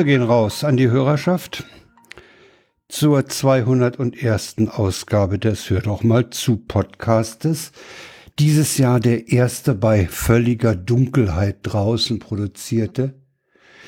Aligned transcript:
Grüße 0.00 0.06
gehen 0.06 0.22
raus 0.22 0.64
an 0.64 0.78
die 0.78 0.88
Hörerschaft 0.88 1.66
zur 2.88 3.26
201. 3.26 4.56
Ausgabe 4.70 5.38
des 5.38 5.68
Hör 5.68 5.82
doch 5.82 6.02
mal 6.02 6.30
zu 6.30 6.56
Podcastes. 6.56 7.72
Dieses 8.38 8.78
Jahr 8.78 8.98
der 8.98 9.28
erste 9.28 9.74
bei 9.74 10.06
völliger 10.06 10.74
Dunkelheit 10.74 11.58
draußen 11.64 12.18
produzierte. 12.18 13.20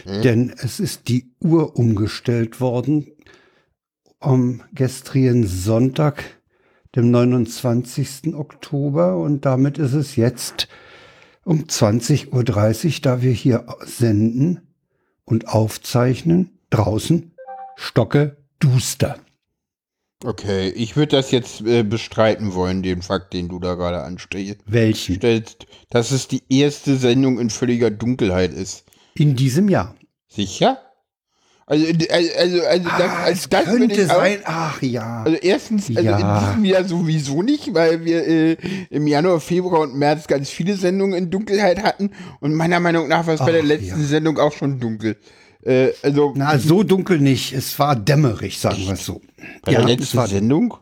Hm. 0.05 0.21
Denn 0.21 0.55
es 0.55 0.81
ist 0.81 1.09
die 1.09 1.33
Uhr 1.41 1.79
umgestellt 1.79 2.61
worden 2.61 3.07
am 4.21 4.61
gestrigen 4.75 5.47
Sonntag, 5.47 6.25
dem 6.95 7.11
29. 7.11 8.35
Oktober. 8.35 9.17
Und 9.17 9.47
damit 9.47 9.79
ist 9.79 9.95
es 9.95 10.17
jetzt 10.17 10.69
um 11.43 11.65
20.30 11.65 12.97
Uhr, 12.97 13.01
da 13.01 13.23
wir 13.23 13.33
hier 13.33 13.65
senden 13.87 14.61
und 15.25 15.49
aufzeichnen, 15.49 16.59
draußen 16.71 17.33
Stocke 17.77 18.37
duster. 18.59 19.19
Okay, 20.25 20.69
ich 20.69 20.97
würde 20.97 21.17
das 21.17 21.33
jetzt 21.33 21.63
äh, 21.63 21.83
bestreiten 21.83 22.55
wollen, 22.55 22.83
den 22.83 23.03
Fakt, 23.03 23.33
den 23.33 23.49
du 23.49 23.59
da 23.59 23.75
gerade 23.75 24.03
anstellst. 24.03 24.59
Welchen? 24.67 25.17
Stellst, 25.17 25.67
dass 25.91 26.13
es 26.13 26.29
die 26.29 26.43
erste 26.49 26.97
Sendung 26.97 27.41
in 27.41 27.51
völliger 27.51 27.91
Dunkelheit 27.91 28.53
ist. 28.53 28.85
In 29.15 29.35
diesem 29.35 29.69
Jahr. 29.69 29.97
Sicher? 30.29 30.79
Also, 31.73 31.87
also, 31.87 32.31
also, 32.37 32.63
also 32.67 32.89
ah, 32.91 32.99
das, 32.99 33.11
also 33.25 33.49
das 33.49 33.65
könnte 33.65 34.05
sein. 34.05 34.39
Ach 34.45 34.83
ja. 34.83 35.23
Also 35.23 35.39
erstens, 35.39 35.89
also 35.89 36.03
ja. 36.03 36.19
in 36.19 36.47
diesem 36.47 36.65
Jahr 36.67 36.85
sowieso 36.85 37.41
nicht, 37.41 37.73
weil 37.73 38.05
wir 38.05 38.29
äh, 38.29 38.57
im 38.91 39.07
Januar, 39.07 39.41
Februar 39.41 39.81
und 39.81 39.95
März 39.95 40.27
ganz 40.27 40.51
viele 40.51 40.77
Sendungen 40.77 41.15
in 41.15 41.31
Dunkelheit 41.31 41.83
hatten 41.83 42.11
und 42.41 42.55
meiner 42.55 42.79
Meinung 42.79 43.09
nach 43.09 43.27
war 43.27 43.33
es 43.33 43.41
bei 43.41 43.53
der 43.53 43.63
letzten 43.63 44.03
ja. 44.03 44.07
Sendung 44.07 44.39
auch 44.39 44.53
schon 44.53 44.81
dunkel. 44.81 45.17
Äh, 45.63 45.93
also, 46.03 46.35
Na, 46.37 46.59
so 46.59 46.83
dunkel 46.83 47.19
nicht. 47.19 47.55
Es 47.55 47.79
war 47.79 47.97
dämmerig, 47.97 48.61
sagen 48.61 48.85
wir 48.85 48.93
es 48.93 49.07
so. 49.07 49.23
Bei 49.63 49.73
ja, 49.73 49.79
der 49.79 49.97
letzten 49.97 50.19
war, 50.19 50.29
Sendung? 50.29 50.75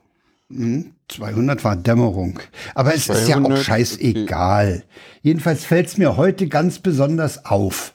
200 0.50 1.58
hm, 1.58 1.64
war 1.64 1.76
Dämmerung. 1.76 2.40
Aber 2.74 2.96
es 2.96 3.04
200, 3.04 3.22
ist 3.22 3.28
ja 3.28 3.40
auch 3.40 3.56
scheißegal. 3.62 4.74
Okay. 4.74 4.84
Jedenfalls 5.22 5.64
fällt 5.64 5.86
es 5.86 5.98
mir 5.98 6.16
heute 6.16 6.48
ganz 6.48 6.80
besonders 6.80 7.44
auf, 7.44 7.94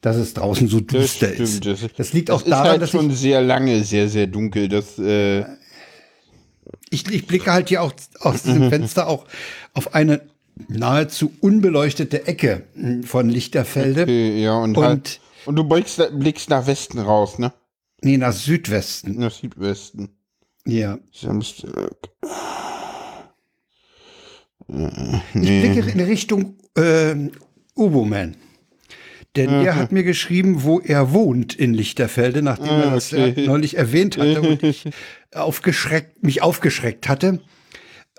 dass 0.00 0.16
es 0.16 0.34
draußen 0.34 0.68
so 0.68 0.80
duster 0.80 1.28
das 1.28 1.40
ist. 1.40 1.66
Das, 1.66 1.80
das 1.96 2.12
liegt 2.12 2.28
das 2.28 2.42
auch 2.42 2.48
daran, 2.48 2.68
halt 2.68 2.82
dass 2.82 2.90
schon 2.90 3.10
sehr 3.10 3.42
lange 3.42 3.82
sehr, 3.84 4.08
sehr 4.08 4.26
dunkel. 4.26 4.68
Das, 4.68 4.98
äh 4.98 5.44
ich, 6.90 7.10
ich 7.10 7.26
blicke 7.26 7.52
halt 7.52 7.68
hier 7.68 7.82
auch 7.82 7.92
aus 8.20 8.42
diesem 8.42 8.68
Fenster 8.70 9.08
auch 9.08 9.26
auf 9.74 9.94
eine 9.94 10.22
nahezu 10.68 11.32
unbeleuchtete 11.40 12.26
Ecke 12.26 12.64
von 13.04 13.28
Lichterfelde. 13.28 14.02
Okay, 14.02 14.42
ja, 14.42 14.56
und, 14.56 14.76
und 14.76 14.84
halt 14.84 15.20
und 15.46 15.56
du 15.56 15.64
blickst, 15.64 16.02
blickst 16.18 16.50
nach 16.50 16.66
Westen 16.66 16.98
raus, 16.98 17.38
ne? 17.38 17.52
Nee, 18.02 18.16
nach 18.18 18.32
Südwesten. 18.32 19.18
Nach 19.18 19.30
Südwesten. 19.30 20.08
Ja. 20.66 20.98
Samstag. 21.12 21.96
Äh, 24.68 25.20
nee. 25.34 25.62
Ich 25.66 25.72
blicke 25.72 25.90
in 25.90 26.00
Richtung 26.00 26.56
äh, 26.76 27.14
Oboman. 27.74 28.36
Denn 29.36 29.50
Aha. 29.50 29.62
er 29.62 29.76
hat 29.76 29.92
mir 29.92 30.02
geschrieben, 30.02 30.62
wo 30.62 30.80
er 30.80 31.12
wohnt 31.12 31.54
in 31.54 31.74
Lichterfelde, 31.74 32.40
nachdem 32.40 32.70
ah, 32.70 32.82
er 32.84 32.90
das 32.92 33.12
okay. 33.12 33.34
äh, 33.36 33.46
neulich 33.46 33.76
erwähnt 33.76 34.16
hatte 34.16 34.40
und 34.40 34.62
ich 34.62 34.84
aufgeschreckt, 35.34 36.22
mich 36.22 36.42
aufgeschreckt 36.42 37.08
hatte. 37.08 37.40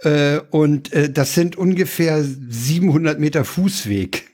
Äh, 0.04 0.40
und 0.52 0.94
äh, 0.94 1.12
das 1.12 1.34
sind 1.34 1.56
ungefähr 1.56 2.24
700 2.24 3.20
Meter 3.20 3.46
Fußweg 3.46 4.28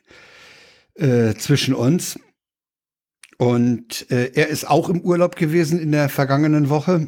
äh, 0.95 1.33
zwischen 1.35 1.73
uns. 1.73 2.19
Und 3.37 4.05
er 4.09 4.47
ist 4.47 4.69
auch 4.69 4.89
im 4.89 5.01
Urlaub 5.01 5.35
gewesen 5.35 5.77
in 5.77 5.91
der 5.91 6.07
vergangenen 6.07 6.69
Woche. 6.69 7.07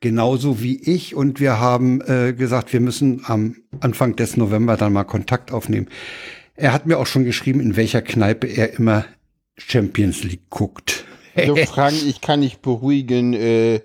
Genauso 0.00 0.60
wie 0.60 0.76
ich. 0.76 1.14
Und 1.14 1.40
wir 1.40 1.58
haben 1.58 2.00
gesagt, 2.36 2.72
wir 2.74 2.80
müssen 2.80 3.22
am 3.24 3.56
Anfang 3.80 4.14
des 4.16 4.36
November 4.36 4.76
dann 4.76 4.92
mal 4.92 5.04
Kontakt 5.04 5.52
aufnehmen. 5.52 5.88
Er 6.56 6.72
hat 6.72 6.86
mir 6.86 6.98
auch 6.98 7.06
schon 7.06 7.24
geschrieben, 7.24 7.60
in 7.60 7.76
welcher 7.76 8.00
Kneipe 8.00 8.46
er 8.46 8.74
immer 8.78 9.04
Champions 9.56 10.22
League 10.22 10.50
guckt. 10.50 11.04
So, 11.46 11.56
Frank, 11.66 11.94
ich 12.06 12.20
kann 12.20 12.42
dich 12.42 12.58
beruhigen. 12.58 13.34
Äh, 13.34 13.80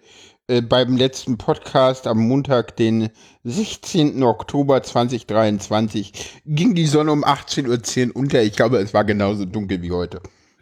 äh, 0.50 0.62
beim 0.62 0.98
letzten 0.98 1.38
Podcast 1.38 2.08
am 2.08 2.28
Montag, 2.28 2.76
den 2.76 3.10
16. 3.44 4.24
Oktober 4.24 4.82
2023, 4.82 6.42
ging 6.46 6.74
die 6.74 6.88
Sonne 6.88 7.12
um 7.12 7.24
18.10 7.24 8.08
Uhr 8.10 8.16
unter. 8.16 8.42
Ich 8.42 8.54
glaube, 8.54 8.78
es 8.78 8.94
war 8.94 9.04
genauso 9.04 9.46
dunkel 9.46 9.84
wie 9.84 9.92
heute. 9.92 10.22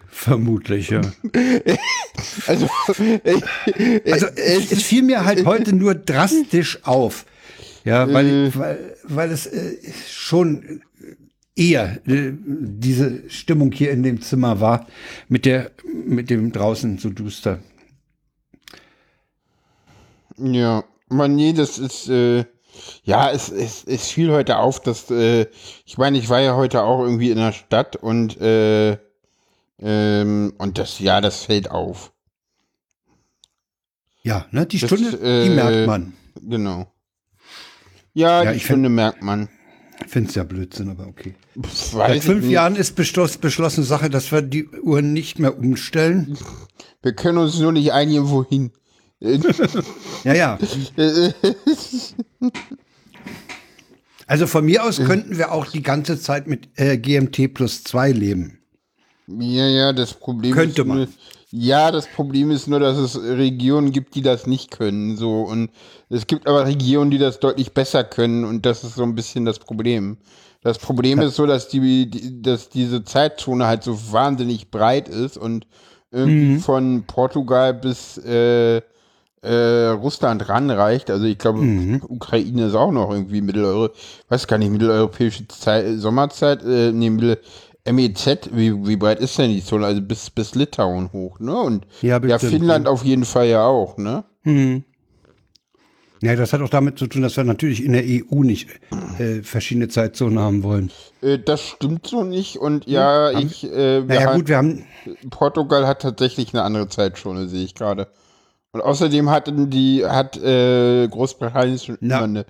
Vermutlich, 0.10 0.90
ja. 0.90 1.00
also, 2.48 2.68
also 4.06 4.28
es, 4.36 4.72
es, 4.72 4.84
fiel 4.84 5.04
mir 5.04 5.24
halt 5.24 5.46
heute 5.46 5.74
nur 5.74 5.96
drastisch 5.96 6.80
auf. 6.84 7.26
Ja, 7.86 8.12
weil, 8.12 8.48
äh. 8.48 8.52
weil, 8.56 8.96
weil 9.04 9.32
es 9.32 9.46
äh, 9.48 9.78
schon 10.10 10.82
eher 11.58 12.00
äh, 12.08 12.34
diese 12.34 13.30
Stimmung 13.30 13.72
hier 13.72 13.92
in 13.92 14.04
dem 14.04 14.22
Zimmer 14.22 14.62
war, 14.62 14.88
mit 15.28 15.46
der, 15.46 15.72
mit 16.06 16.30
dem 16.30 16.52
draußen 16.52 16.98
so 17.00 17.10
duster. 17.10 17.60
Ja, 20.38 20.84
man, 21.10 21.36
nee, 21.36 21.54
das 21.54 21.80
ist, 21.80 22.10
äh, 22.10 22.46
ja, 23.04 23.32
es, 23.32 23.50
es, 23.50 23.84
es 23.86 24.12
fiel 24.12 24.32
heute 24.32 24.58
auf, 24.58 24.80
dass, 24.82 25.10
äh, 25.10 25.48
ich 25.86 25.98
meine, 25.98 26.18
ich 26.20 26.30
war 26.30 26.40
ja 26.40 26.56
heute 26.56 26.84
auch 26.84 27.02
irgendwie 27.02 27.32
in 27.32 27.38
der 27.38 27.54
Stadt 27.54 27.96
und, 27.96 28.40
äh, 28.40 28.98
ähm, 29.80 30.54
und 30.58 30.78
das, 30.78 31.00
ja, 31.00 31.22
das 31.22 31.46
fällt 31.46 31.72
auf. 31.72 32.14
Ja, 34.22 34.46
ne, 34.52 34.66
die 34.66 34.78
das, 34.78 34.90
Stunde, 34.90 35.18
äh, 35.18 35.46
die 35.46 35.50
merkt 35.52 35.88
man. 35.88 36.14
Genau. 36.42 36.92
Ja, 38.14 38.44
ja 38.44 38.54
die 38.54 38.60
Stunde 38.60 38.90
merkt 38.90 39.24
man. 39.24 39.50
Ich 40.06 40.12
finde 40.12 40.30
es 40.30 40.36
ja 40.36 40.44
Blödsinn, 40.44 40.90
aber 40.90 41.08
okay. 41.08 41.36
Seit 41.74 42.24
fünf 42.24 42.44
nicht. 42.44 42.52
Jahren 42.52 42.76
ist 42.76 42.96
beschloss, 42.96 43.38
beschlossene 43.38 43.86
Sache, 43.86 44.10
dass 44.10 44.32
wir 44.32 44.42
die 44.42 44.68
Uhren 44.68 45.14
nicht 45.14 45.40
mehr 45.40 45.58
umstellen. 45.58 46.38
Wir 47.04 47.14
können 47.14 47.38
uns 47.38 47.60
nur 47.60 47.72
nicht 47.72 47.94
einigen, 47.94 48.30
wohin. 48.30 48.72
ja, 50.24 50.34
ja. 50.34 50.60
Also 54.30 54.46
von 54.46 54.66
mir 54.66 54.84
aus 54.84 54.98
könnten 54.98 55.38
wir 55.38 55.54
auch 55.54 55.68
die 55.68 55.82
ganze 55.82 56.20
Zeit 56.20 56.48
mit 56.48 56.68
äh, 56.76 56.98
GMT 56.98 57.54
plus 57.54 57.86
2 57.86 58.12
leben. 58.12 58.60
Ja, 59.28 59.68
ja, 59.68 59.94
das 59.94 60.14
Problem 60.14 60.54
Könnte 60.54 60.82
ist. 60.82 60.88
Man. 60.88 61.08
Ja, 61.50 61.92
das 61.92 62.08
Problem 62.08 62.52
ist 62.52 62.68
nur, 62.68 62.80
dass 62.80 62.98
es 62.98 63.22
Regionen 63.22 63.92
gibt, 63.94 64.16
die 64.16 64.22
das 64.22 64.48
nicht 64.48 64.72
können. 64.72 65.16
So. 65.16 65.42
Und 65.44 65.70
es 66.10 66.28
gibt 66.28 66.46
aber 66.46 66.66
Regionen, 66.66 67.10
die 67.10 67.18
das 67.18 67.40
deutlich 67.40 67.74
besser 67.74 68.04
können. 68.04 68.44
Und 68.44 68.66
das 68.66 68.84
ist 68.84 68.96
so 68.96 69.04
ein 69.04 69.16
bisschen 69.16 69.46
das 69.46 69.60
Problem. 69.60 70.18
Das 70.62 70.78
Problem 70.78 71.22
ja. 71.22 71.28
ist 71.28 71.36
so, 71.36 71.46
dass 71.46 71.70
die, 71.70 72.10
die, 72.10 72.42
dass 72.42 72.68
diese 72.70 73.04
Zeitzone 73.06 73.66
halt 73.66 73.84
so 73.84 74.12
wahnsinnig 74.12 74.72
breit 74.72 75.08
ist 75.08 75.38
und 75.38 75.66
irgendwie 76.12 76.56
mhm. 76.56 76.60
von 76.60 77.04
Portugal 77.06 77.74
bis 77.74 78.18
äh, 78.18 78.82
äh, 79.42 79.88
Russland 79.90 80.50
ranreicht. 80.50 81.10
Also 81.10 81.26
ich 81.26 81.38
glaube, 81.38 81.60
mhm. 81.60 82.02
Ukraine 82.08 82.68
ist 82.68 82.76
auch 82.76 82.92
noch 82.92 83.12
irgendwie 83.12 83.42
Mitteleuropa, 83.42 83.94
weiß 84.30 84.48
gar 84.48 84.58
nicht, 84.58 84.72
mitteleuropäische 84.72 85.48
Zeit, 85.48 86.00
Sommerzeit, 86.00 86.64
äh, 86.64 86.92
nee, 86.92 87.10
Mittel, 87.10 87.40
MEZ, 87.92 88.50
wie, 88.52 88.88
wie 88.88 88.96
breit 88.96 89.20
ist 89.20 89.38
denn 89.38 89.52
die 89.52 89.64
Zone? 89.64 89.86
Also 89.86 90.02
bis, 90.02 90.30
bis 90.30 90.56
Litauen 90.56 91.12
hoch, 91.14 91.40
ne? 91.40 91.56
Und 91.56 91.88
ja, 92.02 92.22
ja 92.24 92.40
Finnland 92.40 92.88
auf 92.88 93.04
jeden 93.04 93.26
Fall 93.26 93.48
ja 93.48 93.66
auch, 93.66 93.98
ne? 93.98 94.24
Hm. 94.44 94.84
Ja, 96.22 96.36
das 96.36 96.52
hat 96.52 96.62
auch 96.62 96.70
damit 96.70 96.98
zu 96.98 97.08
tun, 97.08 97.22
dass 97.22 97.38
wir 97.38 97.44
natürlich 97.44 97.84
in 97.84 97.94
der 97.94 98.04
EU 98.04 98.42
nicht 98.44 98.70
äh, 99.20 99.44
verschiedene 99.44 99.88
Zeitzonen 99.88 100.40
haben 100.40 100.64
wollen. 100.64 100.92
Äh, 101.22 101.38
das 101.38 101.62
stimmt 101.62 102.08
so 102.08 102.24
nicht 102.24 102.58
und 102.58 102.88
ja, 102.88 103.32
ja 103.32 103.40
ich. 103.40 103.64
Äh, 103.72 104.02
naja, 104.02 104.34
gut, 104.34 104.48
wir 104.48 104.58
haben. 104.58 104.86
Portugal 105.30 105.86
hat 105.86 106.02
tatsächlich 106.02 106.54
eine 106.54 106.64
andere 106.64 106.88
Zeitzone, 106.88 107.48
sehe 107.48 107.64
ich 107.64 107.76
gerade. 107.76 108.08
Und 108.72 108.82
außerdem 108.82 109.30
hatten 109.30 109.70
die, 109.70 110.06
hat 110.06 110.38
äh, 110.38 111.08
Großbritannien 111.08 111.80
schon 111.80 111.96
immer 111.98 112.24
eine 112.24 112.46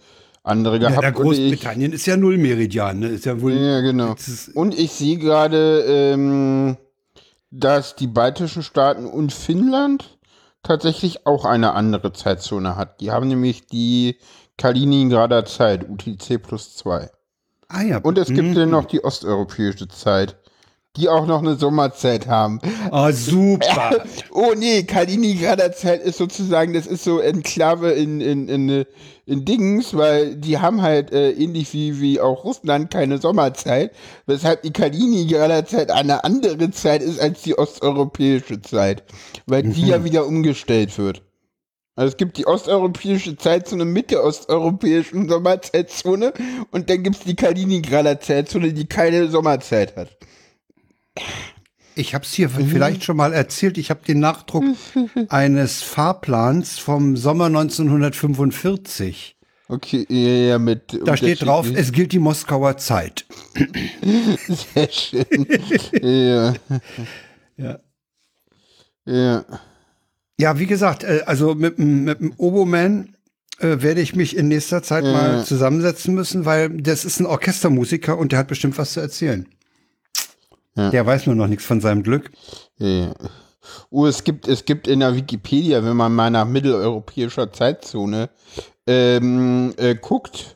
andere 0.48 0.80
gehabt. 0.80 1.04
Ja, 1.04 1.10
Großbritannien 1.12 1.92
ist 1.92 2.06
ja 2.06 2.18
Nullmeridian, 2.18 3.00
ne? 3.00 3.08
Ist 3.08 3.26
ja 3.26 3.42
wohl. 3.42 3.54
Ja, 3.54 3.82
genau. 3.82 4.16
Und 4.54 4.78
ich 4.78 4.92
sehe 4.92 5.18
gerade, 5.18 5.82
ähm, 5.88 6.78
dass 7.52 7.96
die 7.96 8.08
baltischen 8.08 8.64
Staaten 8.64 9.06
und 9.06 9.34
Finnland 9.34 10.18
tatsächlich 10.64 11.26
auch 11.26 11.46
eine 11.46 11.74
andere 11.74 12.14
Zeitzone 12.14 12.76
hat. 12.76 13.02
Die 13.02 13.12
haben 13.12 13.28
nämlich 13.28 13.68
die 13.68 14.18
Kaliningrader 14.58 15.46
Zeit, 15.46 15.88
UTC 15.90 16.42
plus 16.42 16.76
2. 16.76 17.10
Ah 17.70 17.82
ja. 17.84 17.98
Und 18.00 18.18
es 18.18 18.28
gibt 18.28 18.50
mhm. 18.50 18.58
ja 18.58 18.66
noch 18.66 18.86
die 18.86 19.04
osteuropäische 19.04 19.88
Zeit, 19.88 20.38
die 20.98 21.10
auch 21.10 21.26
noch 21.26 21.40
eine 21.40 21.56
Sommerzeit 21.56 22.28
haben. 22.28 22.60
Oh, 22.92 23.12
super. 23.12 24.04
oh 24.32 24.54
nee, 24.58 24.84
Kaliningrader 24.84 25.72
Zeit 25.72 26.02
ist 26.02 26.18
sozusagen, 26.18 26.74
das 26.74 26.88
ist 26.88 27.04
so 27.04 27.20
Enklave 27.20 27.92
in, 27.92 28.20
in, 28.20 28.50
in, 28.50 28.86
in 29.26 29.46
Dings, 29.46 29.96
weil 29.96 30.36
die 30.36 30.58
haben 30.60 30.82
halt 30.82 31.12
äh, 31.12 31.32
ähnlich 31.32 31.72
wie, 31.74 32.02
wie 32.02 32.20
auch 32.20 32.44
Russland 32.44 32.92
keine 32.92 33.20
Sommerzeit, 33.20 33.92
weshalb 34.26 34.64
die 34.64 34.72
Kaliningrader 34.72 35.66
Zeit 35.66 35.92
eine 35.92 36.24
andere 36.24 36.72
Zeit 36.72 37.02
ist 37.02 37.20
als 37.20 37.44
die 37.44 37.58
osteuropäische 37.58 38.62
Zeit, 38.62 39.04
weil 39.46 39.64
die 39.64 39.84
mhm. 39.84 39.88
ja 39.88 40.04
wieder 40.04 40.26
umgestellt 40.26 40.98
wird. 40.98 41.22
Also 41.98 42.12
es 42.12 42.18
gibt 42.18 42.38
die 42.38 42.46
osteuropäische 42.46 43.38
Zeitzone 43.38 43.84
mit 43.84 44.12
der 44.12 44.24
osteuropäischen 44.24 45.28
Sommerzeitzone 45.28 46.32
und 46.70 46.92
dann 46.92 47.02
gibt 47.02 47.16
es 47.16 47.24
die 47.24 47.36
Kaliningrader 47.36 48.20
Zeitzone, 48.20 48.72
die 48.72 48.86
keine 48.86 49.30
Sommerzeit 49.30 49.96
hat. 49.96 50.16
Ich 51.96 52.14
habe 52.14 52.24
es 52.24 52.34
hier 52.34 52.50
mhm. 52.50 52.68
vielleicht 52.68 53.04
schon 53.04 53.18
mal 53.18 53.34
erzählt. 53.34 53.78
Ich 53.78 53.90
habe 53.90 54.02
den 54.08 54.20
Nachdruck 54.20 54.64
eines 55.30 55.82
Fahrplans 55.82 56.78
vom 56.78 57.18
Sommer 57.18 57.46
1945. 57.46 59.36
Okay, 59.70 60.06
ja, 60.10 60.50
ja 60.50 60.60
mit. 60.60 60.98
Da 61.06 61.18
steht 61.18 61.42
drauf, 61.42 61.68
es 61.74 61.92
gilt 61.92 62.14
die 62.14 62.20
Moskauer 62.20 62.78
Zeit. 62.78 63.26
Sehr 64.74 64.90
schön. 64.92 65.48
ja. 66.02 66.54
Ja. 67.60 67.80
Ja. 69.06 69.46
Ja, 70.40 70.60
wie 70.60 70.68
gesagt, 70.68 71.04
äh, 71.04 71.24
also 71.26 71.56
mit, 71.56 71.80
mit 71.80 72.20
dem 72.20 72.34
Oboman 72.38 73.16
äh, 73.60 73.82
werde 73.82 74.02
ich 74.02 74.16
mich 74.16 74.38
in 74.38 74.48
nächster 74.48 74.84
Zeit 74.84 75.04
ja. 75.04 75.12
mal 75.12 75.46
zusammensetzen 75.46 76.14
müssen, 76.14 76.46
weil 76.46 76.70
das 76.70 77.04
ist 77.04 77.20
ein 77.20 77.26
Orchestermusiker 77.26 78.16
und 78.16 78.32
der 78.32 78.40
hat 78.40 78.48
bestimmt 78.48 78.78
was 78.78 78.94
zu 78.94 79.00
erzählen. 79.00 79.48
Ja. 80.78 80.92
Der 80.92 81.06
weiß 81.06 81.26
nur 81.26 81.36
noch 81.36 81.48
nichts 81.48 81.66
von 81.66 81.82
seinem 81.82 82.04
Glück. 82.04 82.32
Ja. 82.78 83.14
Oh, 83.90 84.06
es 84.06 84.24
gibt, 84.24 84.48
es 84.48 84.64
gibt 84.64 84.88
in 84.88 85.02
der 85.02 85.16
Wikipedia, 85.16 85.84
wenn 85.84 85.98
man 85.98 86.14
mal 86.14 86.30
nach 86.30 86.46
mitteleuropäischer 86.46 87.52
Zeitzone 87.52 88.30
ähm, 88.86 89.74
äh, 89.78 89.96
guckt, 89.96 90.56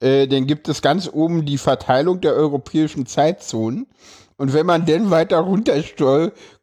äh, 0.00 0.26
dann 0.26 0.46
gibt 0.46 0.68
es 0.68 0.82
ganz 0.82 1.08
oben 1.10 1.46
die 1.46 1.58
Verteilung 1.58 2.20
der 2.20 2.34
europäischen 2.34 3.06
Zeitzonen. 3.06 3.86
Und 4.36 4.52
wenn 4.52 4.66
man 4.66 4.84
dann 4.84 5.10
weiter 5.10 5.38
runter 5.38 5.80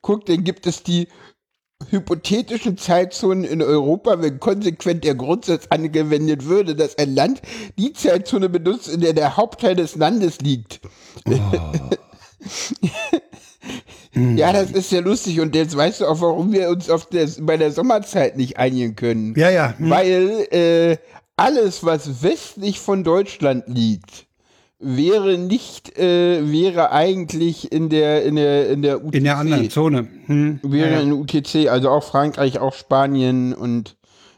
guckt, 0.01 0.29
dann 0.29 0.43
gibt 0.43 0.67
es 0.67 0.83
die 0.83 1.07
hypothetischen 1.89 2.77
Zeitzonen 2.77 3.43
in 3.43 3.61
Europa, 3.61 4.21
wenn 4.21 4.39
konsequent 4.39 5.03
der 5.03 5.15
Grundsatz 5.15 5.67
angewendet 5.69 6.45
würde, 6.45 6.75
dass 6.75 6.97
ein 6.97 7.15
Land 7.15 7.41
die 7.77 7.93
Zeitzone 7.93 8.49
benutzt, 8.49 8.87
in 8.87 9.01
der 9.01 9.13
der 9.13 9.37
Hauptteil 9.37 9.75
des 9.75 9.95
Landes 9.95 10.39
liegt. 10.39 10.81
Oh. 11.27 11.33
ja, 14.35 14.53
das 14.53 14.71
ist 14.71 14.91
ja 14.91 14.99
lustig 14.99 15.39
und 15.39 15.55
jetzt 15.55 15.75
weißt 15.75 16.01
du 16.01 16.07
auch, 16.07 16.21
warum 16.21 16.51
wir 16.51 16.69
uns 16.69 16.89
auf 16.89 17.07
der, 17.07 17.27
bei 17.41 17.57
der 17.57 17.71
Sommerzeit 17.71 18.37
nicht 18.37 18.57
einigen 18.57 18.95
können. 18.95 19.33
Ja, 19.37 19.49
ja. 19.49 19.73
Hm. 19.77 19.89
Weil 19.89 20.47
äh, 20.51 20.97
alles, 21.35 21.85
was 21.85 22.23
westlich 22.23 22.79
von 22.79 23.03
Deutschland 23.03 23.65
liegt, 23.67 24.27
wäre 24.79 25.37
nicht, 25.37 25.97
äh, 25.97 26.51
wäre 26.51 26.91
eigentlich 26.91 27.71
in 27.71 27.89
der, 27.89 28.23
in 28.23 28.35
der, 28.35 28.69
in 28.69 28.81
der 28.81 29.03
UTC. 29.03 29.15
In 29.15 29.23
der 29.23 29.37
anderen 29.37 29.69
Zone. 29.69 30.07
Hm. 30.25 30.59
Wäre 30.61 30.89
ja, 30.89 30.95
ja. 30.95 31.01
in 31.01 31.09
der 31.09 31.17
UTC, 31.17 31.69
also 31.69 31.89
auch 31.89 32.03
Frankreich, 32.03 32.59
auch 32.59 32.73
Spanien 32.73 33.53
und 33.53 33.95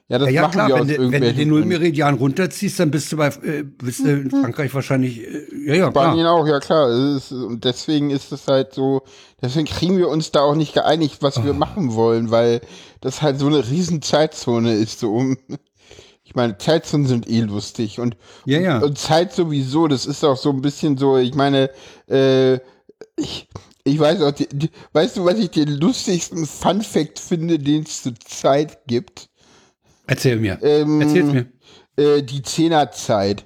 ja, 0.08 0.20
das 0.20 0.28
ja, 0.28 0.34
ja 0.34 0.42
machen 0.44 0.52
klar, 0.52 0.68
wir 0.68 0.76
wenn, 0.76 1.06
aus 1.06 1.12
wenn 1.12 1.22
du 1.22 1.34
den 1.34 1.50
Nullmeridian 1.50 2.16
runterziehst, 2.16 2.80
dann 2.80 2.92
bist 2.92 3.12
du 3.12 3.18
bei 3.18 3.28
äh, 3.28 3.64
bist 3.64 4.02
du 4.02 4.10
in 4.10 4.24
mhm. 4.26 4.30
Frankreich 4.30 4.74
wahrscheinlich 4.74 5.22
äh, 5.22 5.46
ja 5.66 5.76
ja 5.76 5.90
Spanien 5.90 6.26
klar. 6.26 6.34
auch, 6.34 6.48
ja 6.48 6.60
klar. 6.60 6.90
Ist, 7.16 7.32
und 7.32 7.64
deswegen 7.64 8.12
ist 8.12 8.32
es 8.32 8.48
halt 8.48 8.74
so, 8.74 9.02
deswegen 9.42 9.66
kriegen 9.66 9.98
wir 9.98 10.10
uns 10.10 10.32
da 10.32 10.42
auch 10.42 10.56
nicht 10.56 10.74
geeinigt, 10.74 11.18
was 11.22 11.38
oh. 11.38 11.44
wir 11.44 11.54
machen 11.54 11.96
wollen, 11.96 12.30
weil 12.30 12.62
das 13.02 13.22
halt 13.22 13.40
so 13.40 13.48
eine 13.48 13.68
riesen 13.68 14.02
Zeitzone 14.02 14.74
ist, 14.74 15.00
so 15.00 15.12
um 15.12 15.38
ich 16.26 16.34
meine, 16.34 16.58
Zeitzonen 16.58 17.06
sind 17.06 17.30
eh 17.30 17.42
lustig 17.42 18.00
und, 18.00 18.18
ja, 18.46 18.60
ja. 18.60 18.80
und 18.80 18.98
Zeit 18.98 19.32
sowieso, 19.32 19.88
das 19.88 20.08
ist 20.08 20.24
auch 20.26 20.38
so 20.38 20.50
ein 20.50 20.62
bisschen 20.62 20.98
so, 20.98 21.18
ich 21.18 21.36
meine, 21.36 21.70
äh, 22.10 22.56
ich, 23.16 23.48
ich 23.84 24.00
weiß 24.00 24.22
auch, 24.24 24.32
die, 24.32 24.48
die, 24.52 24.72
weißt 24.94 25.18
du, 25.18 25.26
was 25.26 25.38
ich 25.38 25.52
den 25.52 25.70
lustigsten 25.70 26.48
Fun 26.48 26.82
Fact 26.82 27.20
finde, 27.20 27.60
den 27.60 27.84
es 27.84 28.02
zur 28.02 28.16
Zeit 28.20 28.88
gibt? 28.88 29.30
Erzähl 30.08 30.38
mir. 30.38 30.60
Ähm, 30.62 31.02
Erzähl 31.02 31.24
mir. 31.24 31.46
Äh, 31.98 32.24
die 32.24 32.42
Zehnerzeit 32.42 33.46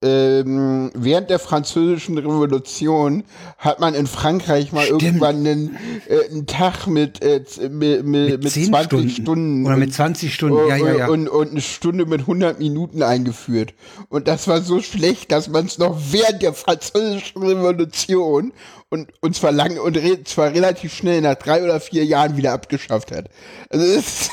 ähm, 0.00 0.92
während 0.94 1.28
der 1.28 1.40
französischen 1.40 2.18
Revolution 2.18 3.24
hat 3.56 3.80
man 3.80 3.94
in 3.94 4.06
Frankreich 4.06 4.70
mal 4.70 4.84
Stimmt. 4.84 5.02
irgendwann 5.02 5.36
einen, 5.38 5.76
äh, 6.06 6.30
einen 6.30 6.46
Tag 6.46 6.86
mit, 6.86 7.20
äh, 7.20 7.42
mit, 7.68 8.04
mit, 8.04 8.44
mit 8.44 8.52
20 8.52 8.84
Stunden. 8.84 9.10
Stunden. 9.10 9.66
Oder 9.66 9.76
mit 9.76 9.92
20 9.92 10.32
Stunden, 10.32 10.68
ja, 10.68 10.76
ja, 10.76 10.94
ja. 10.98 11.08
Und, 11.08 11.28
und 11.28 11.50
eine 11.50 11.60
Stunde 11.60 12.06
mit 12.06 12.20
100 12.20 12.60
Minuten 12.60 13.02
eingeführt. 13.02 13.74
Und 14.08 14.28
das 14.28 14.46
war 14.46 14.60
so 14.60 14.80
schlecht, 14.80 15.32
dass 15.32 15.48
man 15.48 15.66
es 15.66 15.78
noch 15.78 15.98
während 16.12 16.42
der 16.42 16.52
französischen 16.52 17.42
Revolution 17.42 18.52
und, 18.90 19.08
und 19.20 19.34
zwar 19.34 19.50
lang 19.50 19.80
und 19.80 19.96
re 19.96 20.22
zwar 20.22 20.54
relativ 20.54 20.94
schnell 20.94 21.22
nach 21.22 21.34
drei 21.34 21.64
oder 21.64 21.80
vier 21.80 22.04
Jahren 22.04 22.36
wieder 22.36 22.52
abgeschafft 22.52 23.10
hat. 23.10 23.30
Also 23.68 23.96
das, 23.96 24.30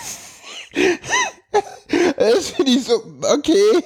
das 2.18 2.50
finde 2.50 2.72
ich 2.72 2.84
so, 2.84 3.04
okay. 3.22 3.84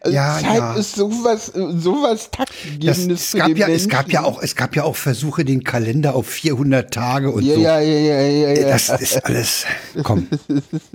Also 0.00 0.14
ja, 0.14 0.38
Zeit 0.40 0.56
ja. 0.56 0.74
ist 0.74 0.96
sowas, 0.96 1.52
sowas 1.54 2.30
taktgegebenes. 2.30 3.08
Es 3.10 3.32
gab 3.32 3.56
ja, 3.56 3.68
es 3.68 3.88
gab 3.88 4.10
ja 4.10 4.24
auch, 4.24 4.42
es 4.42 4.56
gab 4.56 4.74
ja 4.74 4.84
auch 4.84 4.96
Versuche, 4.96 5.44
den 5.44 5.62
Kalender 5.62 6.14
auf 6.14 6.26
400 6.26 6.92
Tage 6.92 7.30
und 7.30 7.44
ja, 7.44 7.54
so. 7.54 7.60
Ja, 7.60 7.80
ja, 7.80 7.98
ja, 7.98 8.20
ja, 8.20 8.60
ja. 8.60 8.68
Das 8.68 8.88
ist 8.88 9.24
alles, 9.24 9.66
komm. 10.02 10.26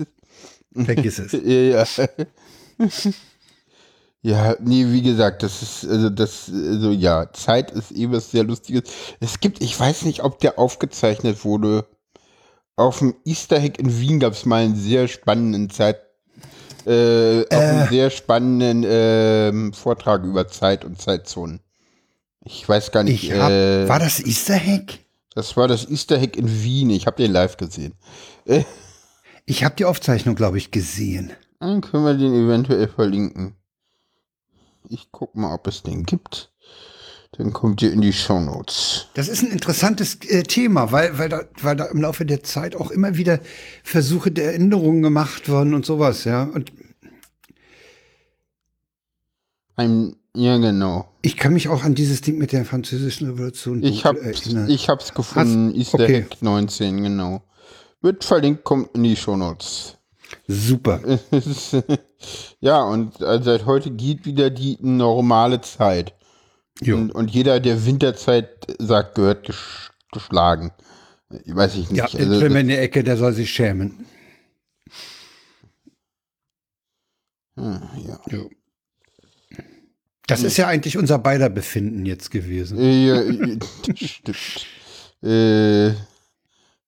Vergiss 0.74 1.20
es. 1.20 1.32
Ja, 1.32 1.84
ja. 1.84 2.08
Ja, 4.22 4.56
nee, 4.58 4.86
wie 4.88 5.02
gesagt, 5.02 5.42
das 5.42 5.60
ist, 5.60 5.86
also 5.86 6.08
das, 6.08 6.50
also 6.50 6.92
ja, 6.92 7.30
Zeit 7.34 7.70
ist 7.72 7.92
eh 7.92 8.10
was 8.10 8.30
sehr 8.30 8.42
Lustiges. 8.42 8.84
Es 9.20 9.38
gibt, 9.38 9.62
ich 9.62 9.78
weiß 9.78 10.06
nicht, 10.06 10.24
ob 10.24 10.40
der 10.40 10.58
aufgezeichnet 10.58 11.44
wurde. 11.44 11.86
Auf 12.76 12.98
dem 12.98 13.14
Easter 13.24 13.60
Hack 13.60 13.78
in 13.78 14.00
Wien 14.00 14.18
gab 14.18 14.32
es 14.32 14.44
mal 14.44 14.64
einen 14.64 14.74
sehr 14.74 15.06
spannenden 15.06 15.70
Zeit, 15.70 16.00
äh, 16.86 17.42
äh. 17.42 17.54
einen 17.54 17.88
sehr 17.88 18.10
spannenden 18.10 18.84
äh, 18.84 19.72
Vortrag 19.72 20.24
über 20.24 20.48
Zeit 20.48 20.84
und 20.84 21.00
Zeitzonen. 21.00 21.60
Ich 22.44 22.68
weiß 22.68 22.90
gar 22.90 23.04
nicht. 23.04 23.32
Hab, 23.32 23.50
äh, 23.50 23.88
war 23.88 23.98
das 23.98 24.20
Easter 24.20 24.58
Hack? 24.58 24.98
Das 25.34 25.56
war 25.56 25.68
das 25.68 25.88
Easter 25.88 26.20
Hack 26.20 26.36
in 26.36 26.62
Wien. 26.62 26.90
Ich 26.90 27.06
habe 27.06 27.16
den 27.16 27.32
live 27.32 27.56
gesehen. 27.56 27.94
Äh. 28.44 28.64
Ich 29.46 29.64
habe 29.64 29.76
die 29.76 29.84
Aufzeichnung, 29.84 30.34
glaube 30.34 30.58
ich, 30.58 30.70
gesehen. 30.70 31.32
Dann 31.60 31.80
können 31.80 32.04
wir 32.04 32.14
den 32.14 32.34
eventuell 32.34 32.88
verlinken. 32.88 33.54
Ich 34.88 35.08
guck 35.12 35.34
mal, 35.34 35.54
ob 35.54 35.66
es 35.66 35.82
den 35.82 36.04
gibt. 36.04 36.50
Dann 37.36 37.52
kommt 37.52 37.82
ihr 37.82 37.92
in 37.92 38.00
die 38.00 38.12
Show 38.12 38.40
Notes. 38.40 39.08
Das 39.14 39.28
ist 39.28 39.42
ein 39.42 39.50
interessantes 39.50 40.18
äh, 40.28 40.44
Thema, 40.44 40.92
weil, 40.92 41.18
weil, 41.18 41.28
da, 41.28 41.42
weil 41.60 41.74
da 41.74 41.86
im 41.86 42.00
Laufe 42.00 42.24
der 42.24 42.44
Zeit 42.44 42.76
auch 42.76 42.90
immer 42.92 43.16
wieder 43.16 43.40
Versuche 43.82 44.30
der 44.30 44.46
Erinnerung 44.46 45.02
gemacht 45.02 45.48
wurden 45.48 45.74
und 45.74 45.84
sowas, 45.84 46.24
ja. 46.24 46.44
Und 46.44 46.72
ein, 49.74 50.14
ja, 50.36 50.58
genau. 50.58 51.08
Ich 51.22 51.36
kann 51.36 51.52
mich 51.52 51.68
auch 51.68 51.82
an 51.82 51.96
dieses 51.96 52.20
Ding 52.20 52.38
mit 52.38 52.52
der 52.52 52.64
französischen 52.64 53.28
Revolution 53.30 53.82
ich 53.82 54.04
hab, 54.04 54.16
erinnern. 54.16 54.70
Ich 54.70 54.88
hab's 54.88 55.12
gefunden, 55.12 55.70
Hast, 55.70 55.76
Easter 55.76 56.00
okay. 56.00 56.18
Egg 56.18 56.36
19, 56.40 57.02
genau. 57.02 57.42
Wird 58.00 58.22
verlinkt, 58.22 58.62
kommt 58.62 58.94
in 58.94 59.02
die 59.02 59.16
Show 59.16 59.36
Notes. 59.36 59.96
Super. 60.46 61.00
ja, 62.60 62.82
und 62.82 63.20
äh, 63.20 63.40
seit 63.42 63.66
heute 63.66 63.90
geht 63.90 64.24
wieder 64.24 64.50
die 64.50 64.78
normale 64.80 65.60
Zeit. 65.60 66.14
Und, 66.82 67.10
und, 67.12 67.30
jeder, 67.30 67.60
der 67.60 67.86
Winterzeit 67.86 68.66
sagt, 68.78 69.14
gehört 69.14 69.46
ges 69.46 69.90
geschlagen. 70.12 70.72
Weiß 71.46 71.74
ich 71.76 71.90
nicht. 71.90 71.98
Ja, 71.98 72.04
also, 72.04 72.40
wenn 72.40 72.56
in 72.56 72.68
der 72.68 72.82
Ecke, 72.82 73.02
der 73.02 73.16
soll 73.16 73.32
sich 73.32 73.50
schämen. 73.50 74.06
Hm, 77.56 77.80
ja. 78.06 78.20
ja. 78.30 78.44
Das 80.26 80.40
hm. 80.40 80.46
ist 80.46 80.56
ja 80.56 80.68
eigentlich 80.68 80.96
unser 80.96 81.18
beider 81.18 81.50
Befinden 81.50 82.06
jetzt 82.06 82.30
gewesen. 82.30 82.78
Ja, 82.78 83.22
das 83.92 84.10
stimmt. 84.10 84.66
äh, 85.22 85.94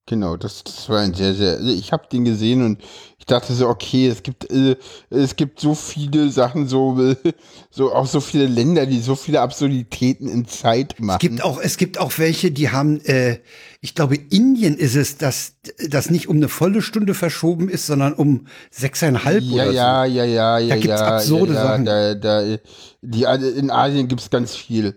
genau, 0.07 0.37
das, 0.37 0.65
das 0.65 0.89
war 0.89 1.01
ein 1.01 1.15
sehr, 1.15 1.35
sehr. 1.35 1.55
Also 1.55 1.69
ich 1.69 1.93
habe 1.93 2.05
den 2.11 2.25
gesehen 2.25 2.65
und 2.65 2.81
ich 3.19 3.27
dachte 3.27 3.53
so, 3.53 3.69
okay, 3.69 4.07
es 4.07 4.23
gibt, 4.23 4.51
äh, 4.51 4.77
es 5.11 5.35
gibt 5.35 5.61
so 5.61 5.75
viele 5.75 6.31
Sachen, 6.31 6.69
so, 6.69 6.99
äh, 7.01 7.17
so 7.71 7.93
auch 7.93 8.07
so 8.07 8.21
viele 8.21 8.47
Länder, 8.47 8.87
die 8.87 9.01
so 9.01 9.17
viele 9.17 9.41
Absurditäten 9.41 10.29
in 10.29 10.47
Zeit 10.47 10.95
machen. 11.01 11.19
Es 11.21 11.29
gibt 11.29 11.43
auch, 11.43 11.61
es 11.61 11.77
gibt 11.77 11.99
auch 11.99 12.13
welche, 12.19 12.53
die 12.53 12.71
haben, 12.71 13.01
äh, 13.05 13.41
ich 13.81 13.95
glaube, 13.95 14.17
Indien 14.17 14.77
ist 14.77 14.95
es, 14.95 15.19
dass 15.19 15.57
das 15.89 16.11
nicht 16.11 16.29
um 16.29 16.37
eine 16.37 16.49
volle 16.49 16.83
Stunde 16.83 17.15
verschoben 17.15 17.69
ist, 17.69 17.87
sondern 17.87 18.15
um 18.15 18.47
sechseinhalb 18.71 19.43
ja, 19.43 19.65
oder 19.65 19.73
ja, 19.73 20.07
so. 20.07 20.13
Ja, 20.13 20.25
ja, 20.25 20.59
ja, 20.59 20.69
da 20.69 20.75
gibt's 20.77 21.01
ja, 21.01 21.17
absurde 21.17 21.55
ja, 21.55 21.63
Sachen. 21.63 21.85
Da, 21.85 22.15
da, 22.15 22.57
die, 23.03 23.23
in 23.59 23.71
Asien 23.71 24.09
gibt's 24.09 24.31
ganz 24.31 24.55
viel. 24.55 24.95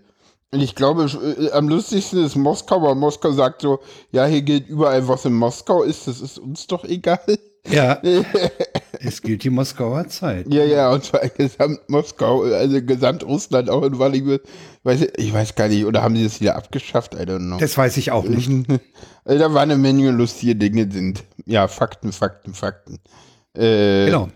Ich 0.52 0.74
glaube, 0.74 1.06
äh, 1.06 1.52
am 1.52 1.70
lustigsten 1.70 2.26
ist 2.26 2.36
Moskau, 2.36 2.82
weil 2.82 2.96
Moskau 2.96 3.32
sagt 3.32 3.62
so, 3.62 3.80
ja, 4.12 4.26
hier 4.26 4.42
gilt 4.42 4.68
überall, 4.68 5.08
was 5.08 5.26
in 5.26 5.34
Moskau 5.34 5.84
ist, 5.84 6.08
das 6.08 6.22
ist 6.22 6.40
uns 6.40 6.66
doch 6.66 6.84
egal. 6.86 7.20
Ja, 7.68 8.02
es 9.00 9.22
gilt 9.22 9.44
die 9.44 9.52
Moskauer 9.52 10.08
Zeit. 10.08 10.52
Ja, 10.52 10.64
ja, 10.64 10.92
und 10.92 11.04
zwar 11.04 11.28
gesamt 11.30 11.88
Moskau, 11.88 12.42
also 12.44 12.82
gesamt 12.82 13.24
Russland 13.24 13.70
auch 13.70 13.84
in 13.84 13.94
ich, 15.02 15.02
ich 15.18 15.34
weiß 15.34 15.54
gar 15.56 15.68
nicht, 15.68 15.86
oder 15.86 16.02
haben 16.02 16.16
sie 16.16 16.24
das 16.24 16.42
wieder 16.42 16.56
abgeschafft? 16.56 17.14
I 17.14 17.18
don't 17.24 17.46
know. 17.46 17.58
Das 17.60 17.78
weiß 17.78 17.98
ich 17.98 18.12
auch 18.12 18.24
nicht. 18.24 18.50
Also 19.26 19.44
da 19.44 19.54
war 19.54 19.62
eine 19.62 19.78
Menge 19.78 20.10
lustige 20.10 20.56
Dinge 20.56 20.92
sind. 20.92 21.24
Ja, 21.46 21.68
Fakten, 21.68 22.12
Fakten, 22.12 22.56
Fakten. 22.56 22.98
Äh, 23.54 24.06
Genau. 24.06 24.30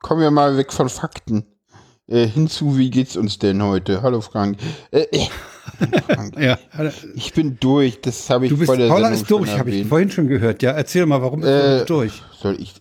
Kommen 0.00 0.22
wir 0.22 0.30
mal 0.32 0.56
weg 0.56 0.72
von 0.72 0.88
Fakten. 0.88 1.44
Äh, 2.10 2.26
hinzu, 2.26 2.76
wie 2.76 2.90
geht's 2.90 3.16
uns 3.16 3.38
denn 3.38 3.62
heute? 3.62 4.02
Hallo 4.02 4.20
Frank. 4.20 4.58
Äh, 4.90 5.06
äh. 5.12 5.28
Ja, 6.38 6.58
Ich 7.14 7.32
bin 7.32 7.56
durch, 7.60 8.00
das 8.00 8.28
habe 8.30 8.46
ich 8.46 8.50
du 8.50 8.56
bist, 8.58 8.66
vor 8.66 8.76
der 8.76 8.88
Paula 8.88 9.08
Sendung 9.08 9.22
ist 9.22 9.30
durch, 9.30 9.58
habe 9.58 9.70
ich 9.70 9.86
vorhin 9.86 10.10
schon 10.10 10.28
gehört. 10.28 10.62
Ja, 10.62 10.70
erzähl 10.72 11.06
mal, 11.06 11.20
warum 11.22 11.40
bist 11.40 11.52
Äh, 11.52 11.78
du 11.80 11.84
durch? 11.86 12.22
Soll 12.42 12.56
ich, 12.58 12.72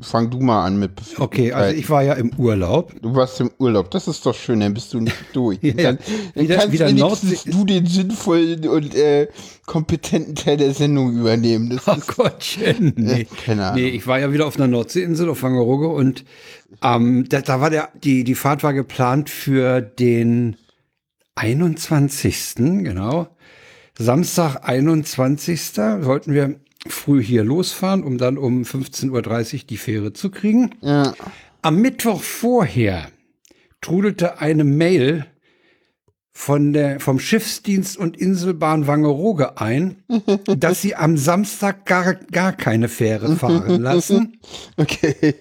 fang 0.00 0.28
du 0.30 0.40
mal 0.40 0.64
an 0.64 0.76
mit 0.78 0.90
Okay, 1.18 1.52
also 1.52 1.76
ich 1.76 1.88
war 1.88 2.02
ja 2.02 2.14
im 2.14 2.32
Urlaub. 2.36 2.92
Du 3.00 3.14
warst 3.14 3.40
im 3.40 3.50
Urlaub, 3.58 3.90
das 3.92 4.08
ist 4.08 4.26
doch 4.26 4.34
schön, 4.34 4.58
dann 4.58 4.74
bist 4.74 4.92
du 4.92 5.00
nicht 5.00 5.14
durch. 5.32 5.58
Ja. 5.62 5.92
Dann, 5.92 5.98
dann 6.34 6.44
Wieder- 6.44 6.56
kannst 6.56 6.72
wieder 6.72 6.88
wenigstens 6.88 7.44
du 7.44 7.64
den 7.64 7.86
sinnvollen 7.86 8.68
und 8.68 8.94
äh, 8.94 9.28
kompetenten 9.66 10.34
Teil 10.34 10.56
der 10.56 10.72
Sendung 10.74 11.16
übernehmen. 11.16 11.70
Das 11.70 11.86
Ach 11.86 11.98
ist, 11.98 12.08
Gottchen. 12.16 12.92
Nee. 12.96 13.26
keine 13.44 13.66
Ahnung. 13.66 13.80
nee, 13.82 13.88
ich 13.90 14.06
war 14.06 14.18
ja 14.18 14.32
wieder 14.32 14.46
auf 14.46 14.56
einer 14.56 14.66
Nordseeinsel 14.68 15.28
auf 15.28 15.42
Wangerooge 15.42 15.88
und 15.88 16.24
ähm, 16.82 17.26
da, 17.28 17.40
da 17.40 17.60
war 17.60 17.70
der, 17.70 17.90
die, 18.02 18.24
die 18.24 18.34
Fahrt 18.34 18.64
war 18.64 18.72
geplant 18.74 19.30
für 19.30 19.80
den 19.80 20.56
21. 21.34 22.54
genau. 22.56 23.28
Samstag 23.98 24.56
21. 24.62 25.76
wollten 25.76 26.32
wir 26.32 26.60
früh 26.86 27.22
hier 27.22 27.44
losfahren, 27.44 28.02
um 28.02 28.18
dann 28.18 28.38
um 28.38 28.62
15.30 28.62 29.10
Uhr 29.54 29.60
die 29.68 29.76
Fähre 29.76 30.12
zu 30.12 30.30
kriegen. 30.30 30.70
ja. 30.80 31.14
Am 31.62 31.80
Mittwoch 31.80 32.20
vorher 32.20 33.08
trudelte 33.80 34.38
eine 34.38 34.64
Mail 34.64 35.24
von 36.30 36.74
der, 36.74 37.00
vom 37.00 37.18
Schiffsdienst 37.18 37.96
und 37.96 38.18
Inselbahn 38.18 38.86
Wangerooge 38.86 39.58
ein, 39.58 40.02
dass 40.58 40.82
sie 40.82 40.94
am 40.94 41.16
Samstag 41.16 41.86
gar, 41.86 42.14
gar 42.14 42.52
keine 42.52 42.88
Fähre 42.88 43.36
fahren 43.36 43.80
lassen. 43.80 44.40
Okay. 44.76 45.34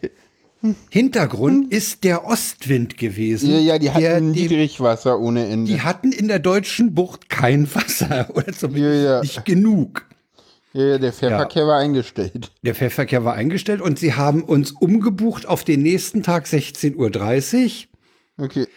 Hintergrund 0.89 1.71
ist 1.73 2.03
der 2.03 2.25
Ostwind 2.25 2.97
gewesen. 2.97 3.51
Ja, 3.51 3.57
ja, 3.59 3.79
die 3.79 3.91
hatten 3.91 4.01
der, 4.03 4.21
Niedrigwasser 4.21 5.19
ohne 5.19 5.45
Ende. 5.47 5.71
die 5.71 5.81
hatten 5.81 6.11
in 6.11 6.27
der 6.27 6.39
deutschen 6.39 6.93
Bucht 6.93 7.29
kein 7.29 7.67
Wasser 7.75 8.29
oder 8.33 8.51
zumindest 8.53 9.03
Ja, 9.03 9.13
ja. 9.15 9.21
nicht 9.21 9.45
genug. 9.45 10.05
ja, 10.73 10.85
ja, 10.85 10.97
der 10.97 11.11
Fährverkehr 11.13 11.67
war 11.67 11.79
eingestellt. 11.79 12.51
Der 12.61 12.75
Fährverkehr 12.75 13.25
war 13.25 13.33
eingestellt 13.33 13.81
und 13.81 13.99
sie 13.99 14.13
haben 14.13 14.43
uns 14.43 14.71
umgebucht 14.71 15.45
auf 15.45 15.63
den 15.63 15.81
nächsten 15.81 16.23
Tag 16.23 16.45
16.30 16.45 17.85
Uhr. 18.37 18.45
Okay. 18.45 18.67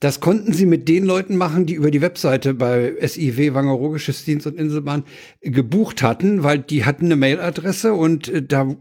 Das 0.00 0.20
konnten 0.20 0.52
sie 0.52 0.64
mit 0.66 0.88
den 0.88 1.04
Leuten 1.04 1.36
machen, 1.36 1.66
die 1.66 1.74
über 1.74 1.90
die 1.90 2.00
Webseite 2.00 2.54
bei 2.54 2.94
SIW 3.00 3.54
Wangerooge 3.54 3.98
Schiffsdienst 3.98 4.46
und 4.46 4.56
Inselbahn 4.56 5.04
gebucht 5.40 6.02
hatten, 6.02 6.44
weil 6.44 6.60
die 6.60 6.84
hatten 6.84 7.06
eine 7.06 7.16
Mailadresse 7.16 7.94
und 7.94 8.28
äh, 8.28 8.42
da 8.42 8.76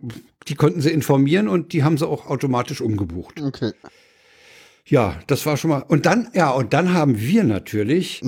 die 0.47 0.55
konnten 0.55 0.79
sie 0.79 0.91
informieren 0.91 1.47
und 1.47 1.73
die 1.73 1.83
haben 1.83 1.97
sie 1.97 2.07
auch 2.07 2.27
automatisch 2.27 2.81
umgebucht. 2.81 3.41
Okay. 3.41 3.71
Ja, 4.85 5.19
das 5.27 5.45
war 5.45 5.57
schon 5.57 5.71
mal. 5.71 5.81
Und 5.81 6.05
dann, 6.05 6.29
ja, 6.33 6.51
und 6.51 6.73
dann 6.73 6.93
haben 6.93 7.19
wir 7.19 7.43
natürlich 7.43 8.21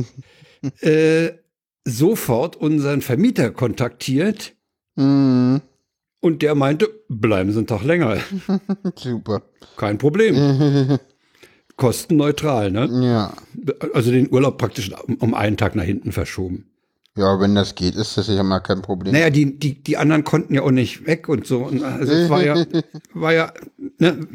äh, 0.81 1.29
sofort 1.86 2.55
unseren 2.58 3.01
Vermieter 3.01 3.51
kontaktiert 3.51 4.55
Mhm. 4.96 5.62
und 6.19 6.41
der 6.41 6.55
meinte, 6.55 6.89
bleiben 7.08 7.51
Sie 7.53 7.60
einen 7.60 7.67
Tag 7.67 7.84
länger. 7.84 8.17
Super. 8.96 9.43
Kein 9.77 9.98
Problem. 9.98 10.36
Kostenneutral, 11.79 12.71
ne? 12.71 12.88
Ja. 13.03 13.33
Also 13.93 14.12
den 14.12 14.31
Urlaub 14.31 14.57
praktisch 14.57 14.91
um, 15.19 15.33
einen 15.33 15.57
Tag 15.57 15.75
nach 15.75 15.83
hinten 15.83 16.12
verschoben. 16.12 16.65
Ja, 17.17 17.39
wenn 17.39 17.55
das 17.55 17.74
geht, 17.75 17.95
ist 17.95 18.17
das 18.17 18.27
ja 18.27 18.43
mal 18.43 18.59
kein 18.59 18.81
Problem. 18.81 19.13
Naja, 19.13 19.29
die, 19.29 19.57
die, 19.57 19.81
die 19.81 19.98
anderen 19.98 20.24
konnten 20.24 20.53
ja 20.53 20.62
auch 20.62 20.71
nicht 20.71 21.07
weg 21.07 21.27
und 21.27 21.48
so. 21.48 21.65
Also 21.65 22.13
es 22.13 22.29
war 22.29 22.43
ja, 22.43 22.63
war 23.13 23.33
ja, 23.33 23.51
ne, 23.98 24.27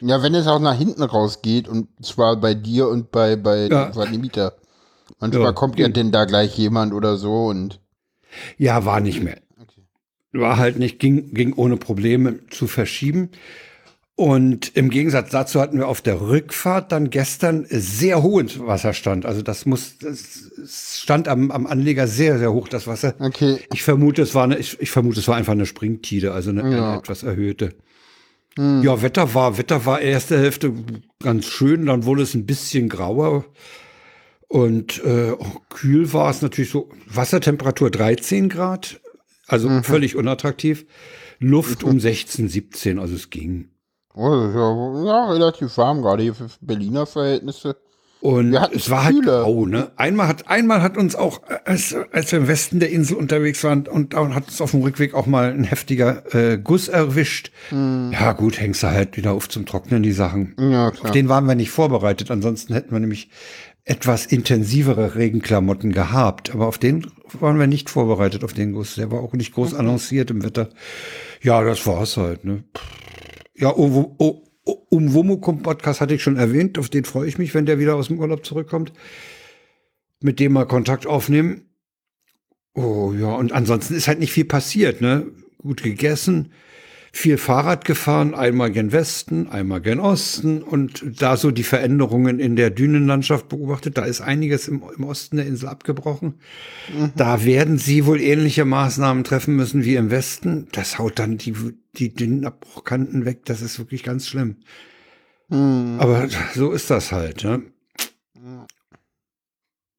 Ja, 0.00 0.22
wenn 0.22 0.34
es 0.34 0.46
auch 0.46 0.60
nach 0.60 0.76
hinten 0.76 1.02
rausgeht 1.02 1.68
und 1.68 1.88
zwar 2.04 2.36
bei 2.36 2.54
dir 2.54 2.88
und 2.88 3.10
bei, 3.10 3.36
bei 3.36 3.68
Ja. 3.68 3.90
dem 3.90 4.20
Mieter. 4.20 4.54
Manchmal 5.20 5.44
Ja, 5.46 5.52
kommt 5.52 5.78
ja 5.78 5.88
denn 5.88 6.12
da 6.12 6.26
gleich 6.26 6.56
jemand 6.58 6.92
oder 6.92 7.16
so 7.16 7.46
und 7.46 7.80
ja, 8.58 8.84
war 8.84 9.00
nicht 9.00 9.22
mehr. 9.22 9.38
War 10.32 10.58
halt 10.58 10.78
nicht, 10.78 10.98
ging, 10.98 11.32
ging 11.32 11.54
ohne 11.54 11.76
Probleme 11.76 12.40
zu 12.50 12.66
verschieben. 12.66 13.30
Und 14.18 14.76
im 14.76 14.90
Gegensatz 14.90 15.30
dazu 15.30 15.60
hatten 15.60 15.78
wir 15.78 15.86
auf 15.86 16.00
der 16.00 16.20
Rückfahrt 16.20 16.90
dann 16.90 17.08
gestern 17.08 17.66
sehr 17.70 18.20
hohen 18.20 18.50
Wasserstand. 18.66 19.24
Also 19.24 19.42
das 19.42 19.64
muss, 19.64 19.96
das 19.98 20.50
stand 21.00 21.28
am, 21.28 21.52
am 21.52 21.68
Anleger 21.68 22.08
sehr, 22.08 22.36
sehr 22.40 22.52
hoch, 22.52 22.66
das 22.66 22.88
Wasser. 22.88 23.14
okay. 23.20 23.58
Ich 23.72 23.84
vermute, 23.84 24.22
es 24.22 24.34
war 24.34 24.42
eine, 24.42 24.58
ich, 24.58 24.76
ich 24.80 24.90
vermute, 24.90 25.20
es 25.20 25.28
war 25.28 25.36
einfach 25.36 25.52
eine 25.52 25.66
Springtide, 25.66 26.32
also 26.32 26.50
eine, 26.50 26.62
Ja. 26.62 26.88
eine 26.90 26.98
etwas 26.98 27.22
erhöhte. 27.22 27.76
Ja, 28.56 29.02
Wetter 29.02 29.34
war, 29.34 29.56
Wetter 29.56 29.86
war 29.86 30.00
erste 30.00 30.36
Hälfte 30.36 30.72
ganz 31.22 31.44
schön, 31.46 31.86
dann 31.86 32.04
wurde 32.04 32.22
es 32.22 32.34
ein 32.34 32.44
bisschen 32.44 32.88
grauer 32.88 33.44
und 34.48 35.00
äh, 35.04 35.30
auch 35.30 35.60
kühl 35.68 36.12
war 36.12 36.28
es 36.30 36.42
natürlich 36.42 36.70
so. 36.70 36.88
Wassertemperatur 37.06 37.92
13 37.92 38.48
Grad, 38.48 39.00
also 39.46 39.80
völlig 39.84 40.16
unattraktiv. 40.16 40.86
Luft 41.38 41.84
um 41.84 42.00
16, 42.00 42.48
17, 42.48 42.98
also 42.98 43.14
es 43.14 43.30
ging. 43.30 43.68
Oh, 44.18 44.50
ja, 44.52 45.04
ja, 45.04 45.30
relativ 45.30 45.76
warm, 45.78 46.02
gerade 46.02 46.24
hier 46.24 46.34
für 46.34 46.48
Berliner 46.60 47.06
Verhältnisse. 47.06 47.76
Und 48.20 48.52
es 48.52 48.90
war 48.90 49.04
halt 49.04 49.22
grau, 49.22 49.64
ne? 49.64 49.92
Einmal 49.94 50.26
hat, 50.26 50.48
einmal 50.48 50.82
hat 50.82 50.96
uns 50.96 51.14
auch, 51.14 51.40
als, 51.64 51.94
als 52.10 52.32
wir 52.32 52.40
im 52.40 52.48
Westen 52.48 52.80
der 52.80 52.90
Insel 52.90 53.16
unterwegs 53.16 53.62
waren, 53.62 53.86
und 53.86 54.14
dann 54.14 54.34
hat 54.34 54.48
uns 54.48 54.60
auf 54.60 54.72
dem 54.72 54.82
Rückweg 54.82 55.14
auch 55.14 55.26
mal 55.26 55.52
ein 55.52 55.62
heftiger 55.62 56.34
äh, 56.34 56.58
Guss 56.58 56.88
erwischt. 56.88 57.52
Hm. 57.68 58.10
Ja, 58.12 58.32
gut, 58.32 58.58
hängst 58.58 58.82
du 58.82 58.88
halt 58.88 59.16
wieder 59.16 59.34
auf 59.34 59.48
zum 59.48 59.66
Trocknen, 59.66 60.02
die 60.02 60.10
Sachen. 60.10 60.56
Ja, 60.58 60.88
Auf 60.88 60.98
klar. 60.98 61.12
den 61.12 61.28
waren 61.28 61.46
wir 61.46 61.54
nicht 61.54 61.70
vorbereitet, 61.70 62.32
ansonsten 62.32 62.74
hätten 62.74 62.90
wir 62.90 62.98
nämlich 62.98 63.30
etwas 63.84 64.26
intensivere 64.26 65.14
Regenklamotten 65.14 65.92
gehabt. 65.92 66.52
Aber 66.52 66.66
auf 66.66 66.78
den 66.78 67.06
waren 67.38 67.60
wir 67.60 67.68
nicht 67.68 67.88
vorbereitet, 67.88 68.42
auf 68.42 68.52
den 68.52 68.72
Guss. 68.72 68.96
Der 68.96 69.12
war 69.12 69.20
auch 69.20 69.32
nicht 69.32 69.54
groß 69.54 69.74
annonciert 69.74 70.32
im 70.32 70.42
Wetter. 70.42 70.70
Ja, 71.40 71.62
das 71.62 71.86
war's 71.86 72.16
halt, 72.16 72.44
ne? 72.44 72.64
Ja, 73.58 73.70
um, 73.70 74.14
um, 74.18 74.42
um 74.88 75.14
Womukum 75.14 75.62
Podcast 75.62 76.00
hatte 76.00 76.14
ich 76.14 76.22
schon 76.22 76.36
erwähnt, 76.36 76.78
auf 76.78 76.88
den 76.88 77.04
freue 77.04 77.26
ich 77.26 77.38
mich, 77.38 77.54
wenn 77.54 77.66
der 77.66 77.80
wieder 77.80 77.96
aus 77.96 78.06
dem 78.06 78.20
Urlaub 78.20 78.46
zurückkommt. 78.46 78.92
Mit 80.20 80.38
dem 80.38 80.52
mal 80.52 80.64
Kontakt 80.64 81.06
aufnehmen. 81.06 81.68
Oh 82.74 83.12
ja, 83.18 83.34
und 83.34 83.52
ansonsten 83.52 83.94
ist 83.94 84.06
halt 84.06 84.20
nicht 84.20 84.32
viel 84.32 84.44
passiert, 84.44 85.00
ne? 85.00 85.26
Gut 85.58 85.82
gegessen, 85.82 86.52
viel 87.12 87.38
Fahrrad 87.38 87.84
gefahren, 87.84 88.34
einmal 88.34 88.70
gen 88.70 88.92
Westen, 88.92 89.48
einmal 89.48 89.80
gen 89.80 90.00
Osten 90.00 90.62
und 90.62 91.04
da 91.20 91.36
so 91.36 91.50
die 91.50 91.62
Veränderungen 91.62 92.38
in 92.38 92.56
der 92.56 92.70
Dünenlandschaft 92.70 93.48
beobachtet. 93.48 93.96
Da 93.98 94.04
ist 94.04 94.20
einiges 94.20 94.68
im, 94.68 94.82
im 94.96 95.04
Osten 95.04 95.36
der 95.36 95.46
Insel 95.46 95.68
abgebrochen. 95.68 96.34
Da 97.16 97.44
werden 97.44 97.78
sie 97.78 98.06
wohl 98.06 98.20
ähnliche 98.20 98.64
Maßnahmen 98.64 99.24
treffen 99.24 99.56
müssen 99.56 99.84
wie 99.84 99.96
im 99.96 100.10
Westen. 100.10 100.68
Das 100.72 100.98
haut 100.98 101.18
dann 101.18 101.38
die, 101.38 101.54
die 101.96 102.12
dünnen 102.14 102.44
Abbruchkanten 102.44 103.24
weg. 103.24 103.44
Das 103.44 103.62
ist 103.62 103.78
wirklich 103.78 104.02
ganz 104.02 104.28
schlimm. 104.28 104.56
Hm. 105.50 105.96
Aber 105.98 106.28
so 106.54 106.72
ist 106.72 106.90
das 106.90 107.12
halt. 107.12 107.42
Ne? 107.44 107.62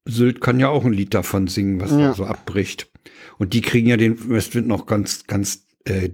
Sylt 0.06 0.40
kann 0.40 0.60
ja 0.60 0.68
auch 0.68 0.84
ein 0.84 0.92
Lied 0.92 1.14
davon 1.14 1.46
singen, 1.46 1.80
was 1.80 1.90
Ja. 1.90 1.98
da 2.08 2.14
so 2.14 2.24
abbricht. 2.24 2.90
Und 3.38 3.52
die 3.52 3.60
kriegen 3.60 3.88
ja 3.88 3.96
den 3.96 4.28
Westwind 4.30 4.66
noch 4.66 4.86
ganz, 4.86 5.26
ganz, 5.26 5.66
äh, 5.84 6.10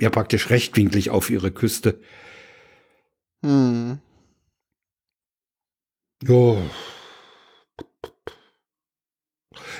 ja 0.00 0.10
praktisch 0.10 0.50
rechtwinklig 0.50 1.10
auf 1.10 1.30
ihre 1.30 1.50
Küste. 1.50 2.00
Hm. 3.44 3.98
Jo. 6.22 6.62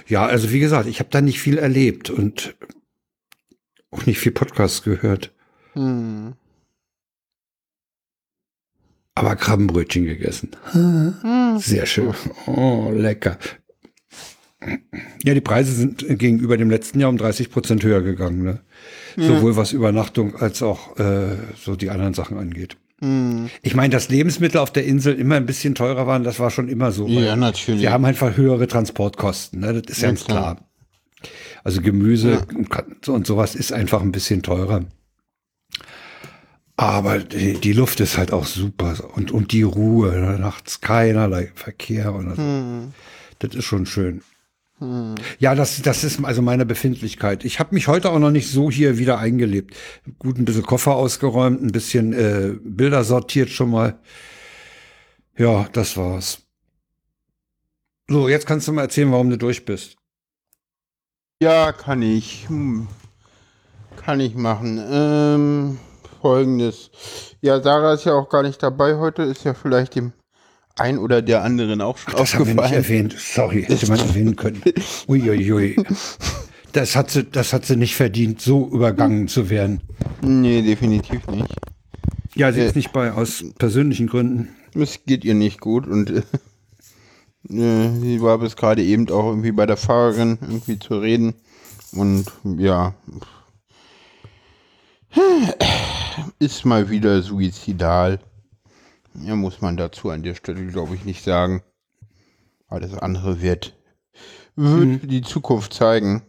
Ja, 0.06 0.26
also 0.26 0.50
wie 0.50 0.60
gesagt, 0.60 0.88
ich 0.88 0.98
habe 0.98 1.10
da 1.10 1.20
nicht 1.20 1.40
viel 1.40 1.58
erlebt 1.58 2.10
und 2.10 2.56
auch 3.90 4.06
nicht 4.06 4.18
viel 4.18 4.32
Podcasts 4.32 4.82
gehört. 4.82 5.34
Hm. 5.74 6.34
Aber 9.14 9.36
Krabbenbrötchen 9.36 10.04
gegessen. 10.06 10.50
Sehr 11.58 11.84
schön. 11.86 12.14
Oh, 12.46 12.90
lecker. 12.94 13.38
Ja, 15.24 15.34
die 15.34 15.40
Preise 15.40 15.72
sind 15.72 16.06
gegenüber 16.18 16.56
dem 16.56 16.70
letzten 16.70 17.00
Jahr 17.00 17.10
um 17.10 17.18
30 17.18 17.50
Prozent 17.50 17.82
höher 17.82 18.02
gegangen. 18.02 18.42
Ne? 18.42 18.60
Sowohl 19.16 19.56
was 19.56 19.72
Übernachtung 19.72 20.36
als 20.36 20.62
auch 20.62 20.98
äh, 20.98 21.36
so 21.62 21.76
die 21.76 21.90
anderen 21.90 22.14
Sachen 22.14 22.38
angeht. 22.38 22.76
Ich 23.62 23.74
meine, 23.74 23.88
dass 23.90 24.10
Lebensmittel 24.10 24.58
auf 24.60 24.70
der 24.72 24.84
Insel 24.84 25.14
immer 25.14 25.36
ein 25.36 25.46
bisschen 25.46 25.74
teurer 25.74 26.06
waren, 26.06 26.22
das 26.22 26.38
war 26.38 26.50
schon 26.50 26.68
immer 26.68 26.92
so. 26.92 27.06
Ja, 27.08 27.34
natürlich. 27.34 27.80
Sie 27.80 27.88
haben 27.88 28.04
einfach 28.04 28.36
höhere 28.36 28.66
Transportkosten, 28.68 29.60
ne? 29.60 29.80
das 29.80 29.96
ist 29.96 30.02
Ja, 30.02 30.08
ganz 30.08 30.24
klar. 30.24 30.56
klar. 30.56 30.68
Also 31.64 31.80
Gemüse 31.80 32.42
und- 32.54 33.08
und 33.08 33.26
sowas 33.26 33.54
ist 33.54 33.72
einfach 33.72 34.02
ein 34.02 34.12
bisschen 34.12 34.42
teurer. 34.42 34.84
Aber 36.76 37.18
die, 37.18 37.54
die 37.54 37.72
Luft 37.72 38.00
ist 38.00 38.16
halt 38.16 38.32
auch 38.32 38.46
super 38.46 38.94
und, 39.14 39.30
und 39.30 39.52
die 39.52 39.62
Ruhe, 39.62 40.12
ne? 40.18 40.38
nachts 40.38 40.80
keinerlei 40.80 41.50
Verkehr 41.54 42.14
und 42.14 42.30
das, 42.30 42.38
das 43.50 43.54
ist 43.58 43.64
schon 43.64 43.86
schön. 43.86 44.22
Ja, 45.38 45.54
das, 45.54 45.82
das 45.82 46.04
ist 46.04 46.24
also 46.24 46.40
meine 46.40 46.64
Befindlichkeit. 46.64 47.44
Ich 47.44 47.60
habe 47.60 47.74
mich 47.74 47.86
heute 47.86 48.10
auch 48.10 48.18
noch 48.18 48.30
nicht 48.30 48.50
so 48.50 48.70
hier 48.70 48.96
wieder 48.96 49.18
eingelebt. 49.18 49.76
Gut, 50.18 50.38
ein 50.38 50.46
bisschen 50.46 50.62
Koffer 50.62 50.96
ausgeräumt, 50.96 51.62
ein 51.62 51.72
bisschen 51.72 52.12
äh, 52.14 52.54
Bilder 52.62 53.04
sortiert 53.04 53.50
schon 53.50 53.70
mal. 53.70 53.98
Ja, 55.36 55.68
das 55.72 55.96
war's. 55.98 56.42
So, 58.08 58.28
jetzt 58.28 58.46
kannst 58.46 58.68
du 58.68 58.72
mal 58.72 58.82
erzählen, 58.82 59.12
warum 59.12 59.30
du 59.30 59.36
durch 59.36 59.64
bist. 59.64 59.96
Ja, 61.42 61.72
kann 61.72 62.02
ich. 62.02 62.48
Hm. 62.48 62.88
Kann 63.96 64.20
ich 64.20 64.34
machen. 64.34 64.82
Ähm, 64.90 65.78
Folgendes. 66.20 66.90
Ja, 67.40 67.62
Sarah 67.62 67.94
ist 67.94 68.04
ja 68.04 68.14
auch 68.14 68.28
gar 68.28 68.42
nicht 68.42 68.62
dabei 68.62 68.96
heute. 68.96 69.22
Ist 69.22 69.44
ja 69.44 69.54
vielleicht 69.54 69.94
dem 69.94 70.12
ein 70.76 70.98
oder 70.98 71.20
der 71.22 71.42
anderen 71.44 71.80
auch 71.80 71.98
schon 71.98 72.14
Das 72.16 72.34
haben 72.34 72.46
wir 72.46 72.54
nicht 72.54 72.58
aufgefallen. 72.62 72.84
erwähnt. 72.84 73.16
Sorry, 73.18 73.62
hätte 73.64 73.88
man 73.88 73.98
erwähnen 74.00 74.36
können. 74.36 74.62
Uiuiui. 75.08 75.76
Das 76.72 76.94
hat 76.96 77.10
sie, 77.10 77.24
das 77.24 77.52
hat 77.52 77.66
sie 77.66 77.76
nicht 77.76 77.96
verdient, 77.96 78.40
so 78.40 78.68
übergangen 78.72 79.28
zu 79.28 79.50
werden. 79.50 79.80
Nee, 80.22 80.62
definitiv 80.62 81.26
nicht. 81.28 81.48
Ja, 82.36 82.52
sie 82.52 82.60
Äh. 82.60 82.66
ist 82.66 82.76
nicht 82.76 82.92
bei, 82.92 83.12
aus 83.12 83.44
persönlichen 83.58 84.06
Gründen. 84.06 84.48
Es 84.74 85.00
geht 85.04 85.24
ihr 85.24 85.34
nicht 85.34 85.60
gut 85.60 85.86
und 85.86 86.10
äh, 86.10 86.22
äh, 87.50 87.90
sie 88.00 88.22
war 88.22 88.38
bis 88.38 88.54
gerade 88.56 88.82
eben 88.84 89.08
auch 89.10 89.26
irgendwie 89.26 89.52
bei 89.52 89.66
der 89.66 89.76
Fahrerin 89.76 90.38
irgendwie 90.40 90.78
zu 90.78 90.98
reden. 90.98 91.34
Und 91.92 92.26
ja. 92.44 92.94
Ist 96.38 96.64
mal 96.64 96.88
wieder 96.88 97.20
suizidal. 97.22 98.20
Ja, 99.14 99.36
muss 99.36 99.60
man 99.60 99.76
dazu 99.76 100.10
an 100.10 100.22
der 100.22 100.34
Stelle, 100.34 100.66
glaube 100.66 100.94
ich, 100.94 101.04
nicht 101.04 101.24
sagen. 101.24 101.62
Alles 102.68 102.94
andere 102.94 103.42
wird, 103.42 103.76
wird 104.54 105.10
die 105.10 105.22
Zukunft 105.22 105.74
zeigen. 105.74 106.22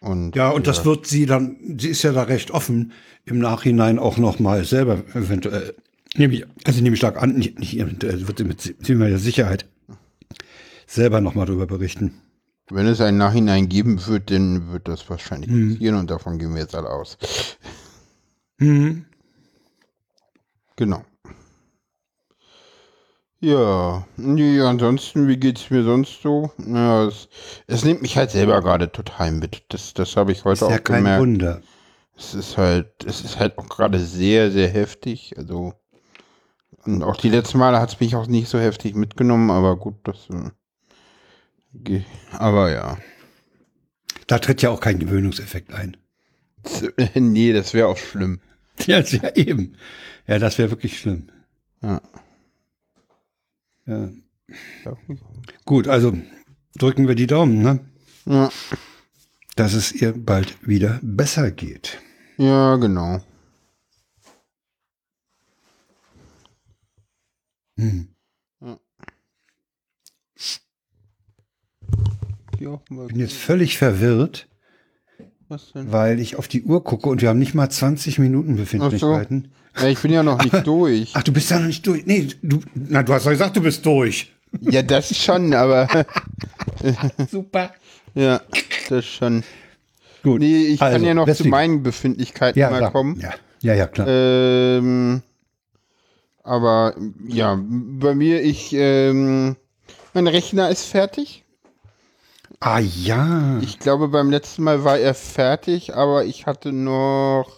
Und, 0.00 0.36
Ja, 0.36 0.50
und 0.50 0.66
das 0.66 0.84
wird 0.84 1.06
sie 1.06 1.26
dann, 1.26 1.78
sie 1.78 1.88
ist 1.88 2.02
ja 2.02 2.12
da 2.12 2.22
recht 2.22 2.52
offen, 2.52 2.92
im 3.24 3.38
Nachhinein 3.38 3.98
auch 3.98 4.18
noch 4.18 4.38
mal 4.38 4.64
selber 4.64 5.02
eventuell, 5.14 5.74
nehme 6.14 6.34
ich, 6.34 6.46
also 6.64 6.80
nehme 6.80 6.94
ich 6.94 7.00
stark 7.00 7.20
an, 7.20 7.34
nicht, 7.34 7.58
nicht 7.58 7.76
eventuell, 7.76 8.28
wird 8.28 8.38
sie 8.38 8.44
mit 8.44 8.60
ziemlicher 8.60 9.18
Sicherheit 9.18 9.68
selber 10.86 11.20
noch 11.20 11.34
mal 11.34 11.46
drüber 11.46 11.66
berichten. 11.66 12.20
Wenn 12.70 12.86
es 12.86 13.00
einen 13.00 13.18
Nachhinein 13.18 13.68
geben 13.68 14.06
wird, 14.06 14.30
dann 14.30 14.72
wird 14.72 14.88
das 14.88 15.08
wahrscheinlich 15.08 15.50
passieren 15.50 15.96
und 15.96 16.10
davon 16.10 16.38
gehen 16.38 16.54
wir 16.54 16.60
jetzt 16.60 16.74
alle 16.74 16.90
aus. 16.90 17.16
Mhm. 18.58 19.06
Genau. 20.76 21.04
Ja, 23.46 24.04
nee, 24.16 24.60
ansonsten, 24.60 25.28
wie 25.28 25.36
geht's 25.36 25.70
mir 25.70 25.84
sonst 25.84 26.20
so? 26.20 26.50
Ja, 26.66 27.04
es, 27.04 27.28
es 27.68 27.84
nimmt 27.84 28.02
mich 28.02 28.16
halt 28.16 28.32
selber 28.32 28.60
gerade 28.60 28.90
total 28.90 29.30
mit. 29.30 29.62
Das, 29.68 29.94
das 29.94 30.16
habe 30.16 30.32
ich 30.32 30.44
heute 30.44 30.64
Ist 30.64 30.68
ja 30.68 30.76
auch 30.78 30.82
kein 30.82 31.04
gemerkt. 31.04 31.20
Wunder. 31.20 31.62
Es 32.16 32.34
ist 32.34 32.56
halt, 32.56 33.04
es 33.04 33.20
ist 33.20 33.38
halt 33.38 33.56
auch 33.56 33.68
gerade 33.68 34.00
sehr, 34.00 34.50
sehr 34.50 34.66
heftig. 34.66 35.38
Also, 35.38 35.74
und 36.86 37.04
auch 37.04 37.14
die 37.14 37.28
letzten 37.28 37.58
Male 37.58 37.78
hat 37.78 37.92
es 37.92 38.00
mich 38.00 38.16
auch 38.16 38.26
nicht 38.26 38.48
so 38.48 38.58
heftig 38.58 38.96
mitgenommen, 38.96 39.52
aber 39.52 39.76
gut, 39.76 39.94
das, 40.02 40.28
äh, 41.84 42.00
aber 42.32 42.72
ja. 42.72 42.98
Da 44.26 44.40
tritt 44.40 44.60
ja 44.60 44.70
auch 44.70 44.80
kein 44.80 44.98
Gewöhnungseffekt 44.98 45.72
ein. 45.72 45.96
nee, 47.14 47.52
das 47.52 47.74
wäre 47.74 47.86
auch 47.86 47.96
schlimm. 47.96 48.40
Ja, 48.86 48.98
ja 49.02 49.36
eben. 49.36 49.76
Ja, 50.26 50.40
das 50.40 50.58
wäre 50.58 50.70
wirklich 50.70 50.98
schlimm. 50.98 51.28
Ja. 51.80 52.00
Ja. 53.86 54.10
Gut, 55.64 55.88
also 55.88 56.16
drücken 56.76 57.08
wir 57.08 57.14
die 57.14 57.26
Daumen, 57.26 57.62
ne? 57.62 57.80
Ja, 58.26 58.50
dass 59.56 59.72
es 59.74 59.92
ihr 59.92 60.12
bald 60.12 60.56
wieder 60.66 60.98
besser 61.02 61.50
geht. 61.50 61.98
ja 62.36 62.76
genau. 62.76 63.20
Hm. 67.78 68.08
Ja, 72.58 72.80
Ich 72.88 72.88
bin 72.88 73.20
jetzt 73.20 73.34
völlig 73.34 73.76
verwirrt, 73.76 74.48
was 75.48 75.72
denn? 75.72 75.92
weil 75.92 76.20
ich 76.20 76.36
auf 76.36 76.48
die 76.48 76.62
Uhr 76.62 76.82
gucke 76.82 77.08
und 77.10 77.20
wir 77.20 77.28
haben 77.28 77.38
nicht 77.38 77.54
mal 77.54 77.68
20 77.68 78.18
Minuten 78.18 78.56
Befindlichkeiten. 78.56 79.52
Ja, 79.78 79.88
ich 79.88 80.00
bin 80.00 80.12
ja 80.12 80.22
noch 80.22 80.42
nicht 80.42 80.66
durch. 80.66 81.10
Ach, 81.14 81.22
du 81.22 81.32
bist 81.32 81.50
ja 81.50 81.58
noch 81.58 81.66
nicht 81.66 81.86
durch. 81.86 82.06
Nee, 82.06 82.28
du, 82.42 82.60
na, 82.74 83.02
du 83.02 83.12
hast 83.12 83.26
doch 83.26 83.30
gesagt, 83.30 83.56
du 83.56 83.60
bist 83.62 83.84
durch. 83.84 84.32
Ja, 84.60 84.82
das 84.82 85.14
schon, 85.16 85.52
aber 85.52 85.86
Super. 87.30 87.72
ja, 88.14 88.40
das 88.88 89.04
schon. 89.04 89.42
Gut. 90.22 90.40
Nee, 90.40 90.66
ich 90.66 90.78
kann 90.80 90.92
Also, 90.94 91.06
ja 91.06 91.14
noch 91.14 91.24
zu 91.24 91.30
deswegen. 91.32 91.50
meinen 91.50 91.82
Befindlichkeiten 91.82 92.58
ja, 92.58 92.70
mal 92.70 92.78
klar. 92.78 92.92
kommen. 92.92 93.20
Ja, 93.20 93.34
ja, 93.60 93.74
ja, 93.74 93.86
klar. 93.86 94.06
Ähm, 94.08 95.22
aber 96.42 96.94
ja, 97.28 97.58
bei 97.60 98.14
mir, 98.14 98.42
ich, 98.42 98.72
ähm, 98.72 99.56
mein 100.14 100.26
Rechner 100.26 100.70
ist 100.70 100.84
fertig. 100.86 101.44
ah, 102.60 102.78
ja. 102.78 103.58
Ich 103.60 103.78
glaube, 103.78 104.08
beim 104.08 104.30
letzten 104.30 104.62
Mal 104.62 104.84
war 104.84 104.98
er 104.98 105.14
fertig, 105.14 105.94
aber 105.94 106.24
ich 106.24 106.46
hatte 106.46 106.72
noch 106.72 107.50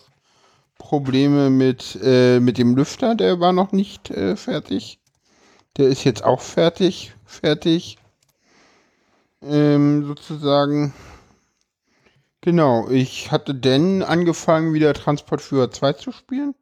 Probleme 0.88 1.50
mit, 1.50 1.98
äh, 2.02 2.40
mit 2.40 2.56
dem 2.56 2.74
Lüfter, 2.74 3.14
der 3.14 3.40
war 3.40 3.52
noch 3.52 3.72
nicht 3.72 4.10
äh, 4.10 4.36
fertig. 4.36 4.98
Der 5.76 5.86
ist 5.88 6.02
jetzt 6.04 6.24
auch 6.24 6.40
fertig, 6.40 7.12
fertig. 7.26 7.98
Ähm, 9.42 10.06
sozusagen. 10.06 10.94
Genau, 12.40 12.88
ich 12.88 13.30
hatte 13.30 13.54
denn 13.54 14.02
angefangen, 14.02 14.72
wieder 14.72 14.94
Transportführer 14.94 15.70
2 15.70 15.92
zu 15.92 16.10
spielen. 16.10 16.54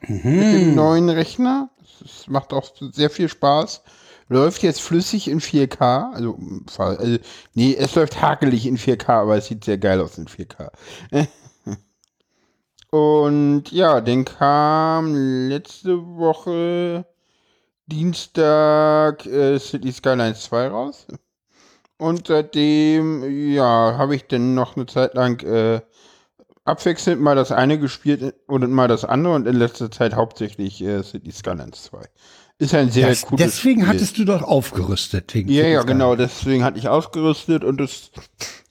Mit 0.00 0.24
dem 0.24 0.74
neuen 0.74 1.08
Rechner. 1.08 1.70
Das 2.00 2.26
macht 2.26 2.52
auch 2.52 2.72
sehr 2.80 3.10
viel 3.10 3.28
Spaß. 3.28 3.82
Läuft 4.28 4.64
jetzt 4.64 4.80
flüssig 4.80 5.28
in 5.28 5.40
4K. 5.40 6.12
Also, 6.14 6.36
also, 6.76 7.18
nee, 7.54 7.76
es 7.78 7.94
läuft 7.94 8.20
hakelig 8.20 8.66
in 8.66 8.76
4K, 8.76 9.08
aber 9.08 9.36
es 9.36 9.46
sieht 9.46 9.64
sehr 9.64 9.78
geil 9.78 10.00
aus 10.00 10.18
in 10.18 10.26
4K. 10.26 10.72
Und 12.90 13.64
ja, 13.70 14.00
dann 14.00 14.24
kam 14.24 15.14
letzte 15.48 15.98
Woche 16.16 17.04
Dienstag 17.86 19.26
äh, 19.26 19.58
City 19.58 19.92
Skylines 19.92 20.42
2 20.44 20.68
raus. 20.68 21.06
Und 21.98 22.28
seitdem, 22.28 23.24
ja, 23.52 23.96
habe 23.98 24.14
ich 24.16 24.26
dann 24.28 24.54
noch 24.54 24.76
eine 24.76 24.86
Zeit 24.86 25.14
lang 25.14 25.42
äh, 25.44 25.80
abwechselnd 26.64 27.20
mal 27.20 27.34
das 27.36 27.52
eine 27.52 27.78
gespielt 27.78 28.34
und 28.46 28.70
mal 28.70 28.88
das 28.88 29.04
andere 29.04 29.34
und 29.34 29.46
in 29.48 29.56
letzter 29.56 29.90
Zeit 29.90 30.14
hauptsächlich 30.14 30.80
äh, 30.82 31.02
City 31.02 31.32
Skylines 31.32 31.84
2. 31.84 32.02
Ist 32.58 32.74
ein 32.74 32.90
sehr 32.90 33.08
Das, 33.08 33.22
cooles 33.22 33.40
deswegen 33.40 33.82
Spiel. 33.82 33.88
hattest 33.88 34.18
du 34.18 34.24
doch 34.24 34.42
aufgerüstet. 34.42 35.34
Wegen 35.34 35.48
Ja, 35.50 35.66
ja, 35.66 35.82
genau, 35.82 36.16
deswegen 36.16 36.64
hatte 36.64 36.78
ich 36.78 36.88
ausgerüstet 36.88 37.64
und 37.64 37.78
das, 37.80 38.10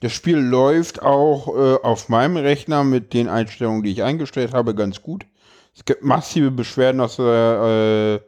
das 0.00 0.12
Spiel 0.12 0.38
läuft 0.38 1.02
auch 1.02 1.48
äh, 1.48 1.76
auf 1.82 2.08
meinem 2.08 2.36
Rechner 2.36 2.84
mit 2.84 3.12
den 3.14 3.28
Einstellungen, 3.28 3.82
die 3.82 3.90
ich 3.90 4.02
eingestellt 4.02 4.52
habe, 4.54 4.74
ganz 4.74 5.02
gut. 5.02 5.26
Es 5.74 5.84
gibt 5.84 6.04
massive 6.04 6.50
Beschwerden 6.50 7.00
aus 7.00 7.18
äh, 7.18 8.20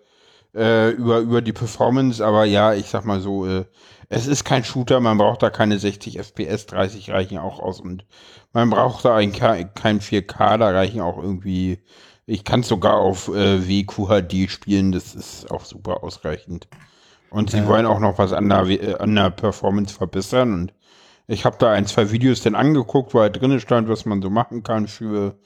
äh, 0.54 0.90
über, 0.90 1.18
über 1.18 1.42
die 1.42 1.52
Performance, 1.52 2.24
aber 2.24 2.44
ja, 2.44 2.74
ich 2.74 2.86
sag 2.86 3.04
mal 3.04 3.20
so, 3.20 3.46
äh, 3.46 3.64
es 4.08 4.26
ist 4.26 4.44
kein 4.44 4.64
Shooter, 4.64 4.98
man 5.00 5.18
braucht 5.18 5.42
da 5.42 5.50
keine 5.50 5.78
60 5.78 6.18
FPS, 6.18 6.66
30 6.66 7.10
reichen 7.10 7.38
auch 7.38 7.60
aus 7.60 7.80
und 7.80 8.04
man 8.52 8.68
braucht 8.68 9.04
da 9.04 9.14
ein, 9.14 9.32
kein 9.32 10.00
4K, 10.00 10.58
da 10.58 10.70
reichen 10.70 11.00
auch 11.00 11.18
irgendwie, 11.18 11.78
ich 12.26 12.44
kann 12.44 12.60
es 12.60 12.68
sogar 12.68 12.96
auf 12.96 13.28
äh, 13.28 13.68
WQHD 13.68 14.50
spielen, 14.50 14.90
das 14.90 15.14
ist 15.14 15.50
auch 15.50 15.64
super 15.64 16.02
ausreichend. 16.02 16.68
Und 17.30 17.50
sie 17.50 17.64
wollen 17.66 17.86
auch 17.86 18.00
noch 18.00 18.18
was 18.18 18.32
an 18.32 18.48
der, 18.48 18.66
äh, 18.66 18.96
an 18.96 19.14
der 19.14 19.30
Performance 19.30 19.94
verbessern. 19.94 20.52
Und 20.52 20.72
ich 21.30 21.44
habe 21.44 21.56
da 21.58 21.72
ein, 21.72 21.86
zwei 21.86 22.10
Videos 22.10 22.42
dann 22.42 22.54
angeguckt, 22.54 23.14
wo 23.14 23.20
halt 23.20 23.40
drin 23.40 23.60
stand, 23.60 23.88
was 23.88 24.04
man 24.06 24.22
so 24.22 24.30
machen 24.30 24.62
kann 24.62 24.88
für 24.88 25.38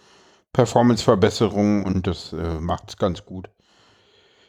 Performance-Verbesserungen 0.53 1.85
und 1.85 2.07
das 2.07 2.33
äh, 2.33 2.61
macht's 2.61 2.97
ganz 2.97 3.25
gut. 3.27 3.51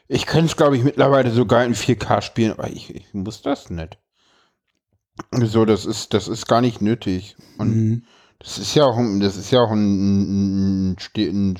Ich 0.08 0.26
könnte 0.26 0.46
es, 0.46 0.56
glaube 0.56 0.76
ich, 0.76 0.82
mittlerweile 0.82 1.30
sogar 1.30 1.64
in 1.64 1.74
4K 1.76 2.20
spielen, 2.20 2.52
aber 2.52 2.68
ich, 2.68 2.92
ich 2.94 3.14
muss 3.14 3.42
das 3.42 3.70
nicht. 3.70 3.98
So, 5.32 5.64
das 5.64 5.84
ist, 5.86 6.14
das 6.14 6.28
ist 6.28 6.46
gar 6.46 6.60
nicht 6.60 6.80
nötig. 6.80 7.36
Und 7.58 7.68
Mhm. 7.68 8.02
Das 8.38 8.58
ist 8.58 8.74
ja 8.74 8.84
auch, 8.84 8.98
ein- 8.98 9.20
das 9.20 9.36
ist 9.38 9.50
ja 9.50 9.60
auch 9.62 9.70
ein, 9.70 10.92
ein, 10.92 10.96
ein, 11.16 11.58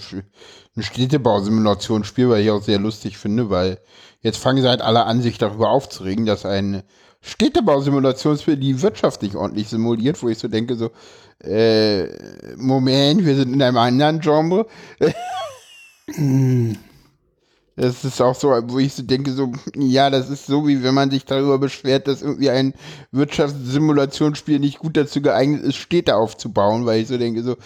ein 0.77 0.83
Städtebausimulationsspiel, 0.83 2.29
weil 2.29 2.43
ich 2.45 2.51
auch 2.51 2.62
sehr 2.62 2.79
lustig 2.79 3.17
finde, 3.17 3.49
weil 3.49 3.81
jetzt 4.21 4.37
fangen 4.37 4.61
sie 4.62 4.69
halt 4.69 4.83
alle 4.83 5.05
an, 5.07 5.23
sich 5.23 5.39
darüber 5.39 5.71
aufzuregen, 5.71 6.27
dass 6.27 6.45
ein 6.45 6.83
Städtebausimulationsspiel 7.21 8.57
die 8.57 8.81
Wirtschaft 8.83 9.23
nicht 9.23 9.35
ordentlich 9.35 9.69
simuliert, 9.69 10.23
wo 10.23 10.29
ich 10.29 10.39
so 10.39 10.49
denke, 10.49 10.77
so, 10.77 10.91
äh, 11.43 12.07
Moment, 12.57 13.25
wir 13.25 13.37
sind 13.37 13.53
in 13.53 13.63
einem 13.63 13.77
anderen 13.79 14.21
Genre. 14.21 14.67
Das 17.79 18.05
ist 18.05 18.23
auch 18.23 18.35
so, 18.35 18.49
wo 18.69 18.79
ich 18.79 18.95
so 18.95 19.03
denke, 19.03 19.33
so, 19.33 19.53
ja, 19.77 20.09
das 20.09 20.31
ist 20.31 20.47
so, 20.47 20.67
wie 20.67 20.83
wenn 20.83 20.95
man 20.95 21.11
sich 21.11 21.27
darüber 21.27 21.59
beschwert, 21.59 22.09
dass 22.09 22.23
irgendwie 22.23 22.49
ein 22.49 22.73
Wirtschaftssimulationsspiel 23.13 24.59
nicht 24.59 24.79
gut 24.79 24.97
dazu 24.97 25.21
geeignet 25.21 25.63
ist, 25.63 25.77
Städte 25.77 26.17
aufzubauen, 26.17 26.87
weil 26.87 27.03
ich 27.03 27.09
so 27.09 27.19
denke, 27.19 27.43
so, 27.43 27.57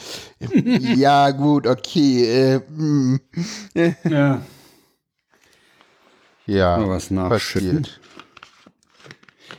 ja, 0.97 1.31
gut, 1.31 1.69
okay, 1.69 2.25
äh, 2.25 2.61
hm, 2.67 3.21
Ja. 4.03 4.43
ja, 6.45 6.89
was 6.89 7.13
nachschütten. 7.13 7.83
passiert. 7.83 8.01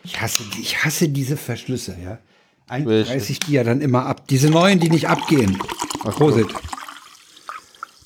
Ich 0.03 0.21
hasse, 0.21 0.43
ich 0.59 0.83
hasse 0.83 1.09
diese 1.09 1.37
Verschlüsse, 1.37 1.95
ja. 2.03 2.17
Eigentlich 2.67 3.09
reiße 3.09 3.31
ich 3.31 3.39
die 3.39 3.53
ja 3.53 3.63
dann 3.63 3.81
immer 3.81 4.05
ab. 4.05 4.27
Diese 4.27 4.49
neuen, 4.49 4.79
die 4.79 4.89
nicht 4.89 5.09
abgehen. 5.09 5.57
Ach. 6.05 6.15
Prosit. 6.15 6.47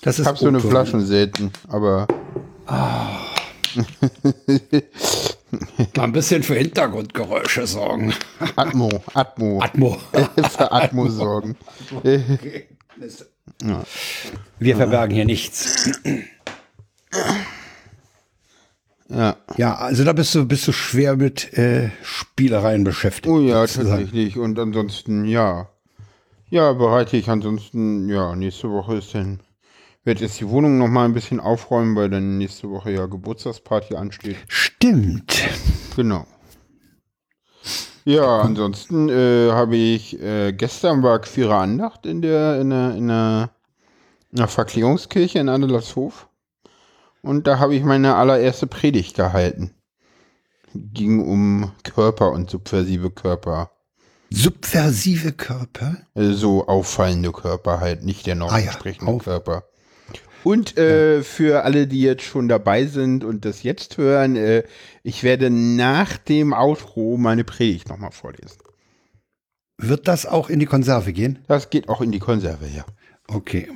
Das 0.01 0.19
ist 0.19 0.25
Ich 0.25 0.27
hab 0.27 0.37
so 0.37 0.47
eine. 0.47 0.59
Flaschen 0.59 1.05
selten, 1.05 1.51
aber 1.67 2.07
Mal 5.95 6.03
ein 6.03 6.11
bisschen 6.11 6.43
für 6.43 6.55
Hintergrundgeräusche 6.55 7.67
sorgen. 7.67 8.13
Atmo, 8.55 9.03
Atmo, 9.13 9.61
Atmo. 9.61 9.97
für 10.49 10.71
Atmo 10.71 11.09
sorgen. 11.09 11.55
Wir 14.59 14.75
verbergen 14.75 15.13
hier 15.13 15.25
nichts. 15.25 15.91
Ja. 19.09 19.37
Ja, 19.57 19.75
also 19.75 20.03
da 20.03 20.13
bist 20.13 20.33
du, 20.33 20.45
bist 20.45 20.67
du 20.67 20.71
schwer 20.71 21.15
mit 21.15 21.53
äh, 21.57 21.91
Spielereien 22.01 22.83
beschäftigt. 22.83 23.27
Oh 23.27 23.39
ja, 23.39 23.65
tatsächlich. 23.67 24.37
Und 24.37 24.57
ansonsten, 24.57 25.25
ja. 25.25 25.69
Ja, 26.49 26.73
bereite 26.73 27.17
ich 27.17 27.29
ansonsten, 27.29 28.09
ja, 28.09 28.35
nächste 28.35 28.69
Woche 28.71 28.95
ist 28.97 29.13
dann, 29.13 29.39
werde 30.03 30.21
jetzt 30.21 30.39
die 30.39 30.49
Wohnung 30.49 30.77
noch 30.77 30.87
mal 30.87 31.05
ein 31.05 31.13
bisschen 31.13 31.39
aufräumen, 31.39 31.95
weil 31.95 32.09
dann 32.09 32.37
nächste 32.37 32.69
Woche 32.69 32.91
ja 32.91 33.05
Geburtstagsparty 33.05 33.95
ansteht. 33.95 34.37
Stimmt. 34.47 35.43
Genau. 35.95 36.25
Ja, 38.05 38.41
ansonsten 38.41 39.09
äh, 39.09 39.51
habe 39.51 39.75
ich, 39.75 40.21
äh, 40.21 40.53
gestern 40.53 41.01
war 41.01 41.19
Queere 41.19 41.55
Andacht 41.55 42.05
in 42.05 42.21
der, 42.21 42.61
in 42.61 42.69
der, 42.69 42.95
in 42.95 43.07
der, 43.07 43.49
in 44.31 44.37
der 44.37 44.47
Verklärungskirche 44.47 45.39
in 45.39 45.49
Adelershof. 45.49 46.27
Und 47.25 47.47
da 47.47 47.57
habe 47.57 47.75
ich 47.75 47.83
meine 47.83 48.15
allererste 48.15 48.67
Predigt 48.67 49.15
gehalten. 49.15 49.71
Ging 50.73 51.25
um 51.25 51.71
Körper 51.83 52.31
und 52.31 52.49
subversive 52.49 53.09
Körper. 53.09 53.71
Subversive 54.29 55.31
Körper. 55.31 55.97
Also 56.13 56.33
so 56.33 56.67
auffallende 56.67 57.31
Körper 57.31 57.79
halt, 57.79 58.03
nicht 58.03 58.27
der 58.27 58.35
noch 58.35 58.51
Ah 58.51 58.59
ja, 58.59 58.73
Körper. 58.73 59.63
Und 60.43 60.77
äh, 60.77 61.23
für 61.23 61.63
alle, 61.63 61.87
die 61.87 62.01
jetzt 62.01 62.23
schon 62.23 62.47
dabei 62.47 62.85
sind 62.85 63.23
und 63.23 63.45
das 63.45 63.63
jetzt 63.63 63.97
hören, 63.97 64.35
äh, 64.35 64.63
ich 65.01 65.23
werde 65.23 65.49
nach 65.49 66.17
dem 66.17 66.53
Outro 66.53 67.17
meine 67.17 67.43
Predigt 67.43 67.89
nochmal 67.89 68.11
vorlesen. 68.11 68.59
Wird 69.79 70.07
das 70.07 70.27
auch 70.27 70.49
in 70.49 70.59
die 70.59 70.67
Konserve 70.67 71.11
gehen? 71.11 71.39
Das 71.47 71.71
geht 71.71 71.89
auch 71.89 72.01
in 72.01 72.11
die 72.11 72.19
Konserve, 72.19 72.67
ja. 72.67 72.85
Okay. 73.27 73.69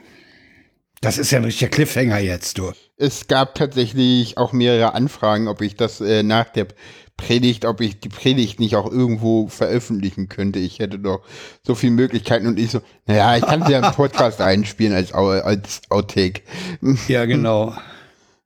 Das 1.02 1.18
ist 1.18 1.32
ja 1.32 1.40
ein 1.40 1.46
richtiger 1.46 1.70
Cliffhanger 1.70 2.20
jetzt, 2.20 2.58
du. 2.58 2.72
Es 2.98 3.28
gab 3.28 3.56
tatsächlich 3.56 4.38
auch 4.38 4.52
mehrere 4.52 4.94
Anfragen, 4.94 5.48
ob 5.48 5.62
ich 5.62 5.76
das 5.76 6.02
äh, 6.02 6.24
nach 6.24 6.50
der 6.50 6.68
Predigt, 7.16 7.66
ob 7.66 7.80
ich 7.82 8.00
die 8.00 8.10
Predigt 8.10 8.60
nicht 8.60 8.76
auch 8.76 8.90
irgendwo 8.92 9.48
veröffentlichen 9.48 10.28
könnte. 10.30 10.60
Ich 10.60 10.80
hätte 10.80 11.00
doch 11.00 11.22
so 11.66 11.76
viele 11.76 11.94
Möglichkeiten 11.94 12.48
und 12.48 12.60
ich 12.60 12.72
so, 12.72 12.82
naja, 13.08 13.38
ich 13.38 13.46
kann 13.46 13.66
sie 13.66 13.72
ja 13.74 13.86
im 13.88 13.94
Podcast 13.94 14.42
einspielen 14.42 14.94
als, 14.94 15.14
als 15.14 15.82
Outtake. 15.90 16.42
Ja, 17.08 17.26
genau. 17.26 17.76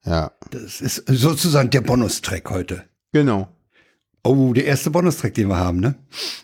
Ja, 0.06 0.32
Das 0.52 0.82
ist 0.82 1.04
sozusagen 1.08 1.70
der 1.70 1.82
Bonustrack 1.82 2.50
heute. 2.50 2.84
genau. 3.12 3.48
Oh, 4.26 4.54
der 4.54 4.66
erste 4.66 4.90
Bonustrack, 4.90 5.34
den 5.34 5.50
wir 5.50 5.58
haben, 5.58 5.82
ne? 5.82 5.96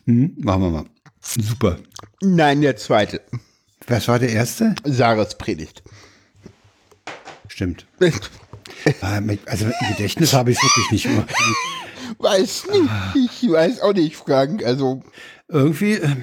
Hm, 0.06 0.34
machen 0.39 0.62
wir 0.63 0.69
mal. 0.69 0.86
Super. 1.22 1.78
Nein, 2.22 2.60
der 2.62 2.76
zweite. 2.76 3.22
Was 3.88 4.10
war 4.10 4.19
der 4.19 4.30
erste? 4.34 4.76
Sarahs 4.84 5.38
Predigt. 5.38 5.82
Stimmt. 7.60 7.86
Also 9.45 9.65
Gedächtnis 9.89 10.32
habe 10.34 10.52
ich 10.52 10.58
es 10.58 10.63
wirklich 10.63 10.91
nicht 10.91 11.06
immer. 11.08 11.26
Weiß 12.19 12.67
nicht. 12.67 13.41
Ich 13.43 13.50
weiß 13.52 13.82
auch 13.82 13.93
nicht, 13.93 14.15
Frank. 14.15 14.63
Also, 14.63 15.02
Irgendwie, 15.50 15.93
äh, 15.93 16.15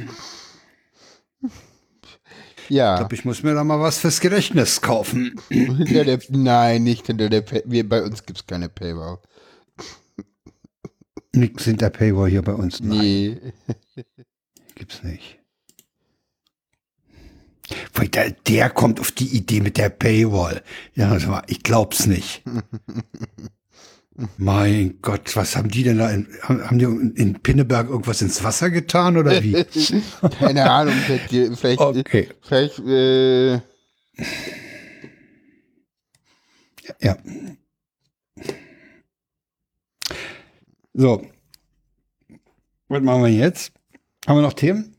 ja. 2.68 2.96
glaub, 2.96 3.12
ich 3.12 3.24
muss 3.26 3.42
mir 3.42 3.52
da 3.54 3.64
mal 3.64 3.80
was 3.80 3.98
fürs 3.98 4.20
Gedächtnis 4.20 4.80
kaufen. 4.80 5.38
Hinter 5.50 6.04
der, 6.04 6.20
nein, 6.30 6.84
nicht 6.84 7.06
hinter 7.06 7.28
der 7.28 7.42
Pay 7.42 7.62
wir, 7.66 7.86
Bei 7.86 8.02
uns 8.02 8.24
gibt 8.24 8.38
es 8.38 8.46
keine 8.46 8.68
Paywall. 8.70 9.18
Nix 11.32 11.64
hinter 11.64 11.90
Paywall 11.90 12.30
hier 12.30 12.42
bei 12.42 12.54
uns. 12.54 12.80
Nein, 12.80 12.98
Nee. 12.98 13.38
gibt's 14.76 15.02
nicht. 15.02 15.38
Der, 18.14 18.30
der 18.30 18.70
kommt 18.70 19.00
auf 19.00 19.10
die 19.10 19.36
Idee 19.36 19.60
mit 19.60 19.76
der 19.76 19.88
Paywall. 19.88 20.62
Ja, 20.94 21.42
ich 21.46 21.62
glaub's 21.62 22.06
nicht. 22.06 22.42
mein 24.38 24.98
Gott, 25.02 25.34
was 25.36 25.56
haben 25.56 25.68
die 25.68 25.82
denn 25.82 25.98
da? 25.98 26.10
In, 26.10 26.28
haben 26.42 26.78
die 26.78 26.84
in 27.20 27.34
Pinneberg 27.42 27.88
irgendwas 27.88 28.22
ins 28.22 28.42
Wasser 28.44 28.70
getan 28.70 29.16
oder 29.16 29.42
wie? 29.42 29.52
Keine 30.38 30.70
Ahnung. 30.70 30.94
Vielleicht, 31.06 31.58
vielleicht, 31.58 31.80
Okay. 31.80 32.28
vielleicht 32.40 32.78
äh, 32.80 33.60
Ja. 37.00 37.16
So. 40.94 41.26
Was 42.88 43.02
machen 43.02 43.22
wir 43.24 43.30
jetzt? 43.30 43.72
Haben 44.26 44.38
wir 44.38 44.42
noch 44.42 44.54
Themen? 44.54 44.96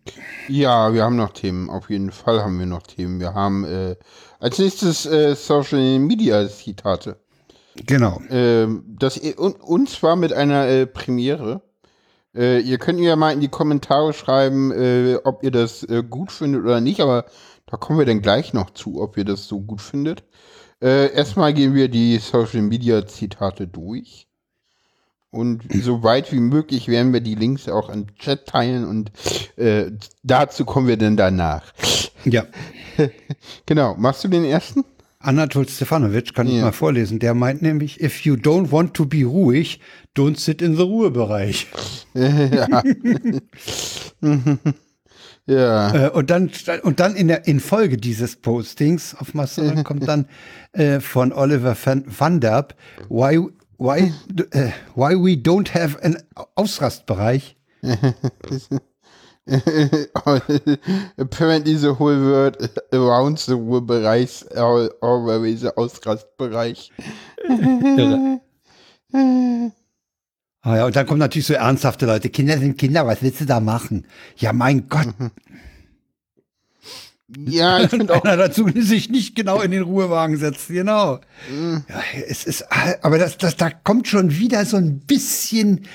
ja, 0.48 0.94
wir 0.94 1.04
haben 1.04 1.18
noch 1.18 1.34
Themen. 1.34 1.70
Auf 1.70 1.90
jeden 1.90 2.12
Fall 2.12 2.42
haben 2.42 2.60
wir 2.60 2.66
noch 2.66 2.84
Themen. 2.84 3.20
Wir 3.20 3.34
haben 3.34 3.66
äh, 3.66 3.96
als 4.40 4.58
nächstes 4.58 5.06
äh, 5.06 5.36
Social 5.36 6.00
Media 6.00 6.48
Zitate. 6.48 7.20
Genau. 7.86 8.22
Ähm, 8.30 8.86
das, 8.88 9.18
und, 9.18 9.60
und 9.60 9.90
zwar 9.90 10.16
mit 10.16 10.32
einer 10.32 10.68
äh, 10.68 10.88
Premiere. 10.88 11.62
Äh, 12.34 12.60
ihr 12.62 12.78
könnt 12.78 13.00
mir 13.00 13.10
ja 13.10 13.16
mal 13.18 13.34
in 13.34 13.42
die 13.42 13.50
Kommentare 13.50 14.14
schreiben, 14.14 14.72
äh, 14.72 15.18
ob 15.24 15.44
ihr 15.44 15.52
das 15.52 15.84
äh, 15.84 16.04
gut 16.08 16.32
findet 16.32 16.64
oder 16.64 16.80
nicht, 16.80 17.02
aber 17.02 17.26
da 17.66 17.78
kommen 17.78 18.00
wir 18.00 18.06
dann 18.06 18.22
gleich 18.22 18.54
noch 18.54 18.70
zu, 18.70 19.02
ob 19.02 19.18
ihr 19.18 19.26
das 19.26 19.48
so 19.48 19.60
gut 19.60 19.82
findet. 19.82 20.24
Äh, 20.82 21.14
erstmal 21.14 21.54
gehen 21.54 21.74
wir 21.74 21.90
die 21.90 22.18
Social 22.20 22.62
Media 22.62 23.06
Zitate 23.06 23.68
durch. 23.68 24.27
Und 25.30 25.64
so 25.84 26.04
weit 26.04 26.32
wie 26.32 26.40
möglich 26.40 26.88
werden 26.88 27.12
wir 27.14 27.20
die 27.22 27.36
Links 27.36 27.68
auch 27.68 27.90
im 27.90 28.08
Chat 28.16 28.48
teilen 28.48 28.86
und 28.86 29.12
äh, 29.58 29.92
dazu 30.24 30.64
kommen 30.66 30.88
wir 30.88 30.98
dann 30.98 31.18
danach. 31.18 31.74
Ja. 32.26 32.46
Genau, 33.68 33.94
machst 33.96 34.24
du 34.24 34.28
den 34.28 34.44
ersten? 34.44 34.84
Anatol 35.20 35.68
Stefanovic 35.70 36.34
kann 36.34 36.48
ich 36.48 36.54
Ja. 36.56 36.62
mal 36.64 36.72
vorlesen. 36.72 37.20
Der 37.20 37.36
meint 37.36 37.62
nämlich, 37.62 38.02
if 38.02 38.22
you 38.22 38.34
don't 38.36 38.72
want 38.72 38.96
to 38.96 39.06
be 39.06 39.24
ruhig, 39.24 39.80
don't 40.16 40.40
sit 40.40 40.62
in 40.64 40.76
the 40.76 40.82
Ruhebereich. 40.82 41.68
ja. 42.16 42.82
ja. 44.22 44.58
Äh, 45.50 46.10
und 46.10 46.30
dann, 46.30 46.52
und 46.84 47.00
dann 47.00 47.16
in 47.16 47.30
der 47.30 47.48
in 47.48 47.62
Folge 47.62 47.96
dieses 47.96 48.36
Postings 48.36 49.16
auf 49.16 49.34
Mastodon 49.34 49.86
kommt 49.86 50.06
dann 50.06 50.28
äh, 50.74 51.00
von 51.00 51.32
Oliver 51.32 51.78
van, 51.82 52.04
van 52.06 52.42
Derb, 52.42 52.76
why, 53.08 53.40
why, 53.78 54.12
äh, 54.52 54.72
why 54.96 55.16
we 55.16 55.36
don't 55.36 55.74
have 55.74 55.98
an 56.04 56.18
Ausrastbereich. 56.56 57.56
Apparently 61.18 61.76
the 61.76 61.96
whole 61.98 62.20
world 62.20 62.58
around 62.92 63.40
the 63.40 63.54
Ruhebereich 63.54 64.44
are 64.58 64.90
always 65.02 65.62
the 65.62 65.72
Ausrastbereich. 65.78 66.92
Ah 70.64 70.76
ja, 70.76 70.86
und 70.86 70.96
dann 70.98 71.08
kommen 71.08 71.20
natürlich 71.20 71.48
so 71.48 71.54
ernsthafte 71.54 72.06
Leute. 72.06 72.30
Kinder 72.30 72.58
sind 72.58 72.78
Kinder, 72.78 73.08
was 73.08 73.22
willst 73.22 73.40
du 73.40 73.46
da 73.46 73.62
machen? 73.62 74.06
Ja, 74.36 74.52
mein 74.52 74.90
Gott. 74.90 75.08
Ja, 77.36 77.82
ich 77.82 77.90
finde 77.90 78.14
auch, 78.16 78.24
Einer 78.24 78.38
dazu 78.38 78.70
sich 78.76 79.10
nicht 79.10 79.36
genau 79.36 79.62
in 79.62 79.72
den 79.72 79.84
Ruhewagen 79.84 80.38
setzt, 80.38 80.68
genau. 80.68 81.20
Ja, 81.52 81.84
es 82.28 82.46
ist, 82.46 82.66
aber 83.04 83.18
das, 83.18 83.38
das, 83.38 83.58
da 83.58 83.70
kommt 83.70 84.08
schon 84.08 84.38
wieder 84.38 84.66
so 84.66 84.78
ein 84.78 85.00
bisschen 85.00 85.86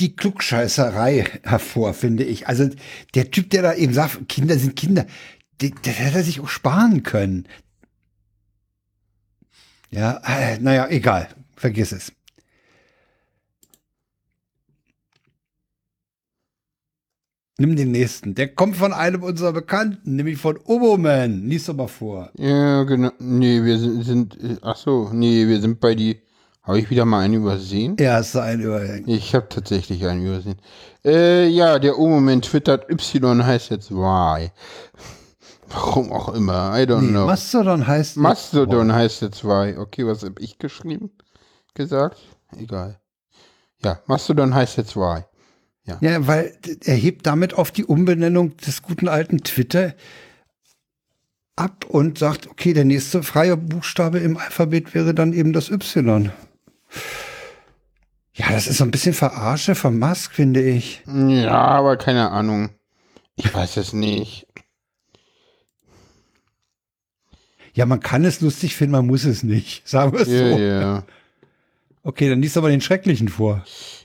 die 0.00 0.16
Klugscheißerei 0.16 1.40
hervor, 1.44 1.94
finde 1.94 2.24
ich. 2.24 2.48
Also 2.48 2.68
der 3.14 3.30
Typ, 3.30 3.50
der 3.50 3.62
da 3.62 3.74
eben 3.74 3.94
sagt, 3.94 4.28
Kinder 4.28 4.58
sind 4.58 4.76
Kinder, 4.76 5.06
das 5.58 5.70
hätte 5.84 6.18
er 6.18 6.24
sich 6.24 6.40
auch 6.40 6.48
sparen 6.48 7.02
können. 7.02 7.46
Ja, 9.90 10.20
äh, 10.26 10.58
naja, 10.58 10.88
egal. 10.88 11.28
Vergiss 11.56 11.92
es. 11.92 12.12
Nimm 17.56 17.76
den 17.76 17.92
nächsten. 17.92 18.34
Der 18.34 18.48
kommt 18.48 18.76
von 18.76 18.92
einem 18.92 19.22
unserer 19.22 19.52
Bekannten, 19.52 20.16
nämlich 20.16 20.38
von 20.38 20.56
Oboman. 20.64 21.46
Lies 21.48 21.66
doch 21.66 21.74
mal 21.74 21.86
vor. 21.86 22.30
Ja, 22.36 22.82
genau. 22.82 23.12
Nee, 23.20 23.62
wir 23.62 23.78
sind, 23.78 24.04
sind 24.04 24.38
ach 24.62 24.76
so, 24.76 25.10
nee, 25.12 25.46
wir 25.46 25.60
sind 25.60 25.78
bei 25.78 25.94
die, 25.94 26.20
habe 26.64 26.80
ich 26.80 26.90
wieder 26.90 27.04
mal 27.04 27.20
einen 27.20 27.34
übersehen? 27.34 27.96
Ja, 28.00 28.14
hast 28.14 28.34
du 28.34 28.40
einen 28.40 28.62
übersehen. 28.62 29.04
Ich 29.06 29.36
habe 29.36 29.48
tatsächlich 29.48 30.04
einen 30.04 30.26
übersehen. 30.26 30.56
Äh, 31.04 31.46
ja, 31.46 31.78
der 31.78 31.96
Oboman 31.96 32.42
twittert, 32.42 32.90
Y 32.90 33.44
heißt 33.44 33.70
jetzt 33.70 33.92
Y. 33.92 34.50
Warum 35.68 36.12
auch 36.12 36.34
immer, 36.34 36.76
I 36.76 36.86
don't 36.86 37.02
nee, 37.02 37.10
know. 37.10 37.26
Mastodon 37.26 37.86
heißt 37.86 38.16
Mastodon 38.16 38.88
jetzt 38.88 38.96
heißt 38.96 39.22
jetzt 39.22 39.44
Y. 39.44 39.78
Okay, 39.78 40.04
was 40.04 40.24
habe 40.24 40.40
ich 40.40 40.58
geschrieben? 40.58 41.12
Gesagt? 41.74 42.18
Egal. 42.56 42.98
Ja, 43.84 44.00
Mastodon 44.06 44.52
heißt 44.52 44.76
jetzt 44.76 44.96
Y. 44.96 45.24
Ja. 45.86 45.98
ja, 46.00 46.26
weil 46.26 46.56
er 46.84 46.94
hebt 46.94 47.26
damit 47.26 47.54
auf 47.54 47.70
die 47.70 47.84
Umbenennung 47.84 48.56
des 48.56 48.82
guten 48.82 49.06
alten 49.06 49.44
Twitter 49.44 49.94
ab 51.56 51.84
und 51.86 52.18
sagt, 52.18 52.46
okay, 52.48 52.72
der 52.72 52.84
nächste 52.84 53.22
freie 53.22 53.56
Buchstabe 53.56 54.18
im 54.18 54.36
Alphabet 54.36 54.94
wäre 54.94 55.14
dann 55.14 55.32
eben 55.32 55.52
das 55.52 55.70
Y. 55.70 56.32
Ja, 58.32 58.50
das 58.50 58.66
ist 58.66 58.78
so 58.78 58.84
ein 58.84 58.90
bisschen 58.90 59.14
Verarsche 59.14 59.74
von 59.74 59.98
Musk, 59.98 60.32
finde 60.32 60.62
ich. 60.62 61.02
Ja, 61.06 61.52
aber 61.52 61.96
keine 61.96 62.30
Ahnung. 62.30 62.70
Ich 63.36 63.52
weiß 63.52 63.76
es 63.76 63.92
nicht. 63.92 64.46
Ja, 67.74 67.86
man 67.86 68.00
kann 68.00 68.24
es 68.24 68.40
lustig 68.40 68.76
finden, 68.76 68.92
man 68.92 69.06
muss 69.06 69.24
es 69.24 69.42
nicht. 69.42 69.86
Sagen 69.88 70.12
wir 70.12 70.20
es 70.20 70.28
yeah, 70.28 70.50
so. 70.50 70.58
Yeah. 70.58 71.04
Okay, 72.02 72.28
dann 72.28 72.42
liest 72.42 72.56
aber 72.56 72.70
den 72.70 72.80
Schrecklichen 72.80 73.28
vor. 73.28 73.64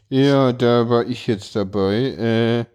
Ja, 0.10 0.54
da 0.54 0.90
war 0.90 1.06
ich 1.06 1.28
jetzt 1.28 1.56
dabei. 1.56 1.96
Äh, 1.96 2.66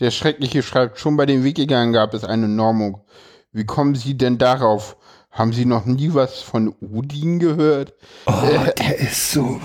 der 0.00 0.10
Schreckliche 0.10 0.62
schreibt, 0.62 0.98
schon 0.98 1.16
bei 1.16 1.24
den 1.24 1.42
Wikingern 1.42 1.92
gab 1.92 2.12
es 2.12 2.24
eine 2.24 2.46
Normung. 2.46 3.00
Wie 3.52 3.64
kommen 3.64 3.94
Sie 3.94 4.16
denn 4.16 4.36
darauf? 4.36 4.96
Haben 5.30 5.52
Sie 5.52 5.64
noch 5.64 5.86
nie 5.86 6.12
was 6.12 6.40
von 6.40 6.74
Udin 6.80 7.38
gehört? 7.38 7.94
Oh, 8.26 8.32
äh, 8.32 8.74
der 8.74 8.98
ist 8.98 9.32
so. 9.32 9.60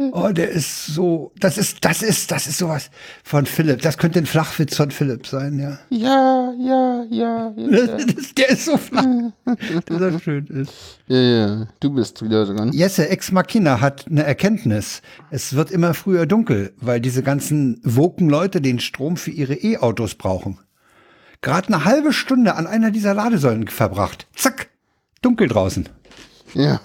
Oh, 0.12 0.28
der 0.32 0.50
ist 0.50 0.86
so. 0.86 1.32
Das 1.38 1.58
ist, 1.58 1.84
das 1.84 2.02
ist, 2.02 2.30
das 2.30 2.46
ist 2.46 2.58
sowas 2.58 2.90
von 3.22 3.46
Philipp. 3.46 3.82
Das 3.82 3.98
könnte 3.98 4.18
ein 4.18 4.26
Flachwitz 4.26 4.76
von 4.76 4.90
Philipp 4.90 5.26
sein, 5.26 5.58
ja. 5.58 5.78
Ja, 5.90 6.52
ja, 6.58 7.04
ja. 7.10 7.54
ja. 7.56 7.96
der 8.36 8.48
ist 8.48 8.64
so 8.64 8.76
flach, 8.76 9.04
dass 9.86 10.00
er 10.00 10.20
schön 10.20 10.46
ist. 10.46 10.72
Ja, 11.06 11.18
ja. 11.18 11.68
Du 11.80 11.90
bist 11.90 12.22
wieder 12.22 12.46
dran. 12.46 12.72
Jesse 12.72 13.08
Ex 13.08 13.30
Machina 13.30 13.80
hat 13.80 14.06
eine 14.08 14.24
Erkenntnis. 14.24 15.02
Es 15.30 15.54
wird 15.54 15.70
immer 15.70 15.94
früher 15.94 16.26
dunkel, 16.26 16.72
weil 16.80 17.00
diese 17.00 17.22
ganzen 17.22 17.80
woken 17.84 18.28
Leute 18.28 18.60
den 18.60 18.80
Strom 18.80 19.16
für 19.16 19.30
ihre 19.30 19.54
E-Autos 19.54 20.14
brauchen. 20.14 20.58
Gerade 21.42 21.68
eine 21.68 21.84
halbe 21.84 22.12
Stunde 22.12 22.54
an 22.54 22.66
einer 22.66 22.90
dieser 22.90 23.14
Ladesäulen 23.14 23.68
verbracht. 23.68 24.26
Zack, 24.34 24.68
dunkel 25.22 25.48
draußen. 25.48 25.88
Ja. 26.54 26.80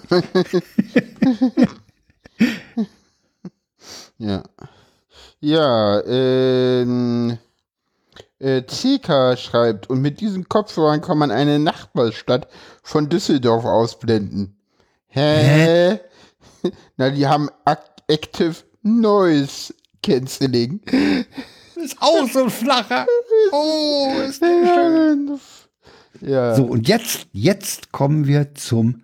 Ja. 4.18 4.42
Ja, 5.40 6.02
ähm, 6.04 7.38
äh, 8.38 8.62
CK 8.62 9.36
schreibt, 9.38 9.88
und 9.88 10.00
mit 10.02 10.20
diesen 10.20 10.48
Kopfhörern 10.48 11.00
kann 11.00 11.18
man 11.18 11.30
eine 11.30 11.58
Nachbarstadt 11.58 12.48
von 12.82 13.08
Düsseldorf 13.08 13.64
ausblenden. 13.64 14.56
Hä? 15.08 16.00
Hä? 16.62 16.70
Na, 16.96 17.10
die 17.10 17.26
haben 17.26 17.48
Active 18.08 18.56
Noise 18.82 19.74
Canceling. 20.02 20.80
Ist 21.74 21.96
auch 22.00 22.28
so 22.28 22.44
ein 22.44 22.50
flacher. 22.50 23.06
Oh, 23.52 24.12
ist 24.28 24.42
der 24.42 24.66
schön. 24.66 25.40
Ja. 26.20 26.54
So, 26.54 26.64
und 26.64 26.88
jetzt, 26.88 27.28
jetzt 27.32 27.92
kommen 27.92 28.26
wir 28.26 28.54
zum 28.54 29.02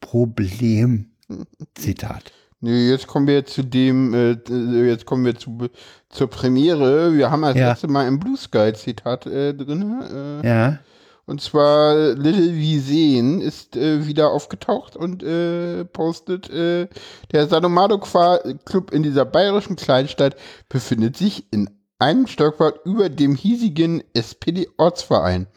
Problem. 0.00 1.12
Zitat. 1.74 2.32
Nee, 2.64 2.90
jetzt 2.90 3.08
kommen 3.08 3.26
wir 3.26 3.44
zu 3.44 3.64
dem, 3.64 4.14
äh, 4.14 4.86
jetzt 4.86 5.04
kommen 5.04 5.24
wir 5.24 5.34
zu, 5.34 5.68
zur 6.08 6.30
Premiere. 6.30 7.12
Wir 7.12 7.28
haben 7.28 7.42
das 7.42 7.56
ja. 7.56 7.70
letzte 7.70 7.88
Mal 7.88 8.06
ein 8.06 8.20
Blue 8.20 8.36
Sky 8.36 8.72
Zitat 8.72 9.26
äh, 9.26 9.52
drin. 9.52 10.00
Äh, 10.00 10.46
ja. 10.46 10.78
Und 11.26 11.40
zwar 11.40 12.14
Little 12.14 12.54
Wie 12.54 12.78
Sehen 12.78 13.40
ist 13.40 13.74
äh, 13.76 14.06
wieder 14.06 14.30
aufgetaucht 14.30 14.94
und 14.94 15.24
äh, 15.24 15.84
postet, 15.84 16.50
äh, 16.50 16.86
der 17.32 17.48
Sadomado 17.48 17.98
Club 17.98 18.92
in 18.92 19.02
dieser 19.02 19.24
bayerischen 19.24 19.74
Kleinstadt 19.74 20.36
befindet 20.68 21.16
sich 21.16 21.52
in 21.52 21.68
einem 21.98 22.28
Stockwerk 22.28 22.80
über 22.84 23.08
dem 23.08 23.34
hiesigen 23.34 24.04
SPD-Ortsverein. 24.14 25.48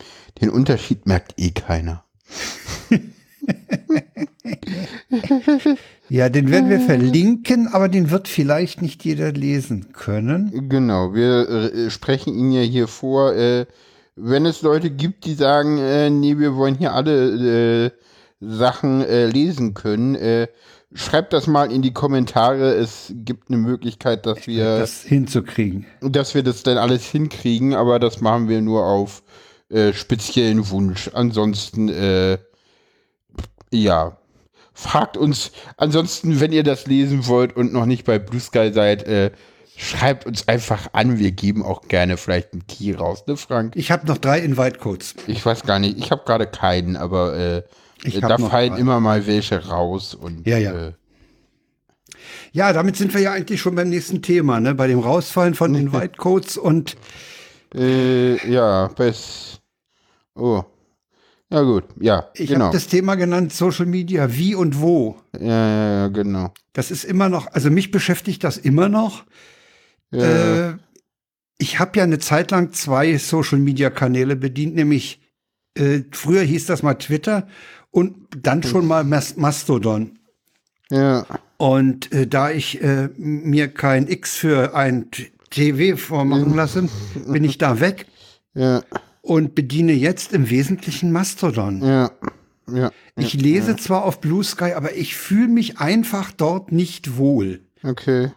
Den 0.42 0.50
Unterschied 0.50 1.06
merkt 1.06 1.36
eh 1.38 1.52
keiner. 1.52 2.04
ja, 6.10 6.30
den 6.30 6.52
werden 6.52 6.70
wir 6.70 6.80
verlinken, 6.80 7.68
aber 7.68 7.90
den 7.90 8.12
wird 8.12 8.28
vielleicht 8.28 8.82
nicht 8.82 9.04
jeder 9.04 9.32
lesen 9.32 9.94
können. 9.94 10.70
Genau, 10.70 11.14
wir 11.14 11.50
äh, 11.50 11.90
sprechen 11.90 12.38
ihn 12.38 12.52
ja 12.52 12.62
hier 12.62 12.88
vor. 12.88 13.34
Äh, 13.34 13.66
wenn 14.16 14.46
es 14.46 14.62
Leute 14.62 14.90
gibt, 14.90 15.26
die 15.26 15.34
sagen, 15.34 15.78
äh, 15.78 16.10
nee, 16.10 16.38
wir 16.38 16.56
wollen 16.56 16.76
hier 16.76 16.94
alle 16.94 17.86
äh, 17.86 17.92
Sachen 18.40 19.02
äh, 19.02 19.28
lesen 19.28 19.74
können, 19.74 20.16
äh, 20.16 20.48
schreibt 20.94 21.34
das 21.34 21.48
mal 21.48 21.72
in 21.72 21.82
die 21.82 21.94
Kommentare. 21.94 22.76
Es 22.76 23.12
gibt 23.14 23.50
eine 23.50 23.58
Möglichkeit, 23.58 24.26
dass 24.26 24.48
wir 24.48 24.80
das 24.80 25.02
hinzukriegen. 25.02 25.86
Dass 26.02 26.34
wir 26.34 26.44
das 26.44 26.64
dann 26.64 26.78
alles 26.78 27.06
hinkriegen, 27.06 27.74
aber 27.74 28.00
das 28.00 28.22
machen 28.22 28.48
wir 28.48 28.62
nur 28.62 28.86
auf 28.86 29.24
speziellen 29.94 30.70
Wunsch. 30.70 31.10
Ansonsten 31.14 31.90
ja. 33.76 34.18
Fragt 34.74 35.16
uns, 35.16 35.52
ansonsten, 35.78 36.40
wenn 36.40 36.52
ihr 36.52 36.64
das 36.64 36.86
lesen 36.86 37.28
wollt 37.28 37.56
und 37.56 37.72
noch 37.72 37.86
nicht 37.86 38.06
bei 38.06 38.20
Blue 38.20 38.42
Sky 38.42 38.72
seid, 38.74 39.04
äh, 39.04 39.32
schreibt 39.78 40.26
uns 40.26 40.48
einfach 40.48 40.90
an. 40.94 41.18
Wir 41.18 41.32
geben 41.32 41.64
auch 41.64 41.88
gerne 41.88 42.18
vielleicht 42.18 42.54
einen 42.54 42.68
Key 42.68 42.94
raus, 42.94 43.24
ne, 43.28 43.38
Frank? 43.38 43.76
Ich 43.76 43.92
habe 43.92 44.06
noch 44.08 44.18
drei 44.18 44.40
Invite-Codes. 44.40 45.16
Ich 45.28 45.46
weiß 45.46 45.64
gar 45.64 45.80
nicht, 45.80 45.98
ich 45.98 46.12
habe 46.12 46.24
gerade 46.26 46.48
keinen, 46.48 46.98
aber 46.98 47.38
äh, 47.38 47.64
da 48.20 48.38
fallen 48.38 48.74
drei. 48.74 48.80
immer 48.80 49.00
mal 49.00 49.26
welche 49.28 49.66
raus. 49.66 50.14
Und, 50.14 50.46
ja, 50.46 50.58
ja. 50.58 50.88
Äh, 50.88 50.94
ja, 52.52 52.74
damit 52.74 52.96
sind 52.98 53.14
wir 53.14 53.22
ja 53.22 53.32
eigentlich 53.34 53.62
schon 53.62 53.76
beim 53.76 53.90
nächsten 53.90 54.22
Thema, 54.22 54.60
ne? 54.60 54.76
Bei 54.76 54.88
dem 54.88 55.00
Rausfallen 55.00 55.56
von 55.56 55.76
Invite-Codes 55.76 56.58
und 56.58 56.96
äh, 57.74 58.52
ja, 58.52 58.88
bis. 58.88 59.60
Oh, 60.36 60.64
ja, 61.52 61.62
gut, 61.62 61.84
ja. 62.00 62.28
Ich 62.34 62.50
genau. 62.50 62.66
habe 62.66 62.74
das 62.74 62.88
Thema 62.88 63.16
genannt, 63.16 63.54
Social 63.54 63.86
Media, 63.86 64.36
wie 64.36 64.56
und 64.56 64.80
wo. 64.80 65.18
Ja, 65.40 65.48
ja, 65.48 65.92
ja, 65.92 66.08
genau. 66.08 66.54
Das 66.74 66.90
ist 66.90 67.04
immer 67.04 67.30
noch, 67.30 67.48
also 67.54 67.70
mich 67.70 67.92
beschäftigt 67.92 68.44
das 68.44 68.58
immer 68.58 68.90
noch. 68.90 69.26
Ja. 70.12 70.70
Äh, 70.70 70.74
ich 71.58 71.80
habe 71.80 71.98
ja 71.98 72.04
eine 72.04 72.20
Zeit 72.20 72.52
lang 72.52 72.74
zwei 72.74 73.18
Social 73.18 73.60
Media 73.60 73.90
Kanäle 73.90 74.36
bedient, 74.36 74.76
nämlich 74.76 75.22
äh, 75.78 76.02
früher 76.12 76.42
hieß 76.42 76.66
das 76.66 76.84
mal 76.84 76.96
Twitter 76.96 77.48
und 77.92 78.16
dann 78.42 78.64
schon 78.64 78.88
mal 78.88 79.04
Mas 79.04 79.38
Mastodon. 79.38 80.18
Ja. 80.90 81.26
Und 81.58 82.12
äh, 82.12 82.28
da 82.28 82.50
ich 82.50 82.82
äh, 82.82 83.10
mir 83.18 83.68
kein 83.68 84.08
X 84.08 84.36
für 84.36 84.76
ein 84.76 85.10
TV 85.52 85.96
vormachen 85.96 86.56
lasse, 86.56 86.90
bin 87.28 87.44
ich 87.44 87.58
da 87.60 87.80
weg. 87.80 88.08
Ja 88.56 88.82
und 89.26 89.56
bediene 89.56 89.94
jetzt 89.94 90.34
im 90.34 90.50
Wesentlichen 90.50 91.12
Mastodon. 91.12 91.84
Ja. 91.84 92.12
Ja, 92.72 92.92
ich 93.16 93.34
lese 93.34 93.72
ja. 93.72 93.78
zwar 93.78 94.06
auf 94.06 94.22
Blue 94.22 94.44
Sky, 94.44 94.74
aber 94.74 94.96
ich 94.96 95.16
fühle 95.16 95.48
mich 95.48 95.78
einfach 95.78 96.32
dort 96.32 96.72
nicht 96.72 97.16
wohl. 97.16 97.62
Okay. 97.84 98.32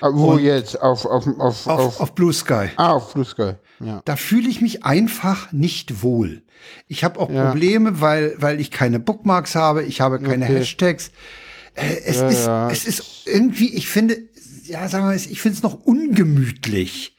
Aber 0.00 0.16
wo 0.16 0.32
und 0.32 0.42
jetzt? 0.44 0.80
Auf, 0.80 1.04
auf, 1.04 1.26
auf, 1.26 1.66
auf, 1.66 2.00
auf, 2.00 2.14
Blue 2.14 2.32
Sky. 2.32 2.68
Ah, 2.76 2.92
auf 2.92 3.14
Blue 3.14 3.24
Sky. 3.24 3.54
Ja. 3.80 4.00
Da 4.04 4.14
fühle 4.14 4.48
ich 4.48 4.60
mich 4.60 4.84
einfach 4.84 5.50
nicht 5.50 6.02
wohl. 6.02 6.42
Ich 6.86 7.02
habe 7.02 7.18
auch 7.18 7.30
ja. 7.30 7.50
Probleme, 7.50 8.00
weil, 8.00 8.36
weil 8.38 8.60
ich 8.60 8.70
keine 8.70 9.00
Bookmarks 9.00 9.56
habe, 9.56 9.82
ich 9.82 10.00
habe 10.00 10.20
keine 10.20 10.44
okay. 10.44 10.58
Hashtags. 10.58 11.10
Äh, 11.74 11.96
es, 12.04 12.20
ist, 12.20 12.46
es 12.46 12.84
ist 12.86 13.26
irgendwie, 13.26 13.74
ich 13.74 13.88
finde, 13.88 14.18
ja, 14.64 14.88
sagen 14.88 15.04
wir 15.04 15.08
mal, 15.08 15.16
ich 15.16 15.40
finde 15.40 15.56
es 15.56 15.62
noch 15.62 15.84
ungemütlich. 15.84 17.13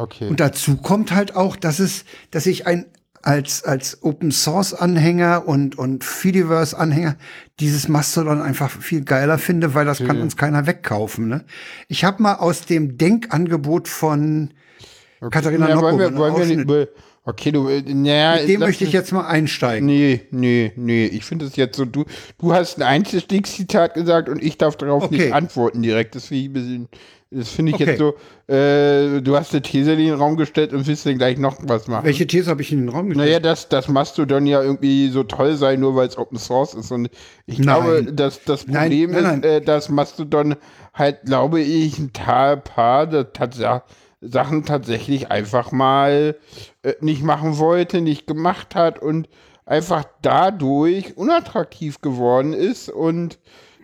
Okay. 0.00 0.28
Und 0.28 0.40
dazu 0.40 0.76
kommt 0.76 1.12
halt 1.12 1.36
auch, 1.36 1.56
dass 1.56 1.78
es, 1.78 2.04
dass 2.30 2.46
ich 2.46 2.66
ein 2.66 2.86
als, 3.22 3.64
als 3.64 4.02
Open 4.02 4.32
Source 4.32 4.72
Anhänger 4.72 5.46
und, 5.46 5.76
und 5.76 6.04
Fediverse 6.04 6.76
Anhänger 6.78 7.16
dieses 7.60 7.86
Mastodon 7.86 8.40
einfach 8.40 8.70
viel 8.70 9.04
geiler 9.04 9.36
finde, 9.36 9.74
weil 9.74 9.84
das 9.84 9.98
kann 9.98 10.22
uns 10.22 10.38
keiner 10.38 10.66
wegkaufen. 10.66 11.28
Ne? 11.28 11.44
Ich 11.88 12.04
habe 12.04 12.22
mal 12.22 12.36
aus 12.36 12.62
dem 12.62 12.96
Denkangebot 12.96 13.88
von 13.88 14.54
okay. 15.20 15.30
Katharina 15.30 15.68
ja, 15.68 15.80
wollen 15.80 15.98
wir, 15.98 16.16
wollen 16.16 16.36
wir 16.36 16.46
nicht, 16.46 16.88
Okay, 17.22 17.52
du, 17.52 17.68
äh, 17.68 17.82
naja. 17.82 18.36
Mit 18.40 18.48
dem 18.48 18.60
möchte 18.60 18.84
ich 18.84 18.92
jetzt 18.92 19.12
mal 19.12 19.26
einsteigen. 19.26 19.86
Nee, 19.86 20.22
nee, 20.30 20.72
nee. 20.76 21.04
Ich 21.04 21.26
finde 21.26 21.44
es 21.44 21.56
jetzt 21.56 21.76
so, 21.76 21.84
du, 21.84 22.06
du 22.38 22.54
hast 22.54 22.78
ein 22.78 22.82
Einstiegszitat 22.82 23.92
gesagt 23.92 24.30
und 24.30 24.42
ich 24.42 24.56
darf 24.56 24.76
darauf 24.76 25.04
okay. 25.04 25.16
nicht 25.16 25.32
antworten 25.34 25.82
direkt. 25.82 26.14
Das 26.14 26.26
finde 26.26 26.40
ich 26.40 26.48
ein 26.48 26.52
bisschen, 26.54 26.88
das 27.30 27.50
finde 27.50 27.70
ich 27.70 27.76
okay. 27.76 27.84
jetzt 27.84 27.98
so, 27.98 28.14
äh, 28.52 29.20
du 29.20 29.36
hast 29.36 29.52
eine 29.52 29.62
These 29.62 29.92
in 29.92 29.98
den 29.98 30.14
Raum 30.14 30.36
gestellt 30.36 30.72
und 30.72 30.86
willst 30.86 31.06
dann 31.06 31.16
gleich 31.16 31.38
noch 31.38 31.58
was 31.62 31.86
machen. 31.86 32.04
Welche 32.04 32.26
These 32.26 32.50
habe 32.50 32.62
ich 32.62 32.72
in 32.72 32.80
den 32.80 32.88
Raum 32.88 33.08
gestellt? 33.08 33.28
Naja, 33.28 33.40
dass 33.40 33.68
das 33.68 33.88
Mastodon 33.88 34.46
ja 34.46 34.62
irgendwie 34.62 35.08
so 35.10 35.22
toll 35.22 35.54
sei, 35.54 35.76
nur 35.76 35.94
weil 35.94 36.08
es 36.08 36.18
Open 36.18 36.38
Source 36.38 36.74
ist. 36.74 36.90
Und 36.90 37.08
ich 37.46 37.58
nein. 37.58 37.62
glaube, 37.62 38.12
dass 38.12 38.42
das 38.44 38.64
Problem 38.64 39.12
nein, 39.12 39.22
nein, 39.22 39.38
ist, 39.42 39.44
äh, 39.44 39.60
dass 39.60 39.88
Mastodon 39.88 40.56
halt, 40.92 41.22
glaube 41.24 41.60
ich, 41.60 41.98
ein 41.98 42.10
paar, 42.10 42.56
tatsächlich 43.32 43.82
Sachen 44.20 44.64
tatsächlich 44.64 45.30
einfach 45.30 45.72
mal 45.72 46.36
äh, 46.82 46.94
nicht 47.00 47.22
machen 47.22 47.58
wollte, 47.58 48.00
nicht 48.00 48.26
gemacht 48.26 48.74
hat 48.74 48.98
und 48.98 49.28
einfach 49.64 50.04
dadurch 50.22 51.16
unattraktiv 51.16 52.00
geworden 52.00 52.52
ist 52.52 52.90
und 52.90 53.38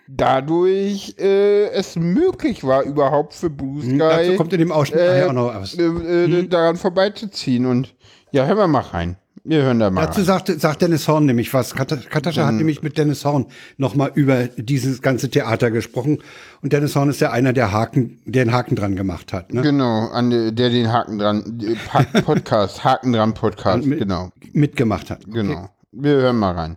dadurch 0.09 1.17
äh, 1.19 1.69
es 1.71 1.97
möglich 1.97 2.65
war, 2.65 2.83
überhaupt 2.83 3.35
für 3.35 3.51
Blue 3.51 3.83
hm, 3.83 3.91
Sky 3.91 3.99
Dazu 3.99 4.37
kommt 4.37 4.53
in 4.53 4.61
dem 4.61 4.73
Ausschnitt 4.73 5.01
äh, 5.01 5.25
auch 5.29 5.33
noch 5.33 5.55
was. 5.55 5.75
Äh, 5.75 5.85
äh, 5.85 6.27
hm. 6.27 6.49
daran 6.49 6.77
vorbeizuziehen. 6.77 7.67
Und 7.67 7.95
ja, 8.31 8.47
hören 8.47 8.59
wir 8.59 8.69
mal 8.69 8.81
rein. 8.81 9.17
Wir 9.49 9.63
hören 9.63 9.79
da 9.79 9.91
mal. 9.91 10.07
Dazu 10.07 10.23
sagt, 10.23 10.49
sagt 10.61 10.83
Dennis 10.83 11.07
Horn 11.07 11.25
nämlich 11.25 11.55
was. 11.55 11.73
Katascha 11.73 12.43
mhm. 12.43 12.47
hat 12.47 12.55
nämlich 12.55 12.83
mit 12.83 12.99
Dennis 12.99 13.25
Horn 13.25 13.47
nochmal 13.77 14.11
über 14.15 14.49
dieses 14.49 15.03
ganze 15.03 15.31
Theater 15.31 15.71
gesprochen. 15.71 16.19
Und 16.63 16.73
Dennis 16.73 16.97
Horn 16.97 17.11
ist 17.11 17.21
ja 17.21 17.31
einer, 17.31 17.53
der 17.53 17.71
Haken, 17.71 18.19
der 18.25 18.45
den 18.45 18.53
Haken 18.53 18.75
dran 18.75 18.97
gemacht 18.97 19.33
hat. 19.33 19.55
Ne? 19.55 19.63
Genau, 19.63 20.09
an, 20.09 20.31
der 20.31 20.71
den 20.71 20.93
Haken 20.93 21.21
dran, 21.21 21.63
Podcast, 22.25 22.83
Haken 22.85 23.13
dran 23.13 23.35
Podcast, 23.35 23.87
mit, 23.87 24.01
genau. 24.01 24.31
Mitgemacht 24.53 25.11
hat. 25.11 25.25
Genau. 25.27 25.53
Okay. 25.53 25.69
Wir 25.93 26.13
hören 26.13 26.39
mal 26.39 26.53
rein. 26.53 26.77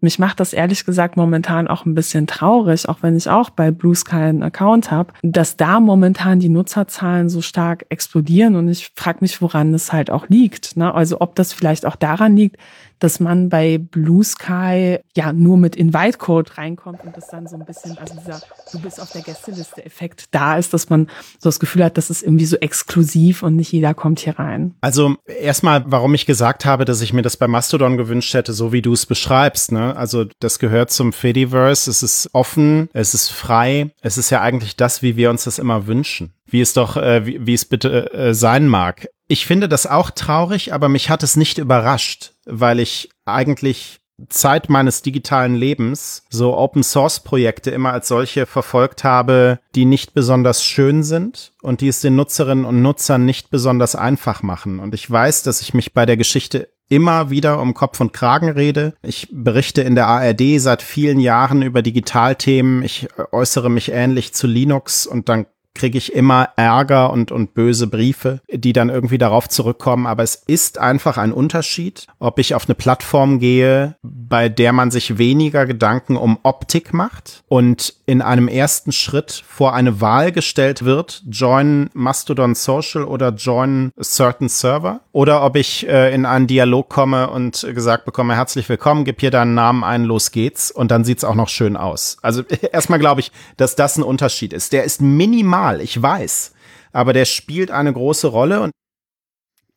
Mich 0.00 0.20
macht 0.20 0.38
das 0.38 0.52
ehrlich 0.52 0.84
gesagt 0.84 1.16
momentan 1.16 1.66
auch 1.66 1.84
ein 1.84 1.94
bisschen 1.94 2.28
traurig, 2.28 2.88
auch 2.88 2.98
wenn 3.02 3.16
ich 3.16 3.28
auch 3.28 3.50
bei 3.50 3.72
Blue 3.72 3.96
Sky 3.96 4.14
einen 4.14 4.42
Account 4.44 4.92
habe, 4.92 5.12
dass 5.22 5.56
da 5.56 5.80
momentan 5.80 6.38
die 6.38 6.48
Nutzerzahlen 6.48 7.28
so 7.28 7.40
stark 7.40 7.84
explodieren 7.88 8.54
und 8.54 8.68
ich 8.68 8.92
frage 8.94 9.18
mich, 9.22 9.42
woran 9.42 9.72
das 9.72 9.92
halt 9.92 10.10
auch 10.10 10.28
liegt. 10.28 10.76
Ne? 10.76 10.94
Also 10.94 11.20
ob 11.20 11.34
das 11.34 11.52
vielleicht 11.52 11.84
auch 11.84 11.96
daran 11.96 12.36
liegt, 12.36 12.58
dass 12.98 13.20
man 13.20 13.48
bei 13.48 13.78
Blue 13.78 14.24
Sky 14.24 14.98
ja 15.16 15.32
nur 15.32 15.56
mit 15.56 15.76
Invite-Code 15.76 16.56
reinkommt 16.56 17.04
und 17.04 17.16
das 17.16 17.28
dann 17.28 17.46
so 17.46 17.56
ein 17.56 17.64
bisschen, 17.64 17.96
also 17.98 18.14
dieser 18.14 18.40
Du 18.72 18.80
bist 18.80 19.00
auf 19.00 19.10
der 19.12 19.22
Gästeliste-Effekt 19.22 20.26
da 20.32 20.58
ist, 20.58 20.74
dass 20.74 20.90
man 20.90 21.06
so 21.38 21.48
das 21.48 21.58
Gefühl 21.58 21.84
hat, 21.84 21.96
das 21.96 22.10
ist 22.10 22.22
irgendwie 22.22 22.44
so 22.44 22.56
exklusiv 22.56 23.42
und 23.42 23.56
nicht 23.56 23.72
jeder 23.72 23.94
kommt 23.94 24.20
hier 24.20 24.38
rein. 24.38 24.74
Also 24.80 25.16
erstmal, 25.26 25.84
warum 25.86 26.14
ich 26.14 26.26
gesagt 26.26 26.64
habe, 26.64 26.84
dass 26.84 27.00
ich 27.00 27.12
mir 27.12 27.22
das 27.22 27.36
bei 27.36 27.48
Mastodon 27.48 27.96
gewünscht 27.96 28.34
hätte, 28.34 28.52
so 28.52 28.72
wie 28.72 28.82
du 28.82 28.92
es 28.92 29.06
beschreibst. 29.06 29.72
Ne? 29.72 29.96
Also 29.96 30.26
das 30.40 30.58
gehört 30.58 30.90
zum 30.90 31.12
Fediverse, 31.12 31.90
es 31.90 32.02
ist 32.02 32.30
offen, 32.32 32.90
es 32.92 33.14
ist 33.14 33.30
frei, 33.30 33.90
es 34.02 34.18
ist 34.18 34.30
ja 34.30 34.42
eigentlich 34.42 34.76
das, 34.76 35.02
wie 35.02 35.16
wir 35.16 35.30
uns 35.30 35.44
das 35.44 35.58
immer 35.58 35.86
wünschen 35.86 36.32
wie 36.50 36.60
es 36.60 36.72
doch, 36.72 36.96
äh, 36.96 37.26
wie, 37.26 37.46
wie 37.46 37.54
es 37.54 37.64
bitte 37.64 38.12
äh, 38.12 38.34
sein 38.34 38.66
mag. 38.66 39.08
Ich 39.28 39.46
finde 39.46 39.68
das 39.68 39.86
auch 39.86 40.10
traurig, 40.10 40.72
aber 40.72 40.88
mich 40.88 41.10
hat 41.10 41.22
es 41.22 41.36
nicht 41.36 41.58
überrascht, 41.58 42.32
weil 42.46 42.80
ich 42.80 43.10
eigentlich 43.26 44.00
Zeit 44.28 44.68
meines 44.68 45.02
digitalen 45.02 45.54
Lebens 45.54 46.24
so 46.28 46.56
Open 46.56 46.82
Source 46.82 47.20
Projekte 47.20 47.70
immer 47.70 47.92
als 47.92 48.08
solche 48.08 48.46
verfolgt 48.46 49.04
habe, 49.04 49.60
die 49.74 49.84
nicht 49.84 50.12
besonders 50.12 50.64
schön 50.64 51.04
sind 51.04 51.52
und 51.62 51.80
die 51.80 51.88
es 51.88 52.00
den 52.00 52.16
Nutzerinnen 52.16 52.64
und 52.64 52.82
Nutzern 52.82 53.24
nicht 53.24 53.50
besonders 53.50 53.94
einfach 53.94 54.42
machen. 54.42 54.80
Und 54.80 54.94
ich 54.94 55.08
weiß, 55.08 55.44
dass 55.44 55.60
ich 55.60 55.72
mich 55.72 55.94
bei 55.94 56.04
der 56.04 56.16
Geschichte 56.16 56.68
immer 56.88 57.30
wieder 57.30 57.60
um 57.60 57.74
Kopf 57.74 58.00
und 58.00 58.12
Kragen 58.12 58.48
rede. 58.48 58.94
Ich 59.02 59.28
berichte 59.30 59.82
in 59.82 59.94
der 59.94 60.06
ARD 60.06 60.58
seit 60.58 60.82
vielen 60.82 61.20
Jahren 61.20 61.62
über 61.62 61.82
Digitalthemen. 61.82 62.82
Ich 62.82 63.08
äußere 63.30 63.70
mich 63.70 63.92
ähnlich 63.92 64.32
zu 64.32 64.46
Linux 64.46 65.06
und 65.06 65.28
dann 65.28 65.46
kriege 65.78 65.96
ich 65.96 66.12
immer 66.12 66.50
Ärger 66.56 67.10
und, 67.10 67.32
und 67.32 67.54
böse 67.54 67.86
Briefe, 67.86 68.40
die 68.52 68.72
dann 68.72 68.90
irgendwie 68.90 69.16
darauf 69.16 69.48
zurückkommen. 69.48 70.06
Aber 70.06 70.22
es 70.22 70.34
ist 70.34 70.78
einfach 70.78 71.16
ein 71.16 71.32
Unterschied, 71.32 72.06
ob 72.18 72.38
ich 72.38 72.54
auf 72.54 72.66
eine 72.66 72.74
Plattform 72.74 73.38
gehe, 73.38 73.96
bei 74.28 74.48
der 74.48 74.72
man 74.72 74.90
sich 74.90 75.18
weniger 75.18 75.66
Gedanken 75.66 76.16
um 76.16 76.38
Optik 76.42 76.92
macht 76.92 77.42
und 77.48 77.94
in 78.06 78.22
einem 78.22 78.48
ersten 78.48 78.92
Schritt 78.92 79.42
vor 79.46 79.74
eine 79.74 80.00
Wahl 80.00 80.32
gestellt 80.32 80.84
wird, 80.84 81.22
join 81.28 81.90
Mastodon 81.94 82.54
Social 82.54 83.04
oder 83.04 83.30
join 83.30 83.90
certain 84.00 84.48
server, 84.48 85.00
oder 85.12 85.42
ob 85.42 85.56
ich 85.56 85.88
äh, 85.88 86.14
in 86.14 86.26
einen 86.26 86.46
Dialog 86.46 86.88
komme 86.88 87.30
und 87.30 87.66
gesagt 87.74 88.04
bekomme, 88.04 88.36
herzlich 88.36 88.68
willkommen, 88.68 89.04
gib 89.04 89.20
hier 89.20 89.30
deinen 89.30 89.54
Namen 89.54 89.84
ein, 89.84 90.04
los 90.04 90.30
geht's, 90.30 90.70
und 90.70 90.90
dann 90.90 91.04
sieht's 91.04 91.24
auch 91.24 91.34
noch 91.34 91.48
schön 91.48 91.76
aus. 91.76 92.18
Also 92.22 92.42
erstmal 92.72 92.98
glaube 92.98 93.20
ich, 93.20 93.32
dass 93.56 93.76
das 93.76 93.96
ein 93.96 94.02
Unterschied 94.02 94.52
ist. 94.52 94.72
Der 94.72 94.84
ist 94.84 95.00
minimal 95.00 95.78
ich 95.80 96.00
weiß. 96.00 96.52
Aber 96.92 97.12
der 97.12 97.24
spielt 97.24 97.70
eine 97.70 97.92
große 97.92 98.28
Rolle 98.28 98.60
und 98.60 98.72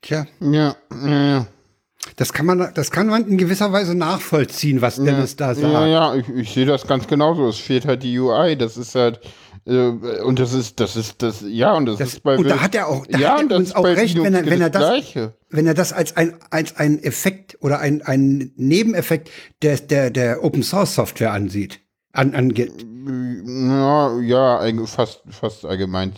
Tja, 0.01 0.25
ja, 0.39 0.75
ja. 1.05 1.45
Das 2.15 2.33
kann 2.33 2.45
man, 2.45 2.71
das 2.73 2.91
kann 2.91 3.07
man 3.07 3.27
in 3.27 3.37
gewisser 3.37 3.71
Weise 3.71 3.95
nachvollziehen, 3.95 4.81
was 4.81 4.95
Dennis 4.95 5.35
ja, 5.39 5.47
da 5.47 5.55
sagt. 5.55 5.73
Ja, 5.73 5.87
ja, 5.87 6.15
ich, 6.15 6.27
ich 6.29 6.51
sehe 6.51 6.65
das 6.65 6.85
ganz 6.87 7.07
genauso. 7.07 7.47
Es 7.47 7.57
fehlt 7.57 7.85
halt 7.85 8.03
die 8.03 8.17
UI. 8.19 8.57
Das 8.57 8.75
ist 8.75 8.95
halt, 8.95 9.19
äh, 9.65 9.87
und 10.23 10.39
das 10.39 10.53
ist, 10.53 10.79
das 10.79 10.95
ist, 10.95 11.21
das, 11.21 11.43
ja, 11.47 11.73
und 11.73 11.85
das, 11.85 11.99
das 11.99 12.13
ist 12.13 12.23
bei. 12.23 12.37
Und 12.37 12.49
da 12.49 12.59
hat 12.59 12.75
er 12.75 12.87
auch, 12.87 13.05
da 13.05 13.19
ja, 13.19 13.37
hat 13.37 13.51
er 13.51 13.57
uns 13.57 13.75
auch 13.75 13.85
recht, 13.85 14.21
wenn 14.21 14.33
er, 14.33 14.45
wenn 14.45 14.61
er 14.61 14.69
das, 14.69 14.81
Gleiche. 14.81 15.35
wenn 15.49 15.67
er 15.67 15.73
das 15.73 15.93
als 15.93 16.17
ein, 16.17 16.35
als 16.49 16.75
ein 16.75 17.01
Effekt 17.03 17.57
oder 17.61 17.79
ein, 17.79 18.01
ein 18.01 18.51
Nebeneffekt 18.55 19.29
der, 19.61 19.77
der, 19.77 20.09
der 20.09 20.43
Open 20.43 20.63
Source 20.63 20.95
Software 20.95 21.31
ansieht 21.31 21.81
an, 22.13 22.35
angeht. 22.35 22.85
Ja, 23.07 24.19
ja, 24.19 24.85
fast, 24.85 25.23
fast 25.29 25.65
allgemein. 25.65 26.13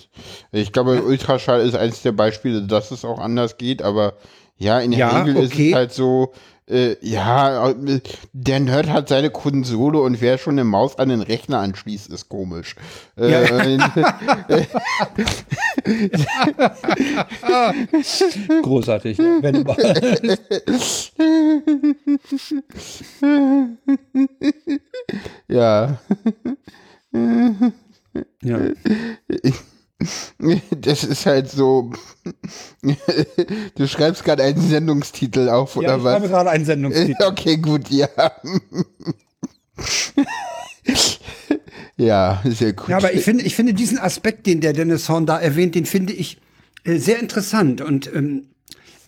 Ich 0.51 0.71
glaube, 0.73 1.01
Ultraschall 1.03 1.61
ist 1.61 1.75
eines 1.75 2.01
der 2.01 2.11
Beispiele, 2.11 2.63
dass 2.63 2.91
es 2.91 3.05
auch 3.05 3.19
anders 3.19 3.57
geht, 3.57 3.81
aber 3.81 4.15
ja, 4.57 4.79
in 4.79 4.91
der 4.91 4.99
ja, 4.99 5.21
Regel 5.21 5.37
okay. 5.37 5.45
ist 5.45 5.59
es 5.59 5.73
halt 5.73 5.93
so, 5.93 6.33
äh, 6.69 6.95
ja, 7.01 7.73
der 8.31 8.59
Nerd 8.61 8.89
hat 8.89 9.09
seine 9.09 9.29
Konsole 9.29 9.99
und 9.99 10.21
wer 10.21 10.37
schon 10.37 10.53
eine 10.53 10.63
Maus 10.63 10.97
an 10.97 11.09
den 11.09 11.21
Rechner 11.21 11.59
anschließt, 11.59 12.09
ist 12.09 12.29
komisch. 12.29 12.75
Äh, 13.17 13.31
ja. 13.31 13.41
Großartig, 18.61 19.17
ne? 19.17 19.39
wenn 19.41 19.65
ja. 25.49 25.97
ja. 28.41 28.59
Das 30.71 31.03
ist 31.03 31.25
halt 31.25 31.49
so. 31.49 31.91
Du 33.75 33.87
schreibst 33.87 34.23
gerade 34.23 34.43
einen 34.43 34.61
Sendungstitel 34.61 35.49
auf, 35.49 35.75
oder 35.75 35.97
ich 35.97 36.03
was? 36.03 36.13
Ich 36.13 36.19
schreibe 36.19 36.29
gerade 36.29 36.49
einen 36.49 36.65
Sendungstitel. 36.65 37.23
Okay, 37.23 37.57
gut, 37.57 37.89
ja. 37.89 38.07
ja, 41.97 42.41
sehr 42.45 42.73
gut. 42.73 42.89
Ja, 42.89 42.97
aber 42.97 43.13
ich 43.13 43.23
finde, 43.23 43.43
ich 43.43 43.55
finde 43.55 43.73
diesen 43.73 43.97
Aspekt, 43.99 44.45
den 44.45 44.61
der 44.61 44.73
Dennis 44.73 45.09
Horn 45.09 45.25
da 45.25 45.39
erwähnt, 45.39 45.75
den 45.75 45.85
finde 45.85 46.13
ich 46.13 46.39
äh, 46.83 46.97
sehr 46.97 47.19
interessant. 47.19 47.81
Und 47.81 48.13
ähm, 48.13 48.47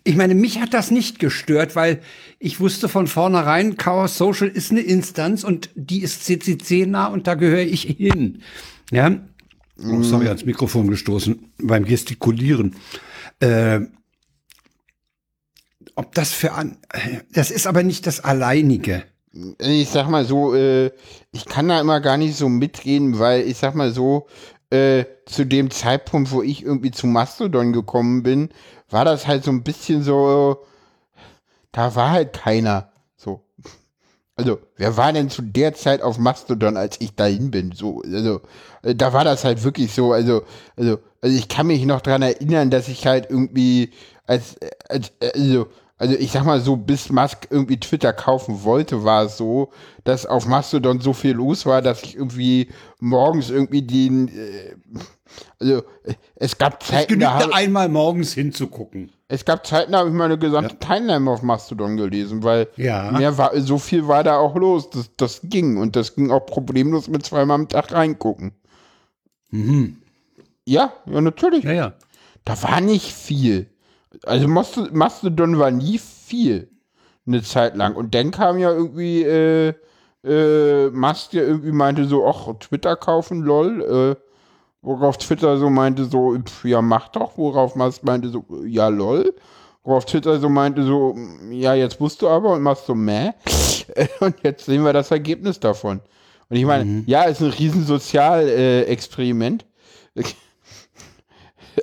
ich 0.03 0.15
meine, 0.15 0.35
mich 0.35 0.59
hat 0.59 0.73
das 0.73 0.91
nicht 0.91 1.19
gestört, 1.19 1.75
weil 1.75 1.99
ich 2.39 2.59
wusste 2.59 2.87
von 2.87 3.07
vornherein, 3.07 3.75
Chaos 3.75 4.17
Social 4.17 4.47
ist 4.47 4.71
eine 4.71 4.81
Instanz 4.81 5.43
und 5.43 5.69
die 5.75 6.01
ist 6.01 6.25
CCC 6.25 6.85
nah 6.85 7.07
und 7.07 7.27
da 7.27 7.33
gehöre 7.33 7.61
ich 7.61 7.81
hin. 7.81 8.41
Ja, 8.91 9.19
Oh, 9.83 10.01
sorry, 10.03 10.27
ans 10.27 10.45
Mikrofon 10.45 10.89
gestoßen 10.89 11.51
beim 11.57 11.85
Gestikulieren. 11.85 12.75
Äh, 13.39 13.81
ob 15.95 16.13
das 16.13 16.31
für 16.31 16.53
an, 16.53 16.77
das 17.33 17.51
ist 17.51 17.67
aber 17.67 17.83
nicht 17.83 18.07
das 18.07 18.21
alleinige. 18.21 19.03
Ich 19.59 19.89
sag 19.89 20.09
mal 20.09 20.25
so, 20.25 20.55
äh, 20.55 20.91
ich 21.33 21.45
kann 21.45 21.67
da 21.67 21.81
immer 21.81 21.99
gar 21.99 22.17
nicht 22.17 22.37
so 22.37 22.47
mitreden, 22.47 23.19
weil 23.19 23.41
ich 23.41 23.57
sag 23.57 23.75
mal 23.75 23.91
so, 23.91 24.27
äh, 24.69 25.05
zu 25.25 25.45
dem 25.45 25.71
Zeitpunkt, 25.71 26.31
wo 26.31 26.41
ich 26.41 26.63
irgendwie 26.63 26.91
zu 26.91 27.07
Mastodon 27.07 27.73
gekommen 27.73 28.23
bin, 28.23 28.49
war 28.89 29.03
das 29.03 29.27
halt 29.27 29.43
so 29.43 29.51
ein 29.51 29.63
bisschen 29.63 30.03
so, 30.03 30.65
da 31.71 31.95
war 31.95 32.11
halt 32.11 32.33
keiner. 32.33 32.91
Also, 34.37 34.59
wer 34.75 34.97
war 34.97 35.13
denn 35.13 35.29
zu 35.29 35.41
der 35.41 35.73
Zeit 35.73 36.01
auf 36.01 36.17
Mastodon, 36.17 36.75
als 36.75 36.99
ich 36.99 37.15
dahin 37.15 37.51
bin? 37.51 37.71
So, 37.71 38.01
also, 38.01 38.41
äh, 38.83 38.93
da 38.93 39.13
war 39.13 39.23
das 39.23 39.45
halt 39.45 39.63
wirklich 39.63 39.93
so. 39.93 40.11
Also, 40.11 40.43
also, 40.75 40.99
also 41.21 41.37
ich 41.37 41.47
kann 41.47 41.67
mich 41.67 41.85
noch 41.85 42.01
dran 42.01 42.21
erinnern, 42.21 42.69
dass 42.69 42.89
ich 42.89 43.07
halt 43.07 43.29
irgendwie 43.29 43.91
als, 44.27 44.57
als 44.89 45.13
also, 45.33 45.67
also 45.97 46.15
ich 46.15 46.31
sag 46.31 46.43
mal 46.43 46.59
so, 46.59 46.75
bis 46.75 47.09
Musk 47.09 47.47
irgendwie 47.49 47.79
Twitter 47.79 48.11
kaufen 48.11 48.63
wollte, 48.63 49.05
war 49.05 49.23
es 49.23 49.37
so, 49.37 49.71
dass 50.03 50.25
auf 50.25 50.45
Mastodon 50.45 50.99
so 50.99 51.13
viel 51.13 51.31
los 51.31 51.65
war, 51.65 51.81
dass 51.81 52.03
ich 52.03 52.17
irgendwie 52.17 52.69
morgens 52.99 53.49
irgendwie 53.49 53.83
den, 53.83 54.27
äh, 54.27 54.75
also 55.59 55.77
äh, 56.03 56.15
es 56.35 56.57
gab 56.57 56.83
Es 56.83 56.89
Zeiten, 56.89 57.19
da 57.21 57.37
genügte 57.37 57.53
hab, 57.53 57.55
einmal 57.55 57.87
morgens 57.87 58.33
hinzugucken. 58.33 59.11
Es 59.27 59.43
gab 59.45 59.65
Zeiten, 59.65 59.93
da 59.93 59.99
habe 59.99 60.09
ich 60.09 60.15
meine 60.15 60.37
gesamte 60.37 60.77
Timeline 60.77 61.29
auf 61.29 61.41
Mastodon 61.41 61.97
gelesen, 61.97 62.43
weil 62.43 62.67
Ja. 62.77 63.11
mehr 63.11 63.37
war, 63.37 63.51
so 63.59 63.77
viel 63.79 64.07
war 64.07 64.23
da 64.23 64.37
auch 64.37 64.55
los. 64.55 64.89
Das, 64.91 65.09
das 65.17 65.41
ging 65.43 65.77
und 65.77 65.95
das 65.95 66.15
ging 66.15 66.31
auch 66.31 66.45
problemlos 66.45 67.07
mit 67.07 67.25
zweimal 67.25 67.55
am 67.55 67.67
Tag 67.67 67.91
reingucken. 67.91 68.51
Mhm. 69.51 69.97
Ja, 70.65 70.93
ja, 71.05 71.21
natürlich. 71.21 71.63
Ja, 71.63 71.71
ja. 71.71 71.93
Da 72.43 72.61
war 72.63 72.81
nicht 72.81 73.11
viel. 73.13 73.67
Also 74.23 74.47
Mast- 74.47 74.93
Mastodon 74.93 75.57
war 75.59 75.71
nie 75.71 75.97
viel. 75.99 76.69
Eine 77.27 77.41
Zeit 77.41 77.75
lang. 77.75 77.95
Und 77.95 78.13
dann 78.13 78.29
kam 78.31 78.59
ja 78.59 78.71
irgendwie, 78.71 79.23
äh, 79.23 79.73
äh, 80.23 80.89
Mast 80.91 81.33
ja 81.33 81.41
irgendwie 81.41 81.71
meinte 81.71 82.05
so, 82.05 82.27
ach, 82.27 82.53
Twitter 82.59 82.95
kaufen, 82.95 83.41
lol. 83.41 83.81
Äh, 84.19 84.24
worauf 84.85 85.17
Twitter 85.17 85.57
so 85.57 85.69
meinte 85.69 86.05
so, 86.05 86.37
pf, 86.37 86.65
ja, 86.65 86.81
mach 86.81 87.09
doch. 87.09 87.37
Worauf 87.37 87.75
Mast 87.75 88.03
meinte 88.03 88.29
so, 88.29 88.45
ja, 88.65 88.87
lol. 88.87 89.33
Worauf 89.83 90.05
Twitter 90.05 90.39
so 90.39 90.47
meinte 90.49 90.83
so, 90.83 91.15
ja, 91.51 91.73
jetzt 91.73 91.99
musst 91.99 92.21
du 92.21 92.27
aber 92.27 92.53
und 92.53 92.61
machst 92.61 92.85
so, 92.85 92.95
meh. 92.95 93.31
Und 94.19 94.35
jetzt 94.43 94.65
sehen 94.65 94.83
wir 94.83 94.93
das 94.93 95.11
Ergebnis 95.11 95.59
davon. 95.59 96.01
Und 96.49 96.57
ich 96.57 96.65
meine, 96.65 97.03
ja, 97.05 97.23
ist 97.23 97.41
ein 97.41 97.51
riesen 97.51 97.85
Sozialexperiment. 97.85 99.65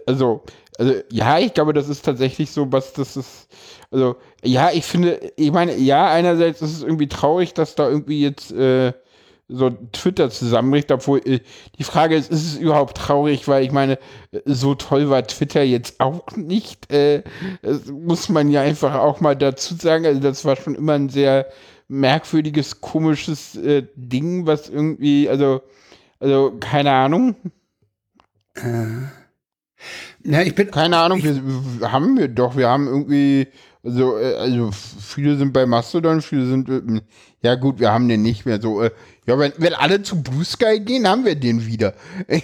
also, 0.07 0.43
also, 0.79 0.95
ja, 1.11 1.39
ich 1.39 1.55
glaube, 1.55 1.73
das 1.73 1.89
ist 1.89 2.05
tatsächlich 2.05 2.51
so, 2.51 2.71
was 2.73 2.93
das 2.93 3.17
ist. 3.17 3.49
Also, 3.91 4.17
ja, 4.43 4.71
ich 4.73 4.85
finde, 4.85 5.33
ich 5.37 5.53
meine, 5.53 5.77
ja, 5.77 6.11
einerseits 6.11 6.63
ist 6.63 6.73
es 6.73 6.83
irgendwie 6.83 7.09
traurig, 7.09 7.55
dass 7.55 7.75
da 7.75 7.89
irgendwie 7.89 8.21
jetzt 8.21 8.51
äh, 8.53 8.93
so 9.53 9.71
Twitter 9.93 10.31
zusammenbricht, 10.31 10.91
obwohl 10.91 11.21
äh, 11.25 11.41
die 11.79 11.85
Frage 11.85 12.17
ist, 12.17 12.31
ist 12.31 12.45
es 12.45 12.57
überhaupt 12.57 12.97
traurig, 12.97 13.47
weil 13.49 13.65
ich 13.65 13.73
meine, 13.73 13.99
äh, 14.33 14.41
so 14.47 14.75
toll 14.75 15.11
war 15.11 15.27
Twitter 15.27 15.63
jetzt 15.63 16.01
auch 16.01 16.27
nicht. 16.37 16.93
Äh, 16.93 17.23
das 17.63 17.87
muss 17.87 18.29
man 18.29 18.51
ja 18.51 18.63
einfach 18.63 18.95
auch 18.95 19.21
mal 19.21 19.37
dazu 19.37 19.75
sagen. 19.75 20.07
Also, 20.07 20.21
das 20.21 20.45
war 20.45 20.57
schon 20.57 20.75
immer 20.75 20.95
ein 20.95 21.09
sehr 21.09 21.47
merkwürdiges, 21.89 22.81
komisches 22.81 23.57
äh, 23.57 23.85
Ding, 23.95 24.47
was 24.47 24.69
irgendwie, 24.69 25.29
also, 25.29 25.63
also, 26.19 26.57
keine 26.59 26.93
Ahnung. 26.93 27.37
Ja, 30.25 30.43
ich 30.43 30.55
bin, 30.55 30.71
Keine 30.71 30.99
Ahnung, 30.99 31.23
wir, 31.23 31.41
wir 31.81 31.93
haben 31.93 32.17
wir 32.17 32.29
doch, 32.29 32.57
wir 32.57 32.69
haben 32.69 32.87
irgendwie, 32.87 33.49
also, 33.83 34.17
äh, 34.17 34.37
also 34.37 34.71
viele 34.73 35.37
sind 35.37 35.53
bei 35.53 35.67
Mastodon, 35.67 36.23
viele 36.23 36.47
sind, 36.47 36.69
äh, 36.69 37.03
ja 37.43 37.57
gut, 37.57 37.81
wir 37.81 37.93
haben 37.93 38.09
den 38.09 38.23
nicht 38.23 38.47
mehr 38.47 38.61
so, 38.61 38.83
äh, 38.83 38.93
ja, 39.27 39.39
wenn, 39.39 39.53
wenn 39.57 39.75
alle 39.75 40.03
zu 40.03 40.23
Blue 40.23 40.45
Sky 40.45 40.81
gehen, 40.81 41.07
haben 41.07 41.25
wir 41.25 41.37
den 41.37 41.67
wieder. 41.67 41.95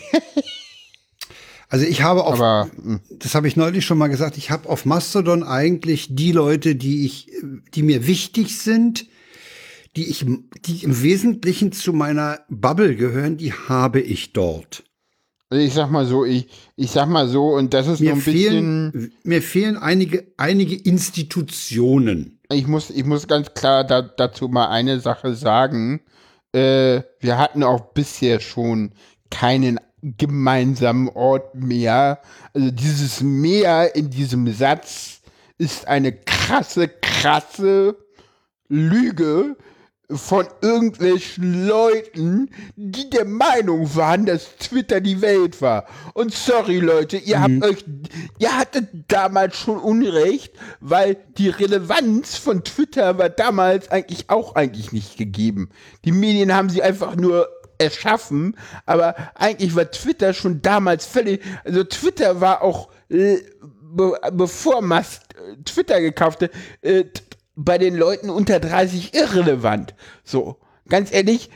also 1.68 1.84
ich 1.84 2.02
habe 2.02 2.24
auf, 2.24 2.34
Aber, 2.34 2.70
mh, 2.76 3.00
das 3.10 3.34
habe 3.34 3.48
ich 3.48 3.56
neulich 3.56 3.84
schon 3.84 3.98
mal 3.98 4.08
gesagt, 4.08 4.36
ich 4.36 4.50
habe 4.50 4.68
auf 4.68 4.84
Mastodon 4.84 5.42
eigentlich 5.42 6.08
die 6.10 6.32
Leute, 6.32 6.76
die 6.76 7.04
ich, 7.04 7.30
die 7.74 7.82
mir 7.82 8.06
wichtig 8.06 8.58
sind, 8.58 9.06
die 9.96 10.08
ich, 10.08 10.24
die 10.66 10.84
im 10.84 11.02
Wesentlichen 11.02 11.72
zu 11.72 11.92
meiner 11.92 12.40
Bubble 12.48 12.94
gehören, 12.94 13.36
die 13.36 13.52
habe 13.52 14.00
ich 14.00 14.32
dort. 14.32 14.84
also 15.50 15.64
ich 15.64 15.74
sag 15.74 15.90
mal 15.90 16.06
so, 16.06 16.24
ich, 16.24 16.46
ich 16.76 16.92
sag 16.92 17.08
mal 17.08 17.26
so, 17.28 17.48
und 17.48 17.74
das 17.74 17.88
ist 17.88 17.98
Mir 17.98 18.10
so 18.10 18.12
ein 18.12 18.22
bisschen, 18.22 18.92
fehlen, 18.92 19.12
mir 19.24 19.42
fehlen 19.42 19.76
einige, 19.76 20.32
einige 20.36 20.76
Institutionen. 20.76 22.38
ich 22.52 22.68
muss, 22.68 22.90
ich 22.90 23.04
muss 23.04 23.26
ganz 23.26 23.52
klar 23.54 23.82
da, 23.82 24.02
dazu 24.02 24.46
mal 24.46 24.68
eine 24.68 25.00
Sache 25.00 25.34
sagen. 25.34 26.02
Äh, 26.52 27.02
wir 27.20 27.38
hatten 27.38 27.62
auch 27.62 27.92
bisher 27.92 28.40
schon 28.40 28.92
keinen 29.30 29.78
gemeinsamen 30.02 31.08
Ort 31.08 31.54
mehr. 31.54 32.20
Also 32.54 32.70
dieses 32.70 33.20
Mehr 33.20 33.94
in 33.94 34.10
diesem 34.10 34.52
Satz 34.52 35.20
ist 35.58 35.88
eine 35.88 36.12
krasse, 36.12 36.88
krasse 36.88 37.96
Lüge 38.68 39.56
von 40.10 40.46
irgendwelchen 40.62 41.66
Leuten, 41.66 42.50
die 42.76 43.10
der 43.10 43.26
Meinung 43.26 43.94
waren, 43.94 44.24
dass 44.24 44.56
Twitter 44.56 45.00
die 45.02 45.20
Welt 45.20 45.60
war. 45.60 45.84
Und 46.14 46.32
sorry 46.32 46.78
Leute, 46.78 47.18
ihr 47.18 47.42
habt 47.42 47.62
euch, 47.62 47.84
ihr 48.38 48.56
hattet 48.56 48.88
damals 49.08 49.56
schon 49.56 49.78
Unrecht, 49.78 50.54
weil 50.80 51.16
die 51.36 51.50
Relevanz 51.50 52.36
von 52.36 52.64
Twitter 52.64 53.18
war 53.18 53.28
damals 53.28 53.90
eigentlich 53.90 54.30
auch 54.30 54.54
eigentlich 54.54 54.92
nicht 54.92 55.18
gegeben. 55.18 55.68
Die 56.06 56.12
Medien 56.12 56.54
haben 56.54 56.70
sie 56.70 56.82
einfach 56.82 57.14
nur 57.14 57.48
erschaffen, 57.76 58.56
aber 58.86 59.14
eigentlich 59.34 59.76
war 59.76 59.90
Twitter 59.90 60.32
schon 60.32 60.62
damals 60.62 61.04
völlig, 61.06 61.42
also 61.64 61.84
Twitter 61.84 62.40
war 62.40 62.62
auch, 62.62 62.88
äh, 63.10 63.36
be 63.90 64.18
bevor 64.32 64.82
Musk 64.82 65.22
äh, 65.34 65.62
Twitter 65.64 66.00
gekaufte, 66.00 66.50
äh, 66.82 67.04
t- 67.04 67.22
bei 67.58 67.76
den 67.76 67.96
Leuten 67.96 68.30
unter 68.30 68.60
30 68.60 69.14
irrelevant. 69.14 69.94
So, 70.22 70.56
ganz 70.88 71.12
ehrlich, 71.12 71.50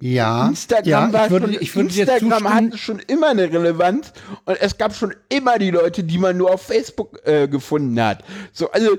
Ja, 0.00 0.48
Instagram 0.48 0.86
ja, 0.86 1.12
war 1.12 1.24
ich 1.26 1.30
würde, 1.32 1.52
schon, 1.52 1.62
ich 1.62 1.74
würde 1.74 1.88
Instagram 1.88 2.54
hatte 2.54 2.78
schon 2.78 2.98
immer 3.00 3.28
eine 3.30 3.50
Relevanz 3.52 4.12
und 4.44 4.60
es 4.60 4.76
gab 4.76 4.94
schon 4.94 5.14
immer 5.30 5.58
die 5.58 5.70
Leute, 5.70 6.04
die 6.04 6.18
man 6.18 6.36
nur 6.36 6.52
auf 6.52 6.62
Facebook 6.62 7.18
äh, 7.24 7.48
gefunden 7.48 8.00
hat. 8.00 8.22
So, 8.52 8.70
also 8.70 8.98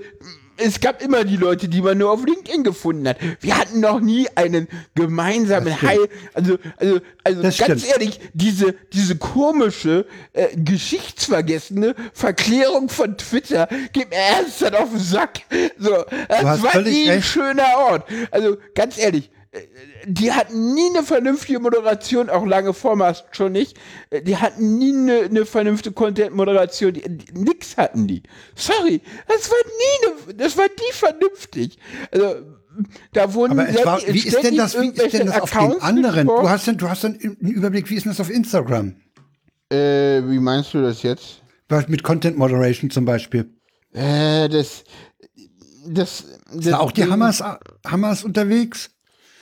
es 0.60 0.80
gab 0.80 1.02
immer 1.02 1.24
die 1.24 1.38
Leute, 1.38 1.68
die 1.68 1.82
man 1.82 1.98
nur 1.98 2.12
auf 2.12 2.26
LinkedIn 2.26 2.64
gefunden 2.64 3.08
hat. 3.08 3.18
Wir 3.40 3.58
hatten 3.58 3.80
noch 3.80 4.00
nie 4.00 4.28
einen 4.36 4.68
gemeinsamen 4.96 5.82
Heil. 5.82 6.08
Also, 6.34 6.58
also, 6.78 7.00
also 7.24 7.42
Das 7.42 7.58
ganz 7.58 7.82
stimmt. 7.82 7.94
ehrlich, 7.94 8.20
diese, 8.34 8.76
diese 8.94 9.16
komische, 9.18 10.06
äh, 10.34 10.48
geschichtsvergessene 10.56 11.96
Verklärung 12.14 12.90
von 12.90 13.18
Twitter 13.18 13.68
geht 13.94 14.10
mir 14.10 14.18
ernsthaft 14.18 14.76
auf 14.76 14.90
den 14.90 15.00
Sack. 15.00 15.40
So, 15.78 16.06
das 16.28 16.62
war 16.62 16.82
nie 16.82 17.10
ein 17.10 17.24
schöner 17.24 17.68
Ort. 17.78 18.08
Also, 18.32 18.58
ganz 18.76 18.98
ehrlich, 18.98 19.30
die 20.06 20.32
hatten 20.32 20.76
nie 20.76 20.90
eine 20.96 21.04
vernünftige 21.04 21.60
Moderation, 21.60 22.30
auch 22.30 22.46
lange 22.46 22.74
vor 22.74 22.96
Mast 22.96 23.26
schon 23.32 23.52
nicht. 23.52 23.78
Die 24.24 24.38
hatten 24.38 24.78
nie 24.78 24.94
eine, 24.94 25.22
eine 25.22 25.46
vernünftige 25.46 25.94
Content-Moderation. 25.94 26.94
Nix 27.34 27.76
hatten 27.78 28.08
die. 28.08 28.22
Sorry, 28.56 29.02
das 29.28 29.50
war 29.50 29.58
nie 29.66 30.08
eine, 30.28 30.36
das 30.36 30.58
war 30.58 30.66
nie 30.66 30.94
vernünftig. 30.94 31.80
Also, 32.12 32.36
da 33.14 33.34
wurden 33.34 33.60
Aber 33.60 33.68
es 33.68 33.84
war, 33.84 34.00
wie 34.08 34.20
ist 34.20 34.44
denn 34.44 34.56
das, 34.56 34.80
wie 34.80 34.90
ist 34.90 35.14
denn 35.14 35.28
das 35.28 35.42
auf 35.42 35.50
den 35.50 35.60
Accounts 35.60 35.84
anderen? 35.84 36.28
geformt. 36.28 36.46
Du 36.46 36.50
hast, 36.50 36.68
denn, 36.68 36.78
du 36.78 36.90
hast 36.90 37.04
dann 37.04 37.20
einen 37.20 37.36
Überblick, 37.52 37.90
wie 37.90 37.96
ist 37.96 38.06
denn 38.06 38.12
das 38.12 38.20
auf 38.20 38.30
Instagram? 38.30 38.96
Äh, 39.72 40.22
wie 40.28 40.40
meinst 40.40 40.74
du 40.76 40.82
das 40.82 41.02
jetzt? 41.02 41.42
Was 41.68 41.88
Mit 41.88 42.04
Content 42.04 42.38
Moderation 42.38 42.90
zum 42.90 43.06
Beispiel. 43.06 43.52
Äh, 43.94 44.48
das, 44.50 44.84
das, 45.88 46.26
das 46.48 46.56
Ist 46.56 46.72
da 46.72 46.80
auch 46.80 46.92
die 46.92 47.06
Hammers, 47.06 47.44
Hammers 47.86 48.24
unterwegs? 48.24 48.92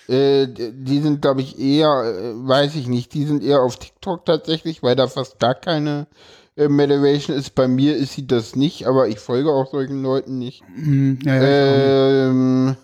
Äh, 0.07 0.47
die 0.47 1.01
sind, 1.01 1.21
glaube 1.21 1.41
ich, 1.41 1.59
eher, 1.59 1.87
äh, 1.87 2.47
weiß 2.47 2.75
ich 2.75 2.87
nicht, 2.87 3.13
die 3.13 3.25
sind 3.25 3.43
eher 3.43 3.61
auf 3.61 3.77
TikTok 3.77 4.25
tatsächlich, 4.25 4.81
weil 4.81 4.95
da 4.95 5.07
fast 5.07 5.39
gar 5.39 5.55
keine 5.55 6.07
äh, 6.55 6.69
Moderation 6.69 7.35
ist. 7.35 7.55
Bei 7.55 7.67
mir 7.67 7.95
ist 7.97 8.13
sie 8.13 8.25
das 8.25 8.55
nicht, 8.55 8.87
aber 8.87 9.09
ich 9.09 9.19
folge 9.19 9.51
auch 9.51 9.69
solchen 9.69 10.01
Leuten 10.01 10.37
nicht. 10.37 10.63
Hm, 10.75 11.19
ja, 11.23 11.35
ja, 11.35 12.29
Ähm, 12.29 12.77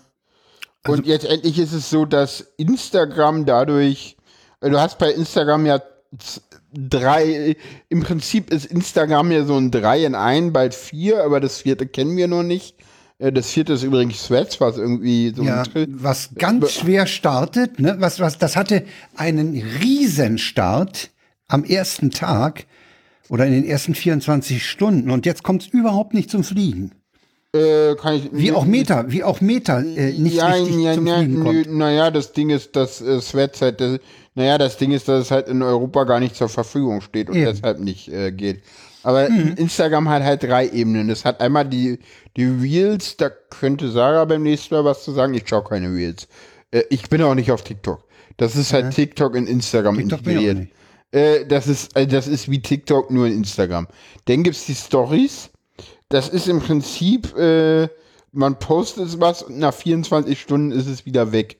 und 0.86 1.06
jetzt 1.06 1.24
endlich 1.24 1.58
ist 1.58 1.72
es 1.72 1.88
so, 1.88 2.04
dass 2.04 2.40
Instagram 2.58 3.46
dadurch, 3.46 4.16
äh, 4.60 4.68
du 4.68 4.78
hast 4.78 4.98
bei 4.98 5.10
Instagram 5.10 5.64
ja 5.64 5.82
drei, 6.72 7.56
im 7.88 8.02
Prinzip 8.02 8.50
ist 8.50 8.66
Instagram 8.66 9.32
ja 9.32 9.44
so 9.44 9.56
ein 9.56 9.70
drei 9.70 10.04
in 10.04 10.14
ein, 10.14 10.52
bald 10.52 10.74
vier, 10.74 11.24
aber 11.24 11.40
das 11.40 11.58
vierte 11.58 11.86
kennen 11.86 12.16
wir 12.16 12.28
noch 12.28 12.42
nicht. 12.42 12.76
Äh, 13.18 13.32
Das 13.32 13.50
vierte 13.50 13.74
ist 13.74 13.82
übrigens 13.82 14.26
Threads, 14.26 14.60
was 14.60 14.76
irgendwie 14.76 15.32
so 15.34 15.42
ja, 15.42 15.62
was 15.88 16.30
ganz 16.34 16.72
schwer 16.72 17.06
startet, 17.06 17.78
ne? 17.78 17.96
was, 17.98 18.20
was, 18.20 18.38
das 18.38 18.56
hatte 18.56 18.84
einen 19.16 19.62
Riesenstart 19.80 21.10
am 21.48 21.64
ersten 21.64 22.10
Tag 22.10 22.66
oder 23.28 23.46
in 23.46 23.52
den 23.52 23.64
ersten 23.64 23.94
24 23.94 24.68
Stunden 24.68 25.10
und 25.10 25.26
jetzt 25.26 25.42
kommt 25.42 25.62
es 25.62 25.68
überhaupt 25.68 26.14
nicht 26.14 26.30
zum 26.30 26.44
Fliegen. 26.44 26.92
Äh, 27.54 27.94
kann 27.94 28.14
ich, 28.16 28.30
Wie 28.32 28.50
auch 28.50 28.64
Meta, 28.64 29.04
wie 29.08 29.22
auch 29.22 29.40
Meta 29.40 29.78
äh, 29.78 30.12
nicht 30.12 30.34
ja, 30.34 30.48
richtig 30.48 30.76
ja, 30.82 30.94
zum 30.94 31.06
ja, 31.06 31.18
Fliegen 31.18 31.40
kommt. 31.40 31.72
Naja, 31.72 32.10
das 32.10 32.32
Ding 32.32 32.50
ist, 32.50 32.74
dass 32.74 33.00
äh, 33.00 33.20
Threads 33.20 33.62
halt, 33.62 33.80
das, 33.80 34.00
naja, 34.34 34.58
das 34.58 34.76
Ding 34.76 34.90
ist, 34.90 35.06
dass 35.06 35.26
es 35.26 35.30
halt 35.30 35.46
in 35.46 35.62
Europa 35.62 36.02
gar 36.02 36.18
nicht 36.18 36.34
zur 36.34 36.48
Verfügung 36.48 37.00
steht 37.00 37.30
und 37.30 37.36
Eben. 37.36 37.46
deshalb 37.46 37.78
nicht 37.78 38.08
äh, 38.08 38.32
geht. 38.32 38.64
Aber 39.04 39.28
Instagram 39.28 40.08
hat 40.08 40.22
halt 40.22 40.42
drei 40.42 40.66
Ebenen. 40.68 41.10
Es 41.10 41.24
hat 41.24 41.40
einmal 41.40 41.66
die, 41.66 41.98
die 42.36 42.46
Reels, 42.46 43.16
da 43.16 43.28
könnte 43.28 43.90
Sarah 43.90 44.24
beim 44.24 44.42
nächsten 44.42 44.74
Mal 44.74 44.84
was 44.84 45.04
zu 45.04 45.12
sagen. 45.12 45.34
Ich 45.34 45.46
schaue 45.46 45.62
keine 45.62 45.92
Reels. 45.92 46.26
Äh, 46.70 46.82
ich 46.90 47.08
bin 47.08 47.22
auch 47.22 47.34
nicht 47.34 47.52
auf 47.52 47.62
TikTok. 47.62 48.02
Das 48.38 48.56
ist 48.56 48.72
halt 48.72 48.94
TikTok 48.94 49.36
in 49.36 49.46
Instagram 49.46 49.98
TikTok 49.98 50.20
integriert. 50.20 50.58
nicht. 50.58 50.72
Äh, 51.12 51.46
das 51.46 51.68
ist, 51.68 51.94
äh, 51.96 52.06
das 52.06 52.26
ist 52.26 52.50
wie 52.50 52.60
TikTok 52.60 53.10
nur 53.10 53.26
in 53.26 53.34
Instagram. 53.34 53.86
Dann 54.24 54.42
gibt's 54.42 54.66
die 54.66 54.74
Stories. 54.74 55.50
das 56.08 56.28
ist 56.28 56.48
im 56.48 56.60
Prinzip, 56.60 57.36
äh, 57.36 57.88
man 58.32 58.58
postet 58.58 59.20
was 59.20 59.42
und 59.42 59.58
nach 59.58 59.74
24 59.74 60.40
Stunden 60.40 60.72
ist 60.72 60.86
es 60.86 61.06
wieder 61.06 61.30
weg. 61.30 61.58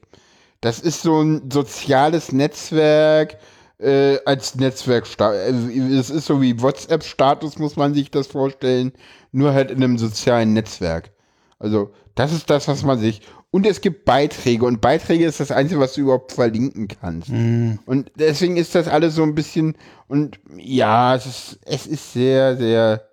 Das 0.60 0.80
ist 0.80 1.02
so 1.02 1.20
ein 1.20 1.50
soziales 1.52 2.32
Netzwerk 2.32 3.36
äh, 3.78 4.18
als 4.24 4.54
Netzwerk. 4.54 5.06
Äh, 5.20 5.50
es 5.50 6.10
ist 6.10 6.26
so 6.26 6.40
wie 6.40 6.60
WhatsApp-Status, 6.60 7.58
muss 7.58 7.76
man 7.76 7.94
sich 7.94 8.10
das 8.10 8.26
vorstellen, 8.26 8.92
nur 9.32 9.52
halt 9.52 9.70
in 9.70 9.82
einem 9.82 9.98
sozialen 9.98 10.52
Netzwerk. 10.52 11.10
Also, 11.58 11.90
das 12.14 12.32
ist 12.32 12.50
das, 12.50 12.68
was 12.68 12.82
man 12.82 12.98
sich. 12.98 13.22
Und 13.50 13.66
es 13.66 13.80
gibt 13.80 14.04
Beiträge 14.04 14.64
und 14.64 14.80
Beiträge 14.80 15.26
ist 15.26 15.38
das 15.38 15.52
Einzige, 15.52 15.80
was 15.80 15.94
du 15.94 16.00
überhaupt 16.00 16.32
verlinken 16.32 16.88
kannst. 16.88 17.28
Mhm. 17.28 17.78
Und 17.86 18.10
deswegen 18.16 18.56
ist 18.56 18.74
das 18.74 18.88
alles 18.88 19.14
so 19.14 19.22
ein 19.22 19.36
bisschen, 19.36 19.76
und 20.08 20.40
ja, 20.56 21.14
es 21.14 21.26
ist, 21.26 21.60
es 21.64 21.86
ist 21.86 22.12
sehr, 22.12 22.56
sehr, 22.56 23.08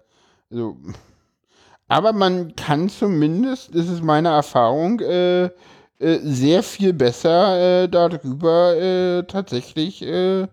so. 0.49 0.77
Aber 1.87 2.11
man 2.13 2.55
kann 2.55 2.89
zumindest, 2.89 3.75
das 3.75 3.87
ist 3.87 4.03
meine 4.03 4.29
Erfahrung, 4.29 4.99
äh, 5.01 5.51
äh, 6.01 6.19
sehr 6.23 6.63
viel 6.63 6.93
besser 6.93 7.83
äh, 7.83 7.87
darüber 7.89 8.75
äh, 8.75 9.23
tatsächlich 9.23 10.01
äh, 10.01 10.41
äh, 10.41 10.47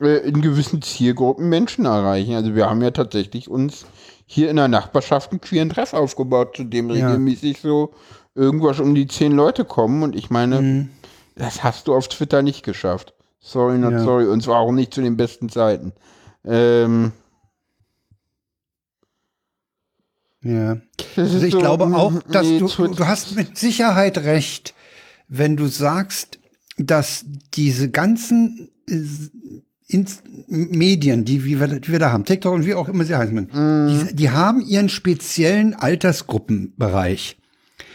in 0.00 0.40
gewissen 0.40 0.82
Zielgruppen 0.82 1.48
Menschen 1.48 1.84
erreichen. 1.84 2.34
Also 2.34 2.54
wir 2.54 2.68
haben 2.68 2.82
ja 2.82 2.90
tatsächlich 2.90 3.48
uns 3.48 3.86
hier 4.26 4.48
in 4.50 4.56
der 4.56 4.68
Nachbarschaft 4.68 5.30
einen 5.32 5.40
queeren 5.40 5.70
Treff 5.70 5.92
aufgebaut, 5.92 6.56
zu 6.56 6.64
dem 6.64 6.88
Ja. 6.88 6.94
regelmäßig 6.94 7.60
so 7.60 7.90
irgendwas 8.34 8.80
um 8.80 8.94
die 8.94 9.06
zehn 9.06 9.32
Leute 9.32 9.64
kommen. 9.64 10.02
Und 10.02 10.14
ich 10.16 10.30
meine, 10.30 10.62
Mhm. 10.62 10.88
das 11.36 11.62
hast 11.64 11.88
du 11.88 11.94
auf 11.94 12.08
Twitter 12.08 12.42
nicht 12.42 12.62
geschafft. 12.64 13.12
Sorry, 13.40 13.78
not 13.78 13.92
Ja. 13.92 13.98
sorry. 14.04 14.26
Und 14.26 14.42
zwar 14.42 14.60
auch 14.60 14.72
nicht 14.72 14.94
zu 14.94 15.00
den 15.02 15.16
besten 15.16 15.48
Zeiten. 15.48 15.92
Ähm, 16.44 17.12
Ja. 20.42 20.78
Also 21.16 21.44
ich 21.44 21.52
so, 21.52 21.58
glaube 21.58 21.84
auch, 21.86 22.22
dass 22.30 22.46
nee, 22.46 22.58
du, 22.58 22.68
du 22.68 23.06
hast 23.06 23.34
mit 23.34 23.58
Sicherheit 23.58 24.18
recht, 24.18 24.74
wenn 25.28 25.56
du 25.56 25.66
sagst, 25.66 26.38
dass 26.78 27.24
diese 27.54 27.90
ganzen 27.90 28.70
äh, 28.88 29.00
Ins 29.88 30.22
Medien, 30.46 31.24
die 31.24 31.44
wie 31.44 31.58
wir, 31.58 31.66
die 31.66 31.90
wir 31.90 31.98
da 31.98 32.12
haben, 32.12 32.24
TikTok 32.24 32.54
und 32.54 32.64
wie 32.64 32.74
auch 32.74 32.88
immer 32.88 33.04
sie 33.04 33.16
heißen, 33.16 33.34
Mhm. 33.34 34.06
die, 34.08 34.14
die 34.14 34.30
haben 34.30 34.60
ihren 34.60 34.88
speziellen 34.88 35.74
Altersgruppenbereich. 35.74 37.36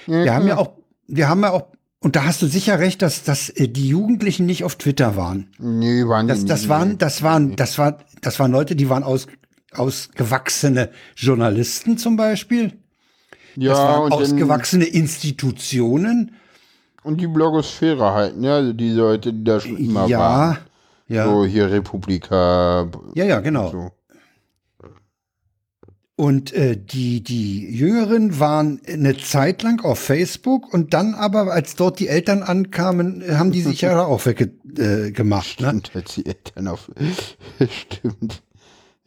wir 0.05 0.33
haben 0.33 0.47
ja 0.47 0.57
auch, 0.57 0.71
wir 1.07 1.29
haben 1.29 1.41
ja 1.41 1.51
auch, 1.51 1.67
und 1.99 2.15
da 2.17 2.25
hast 2.25 2.41
du 2.41 2.47
sicher 2.47 2.79
recht, 2.79 3.01
dass, 3.01 3.23
dass 3.23 3.49
äh, 3.49 3.69
die 3.69 3.87
Jugendlichen 3.87 4.45
nicht 4.45 4.65
auf 4.65 4.75
Twitter 4.75 5.15
waren. 5.15 5.47
Nee, 5.57 6.05
waren 6.05 6.27
Das, 6.27 6.43
das 6.45 6.67
waren, 6.67 6.97
das 6.97 7.23
waren, 7.23 7.55
das 7.55 7.77
war, 7.77 7.99
das 8.21 8.39
waren 8.39 8.51
Leute, 8.51 8.75
die 8.75 8.89
waren 8.89 9.03
aus, 9.03 9.27
ausgewachsene 9.77 10.89
Journalisten 11.15 11.97
zum 11.97 12.15
Beispiel. 12.17 12.73
ja, 13.55 13.69
Das 13.71 13.79
waren 13.79 14.11
ausgewachsene 14.11 14.85
Institutionen. 14.85 16.35
und 17.03 17.21
die 17.21 17.27
Blogosphäre 17.27 18.13
halt, 18.13 18.37
ne? 18.37 18.53
Also 18.53 18.73
die 18.73 18.91
Leute, 18.91 19.31
die 19.33 19.43
da 19.43 19.59
schon 19.59 19.77
immer 19.77 20.07
ja, 20.07 20.19
waren. 20.19 20.57
ja, 21.07 21.25
So 21.25 21.45
hier 21.45 21.69
Republika. 21.71 22.89
ja, 23.13 23.25
ja, 23.25 23.39
genau. 23.39 23.71
So. 23.71 23.91
Und 26.17 26.53
äh, 26.53 26.77
die, 26.77 27.21
die 27.21 27.75
Jüngeren 27.75 28.39
waren 28.39 28.79
eine 28.87 29.17
Zeit 29.17 29.63
lang 29.63 29.83
auf 29.83 29.99
Facebook 29.99 30.73
und 30.73 30.93
dann 30.93 31.13
aber, 31.13 31.51
als 31.51 31.75
dort 31.75 31.99
die 31.99 32.07
Eltern 32.07 32.41
ankamen, 32.41 33.21
haben 33.37 33.51
die 33.51 33.61
sich 33.61 33.81
ja 33.81 34.01
auch 34.05 34.25
weggemacht. 34.25 34.79
Äh, 34.79 35.11
gemacht, 35.11 35.59
ne? 35.61 35.69
Und 35.71 35.91
als 35.93 36.15
die 36.15 36.25
Eltern 36.25 36.69
auf. 36.69 36.89
Stimmt. 37.69 38.41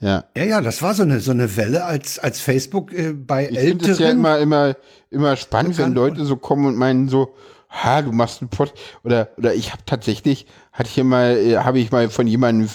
Ja. 0.01 0.24
Ja, 0.36 0.44
ja, 0.44 0.61
das 0.61 0.80
war 0.82 0.94
so 0.94 1.03
eine, 1.03 1.20
so 1.20 1.32
eine 1.32 1.57
Welle, 1.57 1.84
als, 1.84 2.18
als 2.18 2.40
Facebook 2.40 2.92
äh, 2.92 3.12
bei 3.12 3.49
Ich 3.49 3.59
finde 3.59 3.84
es 3.84 3.99
Älteren. 3.99 4.05
ja 4.07 4.11
immer, 4.12 4.38
immer, 4.38 4.76
immer 5.11 5.36
spannend, 5.36 5.76
wenn 5.78 5.92
Leute 5.92 6.24
so 6.24 6.36
kommen 6.36 6.66
und 6.66 6.76
meinen 6.76 7.09
so, 7.09 7.34
ha, 7.68 8.01
du 8.03 8.12
machst 8.12 8.40
einen 8.40 8.49
Pod 8.49 8.72
oder 9.05 9.28
oder 9.36 9.55
ich 9.55 9.72
habe 9.72 9.82
tatsächlich, 9.86 10.46
hatte 10.72 10.88
ich 10.88 10.94
hier 10.94 11.05
mal, 11.05 11.36
äh, 11.36 11.57
habe 11.59 11.80
ich 11.80 11.90
mal 11.90 12.09
von 12.11 12.26
jemandem 12.28 12.68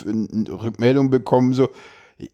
eine 0.48 0.62
Rückmeldung 0.62 1.10
bekommen, 1.10 1.54
so, 1.54 1.70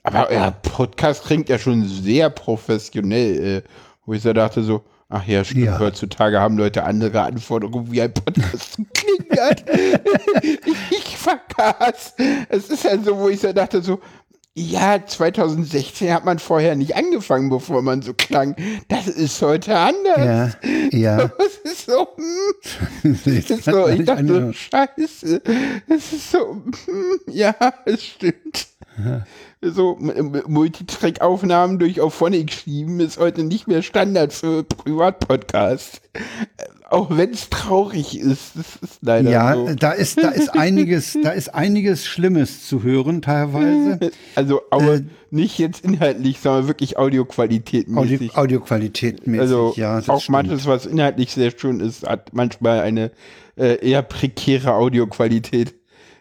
aber 0.04 0.28
euer 0.30 0.52
Podcast 0.52 1.24
klingt 1.24 1.50
ja 1.50 1.60
schon 1.60 1.88
sehr 1.88 2.30
professionell, 2.32 3.58
äh, 3.58 3.62
wo 4.06 4.14
ich 4.14 4.24
so 4.24 4.34
dachte 4.34 4.64
so, 4.64 4.84
ach 5.08 5.26
ja, 5.26 5.44
stimmt, 5.44 5.66
Ja. 5.66 5.80
heutzutage 5.80 6.40
haben 6.40 6.58
Leute 6.58 6.84
andere 6.84 7.22
Anforderungen, 7.22 7.92
wie 7.92 8.02
ein 8.02 8.14
Podcast 8.14 8.74
zu 8.74 8.86
klingen 8.94 9.40
hat. 9.40 9.64
ich 10.92 11.18
vergaß. 11.18 12.16
Es 12.50 12.70
ist 12.70 12.84
ja 12.84 12.98
so, 13.00 13.18
wo 13.18 13.30
ich 13.30 13.40
so 13.40 13.52
dachte 13.54 13.82
so, 13.82 14.00
ja, 14.60 15.06
2016 15.06 16.12
hat 16.14 16.26
man 16.26 16.40
vorher 16.40 16.76
nicht 16.76 16.96
angefangen, 16.96 17.50
bevor 17.50 17.82
man 17.82 18.02
so 18.02 18.14
klang. 18.14 18.56
Das 18.88 19.08
ist 19.08 19.42
heute 19.42 19.78
anders. 19.78 20.58
ja, 20.92 21.18
ja. 21.18 21.32
Das 21.38 21.72
ist 21.74 21.86
so, 21.86 22.08
hm, 22.16 23.16
das 23.26 23.50
ist 23.50 23.64
so, 23.66 23.88
ich 23.88 24.06
dachte, 24.06 24.54
scheiße. 24.54 25.42
Es 25.88 26.14
ist 26.14 26.32
so, 26.32 26.62
hm, 26.86 27.20
ja, 27.28 27.56
es 27.86 28.04
stimmt. 28.04 28.68
So, 29.62 29.98
M- 30.00 30.34
M- 30.36 30.44
Multitrack-Aufnahmen 30.48 31.80
durch 31.80 32.02
auf 32.02 32.14
Phonic 32.16 32.52
schieben 32.52 33.00
ist 33.00 33.18
heute 33.18 33.44
nicht 33.44 33.68
mehr 33.68 33.82
Standard 33.82 34.34
für 34.34 34.64
Privatpodcasts. 34.64 36.02
Auch 36.92 37.16
wenn 37.16 37.32
es 37.32 37.50
traurig 37.50 38.18
ist. 38.20 38.52
Das 38.56 38.66
ist 38.82 39.00
leider 39.02 39.30
Ja, 39.30 39.54
so. 39.56 39.74
da 39.76 39.92
ist, 39.92 40.22
da 40.22 40.30
ist 40.30 40.50
einiges, 40.50 41.18
da 41.22 41.32
ist 41.32 41.54
einiges 41.54 42.06
Schlimmes 42.08 42.66
zu 42.68 42.84
hören 42.84 43.22
teilweise. 43.22 44.00
Also, 44.36 44.62
aber 44.72 44.96
Äh, 44.96 45.02
nicht 45.32 45.60
jetzt 45.60 45.84
inhaltlich, 45.84 46.40
sondern 46.40 46.68
wirklich 46.68 46.98
Audioqualität 46.98 47.88
Audio, 47.90 48.02
mäßig. 48.02 48.36
Audioqualität 48.36 49.28
mäßig, 49.28 49.42
also 49.42 49.74
ja. 49.76 50.00
auch 50.08 50.22
stimmt. 50.22 50.30
manches, 50.30 50.66
was 50.66 50.86
inhaltlich 50.86 51.32
sehr 51.34 51.52
schön 51.56 51.80
ist, 51.80 52.08
hat 52.08 52.34
manchmal 52.34 52.80
eine 52.82 53.12
äh, 53.58 53.76
eher 53.88 54.02
prekäre 54.02 54.74
Audioqualität. 54.74 55.76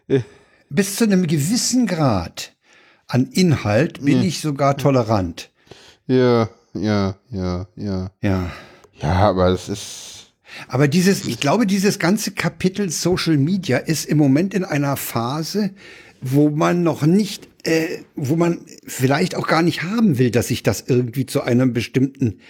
Bis 0.71 0.97
zu 0.97 1.05
einem 1.05 1.27
gewissen 1.27 1.87
Grad 1.87 2.53
an 3.07 3.27
Inhalt 3.33 4.05
bin 4.05 4.23
ich 4.23 4.41
sogar 4.41 4.77
tolerant. 4.77 5.51
Ja, 6.07 6.49
ja, 6.75 7.15
ja, 7.31 7.67
ja. 7.77 8.11
Ja. 8.21 8.51
Ja, 9.01 9.13
aber 9.15 9.49
es 9.49 9.69
ist. 9.69 10.18
Aber 10.69 10.89
dieses, 10.89 11.27
ich 11.27 11.41
glaube, 11.41 11.67
dieses 11.67 11.99
ganze 11.99 12.31
Kapitel 12.33 12.91
Social 12.91 13.37
Media 13.37 13.79
ist 13.79 14.07
im 14.07 14.19
Moment 14.19 14.55
in 14.55 14.65
einer 14.65 14.97
Phase, 14.97 15.71
wo 16.21 16.51
man 16.51 16.83
noch 16.83 17.07
nicht, 17.07 17.49
äh, 17.65 17.99
wo 18.17 18.37
man 18.37 18.61
vielleicht 18.87 19.35
auch 19.37 19.47
gar 19.47 19.63
nicht 19.63 19.83
haben 19.83 20.19
will, 20.19 20.31
dass 20.31 20.49
sich 20.49 20.63
das 20.63 20.85
irgendwie 20.87 21.27
zu 21.27 21.43
einem 21.43 21.73
bestimmten 21.73 22.41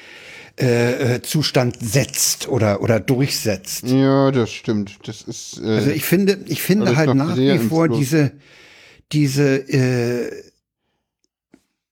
äh, 0.60 1.16
äh, 1.16 1.22
Zustand 1.22 1.76
setzt 1.80 2.48
oder 2.48 2.82
oder 2.82 2.98
durchsetzt. 2.98 3.84
Ja, 3.86 4.30
das 4.32 4.50
stimmt. 4.50 4.98
Das 5.04 5.22
ist. 5.22 5.60
Äh, 5.62 5.66
Also 5.68 5.90
ich 5.90 6.04
finde, 6.04 6.38
ich 6.46 6.62
finde 6.62 6.96
halt 6.96 7.14
nach 7.14 7.36
wie 7.36 7.58
vor 7.58 7.88
diese, 7.88 8.32
diese 9.12 9.56
äh, 9.68 10.30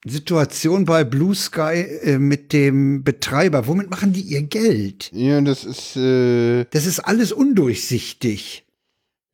Situation 0.08 0.84
bei 0.84 1.04
Blue 1.04 1.34
Sky 1.34 1.84
äh, 2.02 2.18
mit 2.18 2.52
dem 2.52 3.02
Betreiber. 3.04 3.66
Womit 3.66 3.90
machen 3.90 4.12
die 4.12 4.20
ihr 4.22 4.42
Geld? 4.42 5.10
ja, 5.12 5.40
das 5.40 5.64
ist. 5.64 5.96
Äh, 5.96 6.64
Das 6.70 6.86
ist 6.86 7.00
alles 7.00 7.32
undurchsichtig. 7.32 8.64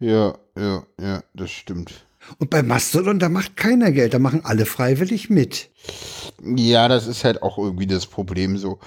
ja, 0.01 0.35
ja, 0.57 0.85
ja, 1.01 1.23
das 1.35 1.51
stimmt. 1.51 2.07
Und 2.39 2.51
bei 2.51 2.63
Mastodon, 2.63 3.19
da 3.19 3.29
macht 3.29 3.57
keiner 3.57 3.91
Geld, 3.91 4.15
da 4.15 4.19
machen 4.21 4.43
alle 4.45 4.65
freiwillig 4.65 5.29
mit. 5.29 5.71
Ja, 6.45 6.87
das 6.89 7.07
ist 7.09 7.25
halt 7.25 7.43
auch 7.43 7.59
irgendwie 7.59 7.87
das 7.89 8.07
Problem 8.07 8.57
so. 8.57 8.79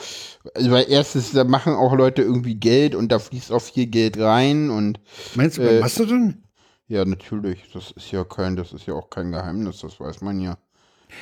Also, 0.54 0.72
weil 0.72 0.86
erstens, 0.90 1.32
da 1.34 1.44
machen 1.44 1.74
auch 1.74 1.94
Leute 1.94 2.22
irgendwie 2.22 2.56
Geld 2.56 2.96
und 2.96 3.12
da 3.12 3.20
fließt 3.20 3.52
auch 3.52 3.62
viel 3.62 3.88
Geld 3.88 4.18
rein 4.18 4.70
und 4.70 5.00
Meinst 5.36 5.58
du 5.58 5.64
bei 5.64 5.74
Äh, 5.76 5.80
Mastodon? 5.80 6.44
ja, 6.88 7.04
natürlich, 7.04 7.60
das 7.74 7.92
ist 7.92 8.12
ja 8.12 8.24
kein, 8.24 8.56
das 8.56 8.72
ist 8.72 8.86
ja 8.86 8.94
auch 8.94 9.10
kein 9.10 9.32
Geheimnis, 9.32 9.80
das 9.82 10.00
weiß 10.00 10.22
man 10.22 10.40
ja. 10.40 10.58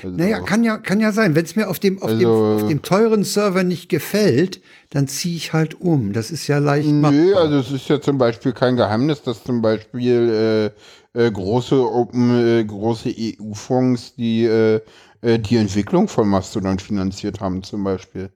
Also, 0.02 0.16
Naja, 0.16 0.40
kann 0.40 0.64
ja, 0.64 0.78
kann 0.78 1.00
ja 1.00 1.12
sein. 1.12 1.36
Wenn 1.36 1.46
es 1.46 1.56
mir 1.56 1.70
auf 1.70 1.80
dem, 1.80 2.02
auf, 2.02 2.10
dem, 2.10 2.18
Also- 2.30 2.56
auf 2.64 2.68
dem 2.68 2.82
teuren 2.82 3.24
Server 3.24 3.64
nicht 3.64 3.90
gefällt, 3.90 4.62
dann 4.90 5.08
ziehe 5.08 5.36
ich 5.36 5.54
halt 5.54 5.80
um. 5.80 6.14
Das 6.14 6.32
ist 6.32 6.48
ja 6.48 6.58
leicht 6.60 6.90
machbar. 6.90 7.12
Nö, 7.12 7.36
also 7.36 7.58
es 7.58 7.72
ist 7.72 7.90
ja 7.90 8.00
zum 8.02 8.18
Beispiel 8.18 8.54
kein 8.54 8.76
Geheimnis, 8.76 9.22
dass 9.22 9.44
zum 9.44 9.62
Beispiel 9.62 10.72
äh, 11.16 11.26
äh, 11.28 11.32
große 11.32 11.76
Open, 11.76 12.60
äh, 12.60 12.64
große 12.64 13.10
EU-Fonds, 13.10 14.16
die 14.16 14.46
äh, 14.46 14.82
äh, 15.22 15.40
die 15.40 15.58
Entwicklung 15.58 16.08
von 16.08 16.28
Mastodon 16.28 16.80
finanziert 16.80 17.40
haben, 17.40 17.64
zum 17.64 17.84
Beispiel. 17.84 18.30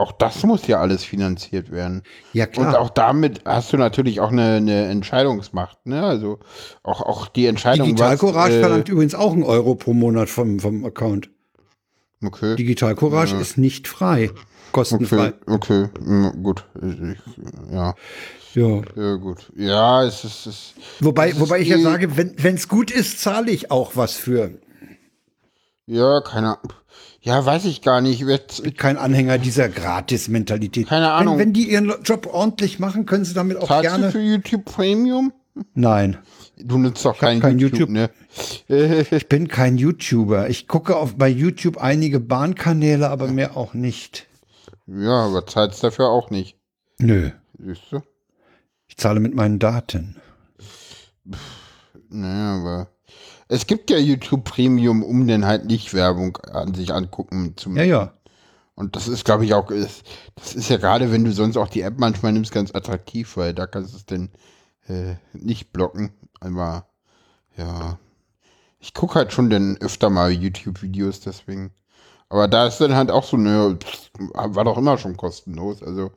Auch 0.00 0.12
das 0.12 0.42
muss 0.44 0.66
ja 0.66 0.80
alles 0.80 1.04
finanziert 1.04 1.70
werden. 1.70 2.04
Ja, 2.32 2.46
Und 2.46 2.52
klar. 2.52 2.80
auch 2.80 2.88
damit 2.88 3.42
hast 3.44 3.70
du 3.74 3.76
natürlich 3.76 4.20
auch 4.20 4.30
eine, 4.32 4.54
eine 4.54 4.86
Entscheidungsmacht, 4.86 5.84
ne? 5.84 6.02
Also 6.02 6.38
auch, 6.82 7.02
auch 7.02 7.28
die 7.28 7.44
Entscheidung. 7.44 7.86
Digital 7.86 8.16
Courage 8.16 8.56
äh, 8.56 8.60
verlangt 8.60 8.88
übrigens 8.88 9.14
auch 9.14 9.34
einen 9.34 9.42
Euro 9.42 9.74
pro 9.74 9.92
Monat 9.92 10.30
vom, 10.30 10.58
vom 10.58 10.86
Account. 10.86 11.28
Okay. 12.24 12.56
Digital 12.56 12.94
Courage 12.94 13.36
ist 13.36 13.58
nicht 13.58 13.88
frei. 13.88 14.30
Kostenfrei. 14.72 15.34
Okay, 15.46 15.88
okay, 15.94 16.00
mm, 16.02 16.42
gut. 16.42 16.64
Ja, 17.70 17.94
Ja. 18.54 18.82
ja, 18.96 19.14
gut. 19.16 19.52
Ja, 19.54 20.04
es 20.04 20.24
ist. 20.24 20.46
Es, 20.46 20.74
Wobei, 21.00 21.28
es 21.28 21.34
ist 21.34 21.40
wobei 21.40 21.60
ich 21.60 21.68
ja 21.68 21.78
sage, 21.78 22.16
wenn 22.16 22.54
es 22.54 22.68
gut 22.68 22.90
ist, 22.90 23.20
zahle 23.20 23.50
ich 23.50 23.70
auch 23.70 23.96
was 23.96 24.14
für. 24.14 24.52
Ja, 25.84 26.22
keine 26.22 26.56
Ahnung. 26.58 26.72
Ja, 27.22 27.44
weiß 27.44 27.66
ich 27.66 27.82
gar 27.82 28.00
nicht. 28.00 28.22
Ich 28.22 28.62
bin 28.62 28.74
kein 28.76 28.96
Anhänger 28.96 29.36
dieser 29.38 29.68
Gratis-Mentalität. 29.68 30.88
Keine 30.88 31.12
Ahnung. 31.12 31.34
Wenn, 31.38 31.48
wenn 31.48 31.52
die 31.52 31.70
ihren 31.70 31.92
Job 32.02 32.26
ordentlich 32.32 32.78
machen, 32.78 33.04
können 33.04 33.24
sie 33.26 33.34
damit 33.34 33.58
auch 33.58 33.68
zahlst 33.68 33.90
du 33.90 33.96
gerne. 33.98 34.10
für 34.12 34.20
YouTube 34.20 34.64
Premium? 34.64 35.32
Nein, 35.74 36.16
Du 36.62 36.76
nutzt 36.78 37.04
doch 37.06 37.18
kein, 37.18 37.40
kein 37.40 37.58
YouTube, 37.58 37.88
YouTube. 37.90 38.10
ne? 38.68 39.06
Ich 39.10 39.28
bin 39.28 39.48
kein 39.48 39.76
YouTuber. 39.78 40.48
Ich 40.50 40.68
gucke 40.68 40.96
auf, 40.96 41.16
bei 41.16 41.28
YouTube 41.28 41.78
einige 41.78 42.20
Bahnkanäle, 42.20 43.08
aber 43.10 43.28
mehr 43.28 43.56
auch 43.56 43.72
nicht. 43.74 44.26
ja, 44.86 45.26
aber 45.26 45.46
zahlst 45.46 45.82
dafür 45.84 46.08
auch 46.08 46.30
nicht. 46.30 46.56
Nö, 46.98 47.30
Siehst 47.58 47.82
du? 47.90 48.00
ich 48.88 48.96
zahle 48.98 49.20
mit 49.20 49.34
meinen 49.34 49.58
Daten. 49.58 50.16
Naja, 52.08 52.60
aber 52.60 52.88
es 53.50 53.66
gibt 53.66 53.90
ja 53.90 53.98
YouTube 53.98 54.44
Premium, 54.44 55.02
um 55.02 55.26
dann 55.26 55.44
halt 55.44 55.64
nicht 55.66 55.92
Werbung 55.92 56.36
an 56.52 56.72
sich 56.72 56.94
angucken 56.94 57.54
zu 57.56 57.70
Ja, 57.72 57.82
ja. 57.82 58.12
Und 58.76 58.94
das 58.96 59.08
ist, 59.08 59.24
glaube 59.24 59.44
ich, 59.44 59.52
auch, 59.54 59.70
ist, 59.70 60.04
das 60.36 60.54
ist 60.54 60.70
ja 60.70 60.76
gerade, 60.76 61.10
wenn 61.10 61.24
du 61.24 61.32
sonst 61.32 61.56
auch 61.56 61.68
die 61.68 61.82
App 61.82 61.98
manchmal 61.98 62.32
nimmst, 62.32 62.52
ganz 62.52 62.74
attraktiv, 62.74 63.36
weil 63.36 63.52
da 63.52 63.66
kannst 63.66 63.92
du 63.92 63.96
es 63.98 64.06
dann 64.06 64.30
äh, 64.88 65.16
nicht 65.32 65.72
blocken. 65.72 66.12
Aber 66.38 66.86
ja, 67.56 67.98
ich 68.78 68.94
gucke 68.94 69.16
halt 69.16 69.32
schon 69.32 69.50
dann 69.50 69.76
öfter 69.78 70.10
mal 70.10 70.30
YouTube-Videos, 70.30 71.20
deswegen. 71.20 71.72
Aber 72.30 72.46
da 72.46 72.68
ist 72.68 72.80
dann 72.80 72.94
halt 72.94 73.10
auch 73.10 73.24
so 73.24 73.36
eine, 73.36 73.76
war 74.32 74.64
doch 74.64 74.78
immer 74.78 74.96
schon 74.98 75.16
kostenlos. 75.16 75.82
Also, 75.82 76.12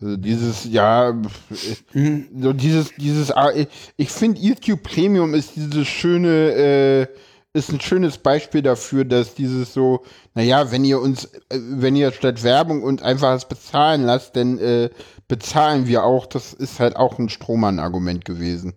also 0.00 0.16
dieses, 0.16 0.64
ja, 0.64 1.10
äh, 1.10 2.22
so 2.36 2.52
dieses, 2.52 2.92
dieses, 2.96 3.30
ah, 3.30 3.52
ich, 3.54 3.68
ich 3.96 4.10
finde 4.10 4.40
YouTube 4.40 4.82
Premium 4.82 5.34
ist 5.34 5.54
dieses 5.54 5.86
schöne, 5.86 6.50
äh, 6.52 7.06
ist 7.54 7.70
ein 7.70 7.80
schönes 7.80 8.18
Beispiel 8.18 8.62
dafür, 8.62 9.04
dass 9.04 9.34
dieses 9.34 9.72
so, 9.72 10.02
naja, 10.34 10.72
wenn 10.72 10.84
ihr 10.84 11.00
uns, 11.00 11.26
äh, 11.26 11.60
wenn 11.60 11.94
ihr 11.94 12.10
statt 12.10 12.42
Werbung 12.42 12.82
und 12.82 13.02
einfach 13.02 13.34
es 13.34 13.46
bezahlen 13.46 14.02
lasst, 14.02 14.34
dann 14.34 14.58
äh, 14.58 14.90
bezahlen 15.28 15.86
wir 15.86 16.02
auch. 16.02 16.26
Das 16.26 16.54
ist 16.54 16.80
halt 16.80 16.96
auch 16.96 17.20
ein 17.20 17.28
Strohmann-Argument 17.28 18.24
gewesen. 18.24 18.74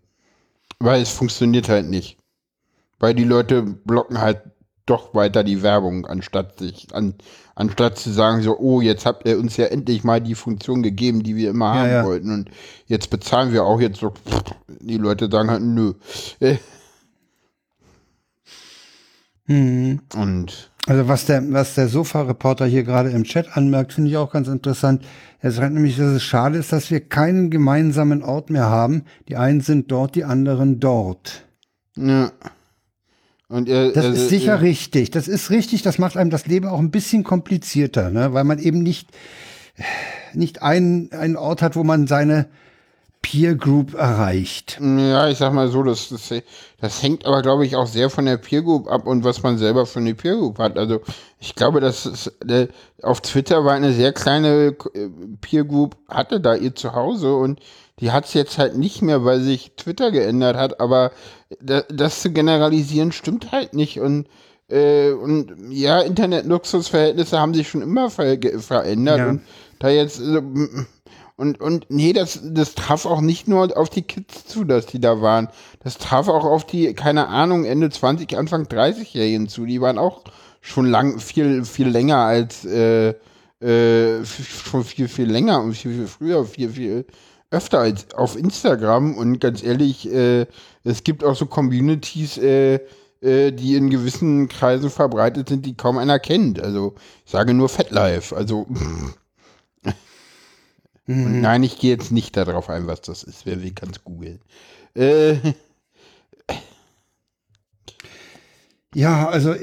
Weil 0.79 1.01
es 1.01 1.09
funktioniert 1.09 1.67
halt 1.67 1.89
nicht. 1.89 2.19
Weil 2.99 3.15
die 3.15 3.23
Leute 3.23 3.63
blocken 3.63 4.21
halt 4.21 4.41
doch 4.85 5.13
weiter 5.15 5.43
die 5.43 5.63
Werbung, 5.63 6.05
anstatt 6.05 6.59
sich, 6.59 6.87
an, 6.93 7.15
anstatt 7.55 7.97
zu 7.97 8.11
sagen 8.11 8.41
so, 8.43 8.57
oh, 8.57 8.81
jetzt 8.81 9.05
habt 9.05 9.27
ihr 9.27 9.39
uns 9.39 9.57
ja 9.57 9.65
endlich 9.65 10.03
mal 10.03 10.21
die 10.21 10.35
Funktion 10.35 10.83
gegeben, 10.83 11.23
die 11.23 11.35
wir 11.35 11.49
immer 11.49 11.73
Ja, 11.73 11.81
haben 11.81 11.89
ja. 11.89 12.05
wollten. 12.05 12.31
Und 12.31 12.49
jetzt 12.85 13.09
bezahlen 13.09 13.51
wir 13.51 13.63
auch 13.63 13.79
jetzt 13.81 13.99
so, 13.99 14.13
die 14.67 14.97
Leute 14.97 15.29
sagen 15.31 15.49
halt, 15.49 15.63
nö. 15.63 15.93
Mhm. 19.47 20.01
Und 20.15 20.71
Also 20.87 21.07
was 21.07 21.25
der, 21.25 21.43
was 21.53 21.75
der 21.75 21.87
Sofa-Reporter 21.87 22.65
hier 22.65 22.83
gerade 22.83 23.09
im 23.11 23.23
Chat 23.25 23.55
anmerkt, 23.55 23.93
finde 23.93 24.09
ich 24.09 24.17
auch 24.17 24.31
ganz 24.31 24.47
interessant. 24.47 25.03
Er 25.39 25.51
sagt 25.51 25.73
nämlich, 25.73 25.97
dass 25.97 26.07
es 26.07 26.23
schade 26.23 26.57
ist, 26.57 26.71
dass 26.71 26.89
wir 26.89 26.99
keinen 26.99 27.51
gemeinsamen 27.51 28.23
Ort 28.23 28.49
mehr 28.49 28.65
haben. 28.69 29.03
Die 29.27 29.35
einen 29.37 29.61
sind 29.61 29.91
dort, 29.91 30.15
die 30.15 30.23
anderen 30.23 30.79
dort. 30.79 31.45
Ja. 31.95 32.31
Und 33.47 33.69
er, 33.69 33.91
Das 33.91 34.05
er- 34.05 34.13
ist 34.13 34.29
sicher 34.29 34.53
er, 34.53 34.61
richtig. 34.61 35.11
Das 35.11 35.27
ist 35.27 35.49
richtig. 35.51 35.81
Das 35.83 35.97
macht 35.99 36.17
einem 36.17 36.29
das 36.29 36.47
Leben 36.47 36.67
auch 36.67 36.79
ein 36.79 36.91
bisschen 36.91 37.23
komplizierter, 37.23 38.09
ne? 38.09 38.33
weil 38.33 38.43
man 38.43 38.59
eben 38.59 38.81
nicht, 38.81 39.09
nicht 40.33 40.61
einen, 40.63 41.11
einen 41.11 41.37
Ort 41.37 41.61
hat, 41.61 41.75
wo 41.75 41.83
man 41.83 42.07
seine 42.07 42.47
Peer 43.21 43.55
Group 43.55 43.95
erreicht. 43.95 44.79
Ja, 44.79 45.27
ich 45.29 45.39
sag 45.39 45.51
mal 45.51 45.67
so, 45.69 45.81
das, 45.81 46.09
das, 46.09 46.31
das 46.79 47.01
hängt 47.01 47.25
aber, 47.25 47.41
glaube 47.41 47.65
ich, 47.65 47.75
auch 47.75 47.87
sehr 47.87 48.11
von 48.11 48.25
der 48.25 48.37
Peer 48.37 48.61
Group 48.61 48.87
ab 48.87 49.07
und 49.07 49.23
was 49.23 49.41
man 49.41 49.57
selber 49.57 49.85
für 49.87 49.99
eine 49.99 50.13
Peer 50.13 50.35
Group 50.35 50.59
hat. 50.59 50.77
Also 50.77 51.01
ich 51.39 51.55
glaube, 51.55 51.79
dass 51.81 52.05
es, 52.05 52.27
äh, 52.47 52.67
auf 53.01 53.21
Twitter 53.21 53.65
war 53.65 53.73
eine 53.73 53.93
sehr 53.93 54.13
kleine 54.13 54.75
äh, 54.93 55.09
Peer 55.41 55.63
Group, 55.65 55.97
hatte 56.07 56.39
da 56.39 56.53
ihr 56.55 56.75
Zuhause 56.75 57.33
und 57.35 57.59
die 57.99 58.11
hat 58.11 58.25
es 58.25 58.33
jetzt 58.33 58.57
halt 58.57 58.77
nicht 58.77 59.01
mehr, 59.01 59.23
weil 59.23 59.41
sich 59.41 59.73
Twitter 59.77 60.11
geändert 60.11 60.57
hat, 60.57 60.79
aber 60.79 61.11
da, 61.61 61.81
das 61.89 62.21
zu 62.21 62.31
generalisieren 62.31 63.11
stimmt 63.11 63.51
halt 63.51 63.73
nicht 63.73 63.99
und 63.99 64.27
äh, 64.69 65.11
und 65.11 65.53
ja, 65.69 66.01
Internet-Luxusverhältnisse 66.01 67.39
haben 67.39 67.53
sich 67.53 67.69
schon 67.69 67.81
immer 67.83 68.09
ver 68.09 68.37
verändert 68.59 69.19
Ja. 69.19 69.29
und 69.29 69.41
da 69.79 69.89
jetzt 69.89 70.19
äh, 70.19 70.41
und, 71.37 71.59
und 71.59 71.87
nee, 71.89 72.13
das, 72.13 72.39
das 72.43 72.75
traf 72.75 73.05
auch 73.05 73.19
nicht 73.19 73.47
nur 73.47 73.77
auf 73.77 73.89
die 73.89 74.03
Kids 74.03 74.45
zu, 74.47 74.63
dass 74.63 74.85
die 74.85 75.01
da 75.01 75.21
waren. 75.21 75.49
Das 75.83 75.97
traf 75.97 76.29
auch 76.29 76.45
auf 76.45 76.65
die, 76.65 76.93
keine 76.93 77.27
Ahnung, 77.27 77.65
Ende 77.65 77.89
20, 77.89 78.37
Anfang 78.37 78.63
30-Jährigen 78.67 79.49
zu. 79.49 79.65
Die 79.65 79.81
waren 79.81 79.97
auch 79.97 80.23
schon 80.61 80.85
lang, 80.85 81.19
viel, 81.19 81.65
viel 81.65 81.89
länger 81.89 82.19
als, 82.19 82.63
äh, 82.63 83.09
äh, 83.59 84.23
schon 84.25 84.85
viel, 84.85 85.09
viel 85.09 85.29
länger 85.29 85.61
und 85.61 85.73
viel, 85.75 85.93
viel 85.93 86.07
früher, 86.07 86.45
viel, 86.45 86.69
viel 86.69 87.05
öfter 87.51 87.79
als 87.79 88.13
auf 88.13 88.35
Instagram. 88.35 89.15
Und 89.15 89.39
ganz 89.39 89.63
ehrlich, 89.63 90.11
äh, 90.11 90.45
es 90.83 91.03
gibt 91.03 91.23
auch 91.23 91.35
so 91.35 91.45
Communities, 91.45 92.37
äh, 92.37 92.79
äh, 93.21 93.51
die 93.51 93.75
in 93.75 93.89
gewissen 93.89 94.47
Kreisen 94.49 94.89
verbreitet 94.89 95.49
sind, 95.49 95.65
die 95.65 95.75
kaum 95.75 95.97
einer 95.97 96.19
kennt. 96.19 96.59
Also, 96.59 96.95
ich 97.25 97.31
sage 97.31 97.53
nur 97.53 97.69
FetLife. 97.69 98.35
Also, 98.35 98.67
und 98.67 99.15
nein, 101.41 101.63
ich 101.63 101.77
gehe 101.79 101.91
jetzt 101.91 102.11
nicht 102.11 102.35
darauf 102.37 102.69
ein, 102.69 102.87
was 102.87 103.01
das 103.01 103.23
ist. 103.23 103.45
Wer 103.45 103.61
will, 103.61 103.71
kann 103.73 103.89
es 103.91 104.03
googeln. 104.03 104.41
Äh, 104.95 105.35
Ja, 108.95 109.27
also 109.27 109.53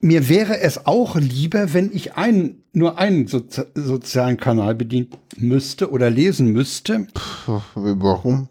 mir 0.00 0.28
wäre 0.28 0.60
es 0.60 0.86
auch 0.86 1.16
lieber, 1.16 1.74
wenn 1.74 1.90
ich 1.92 2.14
einen, 2.14 2.62
nur 2.72 2.98
einen 2.98 3.26
Sozi 3.26 3.62
sozialen 3.74 4.36
Kanal 4.36 4.74
bedienen 4.74 5.08
müsste 5.36 5.90
oder 5.90 6.10
lesen 6.10 6.48
müsste. 6.48 7.06
warum? 7.74 8.48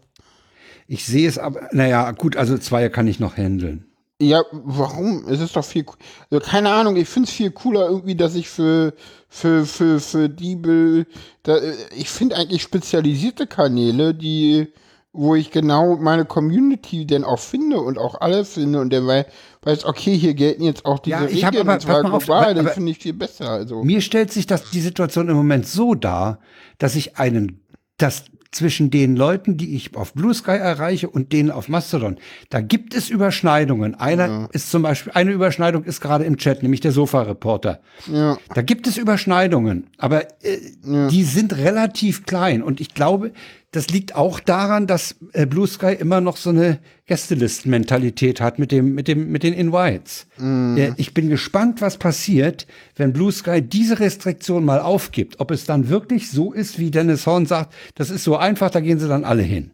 Ich 0.86 1.04
sehe 1.06 1.28
es 1.28 1.38
aber, 1.38 1.68
naja, 1.72 2.10
gut, 2.12 2.36
also 2.36 2.56
zwei 2.58 2.88
kann 2.88 3.06
ich 3.06 3.20
noch 3.20 3.36
handeln. 3.36 3.84
Ja, 4.20 4.42
warum? 4.50 5.26
Es 5.28 5.40
ist 5.40 5.54
doch 5.54 5.64
viel, 5.64 5.86
also 6.30 6.44
keine 6.44 6.70
Ahnung, 6.70 6.96
ich 6.96 7.08
finde 7.08 7.28
es 7.28 7.34
viel 7.34 7.52
cooler 7.52 7.88
irgendwie, 7.88 8.16
dass 8.16 8.34
ich 8.34 8.48
für, 8.48 8.92
für, 9.28 9.64
für, 9.64 10.00
für 10.00 10.28
die, 10.28 10.56
Be- 10.56 11.06
da, 11.44 11.56
äh, 11.58 11.74
ich 11.96 12.08
finde 12.10 12.36
eigentlich 12.36 12.62
spezialisierte 12.62 13.46
Kanäle, 13.46 14.14
die, 14.14 14.68
wo 15.12 15.34
ich 15.34 15.50
genau 15.50 15.96
meine 15.96 16.24
Community 16.24 17.06
denn 17.06 17.24
auch 17.24 17.38
finde 17.38 17.80
und 17.80 17.98
auch 17.98 18.20
alle 18.20 18.44
finde 18.44 18.80
und 18.80 18.90
der 18.90 19.06
wei- 19.06 19.26
weiß, 19.62 19.84
okay, 19.84 20.16
hier 20.16 20.34
gelten 20.34 20.62
jetzt 20.62 20.84
auch 20.84 20.98
diese 20.98 21.16
Ja, 21.16 21.26
ich 21.26 21.44
Regeln 21.46 21.62
aber- 21.62 21.74
und 21.74 21.80
zwar 21.82 22.02
global, 22.02 22.54
das 22.54 22.74
finde 22.74 22.92
ich 22.92 22.98
viel 22.98 23.14
besser, 23.14 23.48
also. 23.50 23.82
Mir 23.82 24.00
stellt 24.00 24.32
sich 24.32 24.46
das, 24.46 24.70
die 24.70 24.80
Situation 24.80 25.28
im 25.28 25.36
Moment 25.36 25.66
so 25.66 25.94
dar, 25.94 26.40
dass 26.78 26.94
ich 26.94 27.16
einen, 27.16 27.60
dass 27.96 28.24
zwischen 28.50 28.90
den 28.90 29.14
Leuten, 29.14 29.58
die 29.58 29.76
ich 29.76 29.94
auf 29.94 30.14
Blue 30.14 30.32
Sky 30.32 30.52
erreiche 30.52 31.10
und 31.10 31.34
denen 31.34 31.50
auf 31.50 31.68
Mastodon, 31.68 32.16
da 32.48 32.62
gibt 32.62 32.94
es 32.94 33.10
Überschneidungen. 33.10 33.94
Einer 33.94 34.48
ist 34.52 34.70
zum 34.70 34.80
Beispiel, 34.82 35.12
eine 35.14 35.32
Überschneidung 35.32 35.84
ist 35.84 36.00
gerade 36.00 36.24
im 36.24 36.38
Chat, 36.38 36.62
nämlich 36.62 36.80
der 36.80 36.92
Sofa-Reporter. 36.92 37.80
Ja. 38.10 38.38
Da 38.54 38.62
gibt 38.62 38.86
es 38.86 38.96
Überschneidungen, 38.96 39.90
aber 39.98 40.24
äh, 40.42 40.58
die 40.82 41.24
sind 41.24 41.58
relativ 41.58 42.24
klein. 42.24 42.62
Und 42.62 42.80
ich 42.80 42.94
glaube, 42.94 43.32
das 43.70 43.88
liegt 43.88 44.14
auch 44.14 44.40
daran, 44.40 44.86
dass 44.86 45.16
äh, 45.32 45.44
Blue 45.44 45.66
Sky 45.66 45.92
immer 45.92 46.22
noch 46.22 46.38
so 46.38 46.50
eine 46.50 46.78
Gästelisten-Mentalität 47.06 48.40
hat 48.40 48.58
mit 48.58 48.72
dem, 48.72 48.94
mit 48.94 49.08
dem, 49.08 49.30
mit 49.30 49.42
den 49.42 49.52
Invites. 49.52 50.26
Äh, 50.40 50.92
ich 50.96 51.12
bin 51.12 51.28
gespannt, 51.28 51.82
was 51.82 51.98
passiert, 51.98 52.66
wenn 52.96 53.12
Blue 53.12 53.30
Sky 53.30 53.60
diese 53.60 54.00
Restriktion 54.00 54.64
mal 54.64 54.80
aufgibt. 54.80 55.40
Ob 55.40 55.50
es 55.50 55.66
dann 55.66 55.90
wirklich 55.90 56.30
so 56.30 56.52
ist, 56.52 56.78
wie 56.78 56.90
Dennis 56.90 57.26
Horn 57.26 57.44
sagt, 57.44 57.74
das 57.94 58.08
ist 58.08 58.24
so 58.24 58.36
einfach, 58.36 58.70
da 58.70 58.80
gehen 58.80 58.98
sie 58.98 59.08
dann 59.08 59.24
alle 59.24 59.42
hin. 59.42 59.70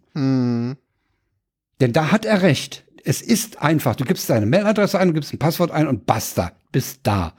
Denn 1.80 1.92
da 1.92 2.10
hat 2.10 2.24
er 2.24 2.42
recht. 2.42 2.84
Es 3.04 3.20
ist 3.22 3.60
einfach. 3.62 3.94
Du 3.94 4.04
gibst 4.04 4.28
deine 4.30 4.46
Mailadresse 4.46 4.98
ein, 4.98 5.08
du 5.08 5.14
gibst 5.14 5.32
ein 5.32 5.38
Passwort 5.38 5.70
ein 5.70 5.86
und 5.86 6.06
basta. 6.06 6.52
Bist 6.72 7.00
da. 7.04 7.34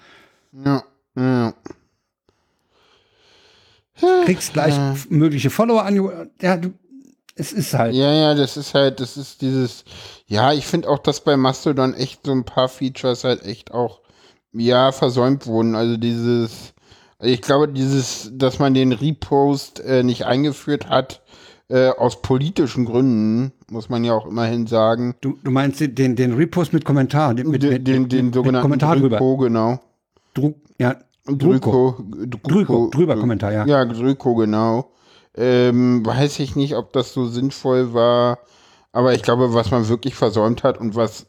Ja, 0.53 0.83
ja. 1.17 1.53
Kriegst 4.25 4.53
gleich 4.53 4.77
f- 4.77 5.09
mögliche 5.09 5.49
Follower 5.49 5.83
an. 5.83 6.29
Ja, 6.41 6.57
du, 6.57 6.73
es 7.35 7.51
ist 7.51 7.73
halt. 7.73 7.93
Ja, 7.95 8.13
ja, 8.13 8.33
das 8.35 8.57
ist 8.57 8.73
halt, 8.73 8.99
das 8.99 9.17
ist 9.17 9.41
dieses, 9.41 9.83
ja, 10.27 10.53
ich 10.53 10.65
finde 10.65 10.89
auch, 10.89 10.99
dass 10.99 11.21
bei 11.21 11.37
Mastodon 11.37 11.93
echt 11.93 12.25
so 12.25 12.31
ein 12.31 12.45
paar 12.45 12.69
Features 12.69 13.23
halt 13.23 13.43
echt 13.45 13.71
auch, 13.71 14.01
ja, 14.53 14.91
versäumt 14.91 15.47
wurden. 15.47 15.75
Also 15.75 15.97
dieses, 15.97 16.73
also 17.19 17.33
ich 17.33 17.41
glaube, 17.41 17.67
dieses, 17.67 18.31
dass 18.33 18.59
man 18.59 18.73
den 18.73 18.91
Repost 18.93 19.79
äh, 19.81 20.03
nicht 20.03 20.25
eingeführt 20.25 20.89
hat, 20.89 21.21
äh, 21.67 21.89
aus 21.89 22.21
politischen 22.21 22.85
Gründen, 22.85 23.51
muss 23.71 23.89
man 23.89 24.03
ja 24.03 24.13
auch 24.13 24.27
immerhin 24.27 24.67
sagen. 24.67 25.15
Du, 25.21 25.37
du 25.43 25.49
meinst 25.51 25.79
den, 25.79 26.15
den, 26.15 26.33
Repost 26.33 26.73
mit 26.73 26.85
Kommentar, 26.85 27.33
den, 27.33 27.49
mit, 27.49 27.63
den, 27.63 27.73
mit, 27.73 27.87
den, 27.87 28.01
mit, 28.03 28.11
den 28.11 28.25
mit 28.27 28.35
sogenannten 28.35 28.61
Kommentar 28.61 28.95
drüber. 28.95 29.17
Druko, 29.17 29.37
genau. 29.37 29.79
Dru, 30.35 30.53
ja, 30.79 30.95
Druko. 31.27 31.97
Druko, 32.47 32.89
drüber 32.91 33.17
Kommentar, 33.17 33.51
ja. 33.51 33.65
Ja, 33.65 33.85
Druko, 33.85 34.35
genau. 34.35 34.91
Ähm, 35.35 36.05
weiß 36.05 36.39
ich 36.39 36.55
nicht, 36.55 36.75
ob 36.75 36.93
das 36.93 37.13
so 37.13 37.25
sinnvoll 37.25 37.93
war. 37.93 38.39
Aber 38.91 39.13
ich 39.13 39.23
glaube, 39.23 39.53
was 39.53 39.71
man 39.71 39.89
wirklich 39.89 40.15
versäumt 40.15 40.63
hat 40.63 40.79
und 40.79 40.95
was, 40.95 41.27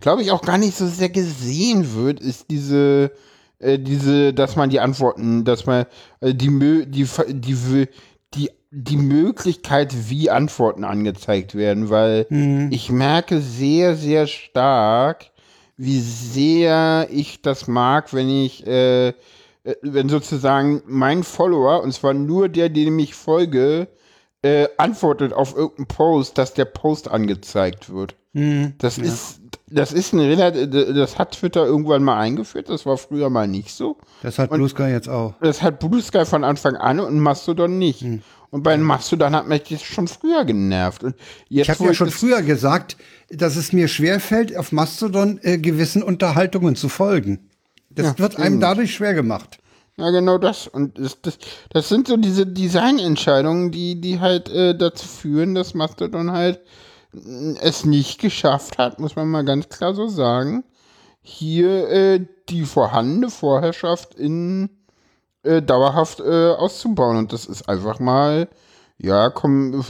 glaube 0.00 0.22
ich, 0.22 0.30
auch 0.30 0.42
gar 0.42 0.58
nicht 0.58 0.76
so 0.76 0.86
sehr 0.86 1.08
gesehen 1.08 1.94
wird, 1.96 2.20
ist 2.20 2.50
diese, 2.50 3.10
äh, 3.58 3.78
diese, 3.78 4.32
dass 4.32 4.54
man 4.54 4.70
die 4.70 4.78
Antworten, 4.78 5.44
dass 5.44 5.66
man 5.66 5.86
äh, 6.20 6.32
die, 6.34 6.50
Mö 6.50 6.86
die, 6.86 7.08
die, 7.30 7.88
die, 8.34 8.50
die 8.70 8.96
Möglichkeit, 8.96 10.08
wie 10.10 10.30
Antworten 10.30 10.84
angezeigt 10.84 11.56
werden, 11.56 11.90
weil 11.90 12.26
Mhm. 12.30 12.68
ich 12.70 12.90
merke 12.90 13.40
sehr, 13.40 13.96
sehr 13.96 14.28
stark, 14.28 15.30
wie 15.78 16.00
sehr 16.00 17.08
ich 17.10 17.40
das 17.40 17.68
mag, 17.68 18.12
wenn 18.12 18.28
ich, 18.28 18.66
äh, 18.66 19.08
äh, 19.08 19.14
wenn 19.80 20.08
sozusagen 20.08 20.82
mein 20.86 21.22
Follower, 21.22 21.82
und 21.82 21.92
zwar 21.92 22.12
nur 22.12 22.48
der, 22.48 22.68
dem 22.68 22.98
ich 22.98 23.14
folge, 23.14 23.88
äh, 24.42 24.66
antwortet 24.76 25.32
auf 25.32 25.56
irgendeinen 25.56 25.86
Post, 25.86 26.36
dass 26.36 26.52
der 26.52 26.64
Post 26.64 27.08
angezeigt 27.08 27.92
wird. 27.92 28.16
Mhm. 28.32 28.74
Das 28.78 28.98
ist, 28.98 29.40
das 29.68 29.92
ist 29.92 30.12
ein 30.12 30.20
relativ, 30.20 30.68
das 30.70 31.18
hat 31.18 31.32
Twitter 31.32 31.64
irgendwann 31.64 32.02
mal 32.02 32.18
eingeführt, 32.18 32.68
das 32.68 32.84
war 32.84 32.96
früher 32.96 33.30
mal 33.30 33.46
nicht 33.46 33.70
so. 33.70 33.98
Das 34.22 34.38
hat 34.38 34.50
Blue 34.50 34.68
Sky 34.68 34.84
jetzt 34.84 35.08
auch. 35.08 35.34
Das 35.40 35.62
hat 35.62 35.78
Blue 35.78 36.02
Sky 36.02 36.24
von 36.24 36.42
Anfang 36.42 36.76
an 36.76 36.98
und 36.98 37.20
Mastodon 37.20 37.78
nicht. 37.78 38.00
Hm. 38.00 38.22
Und 38.50 38.62
bei 38.62 38.76
Mastodon 38.78 39.34
hat 39.36 39.46
mich 39.46 39.64
das 39.64 39.82
schon 39.82 40.08
früher 40.08 40.44
genervt. 40.44 41.04
Und 41.04 41.16
jetzt, 41.48 41.64
Ich 41.64 41.70
habe 41.70 41.84
ja 41.84 41.94
schon 41.94 42.10
früher 42.10 42.42
gesagt, 42.42 42.96
dass 43.30 43.56
es 43.56 43.72
mir 43.72 43.88
schwerfällt, 43.88 44.56
auf 44.56 44.72
Mastodon 44.72 45.38
äh, 45.42 45.58
gewissen 45.58 46.02
Unterhaltungen 46.02 46.74
zu 46.76 46.88
folgen. 46.88 47.50
Das 47.90 48.06
Ja, 48.06 48.18
wird 48.18 48.36
einem 48.36 48.54
eben. 48.54 48.60
dadurch 48.60 48.94
schwer 48.94 49.14
gemacht. 49.14 49.58
Ja, 49.98 50.10
genau 50.10 50.38
das. 50.38 50.66
Und 50.68 50.98
das, 50.98 51.20
das, 51.22 51.38
das 51.70 51.88
sind 51.88 52.08
so 52.08 52.16
diese 52.16 52.46
Designentscheidungen, 52.46 53.70
die, 53.72 54.00
die 54.00 54.20
halt 54.20 54.48
äh, 54.48 54.76
dazu 54.76 55.06
führen, 55.08 55.54
dass 55.54 55.74
Mastodon 55.74 56.30
halt 56.30 56.60
mh, 57.12 57.58
es 57.60 57.84
nicht 57.84 58.20
geschafft 58.20 58.78
hat, 58.78 59.00
muss 59.00 59.16
man 59.16 59.28
mal 59.28 59.44
ganz 59.44 59.68
klar 59.68 59.94
so 59.94 60.08
sagen, 60.08 60.64
hier 61.20 61.88
äh, 61.90 62.26
die 62.48 62.62
vorhandene 62.64 63.28
Vorherrschaft 63.30 64.14
in 64.14 64.70
äh, 65.42 65.62
dauerhaft 65.62 66.20
äh, 66.20 66.50
auszubauen. 66.50 67.16
Und 67.16 67.32
das 67.32 67.46
ist 67.46 67.68
einfach 67.68 68.00
mal, 68.00 68.48
ja, 68.98 69.30
komm, 69.30 69.80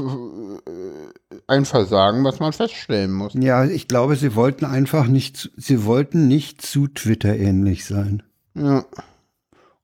äh, 0.67 1.41
ein 1.47 1.65
Versagen, 1.65 2.25
was 2.25 2.41
man 2.41 2.53
feststellen 2.53 3.13
muss. 3.13 3.33
Ja, 3.35 3.65
ich 3.65 3.89
glaube, 3.89 4.17
sie 4.17 4.35
wollten 4.35 4.65
einfach 4.65 5.07
nicht, 5.07 5.37
zu- 5.37 5.49
sie 5.57 5.85
wollten 5.85 6.29
nicht 6.29 6.61
zu 6.63 6.89
Twitter 6.89 7.35
ähnlich 7.37 7.85
sein. 7.87 8.23
Ja, 8.55 8.85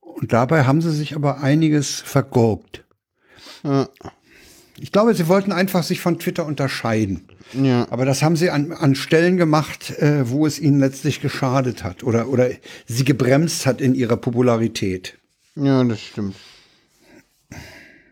Und 0.01 0.33
dabei 0.33 0.65
haben 0.65 0.81
sie 0.83 0.93
sich 0.93 1.15
aber 1.17 1.41
einiges 1.43 2.01
vergurkt. 2.01 2.85
ja, 3.63 3.89
Ich 4.79 4.93
glaube, 4.93 5.15
sie 5.15 5.29
wollten 5.29 5.53
einfach 5.53 5.83
sich 5.85 6.01
von 6.01 6.19
Twitter 6.19 6.45
unterscheiden. 6.45 7.29
ja. 7.53 7.87
Aber 7.91 8.05
das 8.05 8.23
haben 8.23 8.37
sie 8.37 8.51
an, 8.51 8.73
an 8.73 8.95
Stellen 8.95 9.37
gemacht, 9.37 9.91
äh, 10.01 10.29
wo 10.29 10.47
es 10.47 10.59
ihnen 10.61 10.81
letztlich 10.81 11.21
geschadet 11.21 11.83
hat 11.85 12.03
oder, 12.05 12.29
oder 12.29 12.49
sie 12.87 13.05
gebremst 13.05 13.65
hat 13.67 13.81
in 13.81 13.95
ihrer 13.95 14.17
Popularität. 14.17 15.19
Ja, 15.57 15.85
das 15.85 16.01
stimmt. 16.01 16.37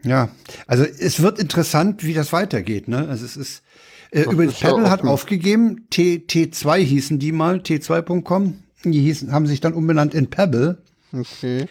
Ja, 0.04 0.30
also 0.66 0.84
es 0.84 1.22
wird 1.22 1.38
interessant, 1.38 2.04
wie 2.04 2.14
das 2.14 2.32
weitergeht. 2.32 2.88
Ne? 2.88 3.08
Also 3.08 3.24
es 3.24 3.36
ist 3.36 3.62
äh, 4.10 4.24
Das 4.24 4.32
übrigens 4.32 4.54
ist 4.54 4.60
Pebble 4.60 4.90
hat 4.90 5.02
aufgegeben. 5.04 5.86
T, 5.90 6.22
T2 6.28 6.78
hießen 6.78 7.18
die 7.18 7.32
mal, 7.32 7.58
T2.com. 7.58 8.58
Die 8.84 9.00
hießen, 9.00 9.32
haben 9.32 9.46
sich 9.46 9.60
dann 9.60 9.74
umbenannt 9.74 10.14
in 10.14 10.28
Pebble. 10.28 10.82
Okay. 11.12 11.66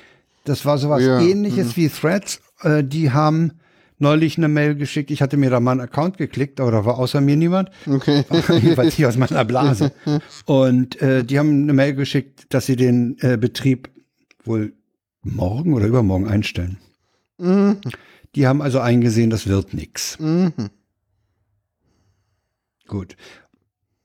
Das 0.45 0.65
war 0.65 0.77
sowas 0.77 1.03
Ja, 1.03 1.19
ähnliches 1.19 1.75
wie 1.75 1.89
Threads. 1.89 2.41
Äh, 2.61 2.83
die 2.83 3.11
haben 3.11 3.59
neulich 3.99 4.37
eine 4.37 4.47
Mail 4.47 4.75
geschickt. 4.75 5.11
Ich 5.11 5.21
hatte 5.21 5.37
mir 5.37 5.49
da 5.49 5.59
mal 5.59 5.73
einen 5.73 5.81
Account 5.81 6.17
geklickt, 6.17 6.59
aber 6.59 6.71
da 6.71 6.85
war 6.85 6.97
außer 6.97 7.21
mir 7.21 7.35
niemand. 7.35 7.69
Okay. 7.85 8.23
Jedenfalls 8.49 8.95
hier 8.95 9.09
aus 9.09 9.17
meiner 9.17 9.45
Blase. 9.45 9.91
Und 10.45 11.01
äh, 11.01 11.23
die 11.23 11.37
haben 11.37 11.63
eine 11.63 11.73
Mail 11.73 11.93
geschickt, 11.93 12.45
dass 12.49 12.65
sie 12.65 12.75
den 12.75 13.17
äh, 13.19 13.37
Betrieb 13.37 13.89
wohl 14.43 14.73
morgen 15.23 15.73
oder 15.73 15.85
übermorgen 15.87 16.27
einstellen. 16.27 16.77
Mhm. 17.37 17.77
Die 18.35 18.47
haben 18.47 18.61
also 18.61 18.79
eingesehen, 18.79 19.29
das 19.29 19.47
wird 19.47 19.73
nix. 19.73 20.17
Mhm. 20.19 20.53
Gut. 22.87 23.15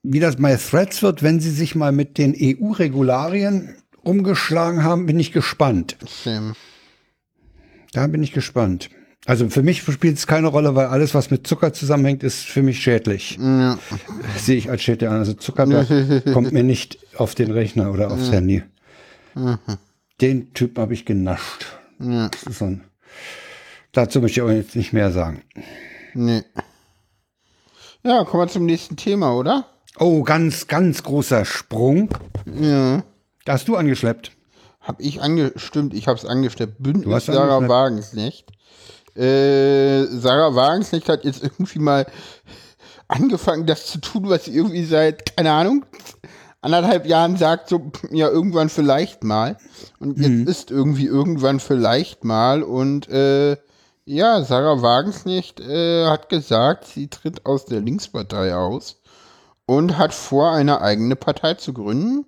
Wie 0.02 0.20
das 0.20 0.36
bei 0.36 0.56
Threads 0.56 1.02
wird, 1.02 1.22
wenn 1.22 1.40
sie 1.40 1.50
sich 1.50 1.74
mal 1.74 1.92
mit 1.92 2.18
den 2.18 2.34
EU-Regularien 2.38 3.74
umgeschlagen 4.02 4.84
haben, 4.84 5.06
bin 5.06 5.18
ich 5.18 5.32
gespannt. 5.32 5.96
Same. 6.06 6.54
Da 7.92 8.06
bin 8.06 8.22
ich 8.22 8.32
gespannt. 8.32 8.90
Also 9.26 9.48
für 9.48 9.64
mich 9.64 9.82
spielt 9.82 10.18
es 10.18 10.28
keine 10.28 10.46
Rolle, 10.46 10.76
weil 10.76 10.86
alles, 10.86 11.12
was 11.12 11.32
mit 11.32 11.46
Zucker 11.48 11.72
zusammenhängt, 11.72 12.22
ist 12.22 12.44
für 12.44 12.62
mich 12.62 12.80
schädlich. 12.80 13.36
Ja. 13.40 13.76
Sehe 14.36 14.56
ich 14.56 14.70
als 14.70 14.82
schädlich 14.82 15.10
an. 15.10 15.16
Also 15.16 15.34
Zuckerberg 15.34 16.24
kommt 16.32 16.52
mir 16.52 16.62
nicht 16.62 16.98
auf 17.16 17.34
den 17.34 17.50
Rechner 17.50 17.92
oder 17.92 18.12
aufs 18.12 18.30
Handy. 18.30 18.62
Den 20.20 20.54
Typ 20.54 20.78
habe 20.78 20.94
ich 20.94 21.04
genascht. 21.04 21.66
Ja. 21.98 22.28
Das 22.28 22.42
ist 22.44 22.58
so 22.58 22.66
ein, 22.66 22.84
dazu 23.92 24.20
möchte 24.20 24.40
ich 24.40 24.42
aber 24.42 24.54
jetzt 24.54 24.76
nicht 24.76 24.92
mehr 24.92 25.12
sagen. 25.12 25.42
Nee. 26.14 26.42
Ja, 28.02 28.24
kommen 28.24 28.44
wir 28.44 28.48
zum 28.48 28.66
nächsten 28.66 28.96
Thema, 28.96 29.34
oder? 29.34 29.66
Oh, 29.98 30.22
ganz, 30.22 30.66
ganz 30.68 31.02
großer 31.02 31.44
Sprung. 31.44 32.08
Ja. 32.46 33.02
Da 33.44 33.52
hast 33.52 33.68
du 33.68 33.76
angeschleppt. 33.76 34.32
Hab 34.80 35.00
ich 35.00 35.20
angestimmt, 35.20 35.94
ich 35.94 36.06
hab's 36.06 36.24
angestellt. 36.24 36.76
Bündnis 36.78 37.26
Sarah 37.26 37.56
angeschleppt. 37.56 37.70
Wagenknecht. 37.70 38.52
Äh, 39.16 40.04
Sarah 40.04 40.54
Wagenknecht 40.54 41.08
hat 41.08 41.24
jetzt 41.24 41.42
irgendwie 41.42 41.78
mal 41.78 42.06
angefangen, 43.08 43.66
das 43.66 43.86
zu 43.86 43.98
tun, 44.00 44.28
was 44.28 44.44
sie 44.44 44.54
irgendwie 44.54 44.84
seit, 44.84 45.36
keine 45.36 45.52
Ahnung, 45.52 45.84
anderthalb 46.66 47.06
Jahren 47.06 47.36
sagt, 47.36 47.68
so, 47.68 47.90
ja, 48.10 48.28
irgendwann 48.28 48.68
vielleicht 48.68 49.24
mal. 49.24 49.56
Und 49.98 50.18
jetzt 50.18 50.48
ist 50.48 50.70
irgendwie 50.70 51.06
irgendwann 51.06 51.60
vielleicht 51.60 52.24
mal. 52.24 52.62
Und 52.62 53.08
äh, 53.08 53.56
ja, 54.04 54.42
Sarah 54.42 54.82
Wagenknecht 54.82 55.60
äh, 55.60 56.06
hat 56.06 56.28
gesagt, 56.28 56.84
sie 56.84 57.08
tritt 57.08 57.46
aus 57.46 57.64
der 57.64 57.80
Linkspartei 57.80 58.54
aus 58.54 59.00
und 59.64 59.96
hat 59.96 60.12
vor, 60.12 60.52
eine 60.52 60.80
eigene 60.80 61.16
Partei 61.16 61.54
zu 61.54 61.72
gründen 61.72 62.26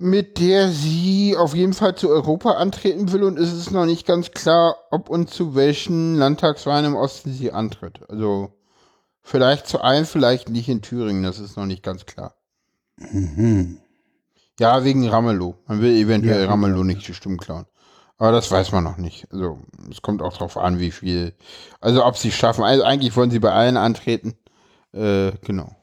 mit 0.00 0.38
der 0.38 0.70
sie 0.70 1.36
auf 1.36 1.54
jeden 1.54 1.74
Fall 1.74 1.94
zu 1.94 2.08
Europa 2.08 2.52
antreten 2.52 3.12
will 3.12 3.22
und 3.22 3.38
es 3.38 3.52
ist 3.52 3.70
noch 3.70 3.84
nicht 3.84 4.06
ganz 4.06 4.30
klar, 4.30 4.76
ob 4.90 5.10
und 5.10 5.28
zu 5.28 5.54
welchen 5.54 6.16
Landtagswahlen 6.16 6.86
im 6.86 6.96
Osten 6.96 7.32
sie 7.34 7.52
antritt. 7.52 8.00
Also 8.08 8.50
vielleicht 9.20 9.66
zu 9.66 9.82
allen, 9.82 10.06
vielleicht 10.06 10.48
nicht 10.48 10.70
in 10.70 10.80
Thüringen, 10.80 11.22
das 11.22 11.38
ist 11.38 11.58
noch 11.58 11.66
nicht 11.66 11.82
ganz 11.82 12.06
klar. 12.06 12.34
Ja, 14.58 14.84
wegen 14.84 15.08
Ramelow. 15.08 15.56
Man 15.66 15.80
will 15.80 15.96
eventuell 15.96 16.42
Ja, 16.42 16.48
Ramelow 16.50 16.84
nicht 16.84 17.06
die 17.08 17.14
Stimmen 17.14 17.38
klauen. 17.38 17.66
Aber 18.18 18.32
das 18.32 18.50
weiß 18.50 18.72
man 18.72 18.84
noch 18.84 18.98
nicht. 18.98 19.26
Also 19.32 19.58
es 19.90 20.02
kommt 20.02 20.20
auch 20.20 20.34
darauf 20.34 20.58
an, 20.58 20.78
wie 20.78 20.90
viel. 20.90 21.32
Also 21.80 22.04
ob 22.04 22.18
sie 22.18 22.28
es 22.28 22.34
schaffen. 22.34 22.62
Also 22.62 22.84
eigentlich 22.84 23.16
wollen 23.16 23.30
sie 23.30 23.38
bei 23.38 23.52
allen 23.52 23.78
antreten. 23.78 24.34
Äh, 24.92 25.32
genau. 25.42 25.74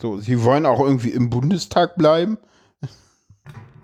So, 0.00 0.20
sie 0.20 0.44
wollen 0.44 0.66
auch 0.66 0.80
irgendwie 0.80 1.10
im 1.10 1.30
Bundestag 1.30 1.96
bleiben. 1.96 2.38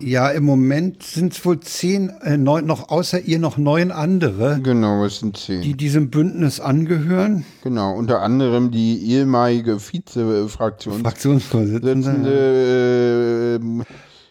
Ja, 0.01 0.29
im 0.29 0.43
Moment 0.45 1.03
sind 1.03 1.33
es 1.33 1.45
wohl 1.45 1.59
zehn, 1.59 2.09
äh, 2.21 2.37
neun, 2.37 2.65
noch 2.65 2.89
außer 2.89 3.19
ihr 3.19 3.37
noch 3.39 3.57
neun 3.57 3.91
andere, 3.91 4.59
Genau, 4.63 5.05
es 5.05 5.19
sind 5.19 5.37
zehn. 5.37 5.61
die 5.61 5.75
diesem 5.75 6.09
Bündnis 6.09 6.59
angehören. 6.59 7.45
genau, 7.63 7.93
unter 7.95 8.21
anderem 8.21 8.71
die 8.71 8.97
ehemalige 9.11 9.79
Vize-Fraktionsvorsitzende 9.79 11.01
Fraktionsvorsitzende. 11.03 13.59
ähm, 13.61 13.83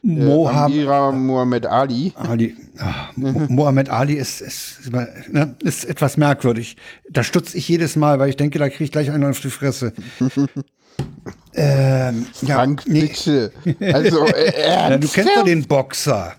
Mohammed 0.02 0.76
Amira 0.76 1.12
Mohammed 1.12 1.66
Ali. 1.66 2.12
Ali, 2.16 2.56
ah, 2.78 3.10
Mo- 3.16 3.46
Mohammed 3.50 3.90
Ali 3.90 4.14
ist, 4.14 4.40
ist, 4.40 4.78
ist, 4.80 4.92
ne, 5.32 5.54
ist 5.62 5.84
etwas 5.84 6.16
merkwürdig. 6.16 6.78
Da 7.10 7.22
stutze 7.22 7.58
ich 7.58 7.68
jedes 7.68 7.96
Mal, 7.96 8.18
weil 8.18 8.30
ich 8.30 8.36
denke, 8.36 8.58
da 8.58 8.70
kriege 8.70 8.84
ich 8.84 8.92
gleich 8.92 9.10
einen 9.10 9.24
auf 9.28 9.40
die 9.40 9.50
Fresse. 9.50 9.92
ähm, 11.54 12.26
ja, 12.42 12.54
Frank, 12.56 12.82
nee, 12.86 13.02
bitte. 13.06 13.52
Also, 13.92 14.24
äh, 14.26 14.68
ja, 14.68 14.96
du 14.98 15.08
kennst 15.08 15.36
doch 15.36 15.44
den 15.44 15.66
Boxer. 15.66 16.34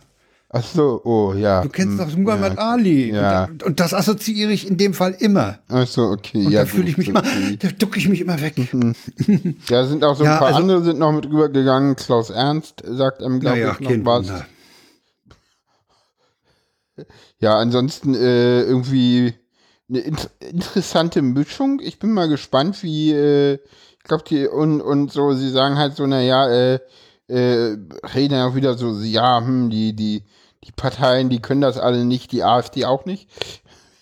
Ach 0.54 0.64
so, 0.66 1.02
oh, 1.06 1.34
ja. 1.34 1.62
Du 1.62 1.70
kennst 1.70 1.98
doch 1.98 2.12
Hm, 2.12 2.24
Muhammad 2.24 2.56
ja. 2.56 2.60
Ali. 2.60 3.14
Ja. 3.14 3.46
Und, 3.46 3.64
und 3.64 3.80
das 3.80 3.94
assoziiere 3.94 4.52
ich 4.52 4.68
in 4.68 4.76
dem 4.76 4.94
Fall 4.94 5.16
immer. 5.18 5.60
Ach 5.70 5.88
so, 5.88 6.04
okay. 6.04 6.46
Und 6.46 6.52
ja, 6.52 6.62
da 6.62 6.66
fühle 6.66 6.90
ich 6.90 6.98
mich 6.98 7.08
immer, 7.08 7.20
okay. 7.22 7.58
da 7.58 7.70
ducke 7.70 7.98
ich 8.00 8.10
mich 8.10 8.20
immer 8.20 8.40
weg. 8.42 8.56
Da 9.70 9.86
sind 9.86 10.04
auch 10.04 10.16
so 10.18 10.24
ein 10.26 10.30
Ja, 10.30 10.38
paar 10.40 10.48
also- 10.50 10.60
andere 10.60 10.84
sind 10.84 11.00
noch 11.00 11.14
mit 11.14 11.26
rübergegangen. 11.26 11.96
Klaus 11.96 12.30
Ernst 12.32 12.84
sagt 12.86 13.24
einem, 13.24 13.40
glaube 13.40 13.60
Naja, 13.60 13.78
ich, 13.80 13.90
noch 13.90 14.06
was. 14.06 14.28
Wunder. 14.28 14.46
Ja, 17.40 17.58
ansonsten 17.58 18.14
äh, 18.14 18.62
irgendwie 18.64 19.34
eine 19.90 20.00
int 20.00 20.30
interessante 20.40 21.22
Mischung. 21.22 21.80
Ich 21.82 21.98
bin 21.98 22.12
mal 22.12 22.28
gespannt, 22.28 22.84
wie, 22.84 23.12
äh, 23.14 23.60
ich 24.02 24.08
glaube, 24.08 24.24
die 24.28 24.48
und, 24.48 24.82
und 24.82 25.12
so, 25.12 25.34
sie 25.34 25.50
sagen 25.50 25.78
halt 25.78 25.96
so, 25.96 26.08
naja, 26.08 26.50
äh, 26.50 26.80
äh, 27.28 27.78
reden 28.16 28.34
ja 28.34 28.48
auch 28.48 28.56
wieder 28.56 28.78
so, 28.78 29.00
ja, 29.00 29.40
hm, 29.40 29.70
die, 29.70 29.96
die, 29.96 30.24
die 30.64 30.72
Parteien, 30.72 31.30
die 31.30 31.42
können 31.42 31.62
das 31.62 31.78
alle 31.78 32.04
nicht, 32.04 32.32
die 32.32 32.44
AfD 32.44 32.86
auch 32.86 33.06
nicht. 33.06 33.30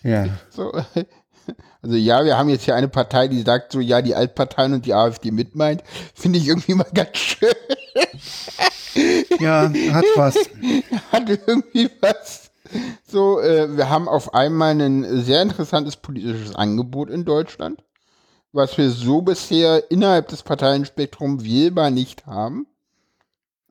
Ja. 0.02 0.26
So, 0.50 0.72
Also 1.82 1.96
ja, 1.96 2.24
wir 2.24 2.36
haben 2.36 2.48
jetzt 2.48 2.64
hier 2.64 2.74
eine 2.74 2.88
Partei, 2.88 3.28
die 3.28 3.42
sagt 3.42 3.72
so, 3.72 3.80
ja, 3.80 4.02
die 4.02 4.14
Altparteien 4.14 4.74
und 4.74 4.84
die 4.84 4.94
AfD 4.94 5.30
mitmeint. 5.30 5.82
Finde 6.14 6.38
ich 6.38 6.46
irgendwie 6.46 6.74
mal 6.74 6.86
ganz 6.94 7.16
schön. 7.16 7.48
Ja, 9.38 9.72
hat 9.92 10.04
was. 10.16 10.34
Hat 11.12 11.28
irgendwie 11.28 11.88
was. 12.00 12.50
So, 13.06 13.40
äh, 13.40 13.76
wir 13.76 13.88
haben 13.88 14.08
auf 14.08 14.34
einmal 14.34 14.78
ein 14.80 15.22
sehr 15.22 15.42
interessantes 15.42 15.96
politisches 15.96 16.54
Angebot 16.56 17.08
in 17.08 17.24
Deutschland, 17.24 17.82
was 18.52 18.76
wir 18.76 18.90
so 18.90 19.22
bisher 19.22 19.90
innerhalb 19.90 20.28
des 20.28 20.42
Parteienspektrums 20.42 21.44
wählbar 21.44 21.90
nicht 21.90 22.26
haben. 22.26 22.66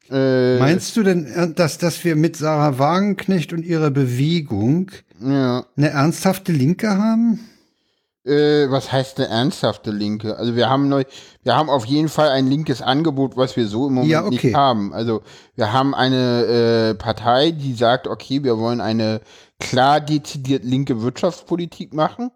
Äh, 0.09 0.57
Meinst 0.57 0.95
du 0.95 1.03
denn, 1.03 1.25
äh, 1.27 1.53
dass, 1.53 1.77
dass 1.77 2.03
wir 2.03 2.15
mit 2.15 2.35
Sarah 2.35 2.79
Wagenknecht 2.79 3.53
und 3.53 3.63
ihrer 3.63 3.91
Bewegung 3.91 4.91
ja. 5.21 5.65
eine 5.77 5.89
ernsthafte 5.89 6.51
Linke 6.51 6.97
haben? 6.97 7.39
Äh, 8.25 8.69
was 8.69 8.91
heißt 8.91 9.19
eine 9.19 9.27
ernsthafte 9.27 9.91
Linke? 9.91 10.37
Also 10.37 10.55
wir 10.55 10.69
haben 10.69 10.89
neu, 10.89 11.03
wir 11.43 11.55
haben 11.55 11.69
auf 11.69 11.85
jeden 11.85 12.09
Fall 12.09 12.29
ein 12.29 12.47
linkes 12.47 12.81
Angebot, 12.81 13.37
was 13.37 13.55
wir 13.55 13.67
so 13.67 13.87
im 13.87 13.95
Moment 13.95 14.11
ja, 14.11 14.25
okay. 14.25 14.47
nicht 14.47 14.55
haben. 14.55 14.93
Also 14.93 15.21
wir 15.55 15.73
haben 15.73 15.93
eine 15.93 16.91
äh, 16.91 16.95
Partei, 16.95 17.51
die 17.51 17.73
sagt, 17.73 18.07
okay, 18.07 18.43
wir 18.43 18.57
wollen 18.57 18.81
eine 18.81 19.21
klar 19.59 20.01
dezidiert 20.01 20.63
linke 20.63 21.01
Wirtschaftspolitik 21.01 21.93
machen 21.93 22.31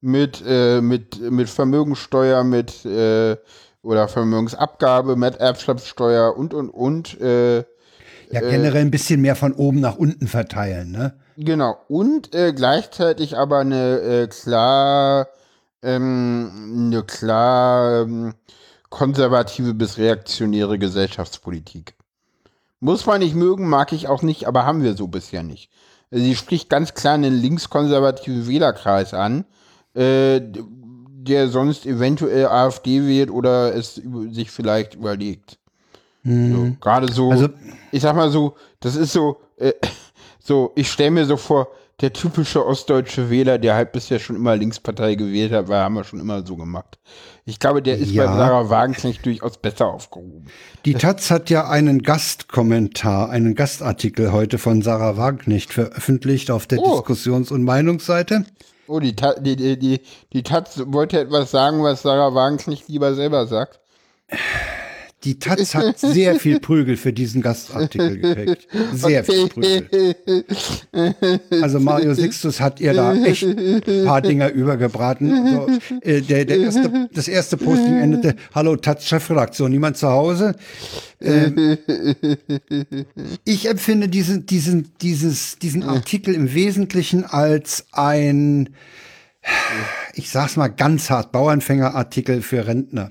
mit 0.00 0.42
äh, 0.46 0.80
mit 0.80 1.20
mit 1.20 1.48
Vermögensteuer, 1.48 2.44
mit 2.44 2.84
äh, 2.84 3.36
oder 3.82 4.08
Vermögensabgabe, 4.08 5.16
mit 5.16 5.36
Erbschaftssteuer 5.36 6.36
und 6.36 6.54
und 6.54 6.70
und. 6.70 7.20
Äh, 7.20 7.64
ja, 8.32 8.40
generell 8.42 8.82
ein 8.82 8.92
bisschen 8.92 9.20
mehr 9.20 9.34
von 9.34 9.52
oben 9.52 9.80
nach 9.80 9.96
unten 9.96 10.28
verteilen, 10.28 10.92
ne? 10.92 11.14
Genau. 11.36 11.78
Und 11.88 12.34
äh, 12.34 12.52
gleichzeitig 12.52 13.36
aber 13.36 13.58
eine 13.58 13.98
äh, 14.00 14.26
klar, 14.28 15.28
ähm, 15.82 16.86
eine 16.92 17.02
klar 17.02 18.02
ähm, 18.02 18.34
konservative 18.88 19.74
bis 19.74 19.98
reaktionäre 19.98 20.78
Gesellschaftspolitik. 20.78 21.94
Muss 22.78 23.06
man 23.06 23.20
nicht 23.20 23.34
mögen, 23.34 23.68
mag 23.68 23.92
ich 23.92 24.08
auch 24.08 24.22
nicht, 24.22 24.46
aber 24.46 24.64
haben 24.64 24.82
wir 24.82 24.94
so 24.94 25.08
bisher 25.08 25.42
nicht. 25.42 25.70
Sie 26.10 26.34
spricht 26.34 26.68
ganz 26.70 26.94
klar 26.94 27.14
einen 27.14 27.34
linkskonservativen 27.34 28.48
Wählerkreis 28.48 29.14
an, 29.14 29.44
äh, 29.94 30.40
der 30.40 31.48
sonst 31.48 31.86
eventuell 31.86 32.46
AfD 32.46 33.06
wählt 33.06 33.30
oder 33.30 33.74
es 33.74 34.00
sich 34.30 34.50
vielleicht 34.50 34.94
überlegt. 34.94 35.58
Mhm. 36.22 36.52
So, 36.52 36.76
Gerade 36.80 37.12
so, 37.12 37.30
also, 37.30 37.48
ich 37.92 38.02
sag 38.02 38.16
mal 38.16 38.30
so, 38.30 38.56
das 38.80 38.96
ist 38.96 39.12
so, 39.12 39.40
äh, 39.56 39.72
so, 40.38 40.72
ich 40.76 40.90
stelle 40.90 41.10
mir 41.10 41.26
so 41.26 41.36
vor, 41.36 41.68
der 42.00 42.12
typische 42.12 42.64
ostdeutsche 42.64 43.28
Wähler, 43.28 43.58
der 43.58 43.74
halt 43.74 43.92
bisher 43.92 44.18
schon 44.18 44.36
immer 44.36 44.56
Linkspartei 44.56 45.16
gewählt 45.16 45.52
hat, 45.52 45.68
weil 45.68 45.80
haben 45.80 45.94
wir 45.94 46.04
schon 46.04 46.18
immer 46.18 46.46
so 46.46 46.56
gemacht. 46.56 46.98
Ich 47.44 47.58
glaube, 47.58 47.82
der 47.82 47.98
ist 47.98 48.10
ja. 48.10 48.26
bei 48.26 48.36
Sarah 48.36 48.70
Wagenknecht 48.70 49.24
durchaus 49.26 49.58
besser 49.58 49.88
aufgehoben. 49.88 50.46
Die 50.86 50.94
Taz 50.94 51.30
hat 51.30 51.50
ja 51.50 51.68
einen 51.68 52.02
Gastkommentar, 52.02 53.28
einen 53.28 53.54
Gastartikel 53.54 54.32
heute 54.32 54.56
von 54.56 54.80
Sarah 54.80 55.18
Wagenknecht 55.18 55.72
veröffentlicht 55.72 56.50
auf 56.50 56.66
der 56.66 56.78
oh. 56.78 56.96
Diskussions- 56.96 57.50
und 57.50 57.64
Meinungsseite. 57.64 58.46
Oh, 58.90 58.98
die, 58.98 59.14
die, 59.14 59.54
die, 59.54 59.78
die, 59.78 60.00
die 60.32 60.42
Taz 60.42 60.82
wollte 60.86 61.20
etwas 61.20 61.52
sagen, 61.52 61.80
was 61.84 62.02
Sarah 62.02 62.34
Wagenknecht 62.34 62.88
lieber 62.88 63.14
selber 63.14 63.46
sagt. 63.46 63.78
Die 65.24 65.38
Taz 65.38 65.74
hat 65.74 65.98
sehr 65.98 66.36
viel 66.36 66.60
Prügel 66.60 66.96
für 66.96 67.12
diesen 67.12 67.42
Gastartikel 67.42 68.18
gekriegt. 68.18 68.66
Sehr 68.94 69.22
viel 69.22 69.48
Prügel. 69.48 70.14
Also 71.62 71.78
Mario 71.78 72.14
Sixtus 72.14 72.60
hat 72.60 72.80
ihr 72.80 72.94
da 72.94 73.14
echt 73.14 73.42
ein 73.42 73.82
paar 74.04 74.22
Dinger 74.22 74.50
übergebraten. 74.50 75.30
Also, 75.30 75.68
äh, 76.00 76.22
der, 76.22 76.46
der 76.46 76.58
erste, 76.58 77.08
das 77.12 77.28
erste 77.28 77.58
Posting 77.58 77.96
endete, 77.96 78.34
Hallo 78.54 78.76
Taz 78.76 79.06
Chefredaktion, 79.06 79.70
niemand 79.70 79.98
zu 79.98 80.08
Hause? 80.08 80.54
Ähm, 81.20 81.76
ich 83.44 83.68
empfinde 83.68 84.08
diesen, 84.08 84.46
diesen, 84.46 84.92
dieses, 85.02 85.58
diesen 85.58 85.82
Artikel 85.82 86.34
im 86.34 86.54
Wesentlichen 86.54 87.24
als 87.24 87.84
ein, 87.92 88.70
ich 90.14 90.30
sag's 90.30 90.56
mal 90.56 90.68
ganz 90.68 91.10
hart, 91.10 91.30
Bauernfängerartikel 91.32 92.40
für 92.40 92.66
Rentner. 92.66 93.10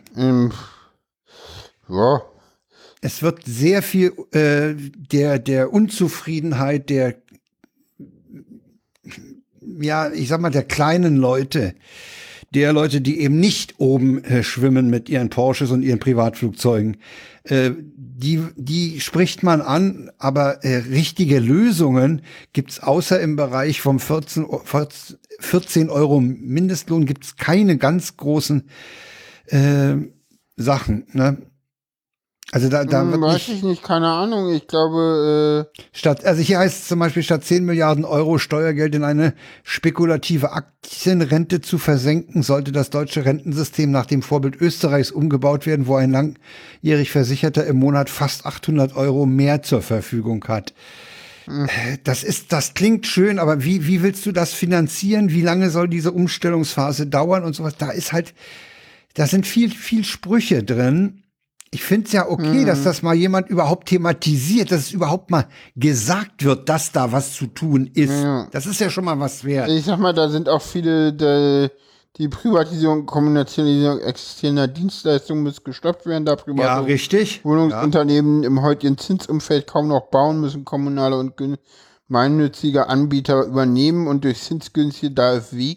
Ja. 1.89 2.21
Es 3.01 3.21
wird 3.21 3.45
sehr 3.45 3.81
viel 3.81 4.13
äh, 4.31 4.75
der, 4.75 5.39
der 5.39 5.71
Unzufriedenheit 5.71 6.89
der, 6.89 7.15
ja, 9.61 10.11
ich 10.11 10.27
sag 10.27 10.41
mal, 10.41 10.49
der 10.49 10.63
kleinen 10.63 11.15
Leute, 11.15 11.75
der 12.53 12.73
Leute, 12.73 12.99
die 13.01 13.21
eben 13.21 13.39
nicht 13.39 13.75
oben 13.77 14.23
äh, 14.23 14.43
schwimmen 14.43 14.89
mit 14.89 15.07
ihren 15.07 15.29
Porsches 15.29 15.71
und 15.71 15.83
ihren 15.83 15.99
Privatflugzeugen, 15.99 16.97
äh, 17.43 17.71
die, 17.77 18.43
die 18.55 18.99
spricht 18.99 19.43
man 19.43 19.61
an, 19.61 20.11
aber 20.17 20.65
äh, 20.65 20.77
richtige 20.77 21.39
Lösungen 21.39 22.21
gibt's 22.51 22.81
außer 22.81 23.19
im 23.21 23.37
Bereich 23.37 23.79
vom 23.79 23.99
14, 23.99 24.45
14 25.39 25.89
Euro 25.89 26.19
Mindestlohn 26.19 27.05
gibt's 27.05 27.37
keine 27.37 27.77
ganz 27.77 28.17
großen 28.17 28.67
äh, 29.45 29.95
Sachen. 30.57 31.07
Ne? 31.13 31.37
Also 32.51 32.67
da, 32.67 32.83
da 32.83 33.01
hm, 33.01 33.21
weiß 33.21 33.33
nicht, 33.33 33.49
ich 33.49 33.63
nicht, 33.63 33.83
keine 33.83 34.07
Ahnung. 34.07 34.51
Ich 34.51 34.65
glaube, 34.67 35.67
äh 35.75 35.81
statt, 35.91 36.25
also 36.25 36.41
hier 36.41 36.57
heißt 36.59 36.81
es 36.81 36.87
zum 36.87 36.97
Beispiel, 36.97 37.21
statt 37.21 37.43
10 37.43 37.63
Milliarden 37.63 38.05
Euro 38.05 38.39
Steuergeld 38.39 38.95
in 38.95 39.03
eine 39.03 39.33
spekulative 39.63 40.53
Aktienrente 40.53 41.61
zu 41.61 41.77
versenken, 41.77 42.41
sollte 42.41 42.71
das 42.71 42.89
deutsche 42.89 43.23
Rentensystem 43.23 43.91
nach 43.91 44.07
dem 44.07 44.23
Vorbild 44.23 44.59
Österreichs 44.59 45.11
umgebaut 45.11 45.67
werden, 45.67 45.85
wo 45.85 45.95
ein 45.95 46.11
langjährig 46.11 47.11
Versicherter 47.11 47.67
im 47.67 47.77
Monat 47.77 48.09
fast 48.09 48.47
800 48.47 48.95
Euro 48.95 49.27
mehr 49.27 49.61
zur 49.61 49.83
Verfügung 49.83 50.43
hat. 50.47 50.73
Hm. 51.45 51.67
Das 52.03 52.23
ist, 52.23 52.51
das 52.51 52.73
klingt 52.73 53.05
schön, 53.05 53.37
aber 53.37 53.63
wie, 53.63 53.85
wie 53.85 54.01
willst 54.01 54.25
du 54.25 54.31
das 54.31 54.53
finanzieren? 54.53 55.29
Wie 55.29 55.41
lange 55.41 55.69
soll 55.69 55.87
diese 55.87 56.11
Umstellungsphase 56.11 57.05
dauern 57.05 57.43
und 57.43 57.53
sowas? 57.53 57.75
Da 57.77 57.91
ist 57.91 58.11
halt, 58.11 58.33
da 59.13 59.27
sind 59.27 59.45
viel, 59.45 59.69
viel 59.69 60.03
Sprüche 60.03 60.63
drin 60.63 61.21
ich 61.71 61.83
finde 61.83 62.07
es 62.07 62.13
ja 62.13 62.27
okay, 62.27 62.61
mhm. 62.61 62.65
dass 62.65 62.83
das 62.83 63.03
mal 63.03 63.13
jemand 63.13 63.47
überhaupt 63.49 63.89
thematisiert, 63.89 64.71
dass 64.71 64.81
es 64.81 64.91
überhaupt 64.91 65.29
mal 65.29 65.45
gesagt 65.75 66.43
wird, 66.43 66.67
dass 66.67 66.91
da 66.91 67.11
was 67.11 67.33
zu 67.33 67.45
tun 67.47 67.89
ist. 67.93 68.23
Ja. 68.23 68.47
Das 68.51 68.65
ist 68.65 68.79
ja 68.79 68.89
schon 68.89 69.05
mal 69.05 69.19
was 69.19 69.43
wert. 69.43 69.69
Ich 69.69 69.85
sag 69.85 69.99
mal, 69.99 70.13
da 70.13 70.29
sind 70.29 70.49
auch 70.49 70.63
viele, 70.63 71.13
die, 71.13 71.69
die 72.17 72.27
Privatisierung, 72.27 73.05
Kommunikationsierung 73.05 73.99
existierender 73.99 74.67
Dienstleistungen 74.67 75.43
muss 75.43 75.63
gestoppt 75.63 76.07
werden, 76.07 76.25
da 76.25 76.35
private 76.35 76.61
ja, 76.61 76.79
richtig. 76.79 77.45
Wohnungsunternehmen 77.45 78.41
ja. 78.41 78.47
im 78.47 78.63
heutigen 78.63 78.97
Zinsumfeld 78.97 79.67
kaum 79.67 79.89
noch 79.89 80.09
bauen 80.09 80.41
müssen, 80.41 80.65
kommunale 80.65 81.17
und 81.17 81.35
gemeinnützige 82.07 82.87
Anbieter 82.87 83.43
übernehmen 83.43 84.07
und 84.07 84.23
durch 84.23 84.41
zinsgünstige 84.41 85.13
KfW, 85.13 85.75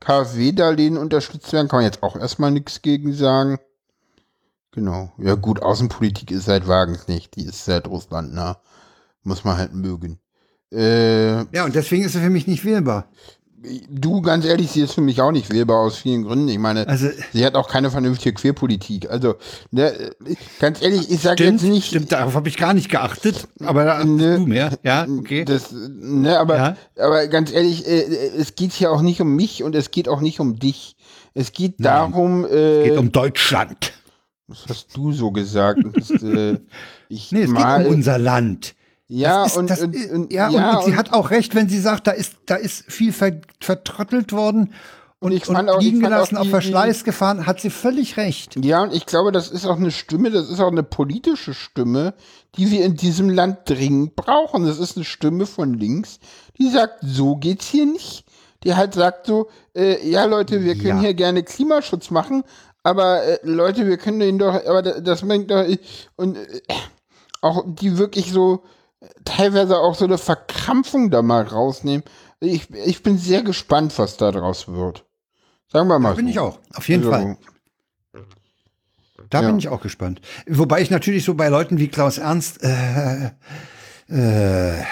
KfW-Darlehen 0.00 0.96
unterstützt 0.96 1.52
werden. 1.52 1.68
Kann 1.68 1.80
man 1.80 1.84
jetzt 1.84 2.02
auch 2.02 2.16
erstmal 2.16 2.52
nichts 2.52 2.80
gegen 2.80 3.12
sagen. 3.12 3.58
Genau. 4.72 5.12
Ja 5.18 5.34
gut, 5.34 5.62
Außenpolitik 5.62 6.30
ist 6.30 6.44
seit 6.44 6.68
Wagens 6.68 7.08
nicht. 7.08 7.36
Die 7.36 7.44
ist 7.44 7.64
seit 7.64 7.88
Russland 7.88 8.32
nah. 8.32 8.60
Muss 9.22 9.44
man 9.44 9.58
halt 9.58 9.74
mögen. 9.74 10.18
Äh, 10.72 11.44
ja, 11.54 11.64
und 11.64 11.74
deswegen 11.74 12.04
ist 12.04 12.14
er 12.14 12.22
für 12.22 12.30
mich 12.30 12.46
nicht 12.46 12.64
wählbar. 12.64 13.08
Du, 13.90 14.22
ganz 14.22 14.46
ehrlich, 14.46 14.70
sie 14.70 14.80
ist 14.80 14.94
für 14.94 15.02
mich 15.02 15.20
auch 15.20 15.32
nicht 15.32 15.52
wählbar 15.52 15.80
aus 15.80 15.98
vielen 15.98 16.22
Gründen. 16.22 16.48
Ich 16.48 16.58
meine, 16.58 16.88
also, 16.88 17.08
sie 17.34 17.44
hat 17.44 17.56
auch 17.56 17.68
keine 17.68 17.90
vernünftige 17.90 18.32
Queerpolitik. 18.32 19.10
Also, 19.10 19.34
ne, 19.70 20.12
ganz 20.58 20.80
ehrlich, 20.80 21.10
ich 21.10 21.20
sage 21.20 21.44
jetzt 21.44 21.62
nicht. 21.62 21.88
Stimmt, 21.88 22.10
darauf 22.10 22.34
habe 22.34 22.48
ich 22.48 22.56
gar 22.56 22.72
nicht 22.72 22.88
geachtet. 22.88 23.48
Aber 23.62 24.02
ne, 24.02 24.36
du 24.36 24.46
mehr. 24.46 24.78
Ja, 24.82 25.06
okay. 25.06 25.44
Das, 25.44 25.72
ne, 25.72 26.38
aber, 26.38 26.56
ja. 26.56 26.76
aber 26.98 27.26
ganz 27.26 27.52
ehrlich, 27.52 27.86
äh, 27.86 28.30
es 28.38 28.54
geht 28.54 28.72
hier 28.72 28.92
auch 28.92 29.02
nicht 29.02 29.20
um 29.20 29.36
mich 29.36 29.62
und 29.62 29.74
es 29.74 29.90
geht 29.90 30.08
auch 30.08 30.22
nicht 30.22 30.40
um 30.40 30.58
dich. 30.58 30.96
Es 31.34 31.52
geht 31.52 31.80
Nein, 31.80 32.12
darum. 32.12 32.46
Äh, 32.46 32.78
es 32.78 32.84
geht 32.88 32.98
um 32.98 33.12
Deutschland. 33.12 33.92
Das 34.50 34.66
hast 34.68 34.96
du 34.96 35.12
so 35.12 35.30
gesagt. 35.30 35.80
Das, 35.94 36.10
äh, 36.10 36.58
ich 37.08 37.32
nee, 37.32 37.42
es 37.42 37.50
mal, 37.50 37.78
geht 37.78 37.86
um 37.86 37.94
unser 37.94 38.18
Land. 38.18 38.74
Ja, 39.06 39.44
ist, 39.44 39.56
und, 39.56 39.70
und, 39.70 40.10
und, 40.10 40.32
ja, 40.32 40.50
ja, 40.50 40.78
und, 40.78 40.84
sie 40.84 40.96
hat 40.96 41.12
auch 41.12 41.30
recht, 41.30 41.54
wenn 41.54 41.68
sie 41.68 41.80
sagt, 41.80 42.06
da 42.06 42.12
ist, 42.12 42.36
da 42.46 42.56
ist 42.56 42.84
viel 42.90 43.12
ver, 43.12 43.40
vertrottelt 43.60 44.32
worden 44.32 44.72
und, 45.22 45.32
ich 45.32 45.44
fand 45.44 45.68
auch, 45.68 45.80
liegen 45.80 46.00
gelassen, 46.00 46.38
auf 46.38 46.48
Verschleiß 46.48 47.04
gefahren, 47.04 47.44
hat 47.46 47.60
sie 47.60 47.68
völlig 47.68 48.16
recht. 48.16 48.56
Ja, 48.64 48.82
und 48.82 48.94
ich 48.94 49.04
glaube, 49.04 49.32
das 49.32 49.50
ist 49.50 49.66
auch 49.66 49.76
eine 49.76 49.90
Stimme, 49.90 50.30
das 50.30 50.48
ist 50.48 50.60
auch 50.60 50.70
eine 50.70 50.82
politische 50.82 51.52
Stimme, 51.52 52.14
die 52.56 52.70
wir 52.70 52.84
in 52.84 52.96
diesem 52.96 53.28
Land 53.28 53.58
dringend 53.66 54.16
brauchen. 54.16 54.64
Das 54.64 54.78
ist 54.78 54.96
eine 54.96 55.04
Stimme 55.04 55.44
von 55.44 55.74
links, 55.74 56.20
die 56.58 56.70
sagt, 56.70 57.00
so 57.02 57.36
geht's 57.36 57.68
hier 57.68 57.86
nicht. 57.86 58.24
Die 58.64 58.74
halt 58.74 58.94
sagt 58.94 59.26
so, 59.26 59.48
äh, 59.74 60.06
ja 60.08 60.24
Leute, 60.26 60.62
wir 60.62 60.74
können 60.74 60.98
ja. 60.98 61.00
hier 61.00 61.14
gerne 61.14 61.42
Klimaschutz 61.42 62.10
machen, 62.10 62.42
aber 62.82 63.22
äh, 63.24 63.38
Leute, 63.42 63.86
wir 63.86 63.96
können 63.98 64.20
den 64.20 64.38
doch, 64.38 64.54
aber 64.66 64.82
das, 64.82 65.02
das 65.02 65.22
merkt 65.22 65.50
doch, 65.50 65.64
und 66.16 66.36
äh, 66.36 66.60
auch 67.42 67.64
die 67.66 67.98
wirklich 67.98 68.32
so, 68.32 68.62
teilweise 69.24 69.78
auch 69.78 69.94
so 69.94 70.04
eine 70.04 70.18
Verkrampfung 70.18 71.10
da 71.10 71.22
mal 71.22 71.42
rausnehmen. 71.42 72.04
Ich, 72.40 72.70
ich 72.70 73.02
bin 73.02 73.18
sehr 73.18 73.42
gespannt, 73.42 73.98
was 73.98 74.16
da 74.16 74.30
draus 74.32 74.68
wird. 74.68 75.04
Sagen 75.72 75.88
wir 75.88 75.98
mal. 75.98 76.10
Da 76.10 76.14
bin 76.16 76.26
so. 76.26 76.30
ich 76.30 76.38
auch, 76.38 76.58
auf 76.74 76.88
jeden 76.88 77.04
Also, 77.04 77.10
Fall. 77.10 77.36
Da 79.28 79.42
Ja. 79.42 79.48
bin 79.48 79.58
ich 79.58 79.68
auch 79.68 79.80
gespannt. 79.80 80.20
Wobei 80.48 80.80
ich 80.80 80.90
natürlich 80.90 81.24
so 81.24 81.34
bei 81.34 81.48
Leuten 81.48 81.78
wie 81.78 81.88
Klaus 81.88 82.18
Ernst 82.18 82.62
äh, 82.62 83.30
äh, 84.08 84.82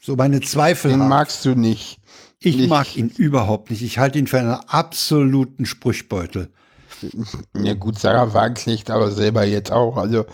so 0.00 0.16
meine 0.16 0.40
Zweifel 0.40 0.90
Den 0.92 1.00
habe. 1.00 1.10
magst 1.10 1.44
du 1.44 1.54
nicht. 1.54 1.98
Ich 2.38 2.56
nicht. 2.56 2.68
mag 2.70 2.96
ihn 2.96 3.10
überhaupt 3.10 3.70
nicht. 3.70 3.82
Ich 3.82 3.98
halte 3.98 4.18
ihn 4.18 4.26
für 4.26 4.38
einen 4.38 4.52
absoluten 4.54 5.66
Sprüchbeutel. 5.66 6.50
Ja 7.56 7.74
gut, 7.74 7.98
Sarah 7.98 8.32
Wagenknecht 8.32 8.90
aber 8.90 9.10
selber 9.10 9.44
jetzt 9.44 9.72
auch. 9.72 9.96
Also, 9.96 10.24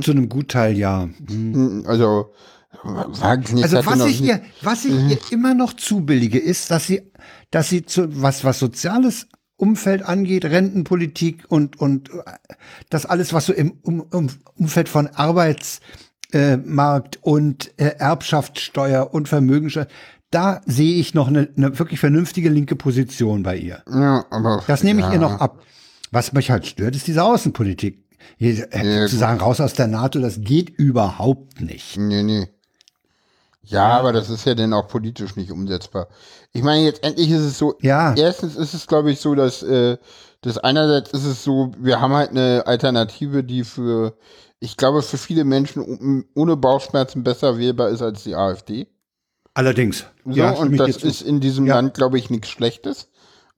Zu 0.00 0.10
einem 0.10 0.28
Gutteil 0.28 0.76
ja. 0.76 1.08
also 1.86 2.32
Wagenknecht 2.82 3.64
Also 3.64 3.86
was 3.86 4.06
ich 4.06 4.22
ihr, 4.22 4.42
was 4.62 4.84
ich 4.84 4.94
ihr 4.94 5.18
immer 5.30 5.54
noch 5.54 5.74
zubillige, 5.74 6.38
ist, 6.38 6.70
dass 6.70 6.86
sie, 6.86 7.12
dass 7.50 7.68
sie 7.68 7.84
zu 7.84 8.22
was 8.22 8.44
was 8.44 8.58
soziales 8.58 9.26
Umfeld 9.56 10.02
angeht, 10.02 10.44
Rentenpolitik 10.44 11.44
und 11.48 11.78
und 11.80 12.10
äh, 12.10 12.32
das 12.90 13.06
alles, 13.06 13.32
was 13.32 13.46
so 13.46 13.52
im 13.52 13.78
um, 13.82 14.00
um, 14.00 14.28
Umfeld 14.56 14.88
von 14.88 15.06
Arbeitsmarkt 15.08 15.82
äh, 16.32 16.56
Markt 16.56 17.18
und 17.22 17.72
äh, 17.78 17.94
Erbschaftssteuer 17.98 19.12
und 19.14 19.28
Vermögensteuer, 19.28 19.86
da 20.32 20.60
sehe 20.66 20.94
ich 20.96 21.14
noch 21.14 21.28
eine, 21.28 21.48
eine 21.56 21.78
wirklich 21.78 22.00
vernünftige 22.00 22.48
linke 22.48 22.74
Position 22.76 23.42
bei 23.42 23.56
ihr. 23.56 23.82
Ja, 23.88 24.24
aber 24.30 24.62
Das 24.66 24.82
nehme 24.82 25.00
ich 25.00 25.06
ja. 25.06 25.12
ihr 25.14 25.18
noch 25.20 25.40
ab. 25.40 25.62
Was 26.10 26.32
mich 26.32 26.50
halt 26.50 26.66
stört, 26.66 26.94
ist 26.96 27.06
diese 27.06 27.22
Außenpolitik. 27.22 28.04
Hier, 28.36 28.72
äh, 28.72 29.00
Ja, 29.00 29.06
zu 29.06 29.16
sagen, 29.16 29.40
raus 29.40 29.60
aus 29.60 29.74
der 29.74 29.86
NATO, 29.86 30.18
das 30.20 30.40
geht 30.40 30.70
überhaupt 30.70 31.60
nicht. 31.60 31.96
Nee, 31.96 32.22
nee. 32.22 32.48
Ja, 33.64 33.98
aber 33.98 34.12
das 34.12 34.28
ist 34.28 34.44
ja 34.44 34.54
dann 34.54 34.72
auch 34.72 34.88
politisch 34.88 35.36
nicht 35.36 35.50
umsetzbar. 35.52 36.08
Ich 36.52 36.62
meine, 36.62 36.84
jetzt 36.84 37.04
endlich 37.04 37.30
ist 37.30 37.40
es 37.42 37.58
so, 37.58 37.76
Ja. 37.80 38.14
erstens 38.14 38.56
ist 38.56 38.74
es, 38.74 38.86
glaube 38.86 39.12
ich, 39.12 39.20
so, 39.20 39.34
dass, 39.34 39.62
äh, 39.62 39.96
dass 40.40 40.58
einerseits 40.58 41.12
ist 41.12 41.24
es 41.24 41.44
so, 41.44 41.72
wir 41.78 42.00
haben 42.00 42.12
halt 42.12 42.30
eine 42.30 42.64
Alternative, 42.66 43.44
die 43.44 43.62
für, 43.64 44.14
ich 44.58 44.76
glaube, 44.76 45.02
für 45.02 45.16
viele 45.18 45.44
Menschen 45.44 46.24
ohne 46.34 46.56
Bauchschmerzen 46.56 47.22
besser 47.22 47.56
wählbar 47.56 47.88
ist 47.90 48.02
als 48.02 48.24
die 48.24 48.34
AfD. 48.34 48.88
Allerdings. 49.54 50.06
So, 50.24 50.32
Ja, 50.32 50.50
und 50.52 50.76
das 50.76 50.98
zu. 50.98 51.06
ist 51.06 51.22
in 51.22 51.40
diesem 51.40 51.66
Ja. 51.66 51.74
Land, 51.76 51.94
glaube 51.94 52.18
ich, 52.18 52.30
nichts 52.30 52.48
Schlechtes. 52.48 53.08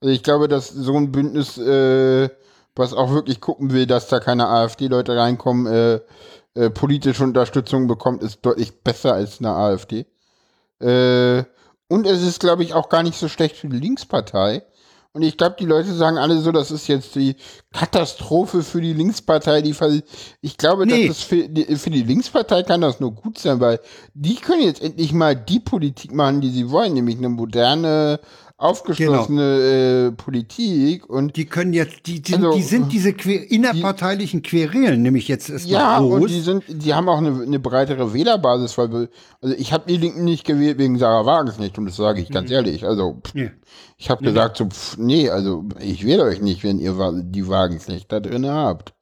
Also 0.01 0.13
ich 0.13 0.23
glaube, 0.23 0.47
dass 0.47 0.69
so 0.69 0.95
ein 0.97 1.11
Bündnis, 1.11 1.57
äh, 1.57 2.29
was 2.75 2.93
auch 2.93 3.11
wirklich 3.13 3.39
gucken 3.39 3.71
will, 3.71 3.85
dass 3.85 4.09
da 4.09 4.19
keine 4.19 4.47
AfD-Leute 4.47 5.15
reinkommen, 5.15 5.67
äh, 5.67 5.99
äh, 6.55 6.69
politische 6.69 7.23
Unterstützung 7.23 7.87
bekommt, 7.87 8.21
ist 8.23 8.45
deutlich 8.45 8.81
besser 8.83 9.13
als 9.13 9.39
eine 9.39 9.51
AfD. 9.51 10.05
Äh, 10.79 11.43
und 11.87 12.05
es 12.07 12.23
ist, 12.23 12.39
glaube 12.39 12.63
ich, 12.63 12.73
auch 12.73 12.89
gar 12.89 13.03
nicht 13.03 13.17
so 13.17 13.27
schlecht 13.29 13.55
für 13.55 13.69
die 13.69 13.79
Linkspartei. 13.79 14.63
Und 15.15 15.21
ich 15.21 15.37
glaube, 15.37 15.55
die 15.57 15.65
Leute 15.65 15.93
sagen 15.93 16.17
alle 16.17 16.41
so, 16.41 16.51
das 16.51 16.71
ist 16.71 16.87
jetzt 16.87 17.15
die 17.15 17.37
Katastrophe 17.71 18.63
für 18.63 18.81
die 18.81 18.91
Linkspartei. 18.91 19.61
Die 19.61 19.73
ich 20.41 20.57
glaube, 20.57 20.85
Nee. 20.85 21.07
das 21.07 21.21
für 21.21 21.47
für 21.77 21.89
die 21.89 22.03
Linkspartei 22.03 22.63
kann 22.63 22.81
das 22.81 22.99
nur 22.99 23.13
gut 23.13 23.37
sein, 23.37 23.61
weil 23.61 23.79
die 24.13 24.35
können 24.35 24.63
jetzt 24.63 24.83
endlich 24.83 25.13
mal 25.13 25.33
die 25.33 25.61
Politik 25.61 26.13
machen, 26.13 26.41
die 26.41 26.49
sie 26.49 26.69
wollen, 26.69 26.95
nämlich 26.95 27.17
eine 27.17 27.29
moderne, 27.29 28.19
aufgeschlossene 28.65 30.07
äh, 30.07 30.11
Politik. 30.11 31.09
Und 31.09 31.35
Die 31.35 31.45
können 31.45 31.73
jetzt, 31.73 32.05
die, 32.07 32.21
die, 32.21 32.33
Also, 32.35 32.53
die 32.55 32.61
sind 32.61 32.91
diese 32.91 33.13
quer, 33.13 33.49
innerparteilichen 33.51 34.41
Querelen, 34.41 35.01
nämlich 35.01 35.27
jetzt 35.27 35.49
ist 35.49 35.65
ja, 35.67 35.99
noch 35.99 36.09
und 36.09 36.19
groß. 36.21 36.31
die 36.31 36.41
sind, 36.41 36.63
die 36.67 36.93
haben 36.93 37.07
auch 37.09 37.19
eine, 37.19 37.41
eine 37.43 37.59
breitere 37.59 38.13
Wählerbasis, 38.13 38.77
weil 38.77 39.09
also 39.41 39.55
ich 39.57 39.73
habe 39.73 39.85
die 39.87 39.97
Linken 39.97 40.23
nicht 40.23 40.45
gewählt 40.45 40.77
wegen 40.77 40.97
Sarah 40.97 41.25
Wagenknecht 41.25 41.77
und 41.77 41.85
das 41.85 41.95
sage 41.95 42.21
ich 42.21 42.29
ganz 42.29 42.49
ehrlich. 42.51 42.85
Also 42.85 43.21
pff, 43.25 43.35
Ja. 43.35 43.47
ich 43.97 44.09
habe 44.09 44.23
gesagt 44.23 44.57
so, 44.57 44.65
pff, 44.65 44.97
nee, 44.97 45.29
also 45.29 45.63
ich 45.79 46.05
wähle 46.05 46.23
euch 46.23 46.41
nicht, 46.41 46.63
wenn 46.63 46.79
ihr 46.79 46.95
die 47.23 47.47
Wagenknecht 47.47 48.11
da 48.11 48.19
drin 48.19 48.45
habt. 48.47 48.93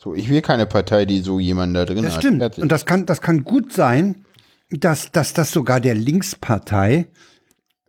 So, 0.00 0.14
ich 0.14 0.28
will 0.28 0.42
keine 0.42 0.66
Partei, 0.66 1.06
die 1.06 1.20
so 1.22 1.40
jemanden 1.40 1.74
da 1.74 1.84
drin 1.84 2.04
Das 2.04 2.14
hat. 2.14 2.20
stimmt. 2.22 2.38
Fertig. 2.38 2.62
Und 2.62 2.70
das 2.70 2.86
kann, 2.86 3.04
das 3.06 3.20
kann 3.20 3.42
gut 3.42 3.72
sein, 3.72 4.24
dass, 4.70 5.10
dass 5.10 5.32
das 5.32 5.50
sogar 5.50 5.80
der 5.80 5.94
Linkspartei 5.94 7.08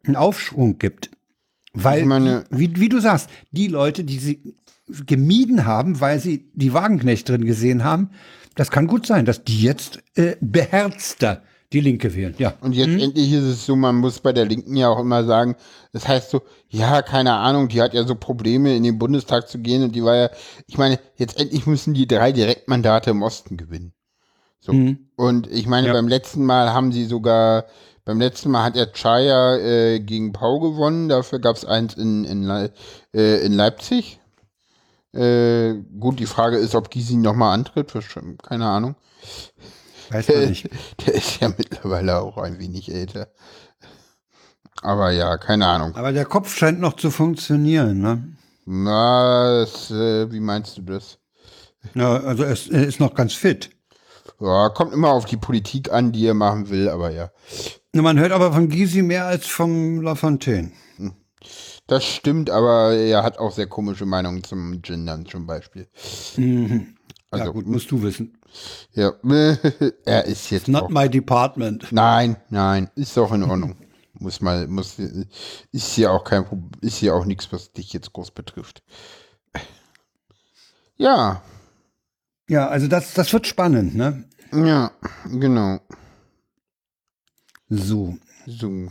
einen 0.06 0.16
Aufschwung 0.16 0.78
gibt. 0.80 1.10
Weil, 1.74 2.06
meine- 2.06 2.46
wie, 2.50 2.80
wie 2.80 2.90
du 2.90 3.00
sagst, 3.00 3.30
die 3.52 3.68
Leute, 3.68 4.04
die 4.04 4.18
sie 4.18 4.56
gemieden 5.06 5.66
haben, 5.66 6.02
weil 6.02 6.20
sie 6.20 6.50
die 6.54 6.74
Wagenknecht 6.74 7.30
drin 7.30 7.46
gesehen 7.46 7.84
haben, 7.84 8.10
das 8.56 8.72
kann 8.72 8.88
gut 8.88 9.06
sein, 9.06 9.26
dass 9.26 9.44
die 9.44 9.62
jetzt 9.62 10.00
äh, 10.16 10.36
beherzter 10.42 11.44
die 11.72 11.82
Linke 11.82 12.16
wählen. 12.16 12.34
Ja. 12.40 12.56
Und 12.62 12.74
jetzt 12.74 13.00
endlich 13.00 13.32
ist 13.32 13.44
es 13.44 13.66
so, 13.68 13.76
man 13.76 13.96
muss 13.98 14.20
bei 14.20 14.34
der 14.34 14.46
Linken 14.46 14.76
ja 14.76 14.90
auch 14.90 15.00
immer 15.00 15.24
sagen, 15.24 15.56
das 15.94 16.08
heißt 16.08 16.32
so, 16.32 16.42
ja, 16.68 17.04
keine 17.04 17.34
Ahnung, 17.34 17.68
die 17.68 17.80
hat 17.80 17.94
ja 17.94 18.04
so 18.06 18.16
Probleme, 18.16 18.76
in 18.76 18.82
den 18.82 18.98
Bundestag 18.98 19.48
zu 19.48 19.60
gehen 19.60 19.84
und 19.84 19.96
die 19.96 20.04
war 20.04 20.16
ja, 20.16 20.30
ich 20.66 20.80
meine, 20.80 21.00
jetzt 21.18 21.40
endlich 21.40 21.68
müssen 21.68 21.94
die 21.94 22.08
drei 22.08 22.32
Direktmandate 22.32 23.12
im 23.12 23.22
Osten 23.22 23.56
gewinnen. 23.56 23.94
So. 24.60 24.74
Und 25.16 25.48
ich 25.52 25.68
meine, 25.68 25.88
Ja. 25.88 25.94
beim 25.94 26.08
letzten 26.08 26.44
Mal 26.44 26.74
haben 26.74 26.92
sie 26.92 27.06
sogar, 27.06 27.66
beim 28.06 28.20
letzten 28.20 28.52
Mal 28.52 28.64
hat 28.64 28.76
der 28.76 28.92
Chaya 28.92 29.58
äh, 29.58 30.00
gegen 30.00 30.34
Pau 30.34 30.60
gewonnen, 30.60 31.10
dafür 31.10 31.40
gab 31.40 31.56
es 31.56 31.66
eins 31.66 31.94
in, 31.96 32.24
in, 32.26 32.44
Lei- 32.44 32.72
äh, 33.14 33.46
in 33.46 33.54
Leipzig. 33.54 34.20
Äh, 35.14 35.74
gut, 36.00 36.20
die 36.20 36.26
Frage 36.28 36.58
ist, 36.58 36.76
ob 36.76 36.92
Gysi 36.92 37.16
nochmal 37.16 37.54
antritt, 37.54 37.92
keine 38.44 38.66
Ahnung. 38.68 38.96
Weiß 40.12 40.28
man 40.28 40.50
nicht. 40.50 40.70
Der 41.06 41.16
ist 41.16 41.40
ja 41.40 41.50
mittlerweile 41.50 42.20
auch 42.20 42.38
ein 42.38 42.60
wenig 42.60 42.92
älter. 42.92 43.28
Aber 44.82 45.12
ja, 45.12 45.38
keine 45.38 45.68
Ahnung. 45.68 45.96
Aber 45.96 46.14
der 46.14 46.26
Kopf 46.26 46.56
scheint 46.56 46.80
noch 46.80 46.94
zu 46.94 47.12
funktionieren. 47.12 48.00
Ne? 48.00 48.38
Na, 48.66 49.60
das, 49.60 49.92
äh, 49.92 50.32
wie 50.32 50.40
meinst 50.40 50.78
du 50.78 50.84
das? 50.84 51.18
Ja, 51.96 52.18
also 52.18 52.44
er 52.44 52.52
ist, 52.54 52.70
er 52.70 52.86
ist 52.88 53.00
noch 53.00 53.14
ganz 53.14 53.34
fit. 53.34 53.72
Ja, 54.40 54.70
kommt 54.70 54.94
immer 54.94 55.10
auf 55.12 55.26
die 55.26 55.38
Politik 55.38 55.92
an, 55.92 56.12
die 56.14 56.26
er 56.26 56.34
machen 56.34 56.70
will, 56.70 56.88
aber 56.88 57.10
ja. 57.12 57.30
Man 57.94 58.20
hört 58.20 58.32
aber 58.32 58.54
von 58.54 58.70
Gysi 58.70 59.02
mehr 59.02 59.26
als 59.26 59.48
vom 59.48 60.02
Lafontaine. 60.02 60.72
Das 61.88 62.04
stimmt, 62.06 62.50
aber 62.52 62.94
er 62.94 63.24
hat 63.24 63.40
auch 63.40 63.52
sehr 63.52 63.66
komische 63.66 64.06
Meinungen 64.06 64.44
zum 64.44 64.82
Gendern 64.82 65.26
zum 65.26 65.48
Beispiel. 65.48 65.88
Also, 67.32 67.46
ja 67.46 67.52
gut, 67.52 67.66
musst 67.66 67.90
du 67.90 68.04
wissen. 68.04 68.38
ja, 68.94 69.14
er 70.06 70.26
ist 70.26 70.50
jetzt 70.52 70.68
Not 70.68 70.84
auch, 70.84 70.90
my 70.90 71.10
department. 71.10 71.92
Nein, 71.92 72.38
nein, 72.50 72.92
ist 72.96 73.18
doch 73.18 73.32
in 73.32 73.44
Ordnung. 73.44 73.76
muss 74.14 74.42
mal, 74.42 74.68
muss, 74.68 74.98
ist 75.72 75.94
hier 75.94 76.12
auch 76.12 76.24
kein 76.24 76.46
Problem, 76.46 76.72
ist 76.82 76.98
hier 76.98 77.16
auch 77.16 77.26
nichts, 77.26 77.52
was 77.52 77.72
dich 77.72 77.94
jetzt 77.94 78.14
groß 78.14 78.32
betrifft. 78.32 78.84
Ja, 80.98 81.42
Ja, 82.50 82.68
also 82.68 82.88
das, 82.88 83.14
das 83.14 83.32
wird 83.32 83.48
spannend, 83.48 83.96
ne? 83.96 84.26
ja, 84.52 84.92
genau. 85.26 85.80
So. 87.70 88.18
So. 88.48 88.88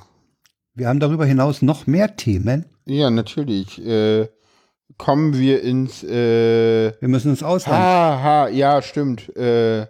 Wir 0.74 0.89
haben 0.89 1.01
darüber 1.01 1.26
hinaus 1.26 1.62
noch 1.62 1.87
mehr 1.87 2.16
Themen. 2.16 2.66
Ja, 2.87 3.11
natürlich. 3.11 3.85
Äh, 3.85 4.29
kommen 4.97 5.37
wir 5.37 5.62
ins 5.62 6.05
äh, 6.05 6.93
Wir 7.01 7.09
müssen 7.09 7.31
uns 7.31 7.43
aushalten. 7.43 7.83
Aha, 7.83 8.49
ja, 8.49 8.81
stimmt. 8.81 9.35
Äh, 9.37 9.83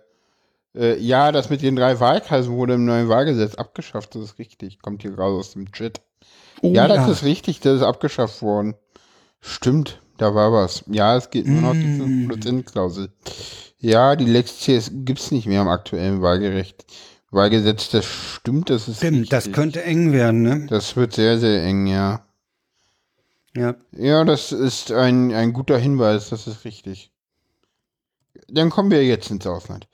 äh, 0.74 0.99
ja, 0.99 1.32
das 1.32 1.51
mit 1.51 1.62
den 1.62 1.76
drei 1.76 2.01
Wahlkreisen 2.01 2.53
wurde 2.55 2.74
im 2.74 2.84
neuen 2.84 3.09
Wahlgesetz 3.09 3.55
abgeschafft, 3.57 4.14
das 4.14 4.22
ist 4.22 4.39
richtig. 4.39 4.80
Kommt 4.80 5.03
hier 5.03 5.11
gerade 5.11 5.32
aus 5.34 5.53
dem 5.53 5.70
Chat. 5.72 6.01
Oh, 6.62 6.72
ja, 6.72 6.89
das 6.89 7.09
ist 7.09 7.24
richtig, 7.24 7.61
das 7.61 7.76
ist 7.76 7.82
abgeschafft 7.82 8.43
worden. 8.43 8.74
Stimmt, 9.41 10.01
da 10.16 10.34
war 10.34 10.53
was. 10.53 10.82
Ja, 10.89 11.16
es 11.16 11.30
geht 11.30 11.47
nur 11.47 11.61
noch 11.61 11.72
die 11.72 11.86
Mm. 11.86 12.30
5%-Klausel. 12.30 13.11
Ja, 13.78 14.16
die 14.16 14.24
Lex 14.24 14.59
CS 14.61 14.91
gibt's 14.93 15.30
nicht 15.30 15.47
mehr 15.47 15.62
im 15.62 15.68
aktuellen 15.68 16.20
Wahlgerecht. 16.20 16.84
Wahlgesetz, 17.31 17.91
das 17.91 18.07
stimmt, 18.07 18.70
das 18.70 18.89
ist 18.89 18.99
Stimmt, 18.99 19.33
das 19.33 19.53
könnte 19.53 19.83
eng 19.83 20.12
werden, 20.12 20.43
ne? 20.43 20.66
Das 20.70 20.97
wird 20.97 21.12
sehr, 21.12 21.39
sehr 21.39 21.62
eng, 21.62 21.87
ja. 21.87 22.24
Ja. 23.55 23.74
Ja, 23.93 24.24
das 24.24 24.53
ist 24.53 24.93
ein, 24.93 25.33
ein 25.33 25.53
guter 25.53 25.79
Hinweis, 25.79 26.31
das 26.31 26.47
ist 26.47 26.64
richtig. 26.64 27.12
Dann 28.49 28.70
kommen 28.70 28.91
wir 28.91 29.05
jetzt 29.05 29.31
ins 29.31 29.47
Ausland. 29.47 29.89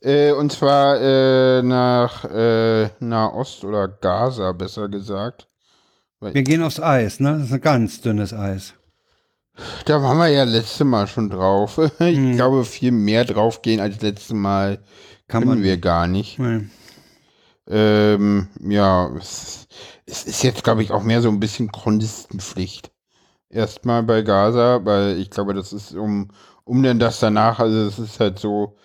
Äh, 0.00 0.30
und 0.32 0.52
zwar 0.52 1.00
äh, 1.00 1.62
nach 1.62 2.24
äh, 2.24 2.88
Nahost 3.00 3.64
oder 3.64 3.88
Gaza, 3.88 4.52
besser 4.52 4.88
gesagt. 4.88 5.48
Wir 6.20 6.42
gehen 6.42 6.62
aufs 6.62 6.78
Eis, 6.80 7.20
ne? 7.20 7.32
Das 7.38 7.48
ist 7.48 7.52
ein 7.52 7.60
ganz 7.60 8.00
dünnes 8.00 8.32
Eis. 8.32 8.74
Da 9.86 10.02
waren 10.02 10.18
wir 10.18 10.28
ja 10.28 10.44
letzte 10.44 10.84
Mal 10.84 11.06
schon 11.06 11.30
drauf. 11.30 11.78
Ich 11.98 12.16
Hm. 12.16 12.36
glaube, 12.36 12.64
viel 12.64 12.92
mehr 12.92 13.24
draufgehen 13.24 13.80
als 13.80 14.00
letzte 14.02 14.34
Mal 14.34 14.78
Kann 15.28 15.42
können 15.42 15.56
man- 15.56 15.62
wir 15.62 15.76
gar 15.78 16.06
nicht. 16.06 16.38
Nee. 16.38 16.64
Ähm, 17.68 18.48
ja, 18.60 19.10
es, 19.16 19.66
es 20.06 20.24
ist 20.24 20.42
jetzt, 20.44 20.62
glaube 20.62 20.82
ich, 20.82 20.92
auch 20.92 21.02
mehr 21.02 21.20
so 21.20 21.28
ein 21.28 21.40
bisschen 21.40 21.72
Chronistenpflicht. 21.72 22.92
Erstmal 23.50 24.02
bei 24.02 24.22
Gaza, 24.22 24.84
weil 24.84 25.18
ich 25.18 25.30
glaube, 25.30 25.54
das 25.54 25.72
ist 25.72 25.92
um, 25.94 26.28
um 26.64 26.82
denn 26.82 26.98
das 26.98 27.20
danach, 27.20 27.58
also 27.58 27.76
es 27.86 27.98
ist 27.98 28.20
halt 28.20 28.38
so, 28.38 28.76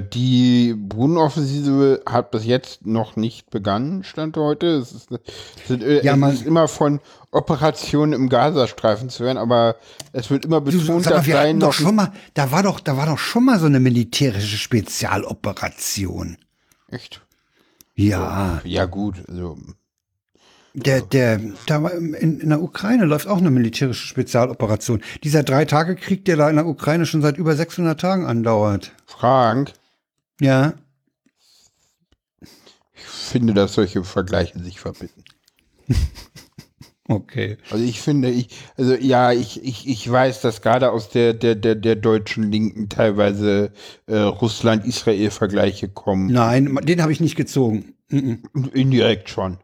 die 0.00 0.74
Bodenoffensive 0.74 2.02
hat 2.06 2.30
bis 2.30 2.44
jetzt 2.46 2.86
noch 2.86 3.16
nicht 3.16 3.50
begann, 3.50 4.02
stand 4.02 4.36
heute. 4.36 4.66
Es 4.66 4.92
ist, 4.92 5.10
es 5.10 5.68
sind, 5.68 5.82
äh, 5.82 6.02
Ja, 6.04 6.16
es 6.28 6.40
ist 6.40 6.46
immer 6.46 6.68
von 6.68 7.00
Operationen 7.30 8.14
im 8.14 8.28
Gazastreifen 8.28 9.10
zu 9.10 9.24
hören, 9.24 9.36
aber 9.36 9.76
es 10.12 10.30
wird 10.30 10.46
immer 10.46 10.60
Du, 10.62 10.78
betont, 10.78 11.04
sag 11.04 11.10
mal, 11.12 11.16
dass 11.18 11.26
wir 11.26 11.52
doch 11.54 11.66
noch 11.66 11.72
schon 11.74 11.94
mal, 11.96 12.12
da 12.34 12.50
war 12.50 12.62
doch, 12.62 12.80
da 12.80 12.96
war 12.96 13.06
doch 13.06 13.18
schon 13.18 13.44
mal 13.44 13.58
so 13.58 13.66
eine 13.66 13.80
militärische 13.80 14.56
Spezialoperation. 14.56 16.38
echt. 16.90 17.20
Ja, 17.94 18.60
Ja 18.64 18.84
gut, 18.86 19.16
also 19.28 19.58
der, 20.78 21.02
der, 21.02 21.40
da 21.66 21.88
in, 21.88 22.40
in 22.40 22.48
der 22.48 22.62
Ukraine 22.62 23.04
läuft 23.04 23.26
auch 23.26 23.38
eine 23.38 23.50
militärische 23.50 24.06
Spezialoperation. 24.06 25.02
Dieser 25.24 25.42
Drei-Tage-Krieg, 25.42 26.24
der 26.24 26.36
da 26.36 26.50
in 26.50 26.56
der 26.56 26.66
Ukraine 26.66 27.06
schon 27.06 27.22
seit 27.22 27.36
über 27.38 27.54
600 27.54 28.00
Tagen 28.00 28.26
andauert. 28.26 28.92
Frank, 29.06 29.72
Ja, 30.40 30.74
ich 33.28 33.32
finde, 33.32 33.54
dass 33.54 33.74
solche 33.74 34.04
Vergleiche 34.04 34.58
sich 34.58 34.80
verbitten. 34.80 35.22
okay. 37.08 37.58
Also 37.70 37.84
ich 37.84 38.00
finde, 38.00 38.30
ich, 38.30 38.48
also 38.76 38.94
ja, 38.94 39.32
ich, 39.32 39.62
ich, 39.62 39.86
ich 39.86 40.10
weiß, 40.10 40.40
dass 40.40 40.62
gerade 40.62 40.90
aus 40.90 41.10
der, 41.10 41.34
der, 41.34 41.54
der, 41.54 41.74
der 41.74 41.96
deutschen 41.96 42.50
Linken 42.50 42.88
teilweise 42.88 43.72
äh, 44.06 44.16
Russland-Israel-Vergleiche 44.16 45.88
kommen. 45.88 46.32
Nein, 46.32 46.78
den 46.82 47.02
habe 47.02 47.12
ich 47.12 47.20
nicht 47.20 47.36
gezogen. 47.36 47.94
Mhm. 48.08 48.42
Indirekt 48.72 49.28
schon. 49.28 49.58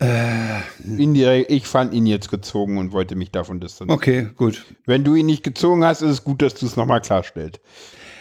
Äh, 0.00 0.60
Indirekt, 0.96 1.50
ich 1.50 1.66
fand 1.66 1.92
ihn 1.92 2.06
jetzt 2.06 2.30
gezogen 2.30 2.78
und 2.78 2.92
wollte 2.92 3.16
mich 3.16 3.30
davon 3.30 3.60
distanzieren. 3.60 3.96
okay, 3.96 4.28
gut. 4.36 4.64
Wenn 4.86 5.04
du 5.04 5.14
ihn 5.14 5.26
nicht 5.26 5.42
gezogen 5.42 5.84
hast, 5.84 6.00
ist 6.02 6.10
es 6.10 6.24
gut, 6.24 6.40
dass 6.42 6.54
du 6.54 6.64
es 6.66 6.76
nochmal 6.76 7.00
klarstellst. 7.02 7.60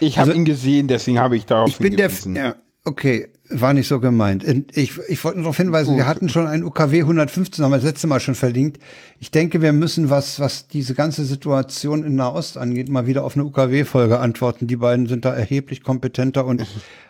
Ich 0.01 0.17
habe 0.17 0.31
Also- 0.31 0.39
ihn 0.39 0.45
gesehen, 0.45 0.87
deswegen 0.87 1.19
habe 1.19 1.37
ich 1.37 1.45
darauf 1.45 1.69
Ich 1.69 1.77
bin 1.77 1.95
der, 1.95 2.09
ja, 2.35 2.55
okay, 2.85 3.29
war 3.51 3.73
nicht 3.73 3.87
so 3.87 3.99
gemeint. 3.99 4.43
Und 4.43 4.75
Ich, 4.77 4.93
ich 5.07 5.23
wollte 5.23 5.37
nur 5.39 5.43
darauf 5.45 5.57
hinweisen, 5.57 5.95
wir 5.97 6.05
hatten 6.07 6.29
schon 6.29 6.45
ein 6.47 6.63
UKW 6.63 7.01
115, 7.01 7.63
haben 7.63 7.71
wir 7.71 7.77
das 7.77 7.85
letzte 7.85 8.07
Mal 8.07 8.19
schon 8.19 8.35
verlinkt. 8.35 8.79
Ich 9.19 9.31
denke, 9.31 9.61
wir 9.61 9.73
müssen, 9.73 10.09
was, 10.09 10.39
was 10.39 10.67
diese 10.67 10.93
ganze 10.93 11.25
Situation 11.25 12.03
in 12.03 12.15
Nahost 12.15 12.57
angeht, 12.57 12.89
mal 12.89 13.07
wieder 13.07 13.23
auf 13.23 13.35
eine 13.35 13.45
UKW-Folge 13.45 14.19
antworten. 14.19 14.67
Die 14.67 14.75
beiden 14.75 15.07
sind 15.07 15.25
da 15.25 15.33
erheblich 15.33 15.83
kompetenter 15.83 16.45
und 16.45 16.65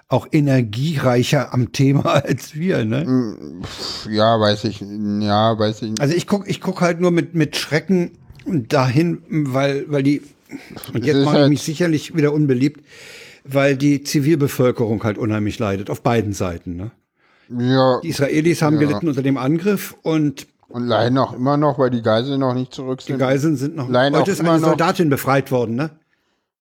auch 0.07 0.27
energiereicher 0.31 1.53
am 1.53 1.71
Thema 1.71 2.05
als 2.25 2.55
wir, 2.55 2.85
ne? 2.85 3.35
Ja, 4.09 4.39
weiß 4.39 4.63
ich, 4.65 4.81
ja, 4.81 5.57
weiß 5.59 5.81
ich. 5.83 6.01
Also 6.01 6.15
ich 6.15 6.25
guck, 6.25 6.47
ich 6.49 6.61
guck 6.61 6.81
halt 6.81 6.99
nur 7.01 7.11
mit, 7.11 7.35
mit 7.35 7.55
Schrecken 7.57 8.11
dahin, 8.45 9.19
weil, 9.29 9.85
weil 9.89 10.03
die, 10.03 10.21
und 10.93 11.05
jetzt 11.05 11.25
mache 11.25 11.35
ich 11.35 11.41
halt- 11.41 11.49
mich 11.49 11.61
sicherlich 11.61 12.15
wieder 12.15 12.33
unbeliebt, 12.33 12.81
weil 13.53 13.75
die 13.77 14.03
Zivilbevölkerung 14.03 15.03
halt 15.03 15.17
unheimlich 15.17 15.59
leidet, 15.59 15.89
auf 15.89 16.01
beiden 16.01 16.33
Seiten, 16.33 16.75
ne? 16.75 16.91
ja, 17.57 17.99
Die 18.01 18.09
Israelis 18.09 18.61
haben 18.61 18.75
Ja. 18.75 18.79
gelitten 18.87 19.07
unter 19.07 19.21
dem 19.23 19.37
Angriff 19.37 19.95
und 20.03 20.47
und 20.67 20.85
leiden 20.85 21.17
auch 21.17 21.33
immer 21.33 21.57
noch, 21.57 21.79
weil 21.79 21.89
die 21.89 22.03
Geiseln 22.03 22.41
noch 22.41 22.53
nicht 22.53 22.71
zurück 22.75 22.99
die 22.99 23.05
sind. 23.13 23.17
Geiseln 23.17 23.55
sind 23.55 23.75
noch. 23.75 23.89
Leiden 23.89 24.15
heute 24.15 24.29
auch 24.29 24.33
ist 24.33 24.39
immer 24.39 24.51
eine 24.51 24.61
noch- 24.61 24.67
Soldatin 24.69 25.09
befreit 25.09 25.51
worden, 25.51 25.73
ne? 25.75 25.89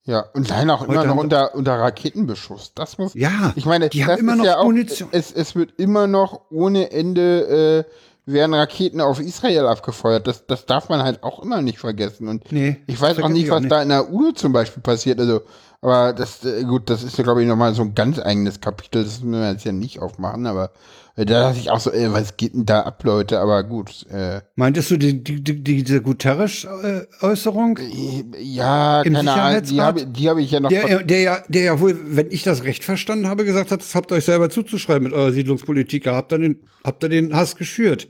Ja, 0.05 0.25
und 0.33 0.49
leiden 0.49 0.71
auch 0.71 0.81
immer 0.81 0.95
Heute 0.97 1.09
noch 1.09 1.17
haben- 1.17 1.19
unter, 1.21 1.55
unter 1.55 1.75
Raketenbeschuss. 1.79 2.73
Das 2.75 2.97
muss. 2.97 3.13
Ja, 3.13 3.53
ich 3.57 3.67
meine, 3.67 3.91
die 3.91 4.07
haben 4.07 4.19
immer 4.21 4.37
noch 4.37 4.45
ja 4.47 4.57
auch, 4.61 4.65
Munition. 4.65 5.11
Es, 5.13 5.31
es 5.33 5.55
wird 5.55 5.75
immer 5.79 6.07
noch 6.07 6.41
ohne 6.51 6.91
Ende 6.91 7.85
äh, 7.87 8.33
werden 8.33 8.55
Raketen 8.55 9.03
auf 9.03 9.21
Israel 9.21 9.67
abgefeuert. 9.67 10.27
Das, 10.27 10.47
das 10.47 10.65
darf 10.65 10.89
man 10.89 11.03
halt 11.03 11.23
auch 11.23 11.43
immer 11.43 11.61
nicht 11.61 11.79
vergessen. 11.79 12.29
Und 12.29 12.51
Nee, 12.51 12.79
ich 12.87 12.99
weiß 12.99 13.19
auch 13.19 13.29
nicht, 13.29 13.51
auch 13.51 13.57
was 13.57 13.61
nicht. 13.65 13.73
da 13.73 13.83
in 13.83 13.91
der 13.91 14.11
UNO 14.11 14.33
zum 14.33 14.55
Beispiel 14.55 14.83
passiert. 14.83 15.21
Also, 15.21 15.43
aber 15.81 16.13
das, 16.13 16.45
äh, 16.45 16.65
gut, 16.65 16.91
das 16.91 17.03
ist 17.03 17.19
ja, 17.19 17.25
glaube 17.25 17.43
ich, 17.43 17.49
nochmal 17.49 17.75
so 17.75 17.83
ein 17.83 17.95
ganz 17.95 18.19
eigenes 18.19 18.61
Kapitel. 18.61 19.05
Das 19.05 19.21
müssen 19.21 19.41
wir 19.41 19.53
jetzt 19.53 19.65
ja 19.65 19.73
nicht 19.73 20.01
aufmachen, 20.01 20.47
aber 20.47 20.73
äh, 21.15 21.25
da 21.25 21.49
dachte 21.49 21.59
ich 21.61 21.71
auch 21.71 21.81
so, 21.81 21.91
ey, 21.91 22.13
was 22.13 22.37
geht 22.37 22.55
denn 22.55 22.67
da 22.67 22.81
ab, 22.83 23.03
Leute? 23.05 23.39
Aber 23.41 23.63
gut, 23.65 24.07
äh, 24.11 24.41
Meintest 24.57 24.91
du 24.91 24.97
die, 24.97 25.23
die, 25.23 25.43
die, 25.43 25.63
diese 25.63 26.03
Guterres-Äußerung? 26.03 27.79
ja, 28.41 29.03
Im 29.03 29.15
keine 29.15 29.33
Ahnung, 29.33 29.63
die 29.63 29.81
habe 29.81 30.01
hab 30.01 30.39
ich 30.39 30.51
ja 30.51 30.61
noch 30.61 30.69
Der, 30.69 31.03
der, 31.03 31.21
ja, 31.21 31.43
der 31.49 31.63
ja 31.63 31.81
wohl, 31.81 31.97
wenn 32.07 32.31
ich 32.31 32.43
das 32.43 32.65
recht 32.65 32.85
verstanden 32.85 33.29
habe, 33.29 33.45
gesagt 33.45 33.71
hat, 33.71 33.81
das 33.81 33.95
habt 33.95 34.11
ihr 34.13 34.17
euch 34.17 34.25
selber 34.25 34.51
zuzuschreiben 34.51 35.05
mit 35.05 35.13
eurer 35.13 35.33
Siedlungspolitik. 35.33 36.07
Ihr 36.07 36.15
Habt 36.15 36.33
ihr 36.33 36.39
den, 36.39 36.61
habt 36.85 37.03
ihr 37.05 37.09
den 37.09 37.35
Hass 37.35 37.57
geschürt, 37.57 38.09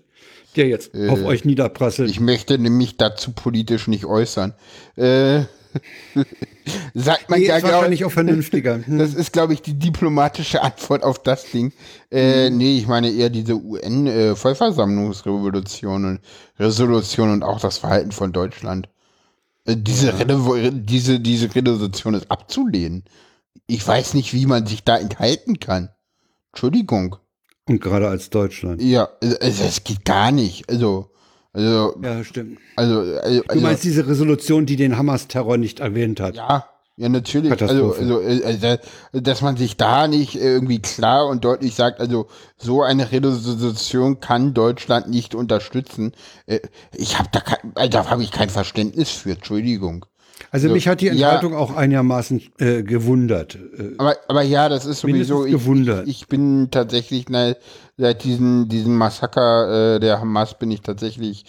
der 0.57 0.69
jetzt 0.69 0.95
auf 0.95 1.23
euch 1.25 1.45
niederprasselt. 1.45 2.09
Äh, 2.09 2.13
Ich 2.13 2.21
möchte 2.21 2.59
nämlich 2.59 2.97
dazu 2.97 3.33
politisch 3.33 3.89
nicht 3.89 4.07
äußern. 4.07 4.55
Äh, 4.97 5.43
sagt 6.95 7.29
man 7.31 7.41
Nee, 7.41 7.47
ja, 7.47 7.57
ist 7.57 7.63
glaub, 7.63 7.73
wahrscheinlich 7.75 8.05
auch 8.05 8.13
vernünftiger. 8.13 8.81
Hm. 8.87 8.99
das 8.99 9.15
ist, 9.15 9.33
glaube 9.33 9.55
ich, 9.55 9.63
die 9.63 9.79
diplomatische 9.79 10.63
Antwort 10.63 11.03
auf 11.03 11.23
das 11.23 11.51
Ding. 11.51 11.73
Äh, 12.11 12.51
nee, 12.51 12.77
ich 12.79 12.87
meine 12.87 13.11
eher 13.11 13.31
diese 13.31 13.55
UN-Vollversammlungsrevolution 13.55 16.05
und 16.05 16.21
Resolution 16.59 17.33
und 17.33 17.43
auch 17.43 17.61
das 17.61 17.79
Verhalten 17.79 18.13
von 18.13 18.33
Deutschland. 18.33 18.89
Äh, 19.67 19.77
diese, 19.77 20.13
Revo- 20.13 20.71
diese, 20.71 21.21
diese 21.21 21.55
Resolution 21.55 22.15
ist 22.15 22.31
abzulehnen. 22.31 23.05
Ich 23.67 23.87
weiß 23.87 24.15
nicht, 24.15 24.33
wie 24.35 24.47
man 24.47 24.67
sich 24.67 24.85
da 24.85 24.97
enthalten 24.97 25.59
kann. 25.61 25.91
Entschuldigung. 26.53 27.17
Und 27.69 27.81
gerade 27.81 28.09
als 28.09 28.31
Deutschland. 28.31 28.81
Ja, 28.81 29.09
also, 29.21 29.65
es 29.65 29.85
geht 29.85 30.05
gar 30.07 30.33
nicht. 30.33 30.71
Also, 30.71 31.11
also, 31.53 31.97
Ja, 32.03 32.25
stimmt. 32.25 32.59
also, 32.77 33.01
also, 33.21 33.43
Du 33.43 33.61
meinst 33.61 33.85
diese 33.85 34.07
Resolution, 34.07 34.67
die 34.67 34.77
den 34.77 34.97
Hamas-Terror 34.97 35.57
nicht 35.57 35.81
erwähnt 35.81 36.21
hat? 36.21 36.37
Ja, 36.37 36.69
ja, 36.97 37.09
natürlich. 37.09 37.53
Also, 37.63 37.93
also, 37.95 38.21
äh, 38.21 38.43
also, 38.45 38.79
dass 39.13 39.41
man 39.41 39.57
sich 39.57 39.77
da 39.77 40.09
nicht 40.09 40.35
irgendwie 40.35 40.81
klar 40.81 41.29
und 41.29 41.45
deutlich 41.45 41.77
sagt, 41.77 42.01
also 42.01 42.27
so 42.57 42.83
eine 42.83 43.13
Resolution 43.13 44.19
kann 44.19 44.53
Deutschland 44.53 45.09
nicht 45.09 45.37
unterstützen. 45.37 46.13
Äh, 46.47 46.59
Ich 46.93 47.17
habe 47.19 47.29
da 47.31 47.41
kein, 47.41 47.73
äh, 47.77 47.89
da 47.89 48.11
habe 48.11 48.23
ich 48.25 48.33
kein 48.33 48.51
Verständnis 48.51 49.11
für. 49.11 49.31
Entschuldigung. 49.31 50.07
Also 50.51 50.69
mich 50.69 50.89
hat 50.89 51.01
die 51.01 51.07
ja. 51.07 51.13
Enthaltung 51.13 51.55
auch 51.55 51.75
einigermaßen 51.75 52.43
äh, 52.59 52.83
gewundert. 52.83 53.57
Äh, 53.57 53.95
Aber, 53.99 54.17
aber 54.29 54.43
ja, 54.43 54.69
das 54.69 54.87
ist 54.87 55.01
sowieso. 55.01 55.41
Mindestens 55.41 55.65
gewundert. 55.65 56.09
Ich, 56.09 56.23
ich 56.23 56.29
bin 56.29 56.69
tatsächlich 56.71 57.27
na, 57.29 57.55
seit 57.97 58.25
diesem 58.25 58.69
diesem 58.69 58.97
Massaker 58.97 59.97
äh, 59.97 60.01
der 60.01 60.21
Hamas 60.21 60.59
bin 60.59 60.71
ich 60.71 60.81
tatsächlich 60.83 61.45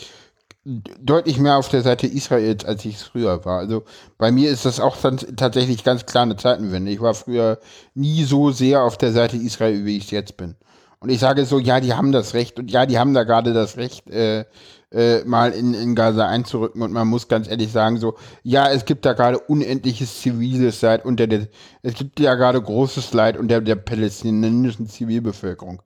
deutlich 0.65 1.39
mehr 1.39 1.57
auf 1.57 1.69
der 1.69 1.81
Seite 1.81 2.05
Israels, 2.05 2.65
als 2.65 2.85
ich 2.85 2.95
es 2.95 3.03
früher 3.03 3.43
war. 3.45 3.59
Also 3.59 3.83
bei 4.17 4.31
mir 4.31 4.51
ist 4.51 4.65
das 4.65 4.79
auch 4.79 4.97
tatsächlich 5.35 5.83
ganz 5.83 6.05
klar 6.05 6.23
eine 6.23 6.35
Zeitenwende. 6.35 6.91
Ich 6.91 7.01
war 7.01 7.13
früher 7.13 7.59
nie 7.95 8.23
so 8.23 8.51
sehr 8.51 8.83
auf 8.83 8.97
der 8.97 9.11
Seite 9.11 9.37
Israel, 9.37 9.85
wie 9.85 9.97
ich 9.97 10.05
es 10.05 10.11
jetzt 10.11 10.37
bin. 10.37 10.55
Und 10.99 11.09
ich 11.09 11.19
sage 11.19 11.45
so, 11.45 11.59
ja, 11.59 11.79
die 11.79 11.93
haben 11.93 12.11
das 12.11 12.33
Recht 12.33 12.59
und 12.59 12.69
ja, 12.69 12.85
die 12.85 12.99
haben 12.99 13.13
da 13.13 13.23
gerade 13.23 13.53
das 13.53 13.77
Recht, 13.77 14.09
äh, 14.09 14.45
äh, 14.91 15.23
mal 15.23 15.51
in, 15.51 15.73
in 15.73 15.95
Gaza 15.95 16.27
einzurücken. 16.27 16.81
Und 16.81 16.91
man 16.91 17.07
muss 17.07 17.27
ganz 17.27 17.47
ehrlich 17.47 17.71
sagen, 17.71 17.97
so, 17.97 18.15
ja, 18.43 18.69
es 18.71 18.85
gibt 18.85 19.05
da 19.05 19.13
gerade 19.13 19.39
unendliches 19.39 20.21
ziviles 20.21 20.81
Leid 20.81 21.05
unter 21.05 21.27
der, 21.27 21.47
es 21.83 21.93
gibt 21.93 22.19
ja 22.19 22.35
gerade 22.35 22.61
großes 22.61 23.13
Leid 23.13 23.37
unter 23.37 23.61
der 23.61 23.75
palästinensischen 23.75 24.87
Zivilbevölkerung. 24.87 25.81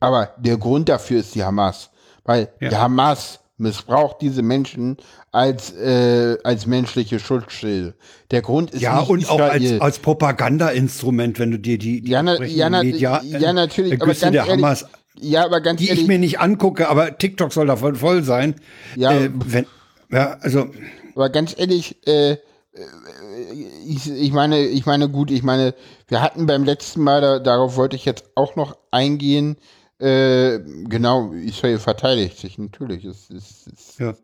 Aber 0.00 0.30
der 0.38 0.56
Grund 0.58 0.88
dafür 0.88 1.20
ist 1.20 1.34
die 1.34 1.44
Hamas. 1.44 1.90
Weil 2.24 2.48
Ja. 2.60 2.68
die 2.70 2.76
Hamas 2.76 3.40
missbraucht 3.58 4.18
diese 4.20 4.42
Menschen 4.42 4.98
als, 5.32 5.72
äh, 5.74 6.36
als 6.44 6.66
menschliche 6.66 7.18
Schutzschilde. 7.18 7.94
Der 8.30 8.42
Grund 8.42 8.72
ist 8.72 8.82
ja, 8.82 9.00
nicht 9.00 9.08
und 9.08 9.30
auch 9.30 9.40
als, 9.40 9.62
Israel. 9.64 9.80
als 9.80 9.98
Propagandainstrument, 9.98 11.38
wenn 11.38 11.50
du 11.52 11.58
dir 11.58 11.78
die, 11.78 12.00
die 12.02 12.10
Ja, 12.10 12.22
na- 12.22 12.42
ja, 12.44 12.68
na- 12.70 12.82
Media, 12.82 13.22
ja, 13.22 13.52
natürlich, 13.52 13.92
aber 13.94 14.02
Ergüsse 14.02 14.20
ganz 14.26 14.32
der 14.32 14.46
ehrlich, 14.46 14.64
Hamas, 14.64 14.86
ja, 15.18 15.44
aber 15.44 15.60
ganz 15.60 15.80
die 15.80 15.88
ehrlich, 15.88 16.02
ich 16.02 16.08
mir 16.08 16.18
nicht 16.18 16.40
angucke, 16.40 16.88
aber 16.88 17.18
TikTok 17.18 17.52
soll 17.52 17.66
davon 17.66 17.96
voll 17.96 18.22
sein. 18.22 18.54
Ja. 18.96 19.12
Äh, 19.12 19.30
wenn, 19.32 19.66
ja, 20.10 20.36
also 20.40 20.70
Aber 21.14 21.30
ganz 21.30 21.54
ehrlich, 21.58 21.96
äh, 22.06 22.32
äh, 22.32 22.38
ich, 23.86 24.10
ich 24.10 24.32
meine, 24.32 24.60
ich 24.60 24.86
meine, 24.86 25.08
gut, 25.08 25.30
ich 25.30 25.42
meine, 25.42 25.74
wir 26.08 26.22
hatten 26.22 26.46
beim 26.46 26.64
letzten 26.64 27.02
Mal, 27.02 27.20
da, 27.20 27.38
darauf 27.38 27.76
wollte 27.76 27.96
ich 27.96 28.04
jetzt 28.04 28.24
auch 28.34 28.56
noch 28.56 28.76
eingehen, 28.90 29.56
äh, 29.98 30.58
genau, 30.88 31.32
Israel 31.32 31.78
verteidigt 31.78 32.38
sich, 32.38 32.58
natürlich. 32.58 33.04
Es, 33.04 33.30
es, 33.30 33.66
es, 33.72 33.98
Ja. 33.98 34.14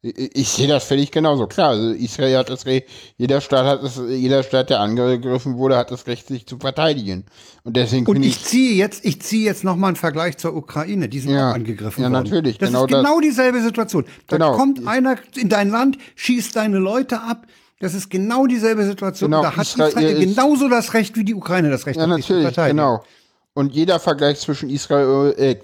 Ich, 0.00 0.36
ich 0.36 0.48
sehe 0.48 0.68
das 0.68 0.84
völlig 0.84 1.10
genauso. 1.10 1.48
Klar, 1.48 1.70
also 1.70 1.90
Israel 1.90 2.36
hat 2.38 2.50
das 2.50 2.66
Recht, 2.66 2.86
jeder 3.16 3.40
Staat 3.40 3.66
hat 3.66 3.82
es, 3.82 4.00
jeder 4.08 4.44
Staat, 4.44 4.70
der 4.70 4.78
angegriffen 4.80 5.56
wurde, 5.56 5.76
hat 5.76 5.90
das 5.90 6.06
Recht, 6.06 6.28
sich 6.28 6.46
zu 6.46 6.56
verteidigen. 6.58 7.24
Und 7.64 7.76
deswegen 7.76 8.06
Und 8.06 8.14
finde 8.14 8.28
ich 8.28 8.44
ziehe 8.44 8.74
jetzt, 8.76 9.04
ich 9.04 9.20
ziehe 9.20 9.44
jetzt 9.44 9.64
noch 9.64 9.74
mal 9.74 9.88
einen 9.88 9.96
Vergleich 9.96 10.36
zur 10.38 10.54
Ukraine. 10.54 11.08
Die 11.08 11.18
sind 11.18 11.32
Ja. 11.32 11.50
auch 11.50 11.54
angegriffen 11.54 12.02
Ja, 12.04 12.10
worden. 12.12 12.22
natürlich, 12.24 12.58
Das 12.58 12.68
genau 12.68 12.84
ist 12.84 12.92
das. 12.92 13.02
genau 13.04 13.20
dieselbe 13.20 13.60
Situation. 13.60 14.04
Da 14.28 14.36
Genau. 14.36 14.52
kommt 14.52 14.86
einer 14.86 15.16
in 15.36 15.48
dein 15.48 15.68
Land, 15.68 15.98
schießt 16.14 16.54
deine 16.54 16.78
Leute 16.78 17.20
ab. 17.20 17.46
Das 17.80 17.94
ist 17.94 18.08
genau 18.08 18.46
dieselbe 18.46 18.84
Situation. 18.84 19.30
Genau, 19.32 19.42
da 19.42 19.56
hat 19.56 19.66
Israel 19.66 19.88
Israel 19.88 20.26
genauso 20.26 20.68
das 20.68 20.94
Recht 20.94 21.16
wie 21.16 21.24
die 21.24 21.34
Ukraine 21.34 21.70
das 21.70 21.86
Recht, 21.86 21.98
Ja, 21.98 22.06
hat, 22.08 22.16
sich 22.16 22.26
zu 22.26 22.32
natürlich, 22.34 22.54
verteidigen. 22.54 22.76
genau. 22.78 23.02
Und 23.58 23.74
jeder 23.74 23.98
Vergleich 23.98 24.38
zwischen 24.38 24.70
Israel, 24.70 25.34
äh, 25.36 25.56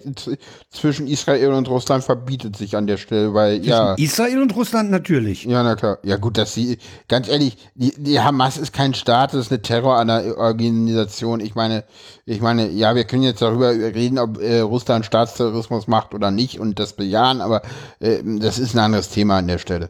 zwischen 0.73 1.07
Israel 1.07 1.53
und 1.53 1.69
Russland 1.69 2.03
verbietet 2.03 2.57
sich 2.57 2.77
an 2.77 2.89
der 2.89 2.97
Stelle, 2.97 3.35
weil 3.35 3.59
zwischen 3.59 3.71
ja. 3.71 3.95
Israel 3.95 4.43
und 4.43 4.57
Russland 4.57 4.91
natürlich. 4.91 5.45
Ja, 5.45 5.63
na 5.63 5.77
klar. 5.77 5.99
Ja 6.03 6.17
gut, 6.17 6.37
dass 6.37 6.53
sie, 6.55 6.79
ganz 7.07 7.29
ehrlich, 7.29 7.57
die, 7.77 7.95
die 7.97 8.19
Hamas 8.19 8.57
ist 8.57 8.73
kein 8.73 8.95
Staat, 8.95 9.33
das 9.33 9.43
ist 9.43 9.53
eine 9.53 9.63
Terrororganisation. 9.63 11.39
Ich 11.39 11.55
meine, 11.55 11.85
ich 12.27 12.41
meine, 12.41 12.69
ja, 12.69 12.97
wir 12.97 13.05
können 13.05 13.23
jetzt 13.23 13.43
darüber 13.43 13.71
reden, 13.71 14.19
ob 14.19 14.43
äh, 14.43 14.59
Russland 14.59 15.07
Staatsterrorismus 15.07 15.87
macht 15.87 16.15
oder 16.15 16.33
nicht 16.33 16.59
und 16.59 16.81
das 16.81 16.95
bejahen, 16.95 17.41
aber 17.41 17.63
äh, 18.01 18.25
das 18.25 18.59
ist 18.59 18.75
ein 18.75 18.81
anderes 18.81 19.11
Thema 19.11 19.39
an 19.39 19.47
der 19.47 19.59
Stelle. 19.59 19.89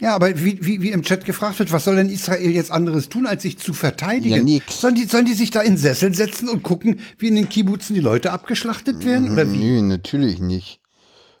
Ja, 0.00 0.14
aber 0.14 0.28
wie, 0.44 0.58
wie, 0.64 0.82
wie 0.82 0.90
im 0.90 1.02
Chat 1.02 1.24
gefragt 1.24 1.58
wird, 1.58 1.72
was 1.72 1.84
soll 1.84 1.96
denn 1.96 2.10
Israel 2.10 2.50
jetzt 2.50 2.70
anderes 2.70 3.08
tun, 3.08 3.26
als 3.26 3.42
sich 3.42 3.58
zu 3.58 3.72
verteidigen? 3.72 4.36
Ja, 4.36 4.42
nix. 4.42 4.82
Sollen 4.82 4.94
die, 4.94 5.04
sollen 5.04 5.24
die 5.24 5.32
sich 5.32 5.50
da 5.50 5.62
in 5.62 5.78
Sessel 5.78 6.14
setzen 6.14 6.50
und 6.50 6.62
gucken, 6.62 7.00
wie 7.18 7.28
in 7.28 7.34
den 7.34 7.48
Kibbutzen 7.48 7.94
die 7.94 8.02
Leute 8.02 8.30
abgeschlachtet 8.30 9.06
werden? 9.06 9.32
Oder 9.32 9.50
wie? 9.50 9.56
Nö, 9.56 9.82
natürlich 9.82 10.38
nicht. 10.38 10.80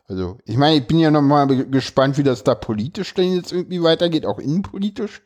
Also, 0.08 0.38
ich 0.46 0.56
meine, 0.56 0.76
ich 0.76 0.86
bin 0.86 0.98
ja 0.98 1.10
noch 1.10 1.20
mal 1.20 1.46
gespannt, 1.66 2.16
wie 2.16 2.22
das 2.22 2.44
da 2.44 2.54
politisch 2.54 3.12
denn 3.12 3.34
jetzt 3.34 3.52
irgendwie 3.52 3.82
weitergeht, 3.82 4.24
auch 4.24 4.38
innenpolitisch. 4.38 5.20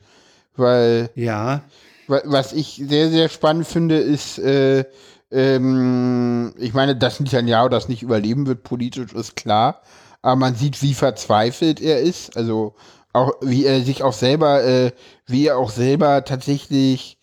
Weil, 0.57 1.11
ja. 1.15 1.63
was 2.07 2.53
ich 2.53 2.83
sehr, 2.85 3.11
sehr 3.11 3.29
spannend 3.29 3.67
finde, 3.67 3.99
ist, 3.99 4.39
äh, 4.39 4.85
ähm, 5.31 6.53
ich 6.59 6.75
meine, 6.75 6.97
dass 6.97 7.21
Netanyahu 7.21 7.69
das 7.69 7.89
nicht 7.89 8.03
überleben 8.03 8.47
wird, 8.47 8.65
politisch 8.65 9.13
ist 9.13 9.37
klar. 9.37 9.83
Aber 10.23 10.37
man 10.37 10.55
sieht, 10.57 10.83
wie 10.83 10.95
verzweifelt 10.95 11.81
er 11.81 12.01
ist. 12.01 12.37
Also, 12.37 12.75
auch 13.13 13.33
wie 13.41 13.65
er 13.65 13.83
sich 13.83 14.03
auch 14.03 14.13
selber, 14.13 14.65
äh, 14.65 14.93
wie 15.27 15.47
er 15.47 15.59
auch 15.59 15.71
selber 15.71 16.25
tatsächlich 16.25 17.19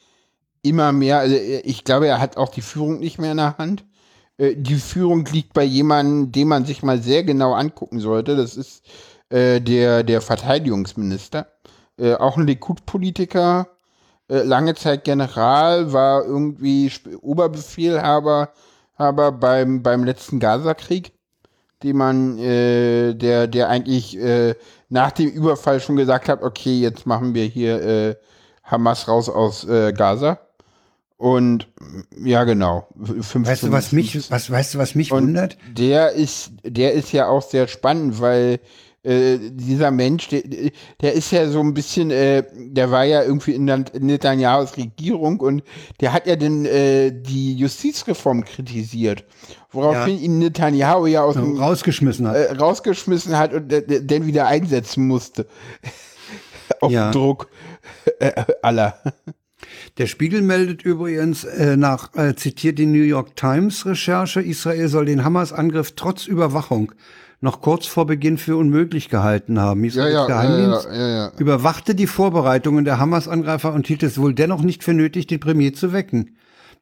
immer 0.62 0.92
mehr, 0.92 1.20
also 1.20 1.36
äh, 1.36 1.60
ich 1.62 1.84
glaube, 1.84 2.08
er 2.08 2.20
hat 2.20 2.38
auch 2.38 2.50
die 2.50 2.62
Führung 2.62 3.00
nicht 3.00 3.20
mehr 3.20 3.32
in 3.32 3.38
der 3.38 3.58
Hand. 3.58 3.86
Äh, 4.38 4.56
die 4.56 4.76
Führung 4.76 5.26
liegt 5.26 5.54
bei 5.54 5.64
jemandem, 5.64 6.32
den 6.32 6.48
man 6.48 6.66
sich 6.66 6.84
mal 6.84 7.02
sehr 7.02 7.24
genau 7.24 7.54
angucken 7.54 8.00
sollte. 8.00 8.36
Das 8.36 8.58
ist 8.58 8.84
äh, 9.30 9.62
der, 9.62 10.04
der 10.04 10.22
Verteidigungsminister. 10.22 11.48
Äh, 11.98 12.16
auch 12.16 12.38
ein 12.38 12.48
Likud-Politiker, 12.48 13.68
äh, 14.30 14.44
lange 14.44 14.76
Zeit 14.76 15.04
General, 15.06 15.94
war 15.94 16.24
irgendwie 16.26 16.92
Oberbefehlhaber 17.22 18.52
aber 18.98 19.32
beim, 19.32 19.84
beim 19.84 20.04
letzten 20.04 20.40
Gaza-Krieg, 20.40 21.14
den 21.84 21.98
man, 21.98 22.38
äh, 22.40 23.14
der, 23.14 23.48
der 23.48 23.70
eigentlich 23.70 24.18
äh, 24.18 24.56
nach 24.90 25.12
dem 25.12 25.30
Überfall 25.30 25.80
schon 25.80 25.96
gesagt 25.96 26.30
hat, 26.30 26.42
okay, 26.42 26.80
jetzt 26.80 27.06
machen 27.06 27.34
wir 27.34 27.46
hier 27.46 27.82
äh, 27.82 28.16
Hamas 28.64 29.08
raus 29.08 29.30
aus 29.30 29.64
äh, 29.66 29.94
Gaza. 29.94 30.40
Und 31.18 31.68
ja, 32.24 32.44
genau. 32.44 32.88
weißt 32.96 33.64
du, 33.64 33.72
was 33.72 33.92
mich, 33.92 34.30
was, 34.30 34.52
weißt 34.52 34.76
du, 34.76 34.78
was 34.78 34.94
mich 34.94 35.10
wundert? 35.10 35.58
Der 35.76 36.12
ist, 36.12 36.52
der 36.64 36.94
ist 36.94 37.12
ja 37.12 37.28
auch 37.28 37.42
sehr 37.42 37.68
spannend, 37.68 38.22
weil 38.22 38.60
äh, 39.04 39.38
dieser 39.40 39.92
Mensch, 39.92 40.28
der, 40.30 40.42
der 41.02 41.14
ist 41.14 41.32
ja 41.32 41.48
so 41.48 41.62
ein 41.62 41.74
bisschen, 41.74 42.12
äh, 42.12 42.44
der 42.54 42.92
war 42.92 43.06
ja 43.06 43.24
irgendwie 43.24 43.54
in 43.54 43.66
Netanyahus 43.66 44.76
Regierung 44.76 45.40
und 45.40 45.64
der 46.02 46.14
hat 46.14 46.28
ja 46.28 46.36
den, 46.36 46.66
äh, 46.66 47.12
die 47.12 47.56
Justizreform 47.56 48.44
kritisiert, 48.44 49.24
woraufhin 49.72 50.18
ja. 50.18 50.24
ihn 50.24 50.40
Netanyahu 50.40 51.06
ja 51.06 51.24
aus 51.24 51.36
dem, 51.36 51.58
rausgeschmissen 51.58 52.28
hat, 52.28 52.36
äh, 52.36 52.52
rausgeschmissen 52.54 53.38
hat 53.38 53.54
und 53.54 53.72
dann 53.72 54.26
wieder 54.26 54.48
einsetzen 54.48 55.08
musste. 55.08 55.48
Auf 56.82 56.92
ja. 56.92 57.12
Druck 57.12 57.50
äh, 58.20 58.44
aller. 58.62 59.02
Der 59.98 60.08
Spiegel 60.08 60.42
meldet 60.42 60.84
übrigens 60.84 61.44
äh, 61.44 61.78
nach, 61.78 62.14
äh, 62.16 62.36
zitiert 62.36 62.78
die 62.78 62.86
New 62.86 63.04
York 63.04 63.36
Times 63.36 63.86
Recherche, 63.86 64.42
Israel 64.42 64.88
soll 64.88 65.06
den 65.06 65.24
Hamas-Angriff 65.24 65.94
trotz 65.96 66.28
Überwachung 66.28 66.92
noch 67.40 67.62
kurz 67.62 67.86
vor 67.86 68.08
Beginn 68.08 68.38
für 68.38 68.58
unmöglich 68.58 69.10
gehalten 69.10 69.60
haben. 69.60 69.84
Israels 69.84 70.14
ja, 70.14 70.22
ja, 70.22 70.28
Geheimdienst 70.28 70.88
ja, 70.92 71.08
ja, 71.08 71.32
überwachte 71.38 71.94
die 71.94 72.08
Vorbereitungen 72.08 72.84
der 72.84 73.00
Hamas-Angreifer 73.00 73.74
und 73.74 73.86
hielt 73.88 74.04
es 74.04 74.20
wohl 74.20 74.34
dennoch 74.34 74.62
nicht 74.62 74.84
für 74.84 74.94
nötig, 74.94 75.28
den 75.28 75.40
Premier 75.40 75.74
zu 75.74 75.94
wecken. 75.94 76.36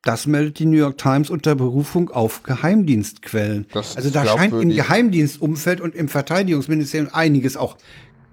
Das 0.03 0.27
meldet 0.27 0.59
die 0.59 0.65
New 0.65 0.77
York 0.77 0.97
Times 0.97 1.29
unter 1.29 1.55
Berufung 1.55 2.11
auf 2.11 2.43
Geheimdienstquellen. 2.43 3.65
Das 3.73 3.97
also 3.97 4.11
da 4.11 4.25
scheint 4.25 4.53
im 4.53 4.69
Geheimdienstumfeld 4.69 5.81
und 5.81 5.95
im 5.95 6.09
Verteidigungsministerium 6.09 7.09
einiges 7.11 7.57
auch 7.57 7.75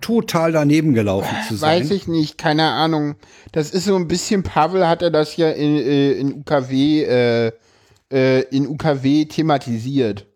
total 0.01 0.53
daneben 0.53 0.93
gelaufen 0.93 1.35
zu 1.49 1.57
sein. 1.57 1.81
Weiß 1.81 1.91
ich 1.91 2.07
nicht, 2.09 2.37
keine 2.37 2.65
Ahnung. 2.65 3.15
Das 3.53 3.71
ist 3.71 3.87
so 3.87 3.97
ein 3.97 4.07
bisschen, 4.07 4.43
Pavel 4.43 4.87
hatte 4.87 5.11
das 5.11 5.37
ja 5.37 5.51
in, 5.51 5.77
äh, 5.77 6.13
in 6.13 6.35
UKW, 6.35 7.05
äh, 7.05 7.53
äh, 8.13 8.43
in 8.51 8.69
UKW 8.69 9.25
thematisiert 9.25 10.27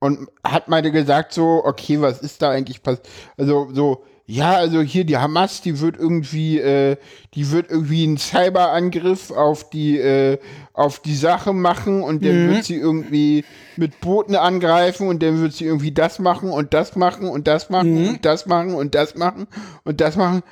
und 0.00 0.28
hat 0.44 0.68
mal 0.68 0.82
gesagt 0.82 1.32
so, 1.32 1.62
okay, 1.64 2.00
was 2.00 2.20
ist 2.20 2.42
da 2.42 2.50
eigentlich 2.50 2.82
passiert? 2.82 3.08
Also 3.36 3.68
so, 3.72 4.04
ja, 4.30 4.52
also 4.52 4.82
hier 4.82 5.04
die 5.04 5.16
Hamas, 5.16 5.62
die 5.62 5.80
wird 5.80 5.96
irgendwie, 5.96 6.58
äh, 6.58 6.98
die 7.32 7.50
wird 7.50 7.70
irgendwie 7.70 8.04
einen 8.04 8.18
Cyberangriff 8.18 9.30
auf 9.30 9.70
die, 9.70 9.96
äh, 9.98 10.38
auf 10.74 11.00
die 11.00 11.16
Sache 11.16 11.54
machen 11.54 12.02
und 12.02 12.22
dann 12.22 12.44
mhm. 12.44 12.50
wird 12.50 12.64
sie 12.64 12.76
irgendwie 12.76 13.46
mit 13.76 14.00
Booten 14.00 14.36
angreifen 14.36 15.08
und 15.08 15.22
dann 15.22 15.40
wird 15.40 15.54
sie 15.54 15.64
irgendwie 15.64 15.92
das 15.92 16.18
machen 16.18 16.50
und 16.50 16.74
das 16.74 16.94
machen 16.94 17.26
und 17.26 17.48
das 17.48 17.70
machen 17.70 18.02
mhm. 18.02 18.08
und 18.08 18.24
das 18.26 18.44
machen 18.44 18.74
und 18.74 18.94
das 18.94 19.14
machen 19.14 19.46
und 19.84 20.00
das 20.02 20.16
machen. 20.16 20.42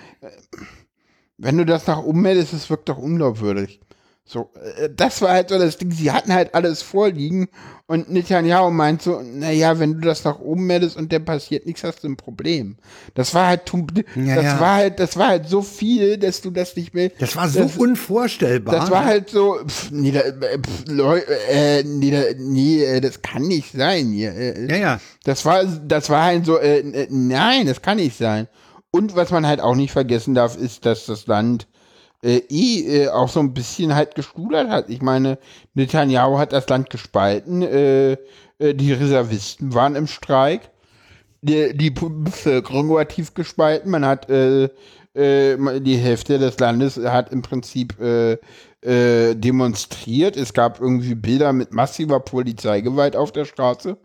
Wenn 1.37 1.59
du 1.59 1.67
das 1.67 1.87
nach 1.87 2.03
oben 2.03 2.23
meldest, 2.23 2.55
das 2.55 2.71
wirkt 2.71 2.89
doch 2.89 2.97
unglaubwürdig. 2.97 3.81
So, 4.29 4.51
äh, 4.77 4.91
das 4.95 5.23
war 5.23 5.31
halt 5.31 5.51
so 5.51 5.59
das 5.59 5.79
Ding. 5.79 5.93
Sie 5.93 6.11
hatten 6.11 6.33
halt 6.33 6.53
alles 6.53 6.83
vorliegen 6.83 7.49
und 7.87 8.11
Netanyahu 8.11 8.73
meint 8.73 9.01
so, 9.01 9.23
naja, 9.23 9.79
wenn 9.79 9.95
du 9.95 10.01
das 10.01 10.25
nach 10.25 10.41
oben 10.41 10.67
meldest 10.67 10.97
und 10.97 11.13
dann 11.13 11.25
passiert 11.25 11.65
nichts, 11.65 11.85
hast 11.85 12.03
du 12.03 12.09
ein 12.09 12.17
Problem. 12.17 12.77
Das 13.15 13.33
war 13.35 13.47
halt, 13.47 13.63
ja, 14.17 14.35
das 14.35 14.45
ja. 14.45 14.61
war 14.61 14.75
halt, 14.75 14.99
das 14.99 15.17
war 15.17 15.29
halt 15.29 15.49
so 15.49 15.63
viel, 15.63 16.19
dass 16.19 16.41
du 16.41 16.51
das 16.51 16.75
nicht 16.75 16.93
mehr. 16.93 17.13
Das 17.21 17.37
war 17.37 17.49
so 17.49 17.61
das, 17.61 17.77
unvorstellbar. 17.77 18.75
Das 18.75 18.91
war 18.91 19.05
halt 19.05 19.31
so, 19.31 19.61
pff, 19.65 19.93
nee, 19.93 20.11
pff, 20.11 20.85
Leute, 20.89 21.27
äh, 21.49 21.85
nee, 21.85 22.35
nee, 22.37 22.83
äh, 22.83 23.01
das 23.01 23.23
kann 23.23 23.43
nicht 23.43 23.71
sein 23.71 24.11
hier. 24.11 24.35
Äh, 24.35 24.67
ja, 24.69 24.77
ja. 24.77 25.01
Das 25.23 25.45
war, 25.45 25.65
das 25.65 26.11
war 26.11 26.25
halt 26.25 26.47
so, 26.47 26.59
äh, 26.59 26.81
äh, 26.81 27.07
nein, 27.11 27.67
das 27.67 27.81
kann 27.81 27.99
nicht 27.99 28.19
sein. 28.19 28.49
Und 28.91 29.15
was 29.15 29.31
man 29.31 29.47
halt 29.47 29.61
auch 29.61 29.77
nicht 29.77 29.93
vergessen 29.93 30.35
darf, 30.35 30.57
ist, 30.57 30.85
dass 30.85 31.07
das 31.07 31.29
Land 31.29 31.69
äh, 32.23 32.43
eh 32.49 33.05
äh, 33.05 33.09
auch 33.09 33.29
so 33.29 33.41
ein 33.41 33.55
bisschen 33.55 33.95
halt 33.95 34.15
gestudert 34.15 34.69
hat. 34.69 34.89
Ich 34.89 35.03
meine, 35.03 35.39
Netanyahu 35.75 36.39
hat 36.39 36.53
das 36.53 36.69
Land 36.69 36.91
gespalten, 36.91 37.63
äh, 37.63 38.17
äh, 38.59 38.75
die 38.75 38.93
Reservisten 38.93 39.75
waren 39.75 39.97
im 39.97 40.07
Streik, 40.07 40.71
die, 41.43 41.77
die 41.77 41.91
Bevölkerung 41.91 42.91
war 42.91 43.07
tief 43.07 43.35
gespalten, 43.35 43.91
man 43.91 44.05
hat 44.05 44.29
äh, 44.31 44.69
äh, 45.15 45.81
die 45.81 45.97
Hälfte 45.97 46.39
des 46.39 46.59
Landes 46.59 46.97
hat 46.97 47.33
im 47.33 47.43
Prinzip 47.43 47.97
demonstriert. 48.89 50.37
Es 50.37 50.53
gab 50.53 50.81
irgendwie 50.81 51.17
Bilder 51.17 51.53
mit 51.53 51.73
massiver 51.73 52.21
Polizeigewalt 52.21 53.17
auf 53.17 53.33
der 53.33 53.45
Straße. 53.45 53.97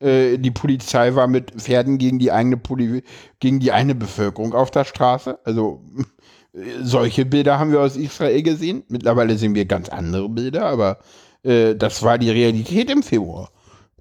Die 0.00 0.50
Polizei 0.50 1.14
war 1.14 1.26
mit 1.26 1.50
Pferden 1.50 1.98
gegen 1.98 2.18
die 2.18 2.32
eigene 2.32 2.56
Poli 2.56 3.02
gegen 3.40 3.60
die 3.60 3.72
eine 3.72 3.94
Bevölkerung 3.94 4.54
auf 4.54 4.70
der 4.70 4.84
Straße. 4.84 5.38
Also 5.44 5.82
solche 6.52 7.24
Bilder 7.24 7.58
haben 7.58 7.72
wir 7.72 7.80
aus 7.80 7.96
Israel 7.96 8.42
gesehen. 8.42 8.84
Mittlerweile 8.88 9.36
sehen 9.38 9.54
wir 9.54 9.64
ganz 9.64 9.88
andere 9.88 10.28
Bilder, 10.28 10.66
aber 10.66 10.98
äh, 11.42 11.74
das 11.74 12.02
war 12.02 12.18
die 12.18 12.30
Realität 12.30 12.90
im 12.90 13.02
Februar 13.02 13.50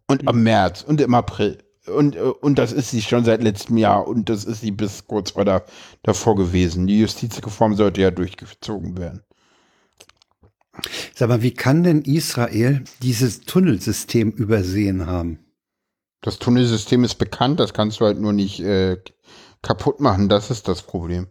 und 0.08 0.28
am 0.28 0.44
März 0.44 0.84
und 0.84 1.02
im 1.02 1.14
April. 1.14 1.60
Und, 1.88 2.16
äh, 2.16 2.20
und 2.20 2.60
das 2.60 2.74
ist 2.74 2.92
sie 2.92 3.02
schon 3.02 3.24
seit 3.24 3.42
letztem 3.42 3.78
Jahr 3.78 4.08
und 4.08 4.30
das 4.30 4.44
ist 4.44 4.62
sie 4.62 4.72
bis 4.72 5.08
kurz 5.08 5.32
vor 5.32 5.46
der, 5.46 5.66
davor 6.04 6.36
gewesen. 6.36 6.88
Die 6.88 7.00
Justizreform 7.00 7.76
sollte 7.76 8.02
ja 8.02 8.12
durchgezogen 8.12 8.98
werden. 8.98 9.24
Sag 11.16 11.30
mal, 11.30 11.42
wie 11.42 11.54
kann 11.54 11.84
denn 11.84 12.02
Israel 12.02 12.84
dieses 13.02 13.42
Tunnelsystem 13.42 14.32
übersehen 14.32 15.06
haben? 15.06 15.40
Das 16.22 16.40
Tunnelsystem 16.40 17.04
ist 17.04 17.16
bekannt, 17.16 17.60
das 17.60 17.74
kannst 17.74 18.00
du 18.00 18.06
halt 18.06 18.20
nur 18.20 18.32
nicht 18.32 18.60
äh, 18.60 18.98
kaputt 19.62 20.00
machen, 20.00 20.30
das 20.30 20.52
ist 20.52 20.68
das 20.68 20.84
Problem. 20.84 21.28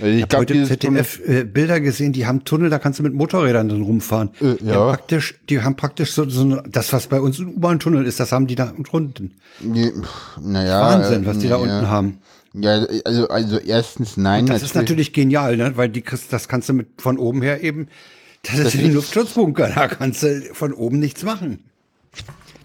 Ich, 0.00 0.04
ich 0.06 0.22
habe 0.22 0.38
heute 0.38 0.64
ZDF 0.64 1.20
äh, 1.26 1.44
Bilder 1.44 1.80
gesehen, 1.80 2.12
die 2.12 2.26
haben 2.26 2.44
Tunnel, 2.44 2.70
da 2.70 2.78
kannst 2.78 2.98
du 2.98 3.02
mit 3.02 3.14
Motorrädern 3.14 3.68
drin 3.68 3.82
rumfahren. 3.82 4.30
Äh, 4.40 4.44
ja. 4.44 4.56
Die 4.56 4.70
haben 4.70 4.88
praktisch, 4.88 5.34
die 5.48 5.62
haben 5.62 5.76
praktisch 5.76 6.12
so, 6.12 6.28
so 6.28 6.60
das, 6.68 6.92
was 6.92 7.08
bei 7.08 7.20
uns 7.20 7.38
ein 7.38 7.48
U-Bahn-Tunnel 7.48 8.04
ist, 8.04 8.20
das 8.20 8.32
haben 8.32 8.46
die 8.46 8.54
da 8.54 8.72
unten. 8.92 9.34
Nee, 9.60 9.92
naja. 10.40 10.80
Wahnsinn, 10.80 11.26
was 11.26 11.38
die 11.38 11.46
äh, 11.46 11.50
da 11.50 11.56
unten 11.56 11.88
haben. 11.88 12.18
Ja, 12.54 12.84
also, 13.04 13.28
also 13.28 13.58
erstens 13.58 14.16
nein. 14.16 14.42
Und 14.42 14.50
das 14.50 14.62
ist 14.62 14.74
natürlich 14.74 15.12
genial, 15.12 15.56
ne? 15.56 15.72
Weil 15.76 15.88
die 15.88 16.02
das 16.30 16.48
kannst 16.48 16.68
du 16.68 16.72
mit 16.72 16.88
von 16.98 17.18
oben 17.18 17.42
her 17.42 17.62
eben, 17.62 17.88
das, 18.42 18.56
das 18.56 18.74
ist 18.74 18.78
wie 18.78 18.86
ein 18.86 18.94
Luftschutzbunker, 18.94 19.70
da 19.74 19.88
kannst 19.88 20.22
du 20.22 20.42
von 20.52 20.72
oben 20.72 20.98
nichts 20.98 21.24
machen. 21.24 21.64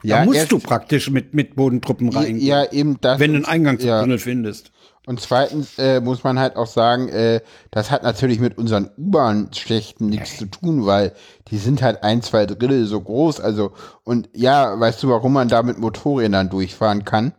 Ja, 0.03 0.19
da 0.19 0.26
musst 0.26 0.51
du 0.51 0.60
praktisch 0.60 1.10
mit, 1.10 1.34
mit 1.34 1.55
Bodentruppen 1.55 2.10
reingehen. 2.10 2.45
Ja, 2.45 2.72
eben 2.72 2.97
das. 3.01 3.19
Wenn 3.19 3.31
du 3.31 3.38
einen 3.38 3.45
Eingang 3.45 3.80
zum 3.80 3.89
ja. 3.89 4.01
Tunnel 4.01 4.19
findest. 4.19 4.72
Und 5.05 5.19
zweitens 5.19 5.77
äh, 5.77 5.99
muss 5.99 6.23
man 6.23 6.39
halt 6.39 6.55
auch 6.55 6.67
sagen, 6.67 7.09
äh, 7.09 7.41
das 7.71 7.91
hat 7.91 8.03
natürlich 8.03 8.39
mit 8.39 8.57
unseren 8.57 8.89
U-Bahn-Schächten 8.97 10.07
nichts 10.07 10.38
zu 10.38 10.45
tun, 10.45 10.85
weil 10.85 11.13
die 11.49 11.57
sind 11.57 11.81
halt 11.81 12.03
ein, 12.03 12.21
zwei 12.21 12.45
Drittel 12.45 12.85
so 12.85 13.01
groß. 13.01 13.41
Also, 13.41 13.73
und 14.05 14.30
ja, 14.34 14.80
weißt 14.80 15.03
du, 15.03 15.09
warum 15.09 15.34
man 15.34 15.49
da 15.49 15.61
mit 15.61 15.77
Motorrädern 15.77 16.49
durchfahren 16.49 17.03
kann? 17.03 17.34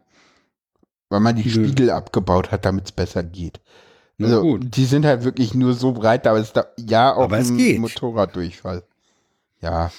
Weil 1.09 1.21
man 1.21 1.37
die 1.37 1.45
Nö. 1.45 1.51
Spiegel 1.51 1.91
abgebaut 1.91 2.51
hat, 2.51 2.67
damit 2.67 2.85
es 2.87 2.93
besser 2.93 3.23
geht. 3.23 3.61
Also, 4.21 4.43
gut. 4.43 4.77
die 4.77 4.85
sind 4.85 5.07
halt 5.07 5.25
wirklich 5.25 5.55
nur 5.55 5.73
so 5.73 5.93
breit, 5.93 6.27
aber 6.27 6.39
es 6.39 6.49
ist 6.49 6.57
da, 6.59 6.67
ja 6.79 7.15
auch 7.15 7.33
ein. 7.33 7.81
Motorraddurchfall. 7.81 8.83
Ja, 9.63 9.91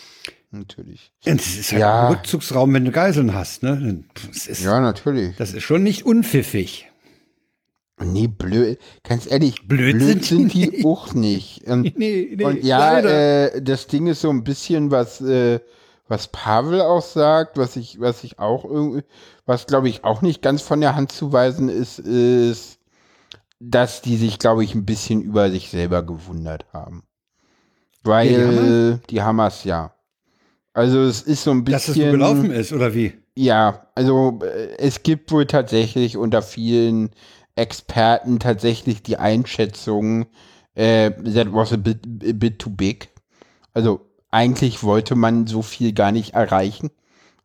natürlich. 0.52 1.12
Es 1.26 1.58
ist 1.58 1.72
halt 1.72 1.82
Ja. 1.82 2.08
ein 2.10 2.14
Rückzugsraum, 2.14 2.72
wenn 2.76 2.86
du 2.86 2.92
Geiseln 2.92 3.34
hast. 3.34 3.64
Ne? 3.64 4.04
Ist, 4.32 4.62
Ja, 4.64 4.80
natürlich. 4.80 5.36
das 5.38 5.54
ist 5.54 5.64
schon 5.64 5.82
nicht 5.82 6.06
unpfiffig. 6.06 6.92
Nee, 7.98 8.28
blöd. 8.28 8.78
Ganz 9.04 9.30
ehrlich, 9.30 9.68
Blöd 9.68 10.26
sind 10.26 10.54
die 10.54 10.68
die 10.68 10.68
nicht. 10.78 10.86
auch 10.86 11.14
nicht. 11.14 11.64
Und, 11.68 11.84
Nee, 11.98 12.34
nee, 12.36 12.44
und 12.44 12.64
ja, 12.64 13.00
äh, 13.00 13.62
das 13.62 13.88
Ding 13.88 14.08
ist 14.08 14.22
so 14.22 14.30
ein 14.30 14.44
bisschen, 14.44 14.92
was, 14.92 15.22
äh, 15.22 15.60
was 16.08 16.28
Pavel 16.28 16.82
auch 16.82 17.02
sagt, 17.02 17.58
was 17.58 17.76
ich, 17.78 18.00
was 18.00 18.24
ich 18.24 18.38
auch 18.38 18.66
irgendwie, 18.66 19.04
was 19.46 19.66
glaube 19.66 19.90
ich 19.90 20.04
auch 20.04 20.22
nicht 20.22 20.42
ganz 20.42 20.62
von 20.62 20.82
der 20.82 20.96
Hand 20.96 21.12
zu 21.12 21.32
weisen 21.32 21.70
ist, 21.70 22.00
ist, 22.00 22.80
dass 23.60 24.02
die 24.02 24.18
sich, 24.18 24.40
glaube 24.40 24.64
ich, 24.64 24.76
ein 24.76 24.86
bisschen 24.86 25.22
über 25.22 25.50
sich 25.50 25.70
selber 25.70 26.04
gewundert 26.04 26.66
haben. 26.74 27.04
Weil 28.04 28.30
Ja, 28.32 28.38
die 28.38 28.46
Hamas? 28.58 29.00
die 29.10 29.22
Hamas, 29.22 29.64
ja. 29.64 29.94
Also 30.74 31.00
es 31.04 31.22
ist 31.22 31.44
so 31.44 31.52
ein 31.52 31.64
bisschen. 31.64 31.74
Dass 31.74 31.88
es 31.88 31.96
so 31.96 32.02
gelaufen 32.12 32.52
ist, 32.52 32.74
oder 32.74 32.94
wie? 32.94 33.14
Ja, 33.36 33.88
also 33.96 34.40
äh, 34.44 34.76
es 34.78 35.02
gibt 35.04 35.32
wohl 35.32 35.46
tatsächlich 35.46 36.18
unter 36.18 36.42
vielen 36.42 37.12
Experten 37.56 38.40
tatsächlich 38.40 39.04
die 39.04 39.18
Einschätzung, 39.18 40.26
äh, 40.76 41.12
that 41.12 41.54
was 41.54 41.72
a 41.72 41.78
bit, 41.78 42.00
a 42.06 42.34
bit 42.34 42.60
too 42.60 42.70
big. 42.70 43.10
Also 43.74 44.02
eigentlich 44.32 44.84
wollte 44.84 45.16
man 45.16 45.48
so 45.48 45.62
viel 45.62 45.94
gar 45.94 46.12
nicht 46.12 46.34
erreichen. 46.34 46.92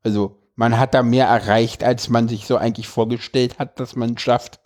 Also 0.03 0.37
man 0.57 0.79
hat 0.79 0.95
da 0.95 1.03
mehr 1.03 1.27
erreicht, 1.27 1.85
als 1.85 2.09
man 2.09 2.29
sich 2.29 2.47
so 2.47 2.57
eigentlich 2.57 2.89
vorgestellt 2.89 3.59
hat, 3.59 3.79
dass 3.81 3.97
man 3.97 4.15
es 4.15 4.21
schafft. 4.21 4.61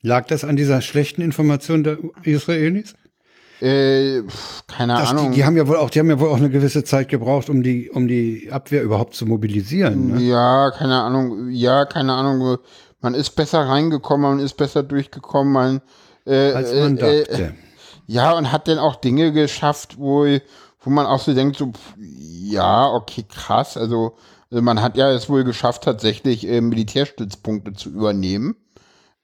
Lag 0.00 0.26
das 0.26 0.44
an 0.44 0.56
dieser 0.56 0.80
schlechten 0.80 1.22
Information 1.22 1.82
der 1.82 1.98
Israelis? 2.22 2.94
Äh, 3.60 4.22
keine 4.68 4.94
Dass 4.94 5.10
Ahnung. 5.10 5.30
Die, 5.30 5.38
die 5.38 5.44
haben 5.44 5.56
ja 5.56 5.66
wohl 5.66 5.76
auch, 5.76 5.90
die 5.90 5.98
haben 5.98 6.08
ja 6.08 6.20
wohl 6.20 6.28
auch 6.28 6.36
eine 6.36 6.50
gewisse 6.50 6.84
Zeit 6.84 7.08
gebraucht, 7.08 7.50
um 7.50 7.64
die, 7.64 7.90
um 7.90 8.06
die 8.06 8.50
Abwehr 8.52 8.82
überhaupt 8.82 9.14
zu 9.14 9.26
mobilisieren. 9.26 10.14
Ne? 10.14 10.22
Ja, 10.22 10.70
keine 10.70 11.02
Ahnung. 11.02 11.50
Ja, 11.50 11.84
keine 11.84 12.12
Ahnung. 12.12 12.58
Man 13.00 13.14
ist 13.14 13.30
besser 13.30 13.60
reingekommen, 13.60 14.36
man 14.36 14.44
ist 14.44 14.56
besser 14.56 14.82
durchgekommen, 14.82 15.52
man 15.52 15.82
äh, 16.26 16.52
Als 16.52 16.74
man 16.74 16.98
äh, 16.98 17.24
dachte. 17.24 17.42
Äh, 17.42 17.52
ja, 18.06 18.32
und 18.32 18.52
hat 18.52 18.68
dann 18.68 18.78
auch 18.78 18.96
Dinge 18.96 19.32
geschafft, 19.32 19.98
wo, 19.98 20.24
wo 20.80 20.90
man 20.90 21.06
auch 21.06 21.20
so 21.20 21.34
denkt, 21.34 21.56
so, 21.56 21.72
ja, 21.98 22.90
okay, 22.90 23.24
krass. 23.28 23.76
Also, 23.76 24.16
also 24.50 24.62
man 24.62 24.80
hat 24.80 24.96
ja 24.96 25.10
es 25.10 25.28
wohl 25.28 25.44
geschafft, 25.44 25.84
tatsächlich 25.84 26.46
äh, 26.48 26.60
Militärstützpunkte 26.60 27.74
zu 27.74 27.90
übernehmen. 27.90 28.56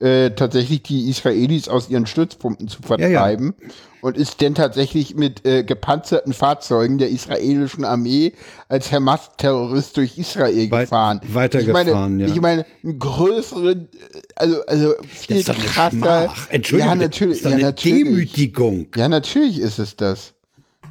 Äh, 0.05 0.32
tatsächlich 0.35 0.82
die 0.82 1.09
Israelis 1.09 1.66
aus 1.68 1.89
ihren 1.89 2.05
Stützpunkten 2.05 2.68
zu 2.68 2.81
Ja, 2.82 2.97
ja. 2.98 3.09
vertreiben 3.09 3.55
und 4.02 4.18
ist 4.18 4.43
denn 4.43 4.55
tatsächlich 4.55 5.14
mit 5.14 5.47
äh, 5.47 5.64
gepanzerten 5.64 6.35
Fahrzeugen 6.35 6.98
der 6.98 7.09
israelischen 7.09 7.86
Armee 7.86 8.35
als 8.68 8.93
Hamas-Terrorist 8.93 9.97
durch 9.97 10.18
Israel 10.18 10.70
Weit- 10.70 10.82
gefahren. 10.82 11.20
weitergefahren, 11.26 11.89
ich 11.89 11.94
meine, 11.94 12.26
ja. 12.26 12.35
Ich 12.35 12.40
meine, 12.43 12.66
einen 12.82 12.98
größeren, 12.98 13.89
äh, 13.89 14.20
also, 14.36 14.66
also 14.66 14.94
viel 15.09 15.36
ist 15.36 15.48
doch 15.48 15.55
eine 15.55 15.64
krasser. 15.64 16.35
Entschuldigung, 16.51 16.93
ja, 16.93 16.94
natürlich, 16.97 17.39
das 17.43 17.47
ist 17.47 17.51
ja, 17.52 17.56
eine 17.56 17.62
natürlich. 17.62 18.05
Demütigung. 18.05 18.86
Ja, 18.97 19.09
natürlich 19.09 19.59
ist 19.59 19.78
es 19.78 19.97
das. 19.97 20.35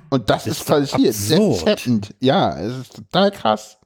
Und 0.10 0.32
das, 0.32 0.46
Das 0.46 0.54
ist 0.54 0.62
ist 0.62 0.68
passiert. 0.68 1.14
Selbsthäppend. 1.14 2.16
Ja, 2.20 2.60
es 2.60 2.78
ist 2.80 2.96
total 2.96 3.30
krass. 3.30 3.78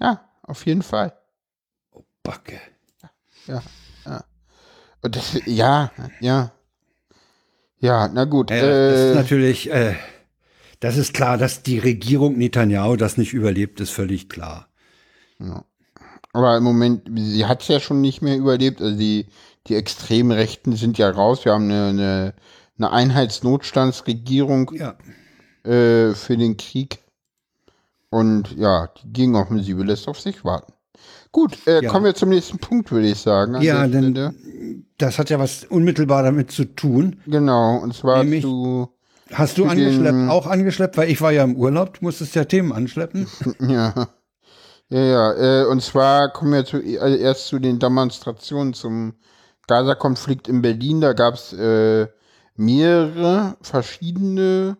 Ja, 0.00 0.24
auf 0.42 0.66
jeden 0.66 0.82
Fall. 0.82 1.12
Backe. 2.24 2.58
Und 3.46 3.60
das, 5.08 5.38
ja, 5.46 5.90
ja. 6.20 6.52
Ja, 7.78 8.08
na 8.08 8.24
gut. 8.24 8.50
Ja, 8.50 8.56
das 8.60 9.00
ist 9.00 9.12
äh, 9.12 9.14
natürlich, 9.14 9.70
äh, 9.70 9.94
das 10.80 10.96
ist 10.96 11.14
klar, 11.14 11.38
dass 11.38 11.62
die 11.62 11.78
Regierung 11.78 12.36
Netanyahu 12.38 12.96
das 12.96 13.16
nicht 13.18 13.32
überlebt, 13.32 13.80
ist 13.80 13.90
völlig 13.90 14.28
klar. 14.28 14.68
aber 16.32 16.56
im 16.56 16.64
Moment, 16.64 17.08
sie 17.16 17.46
hat 17.46 17.62
es 17.62 17.68
ja 17.68 17.80
schon 17.80 18.00
nicht 18.00 18.22
mehr 18.22 18.36
überlebt. 18.36 18.82
Also 18.82 18.96
die, 18.98 19.26
die 19.66 19.76
extremen 19.76 20.32
Rechten 20.32 20.76
sind 20.76 20.98
ja 20.98 21.10
raus. 21.10 21.44
Wir 21.44 21.52
haben 21.52 21.70
eine, 21.70 21.88
eine, 21.88 22.34
eine 22.78 22.90
Einheitsnotstandsregierung 22.90 24.72
Ja. 24.74 24.96
äh, 25.64 26.14
für 26.14 26.36
den 26.36 26.56
Krieg. 26.56 26.98
Und 28.10 28.52
ja, 28.56 28.88
die 29.02 29.12
Gegenoffensive 29.12 29.82
lässt 29.82 30.08
auf 30.08 30.20
sich 30.20 30.44
warten. 30.44 30.73
Gut, 31.34 31.58
äh, 31.66 31.82
Ja. 31.82 31.90
kommen 31.90 32.04
wir 32.04 32.14
zum 32.14 32.28
nächsten 32.28 32.58
Punkt, 32.58 32.92
würde 32.92 33.08
ich 33.08 33.18
sagen. 33.18 33.60
Ja, 33.60 33.88
denn 33.88 34.12
Stelle. 34.12 34.34
das 34.98 35.18
hat 35.18 35.30
ja 35.30 35.40
was 35.40 35.64
unmittelbar 35.64 36.22
damit 36.22 36.52
zu 36.52 36.64
tun. 36.64 37.16
Genau, 37.26 37.78
und 37.78 37.92
zwar 37.92 38.22
Nämlich- 38.22 38.42
zu, 38.42 38.88
Hast 39.32 39.58
du 39.58 39.64
angeschleppt, 39.64 40.30
auch 40.30 40.46
angeschleppt, 40.46 40.96
weil 40.96 41.10
ich 41.10 41.20
war 41.20 41.32
ja 41.32 41.42
im 41.42 41.56
Urlaub, 41.56 41.94
du 41.98 42.04
musstest 42.04 42.36
ja 42.36 42.44
Themen 42.44 42.70
anschleppen. 42.72 43.26
ja, 43.58 43.92
ja, 44.90 45.00
ja, 45.00 45.62
äh, 45.62 45.66
und 45.66 45.82
zwar 45.82 46.32
kommen 46.32 46.52
wir 46.52 46.64
zu, 46.64 46.76
also 47.00 47.16
erst 47.16 47.48
zu 47.48 47.58
den 47.58 47.80
Demonstrationen 47.80 48.72
zum 48.72 49.14
Gaza-Konflikt 49.66 50.46
in 50.46 50.62
Berlin. 50.62 51.00
Da 51.00 51.14
gab 51.14 51.34
es 51.34 51.52
äh, 51.52 52.06
mehrere 52.54 53.56
verschiedene. 53.60 54.76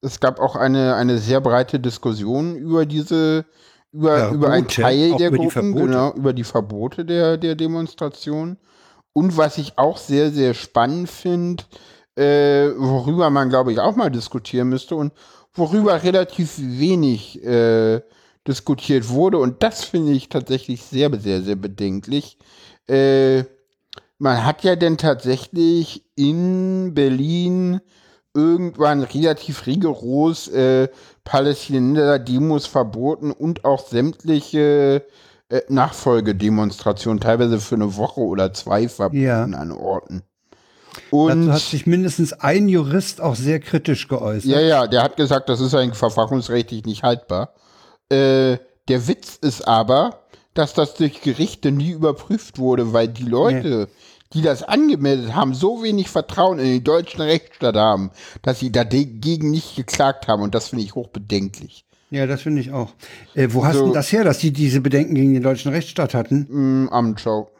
Es 0.00 0.20
gab 0.20 0.40
auch 0.40 0.56
eine, 0.56 0.94
eine 0.94 1.18
sehr 1.18 1.42
breite 1.42 1.78
Diskussion 1.80 2.56
über 2.56 2.86
diese, 2.86 3.44
über, 3.92 4.18
Ja, 4.18 4.30
über 4.32 4.50
einen 4.50 4.68
Verbote, 4.68 4.82
Teil 4.82 5.16
der 5.16 5.30
Gruppen, 5.30 5.50
Verbote. 5.50 5.84
genau, 5.84 6.12
über 6.14 6.32
die 6.32 6.44
Verbote 6.44 7.04
der, 7.04 7.36
der 7.36 7.54
Demonstration. 7.54 8.56
Und 9.12 9.36
was 9.36 9.58
ich 9.58 9.78
auch 9.78 9.96
sehr, 9.96 10.30
sehr 10.30 10.54
spannend 10.54 11.10
finde, 11.10 11.64
äh, 12.16 12.70
worüber 12.76 13.30
man, 13.30 13.48
glaube 13.48 13.72
ich, 13.72 13.80
auch 13.80 13.96
mal 13.96 14.10
diskutieren 14.10 14.68
müsste 14.68 14.94
und 14.96 15.12
worüber 15.54 16.02
relativ 16.02 16.54
wenig 16.58 17.42
äh, 17.44 18.00
diskutiert 18.46 19.08
wurde. 19.08 19.38
Und 19.38 19.62
das 19.62 19.84
finde 19.84 20.12
ich 20.12 20.28
tatsächlich 20.28 20.82
sehr, 20.82 21.10
sehr, 21.20 21.42
sehr 21.42 21.56
bedenklich. 21.56 22.38
Äh, 22.88 23.44
man 24.18 24.44
hat 24.44 24.64
ja 24.64 24.76
denn 24.76 24.98
tatsächlich 24.98 26.04
in 26.16 26.94
Berlin 26.94 27.80
irgendwann 28.38 29.02
relativ 29.02 29.66
rigoros 29.66 30.48
äh, 30.48 30.88
Palästinenser-Demos 31.24 32.66
verboten 32.66 33.30
und 33.32 33.64
auch 33.64 33.86
sämtliche 33.86 35.02
äh, 35.48 35.60
Nachfolgedemonstrationen, 35.68 37.20
teilweise 37.20 37.58
für 37.60 37.74
eine 37.74 37.96
Woche 37.96 38.20
oder 38.20 38.52
zwei 38.52 38.88
verboten 38.88 39.20
Ja. 39.22 39.42
an 39.44 39.72
Orten. 39.72 40.22
Dazu 41.10 41.16
Und 41.16 41.52
hat 41.52 41.60
sich 41.60 41.86
mindestens 41.86 42.32
ein 42.32 42.68
Jurist 42.68 43.20
auch 43.20 43.34
sehr 43.36 43.60
kritisch 43.60 44.08
geäußert. 44.08 44.50
ja, 44.50 44.60
ja, 44.60 44.86
der 44.86 45.02
hat 45.02 45.16
gesagt, 45.16 45.48
das 45.48 45.60
ist 45.60 45.74
eigentlich 45.74 45.98
verfassungsrechtlich 45.98 46.84
nicht 46.84 47.02
haltbar. 47.02 47.54
Äh, 48.10 48.58
der 48.88 49.06
Witz 49.06 49.36
ist 49.40 49.66
aber, 49.68 50.20
dass 50.54 50.74
das 50.74 50.94
durch 50.94 51.20
Gerichte 51.20 51.70
nie 51.70 51.90
überprüft 51.90 52.58
wurde, 52.58 52.92
weil 52.92 53.08
die 53.08 53.24
Leute, 53.24 53.88
die 54.34 54.42
das 54.42 54.62
angemeldet 54.62 55.34
haben, 55.34 55.54
so 55.54 55.82
wenig 55.82 56.08
Vertrauen 56.10 56.58
in 56.58 56.66
den 56.66 56.84
deutschen 56.84 57.20
Rechtsstaat 57.22 57.76
haben, 57.76 58.10
dass 58.42 58.58
sie 58.60 58.70
dagegen 58.70 59.50
nicht 59.50 59.76
geklagt 59.76 60.28
haben. 60.28 60.42
Und 60.42 60.54
das 60.54 60.68
finde 60.68 60.84
ich 60.84 60.94
hochbedenklich. 60.94 61.84
Ja, 62.10 62.26
das 62.26 62.42
finde 62.42 62.60
ich 62.62 62.72
auch. 62.72 62.90
Äh, 63.34 63.48
wo 63.50 63.64
hast 63.64 63.76
So. 63.76 63.86
du 63.86 63.92
das 63.92 64.10
her, 64.12 64.24
dass 64.24 64.38
die 64.38 64.52
diese 64.52 64.80
Bedenken 64.80 65.14
gegen 65.14 65.34
den 65.34 65.42
deutschen 65.42 65.72
Rechtsstaat 65.72 66.14
hatten? 66.14 66.46
Mm, 66.84 66.88
Abendschau. 66.88 67.50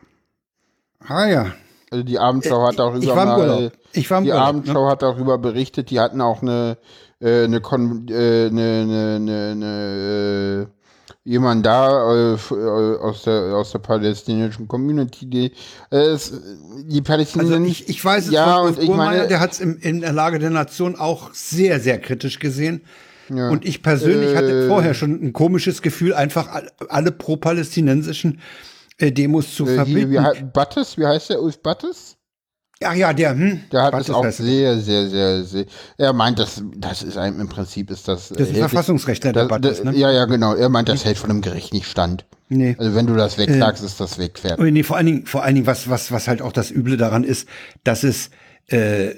Ah 1.07 1.27
ja, 1.27 1.53
Also 1.91 2.03
die 2.05 2.19
Abendschau 2.19 2.67
hat 2.67 2.79
darüber 2.79 3.03
ich 3.03 3.09
war 3.09 3.35
im 3.35 3.41
Urlaub. 3.41 3.73
Ich 3.93 4.11
war 4.11 4.19
im 4.19 4.25
die 4.25 4.31
Urlaub. 4.31 4.43
Ne? 4.43 4.49
Abendschau 4.49 4.89
hat 4.89 5.03
darüber 5.03 5.39
berichtet, 5.39 5.91
die 5.91 6.01
hatten 6.01 6.21
auch 6.21 6.43
eine, 6.43 6.79
äh, 7.21 7.45
eine, 7.45 7.59
äh, 7.59 8.47
eine, 8.47 8.49
eine, 8.49 9.17
eine, 9.17 9.51
eine 9.53 10.67
äh, 10.67 10.78
jemand 11.29 11.67
da 11.67 12.13
äh, 12.13 12.35
äh, 12.35 12.97
aus 12.99 13.23
der 13.23 13.55
aus 13.55 13.73
der 13.73 13.81
palästinensischen 13.81 14.67
Community, 14.67 15.27
die 15.27 15.53
äh, 15.91 16.17
die 16.87 17.03
Palästinenser 17.03 17.55
Also 17.57 17.67
ich, 17.67 17.89
ich 17.89 18.03
weiß 18.05 18.27
es 18.27 18.33
ja 18.33 18.57
von 18.59 18.69
und 18.69 18.83
ich 18.83 18.89
meine 18.89 19.29
der 19.29 19.39
hat 19.41 19.53
es 19.53 19.61
in 19.61 20.01
der 20.01 20.13
Lage 20.13 20.39
der 20.39 20.51
Nation 20.51 20.97
auch 20.97 21.33
sehr, 21.35 21.81
sehr 21.81 21.99
kritisch 22.01 22.39
gesehen. 22.39 22.81
ja. 23.29 23.51
Und 23.51 23.67
ich 23.67 23.83
persönlich 23.83 24.31
Äh. 24.33 24.37
hatte 24.37 24.69
vorher 24.69 24.95
schon 24.95 25.13
ein 25.23 25.33
komisches 25.33 25.83
Gefühl, 25.83 26.15
einfach 26.15 26.49
all- 26.51 26.71
alle 26.89 27.13
pro-palästinensischen 27.13 28.41
äh, 28.99 29.13
Demos 29.13 29.55
zu 29.55 29.67
äh, 29.67 29.75
verbieten. 29.75 30.11
wie, 30.11 30.19
hei- 30.19 30.43
Battes, 30.43 30.97
wie 30.97 31.07
heißt 31.07 31.31
der 31.31 31.43
Ulf 31.43 31.63
Battes? 31.63 32.17
Ach 32.85 32.95
ja, 32.95 33.13
der, 33.13 33.31
hm? 33.31 33.61
Der 33.73 33.83
hat 33.83 33.95
es 33.95 34.11
auch 34.11 34.23
das? 34.23 34.37
sehr, 34.37 34.79
sehr, 34.79 35.09
sehr, 35.09 35.43
sehr. 35.43 35.65
Er 35.97 36.13
meint, 36.13 36.39
das, 36.39 36.63
das 36.77 37.03
ist 37.03 37.17
ein, 37.17 37.41
im 37.41 37.49
Prinzip 37.49 37.91
ist 37.91 38.07
das. 38.07 38.29
Das 38.29 38.39
ist 38.41 38.51
ein 38.51 38.55
Verfassungsrechtler, 38.57 39.33
der 39.33 39.47
Battes, 39.47 39.83
ne? 39.83 39.93
Ja, 39.97 40.13
ja, 40.13 40.27
genau. 40.27 40.55
Er 40.55 40.69
meint, 40.69 40.89
das 40.89 41.05
hält 41.05 41.19
von 41.19 41.29
dem 41.29 41.41
Gericht 41.41 41.73
nicht 41.73 41.87
stand. 41.87 42.25
Nee. 42.49 42.77
Also 42.79 42.95
wenn 42.95 43.07
du 43.07 43.15
das 43.15 43.37
wegklagst, 43.37 43.83
ist 43.83 44.01
das 44.01 44.19
weg. 44.19 44.39
Fertig. 44.39 44.61
Oh, 44.61 44.71
Nee, 44.71 44.83
vor 44.85 44.97
allen 44.97 45.07
Dingen, 45.07 45.27
vor 45.27 45.43
allen 45.43 45.57
Dingen, 45.57 45.67
was, 45.67 45.91
was, 45.91 46.13
was 46.13 46.29
halt 46.29 46.41
auch 46.41 46.53
das 46.53 46.71
Üble 46.71 46.97
daran 46.97 47.25
ist, 47.25 47.49
dass 47.85 48.05
es 48.05 48.31
äh, 48.69 49.11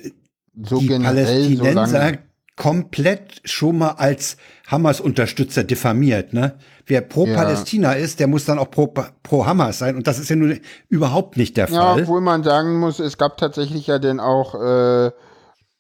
So 0.62 0.78
die 0.80 0.86
generell, 0.86 1.26
so 1.26 1.62
Palästinenser 1.62 1.98
lange. 1.98 2.18
komplett 2.56 3.40
schon 3.44 3.78
mal 3.78 3.90
als 3.92 4.36
Hamas-Unterstützer 4.68 5.64
diffamiert. 5.64 6.32
Ne? 6.32 6.54
Wer 6.90 7.02
pro 7.02 7.24
Ja. 7.24 7.36
Palästina 7.36 7.92
ist, 7.92 8.18
der 8.18 8.26
muss 8.26 8.44
dann 8.46 8.58
auch 8.58 8.68
pro, 8.70 8.92
pro 9.22 9.46
Hamas 9.46 9.78
sein. 9.78 9.94
Und 9.94 10.08
das 10.08 10.18
ist 10.18 10.28
ja 10.28 10.34
nun 10.34 10.58
überhaupt 10.88 11.36
nicht 11.36 11.56
der 11.56 11.68
Ja, 11.70 11.92
Fall. 11.92 12.02
obwohl 12.02 12.20
man 12.20 12.42
sagen 12.42 12.80
muss, 12.80 12.98
es 12.98 13.16
gab 13.16 13.36
tatsächlich 13.38 13.86
ja 13.86 14.00
dann 14.00 14.18
auch, 14.18 14.56
äh, 14.56 15.06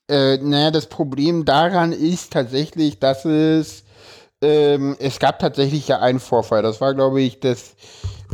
äh, 0.08 0.38
naja, 0.38 0.70
das 0.70 0.86
Problem 0.86 1.44
daran 1.44 1.90
ist 1.90 2.32
tatsächlich, 2.32 3.00
dass 3.00 3.24
es, 3.24 3.82
ähm, 4.40 4.96
es 5.00 5.18
gab 5.18 5.40
tatsächlich 5.40 5.88
ja 5.88 5.98
einen 5.98 6.20
Vorfall. 6.20 6.62
Das 6.62 6.80
war, 6.80 6.94
glaube 6.94 7.20
ich, 7.20 7.40
das 7.40 7.74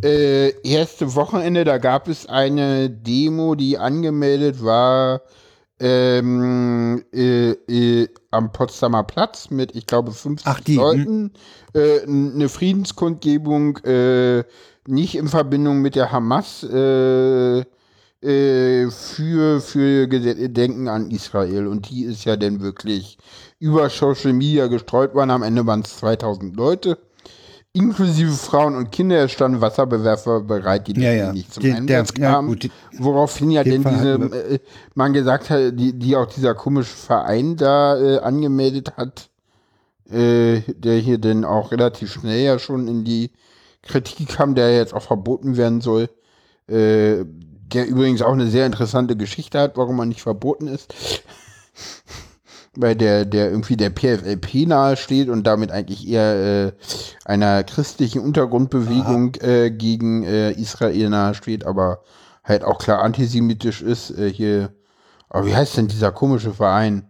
äh, 0.04 0.50
erste 0.62 1.14
Wochenende. 1.14 1.64
Da 1.64 1.78
gab 1.78 2.08
es 2.08 2.26
eine 2.28 2.90
Demo, 2.90 3.54
die 3.54 3.78
angemeldet 3.78 4.62
war 4.62 5.22
ähm, 5.78 7.04
äh, 7.12 7.50
äh, 7.50 8.08
am 8.30 8.52
Potsdamer 8.52 9.04
Platz 9.04 9.50
mit, 9.50 9.74
ich 9.76 9.86
glaube, 9.86 10.12
50 10.12 10.46
Ach, 10.46 10.60
die, 10.60 10.76
hm. 10.76 10.80
Leuten. 10.80 11.32
Äh, 11.74 12.02
eine 12.02 12.48
Friedenskundgebung, 12.48 13.78
äh, 13.78 14.44
nicht 14.86 15.16
in 15.16 15.28
Verbindung 15.28 15.82
mit 15.82 15.94
der 15.94 16.12
Hamas, 16.12 16.62
äh, 16.62 17.64
äh, 18.22 18.90
für, 18.90 19.60
für 19.60 20.06
Gedenken 20.06 20.88
an 20.88 21.10
Israel. 21.10 21.66
Und 21.66 21.90
die 21.90 22.04
ist 22.04 22.24
ja 22.24 22.36
dann 22.36 22.60
wirklich 22.60 23.18
über 23.58 23.90
Social 23.90 24.32
Media 24.32 24.66
gestreut 24.68 25.14
worden. 25.14 25.30
Am 25.30 25.42
Ende 25.42 25.66
waren 25.66 25.80
es 25.80 25.98
2000 25.98 26.56
Leute. 26.56 26.98
Inklusive 27.76 28.32
Frauen 28.32 28.74
und 28.74 28.90
Kinder, 28.90 29.24
es 29.24 29.32
standen 29.32 29.60
Wasserbewerfer 29.60 30.40
bereit, 30.40 30.86
die 30.88 30.98
Ja, 31.00 31.12
ja. 31.12 31.32
nicht 31.32 31.52
zum 31.52 31.62
der- 31.62 31.76
Einsatz 31.76 32.12
ja, 32.18 32.32
kamen. 32.32 32.58
die- 32.58 32.70
woraufhin 32.98 33.50
ja 33.50 33.62
den 33.64 33.82
denn 33.82 33.94
diese, 33.94 34.14
äh, 34.54 34.58
man 34.94 35.12
gesagt 35.12 35.50
hat, 35.50 35.78
die, 35.78 35.92
die 35.92 36.16
auch 36.16 36.26
dieser 36.26 36.54
komische 36.54 36.94
Verein 36.96 37.56
da 37.56 37.98
äh, 38.00 38.18
angemeldet 38.20 38.96
hat, 38.96 39.28
äh, 40.10 40.60
der 40.74 40.96
hier 40.98 41.18
denn 41.18 41.44
auch 41.44 41.70
relativ 41.70 42.12
schnell 42.12 42.40
ja 42.44 42.58
schon 42.58 42.88
in 42.88 43.04
die 43.04 43.30
Kritik 43.82 44.28
kam, 44.28 44.54
der 44.54 44.74
jetzt 44.74 44.94
auch 44.94 45.02
verboten 45.02 45.56
werden 45.58 45.80
soll, 45.82 46.08
äh, 46.68 47.24
der 47.26 47.86
übrigens 47.88 48.22
auch 48.22 48.32
eine 48.32 48.46
sehr 48.48 48.64
interessante 48.64 49.16
Geschichte 49.16 49.58
hat, 49.60 49.76
warum 49.76 49.98
er 49.98 50.06
nicht 50.06 50.22
verboten 50.22 50.66
ist. 50.66 50.94
Weil 52.78 52.94
der, 52.94 53.24
der 53.24 53.50
irgendwie 53.50 53.76
der 53.76 53.90
PFLP 53.90 54.66
nahe 54.66 54.96
steht 54.96 55.28
und 55.30 55.44
damit 55.46 55.70
eigentlich 55.70 56.06
eher 56.06 56.66
äh, 56.66 56.72
einer 57.24 57.64
christlichen 57.64 58.20
Untergrundbewegung 58.20 59.34
äh, 59.40 59.70
gegen 59.70 60.24
äh, 60.24 60.52
Israel 60.52 61.08
nahe 61.08 61.34
steht, 61.34 61.64
aber 61.64 62.00
halt 62.44 62.64
auch 62.64 62.78
klar 62.78 63.02
antisemitisch 63.02 63.80
ist. 63.82 64.10
Äh, 64.10 64.30
hier, 64.30 64.72
aber 65.30 65.46
wie 65.46 65.54
heißt 65.56 65.76
denn 65.78 65.88
dieser 65.88 66.12
komische 66.12 66.52
Verein? 66.52 67.04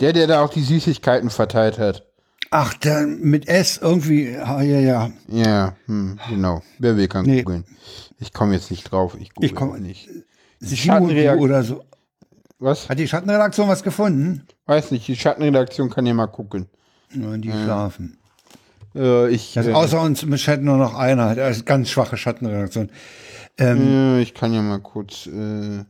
Der, 0.00 0.12
der 0.12 0.26
da 0.26 0.42
auch 0.42 0.50
die 0.50 0.62
Süßigkeiten 0.62 1.28
verteilt 1.28 1.78
hat. 1.78 2.04
Ach, 2.50 2.72
der 2.74 3.06
mit 3.06 3.46
S 3.46 3.78
irgendwie, 3.82 4.36
ah, 4.38 4.62
ja, 4.62 4.78
ja. 4.80 5.10
Ja, 5.28 5.74
hm, 5.86 6.18
genau. 6.30 6.62
Wer 6.78 6.96
will, 6.96 7.08
kann 7.08 7.26
Nee. 7.26 7.42
googeln. 7.42 7.64
Ich 8.20 8.32
komme 8.32 8.54
jetzt 8.54 8.70
nicht 8.70 8.90
drauf. 8.90 9.16
Ich 9.20 9.34
google 9.34 9.50
Ich 9.50 9.54
komm- 9.54 9.78
nicht. 9.82 10.08
Simu 10.60 11.08
oder 11.38 11.62
so. 11.62 11.82
Was? 12.58 12.88
Hat 12.88 12.98
die 12.98 13.06
Schattenredaktion 13.08 13.68
was 13.68 13.82
gefunden? 13.82 14.46
Weiß 14.66 14.90
nicht. 14.90 15.06
Die 15.06 15.16
Schattenredaktion 15.16 15.90
kann 15.90 16.06
ja 16.06 16.14
mal 16.14 16.26
gucken. 16.26 16.66
Nein, 17.14 17.40
die 17.40 17.50
schlafen. 17.50 18.18
Äh, 18.94 19.30
ich, 19.30 19.56
Also 19.56 19.70
äh, 19.70 19.74
außer 19.74 20.00
uns 20.00 20.26
Chat 20.36 20.62
nur 20.62 20.76
noch 20.76 20.94
einer. 20.94 21.34
Das 21.34 21.58
ist 21.58 21.66
ganz 21.66 21.90
schwache 21.90 22.16
Schattenredaktion. 22.16 22.90
Ähm, 23.58 23.78
äh, 23.80 24.20
ich 24.22 24.34
kann 24.34 24.52
ja 24.52 24.62
mal 24.62 24.80
kurz. 24.80 25.26
Äh, 25.26 25.84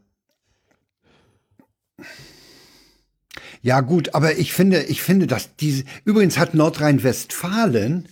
Ja, 3.60 3.80
gut, 3.80 4.14
aber 4.14 4.38
ich 4.38 4.52
finde, 4.52 4.82
ich 4.84 5.02
finde, 5.02 5.26
dass 5.26 5.56
diese, 5.56 5.84
übrigens 6.04 6.38
hat 6.38 6.54
Nordrhein-Westfalen 6.54 8.08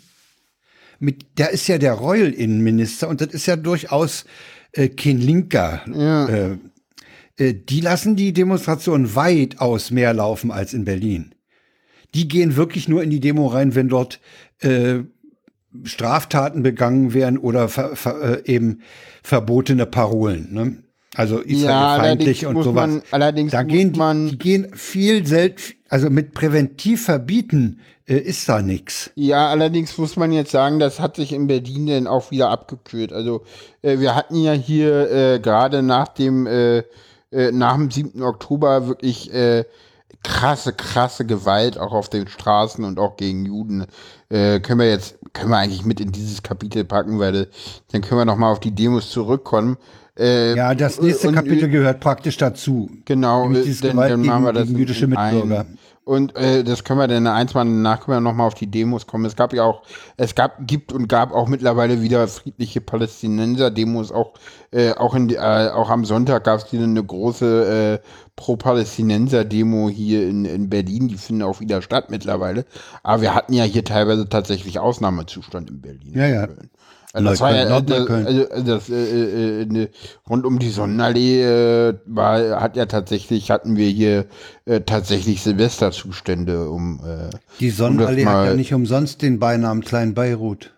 mit, 0.99 1.25
da 1.37 1.47
ist 1.47 1.69
ja 1.69 1.79
der 1.79 1.93
Reul-Innenminister 1.95 3.09
und 3.09 3.21
das 3.21 3.29
ist 3.29 3.47
ja 3.47 3.57
durchaus 3.57 4.25
äh, 4.73 4.89
kein 4.89 5.19
Linker. 5.19 5.83
ja. 5.93 6.27
Äh, 6.29 6.59
die 7.39 7.81
lassen 7.81 8.17
die 8.17 8.33
Demonstration 8.33 9.15
weitaus 9.15 9.91
mehr 9.91 10.15
laufen 10.15 10.51
als 10.51 10.73
in 10.75 10.85
Berlin. 10.85 11.35
Die 12.15 12.29
gehen 12.29 12.57
wirklich 12.57 12.89
nur 12.89 13.03
in 13.03 13.11
die 13.11 13.21
Demo 13.21 13.47
rein, 13.49 13.75
wenn 13.75 13.89
dort 13.89 14.21
äh, 14.61 15.01
Straftaten 15.85 16.63
begangen 16.63 17.13
werden 17.13 17.39
oder 17.39 17.69
ver, 17.69 17.97
ver, 17.97 18.45
äh, 18.47 18.51
eben 18.53 18.81
verbotene 19.23 19.87
Parolen. 19.87 20.49
Ne? 20.53 20.83
Also 21.15 21.39
israelfeindlich 21.41 22.47
allerdings 22.47 22.57
und 22.59 22.63
sowas. 22.65 22.87
man- 22.91 23.03
allerdings 23.11 23.53
da 23.53 23.63
gehen 23.63 23.93
die, 23.93 23.99
man- 23.99 24.29
die 24.29 24.39
gehen 24.39 24.69
viel 24.75 25.27
selten, 25.27 25.75
also 25.89 26.09
mit 26.11 26.33
präventiv 26.35 27.05
verbieten 27.05 27.81
äh, 28.07 28.17
ist 28.17 28.49
da 28.49 28.63
nix. 28.63 29.11
Ja, 29.15 29.49
allerdings 29.51 29.97
muss 29.99 30.17
man 30.17 30.33
jetzt 30.33 30.51
sagen, 30.53 30.79
das 30.79 31.01
hat 31.01 31.17
sich 31.17 31.33
in 31.33 31.47
Berlin 31.47 31.87
dann 31.87 32.07
auch 32.07 32.31
wieder 32.31 32.51
abgekühlt. 32.51 33.13
Also 33.13 33.45
äh, 33.83 33.99
wir 33.99 34.15
hatten 34.15 34.37
ja 34.37 34.53
hier 34.53 35.11
äh, 35.11 35.41
gerade 35.41 35.83
nach 35.83 36.09
dem 36.09 36.47
äh, 37.31 37.47
äh, 37.49 37.53
nach 37.53 37.75
dem 37.77 37.91
7. 37.91 38.23
Oktober 38.23 38.87
wirklich 38.89 39.33
äh, 39.33 39.65
krasse, 40.23 40.73
krasse 40.73 41.25
Gewalt 41.25 41.79
auch 41.79 41.93
auf 41.93 42.09
den 42.09 42.27
Straßen 42.29 42.85
und 42.85 42.99
auch 42.99 43.17
gegen 43.17 43.45
Juden. 43.47 43.87
Äh, 44.29 44.61
können 44.61 44.81
wir 44.81 44.89
jetzt, 44.91 45.19
können 45.33 45.51
wir 45.51 45.59
eigentlich 45.59 45.85
mit 45.85 46.01
in 46.01 46.13
dieses 46.13 46.43
Kapitel 46.43 46.85
packen, 46.85 47.19
weil 47.19 47.35
äh, 47.37 47.47
dann 47.93 48.01
können 48.03 48.21
wir 48.21 48.25
noch 48.25 48.37
mal 48.37 48.51
auf 48.51 48.61
die 48.61 48.73
Demos 48.75 49.11
zurückkommen. 49.11 49.77
Äh, 50.19 50.55
Ja, 50.57 50.75
das 50.75 51.01
nächste 51.01 51.29
und- 51.29 51.35
Kapitel 51.35 51.69
gehört 51.69 52.01
praktisch 52.01 52.37
dazu. 52.39 52.91
Genau, 53.05 53.51
äh, 53.53 53.65
dann, 53.83 53.97
dann 53.97 54.23
machen 54.23 54.45
wir 54.45 54.53
das 54.53 54.69
jüdische 54.71 55.07
Mitbürger. 55.07 55.67
Und 56.07 56.37
äh, 56.37 56.63
das 56.63 56.85
können 56.85 57.01
wir 57.01 57.09
dann 57.09 57.27
eins 57.27 57.53
mal 57.55 57.65
danach 57.65 57.99
können 57.99 58.19
wir 58.19 58.21
noch 58.21 58.33
mal 58.33 58.47
auf 58.47 58.55
die 58.55 58.71
Demos 58.71 59.09
kommen. 59.09 59.25
Es 59.25 59.35
gab 59.35 59.53
ja 59.53 59.65
auch, 59.65 59.83
es 60.17 60.37
gab, 60.37 60.65
gibt 60.65 60.93
und 60.93 61.09
gab 61.09 61.33
auch 61.33 61.49
mittlerweile 61.49 62.01
wieder 62.01 62.29
friedliche 62.29 62.81
Palästinenser-Demos. 62.81 64.13
Auch 64.13 64.35
äh, 64.71 64.93
auch 64.93 65.17
in, 65.17 65.31
äh, 65.31 65.37
auch 65.39 65.91
am 65.91 66.05
Sonntag 66.05 66.45
gab 66.45 66.61
es 66.61 66.73
wieder 66.73 66.85
eine 66.85 67.03
große 67.03 68.01
äh, 68.05 68.09
Pro-Palästinenser-Demo 68.37 69.89
hier 69.89 70.29
in, 70.29 70.45
in 70.45 70.71
Berlin. 70.71 71.09
Die 71.09 71.17
finden 71.17 71.43
auch 71.43 71.59
wieder 71.59 71.83
statt 71.83 72.09
mittlerweile. 72.09 72.67
Aber 73.03 73.23
wir 73.23 73.35
hatten 73.35 73.53
ja 73.53 73.65
hier 73.65 73.83
teilweise 73.83 74.29
tatsächlich 74.29 74.79
Ausnahmezustand 74.79 75.71
in 75.71 75.81
Berlin. 75.81 76.13
Ja, 76.15 76.29
ja. 76.29 76.41
Also 76.43 76.55
das 77.25 77.41
war 77.41 77.55
ja, 77.55 77.69
Neukölln, 77.69 77.87
das, 77.87 77.99
Nordneukölln. 77.99 78.27
also 78.27 78.73
also 78.73 78.93
äh, 78.93 79.63
äh, 79.63 79.89
rund 80.29 80.45
um 80.45 80.59
die 80.59 80.71
Sonnenallee 80.71 81.43
äh, 81.43 81.95
war, 82.07 82.61
hat 82.61 82.77
ja 82.77 82.87
tatsächlich, 82.87 83.51
hatten 83.51 83.77
wir 83.77 83.89
hier 83.89 84.27
äh, 84.65 84.81
tatsächlich 84.81 85.43
Silvesterzustände, 85.43 86.69
um 86.69 87.01
äh, 87.05 87.31
Die 87.61 87.71
Sonnenallee 87.71 88.23
Um 88.23 88.29
hat 88.29 88.47
ja 88.47 88.55
nicht 88.55 88.75
umsonst 88.75 89.23
den 89.23 89.39
Beinamen 89.39 89.83
Klein 89.83 90.15
Beirut. 90.15 90.75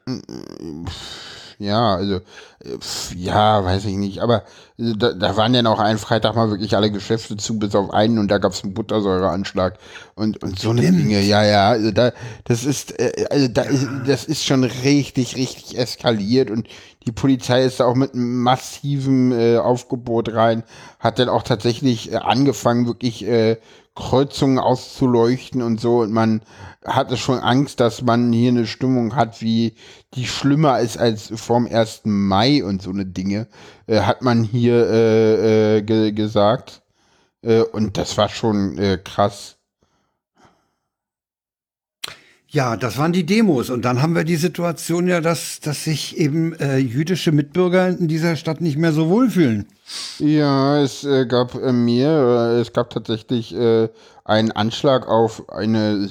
Ja, 1.59 1.97
also 1.97 2.17
äh, 2.17 2.79
ja, 3.17 3.65
weiß 3.65 3.85
ich 3.87 3.97
nicht, 3.97 4.21
aber 4.21 4.45
äh, 4.79 4.95
da, 4.97 5.13
da 5.13 5.37
waren 5.37 5.53
dann 5.53 5.67
auch 5.67 5.81
einen 5.81 5.99
Freitag 5.99 6.37
mal 6.37 6.51
wirklich 6.51 6.77
alle 6.77 6.91
Geschäfte 6.91 7.37
zu, 7.37 7.59
bis 7.59 7.75
auf 7.75 7.91
einen 7.91 8.19
und 8.19 8.29
da 8.29 8.39
gab 8.39 8.53
es 8.53 8.63
einen 8.63 8.75
Buttersäureanschlag 8.75 9.79
und, 10.15 10.43
und 10.43 10.59
so 10.59 10.71
eine 10.71 10.83
Dinge, 10.83 11.21
ja, 11.21 11.45
ja, 11.45 11.69
also 11.71 11.91
da, 11.91 12.13
das 12.45 12.65
ist, 12.65 12.99
äh, 13.01 13.27
also 13.31 13.49
da 13.49 13.63
ist, 13.63 13.89
das 14.07 14.25
ist 14.25 14.45
schon 14.45 14.63
richtig, 14.63 15.37
richtig 15.37 15.77
eskaliert 15.77 16.51
und 16.51 16.69
die 17.07 17.13
Polizei 17.13 17.65
ist 17.65 17.81
da 17.81 17.87
auch 17.87 17.97
mit 17.97 18.15
einem 18.15 18.43
massiven 18.43 19.33
äh, 19.33 19.57
Aufgebot 19.57 20.33
rein, 20.35 20.63
hat 21.01 21.19
dann 21.19 21.29
auch 21.29 21.43
tatsächlich 21.43 22.13
äh, 22.13 22.17
angefangen, 22.17 22.87
wirklich 22.87 23.27
äh, 23.27 23.57
Kreuzungen 23.97 24.61
auszuleuchten 24.61 25.61
und 25.61 25.81
so 25.81 25.99
und 26.03 26.13
man 26.13 26.41
hatte 26.89 27.17
schon 27.17 27.39
Angst, 27.39 27.81
dass 27.81 28.03
man 28.03 28.33
hier 28.33 28.51
eine 28.51 28.67
Stimmung 28.67 29.15
hat, 29.15 29.41
wie 29.43 29.75
die 30.15 30.27
schlimmer 30.27 30.81
ist 30.81 30.99
als 30.99 31.33
vorm 31.35 31.67
1. 31.71 32.03
Mai 32.05 32.65
und 32.65 32.83
so 32.83 32.91
eine 32.91 33.07
Dinge, 33.07 33.47
äh, 33.87 34.01
hat 34.01 34.23
man 34.23 34.43
hier 34.45 34.89
äh, 34.89 35.77
äh, 35.79 35.83
ge 35.83 36.13
gesagt. 36.13 36.83
Äh, 37.43 37.63
und 37.63 37.97
das 37.97 38.17
war 38.19 38.29
schon 38.29 38.79
äh, 38.79 38.99
krass. 39.03 39.57
Ja, 42.51 42.79
das 42.79 42.97
waren 42.97 43.13
die 43.13 43.27
Demos. 43.27 43.69
Und 43.69 43.85
dann 43.85 44.01
haben 44.01 44.15
wir 44.15 44.25
die 44.25 44.37
Situation 44.37 45.07
ja, 45.07 45.21
dass, 45.21 45.61
dass 45.61 45.85
sich 45.85 46.17
eben 46.17 46.55
äh, 46.55 46.79
jüdische 46.79 47.31
Mitbürger 47.31 47.89
in 47.89 48.09
dieser 48.09 48.37
Stadt 48.37 48.63
nicht 48.63 48.79
mehr 48.79 48.93
so 48.93 49.11
wohlfühlen. 49.11 49.67
Ja, 50.19 50.81
es 50.83 51.07
gab 51.29 51.55
mehrere. 51.55 52.59
Es 52.59 52.73
gab 52.73 52.89
tatsächlich 52.91 53.55
einen 54.29 54.53
Anschlag 54.53 55.09
auf 55.09 55.49
eine, 55.49 56.09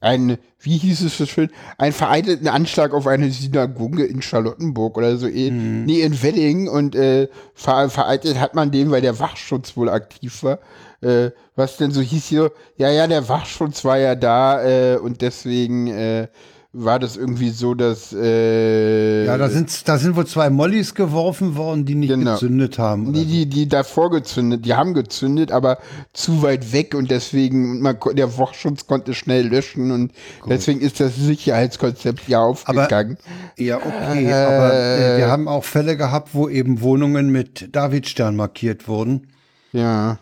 eine, 0.00 0.38
wie 0.60 0.76
hieß 0.76 1.00
es 1.02 1.16
so 1.16 1.24
schön, 1.24 1.50
einen 1.78 1.94
vereinzelten 1.94 2.46
Anschlag 2.46 2.92
auf 2.92 3.06
eine 3.06 3.30
Synagoge 3.30 4.04
in 4.04 4.20
Charlottenburg 4.20 4.98
oder 4.98 5.16
so, 5.16 5.26
mhm. 5.26 5.84
nee, 5.86 6.02
in 6.02 6.22
Wedding 6.22 6.68
und 6.68 6.94
äh, 6.94 7.28
ver 7.54 7.88
vereitelt 7.88 8.38
hat 8.38 8.54
man 8.54 8.70
den, 8.70 8.90
weil 8.90 9.00
der 9.00 9.18
Wachschutz 9.18 9.76
wohl 9.76 9.88
aktiv 9.88 10.42
war. 10.42 10.58
Äh, 11.00 11.30
was 11.56 11.78
denn 11.78 11.90
so 11.90 12.00
hieß 12.00 12.26
hier, 12.26 12.52
ja, 12.76 12.90
ja, 12.90 13.06
der 13.06 13.28
Wachschutz 13.28 13.84
war 13.84 13.98
ja 13.98 14.14
da 14.14 14.62
äh, 14.62 14.96
und 14.98 15.22
deswegen 15.22 15.88
äh, 15.88 16.28
war 16.74 16.98
das 16.98 17.18
irgendwie 17.18 17.50
so, 17.50 17.74
dass 17.74 18.14
äh, 18.14 19.26
ja, 19.26 19.36
da 19.36 19.50
sind 19.50 19.86
da 19.86 19.98
sind 19.98 20.16
wohl 20.16 20.26
zwei 20.26 20.48
Mollys 20.48 20.94
geworfen 20.94 21.54
worden, 21.54 21.84
die 21.84 21.94
nicht 21.94 22.08
genau. 22.08 22.32
gezündet 22.32 22.78
haben. 22.78 23.12
Die, 23.12 23.26
die, 23.26 23.46
die 23.46 23.68
davor 23.68 24.10
gezündet, 24.10 24.64
die 24.64 24.72
haben 24.72 24.94
gezündet, 24.94 25.52
aber 25.52 25.78
zu 26.14 26.42
weit 26.42 26.72
weg 26.72 26.94
und 26.94 27.10
deswegen 27.10 27.80
man, 27.82 27.98
der 28.14 28.38
Wachschutz 28.38 28.86
konnte 28.86 29.12
schnell 29.12 29.48
löschen 29.48 29.90
und 29.90 30.12
Gut. 30.40 30.50
deswegen 30.50 30.80
ist 30.80 30.98
das 30.98 31.14
Sicherheitskonzept 31.14 32.26
ja 32.28 32.40
aufgegangen. 32.40 33.18
Aber, 33.20 33.62
ja, 33.62 33.76
okay, 33.76 34.24
äh, 34.24 34.32
aber 34.32 34.72
äh, 34.72 35.18
wir 35.18 35.28
haben 35.28 35.48
auch 35.48 35.64
Fälle 35.64 35.98
gehabt, 35.98 36.30
wo 36.32 36.48
eben 36.48 36.80
Wohnungen 36.80 37.30
mit 37.30 37.68
Davidstern 37.76 38.34
markiert 38.34 38.88
wurden. 38.88 39.28
Ja. 39.72 40.18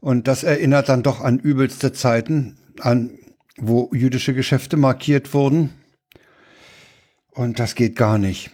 Und 0.00 0.28
das 0.28 0.44
erinnert 0.44 0.88
dann 0.88 1.02
doch 1.02 1.20
an 1.20 1.40
übelste 1.40 1.92
Zeiten, 1.92 2.56
an 2.78 3.10
wo 3.56 3.90
jüdische 3.92 4.32
Geschäfte 4.32 4.76
markiert 4.76 5.34
wurden. 5.34 5.70
Und 7.38 7.60
das 7.60 7.76
geht 7.76 7.94
gar 7.94 8.18
nicht. 8.18 8.50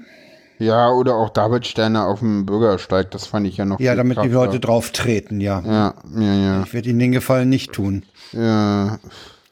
Ja, 0.59 0.91
oder 0.91 1.15
auch 1.15 1.31
Davidsterne 1.31 2.05
auf 2.05 2.19
dem 2.19 2.45
Bürgersteig, 2.45 3.11
das 3.13 3.27
fand 3.27 3.47
ich 3.47 3.57
ja 3.57 3.65
noch. 3.65 3.81
Ja, 3.81 3.95
damit 3.95 4.17
krasser. 4.17 4.29
die 4.29 4.35
Leute 4.35 4.61
drauf 4.61 4.91
treten, 4.91 5.41
ja. 5.41 5.63
Ja, 5.65 5.95
ja, 6.15 6.35
ja. 6.35 6.63
Ich 6.65 6.75
werde 6.75 6.91
ihnen 6.91 6.99
den 6.99 7.13
Gefallen 7.13 7.49
nicht 7.49 7.73
tun. 7.73 8.05
Ja. 8.33 8.99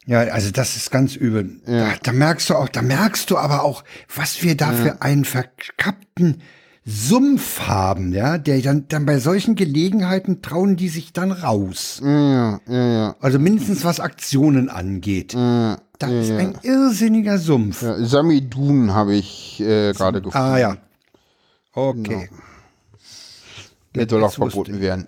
Ja, 0.05 0.19
also 0.19 0.51
das 0.51 0.77
ist 0.77 0.91
ganz 0.91 1.17
übel. 1.17 1.63
Ja. 1.67 1.93
Da, 1.93 1.97
da 2.03 2.13
merkst 2.13 2.51
du 2.51 2.57
auch, 2.57 2.69
da 2.69 2.83
merkst 2.83 3.31
du 3.31 3.39
aber 3.39 3.63
auch, 3.65 3.85
was 4.15 4.43
wir 4.43 4.55
da 4.55 4.73
ja. 4.73 4.73
für 4.73 5.03
einen 5.03 5.25
verkappten 5.25 6.43
Sumpf 6.85 7.61
haben, 7.61 8.13
ja, 8.13 8.39
der 8.39 8.61
dann, 8.61 8.89
dann 8.89 9.07
bei 9.07 9.21
solchen 9.21 9.55
Gelegenheiten 9.55 10.43
trauen 10.43 10.77
die 10.77 10.89
sich 10.89 11.13
dann 11.13 11.31
raus. 11.31 12.01
Ja, 12.05 12.61
ja, 12.67 12.93
ja. 12.93 13.17
Also 13.21 13.39
mindestens 13.39 13.85
was 13.85 14.01
Aktionen 14.01 14.69
angeht. 14.69 15.33
Ja, 15.33 15.79
das 16.01 16.11
ja, 16.11 16.21
ist 16.21 16.31
ein 16.33 16.59
irrsinniger 16.63 17.39
Sumpf. 17.39 17.83
Ja, 17.83 18.05
Samidun 18.05 18.95
habe 18.95 19.15
ich 19.15 19.61
äh, 19.61 19.93
gerade 19.93 20.21
gefunden. 20.21 20.37
Ah 20.37 20.59
ja. 20.59 20.77
Okay. 21.73 22.29
Genau. 22.29 22.43
Der 23.95 24.09
soll 24.09 24.25
auch 24.25 24.33
verboten 24.33 24.81
werden. 24.81 25.07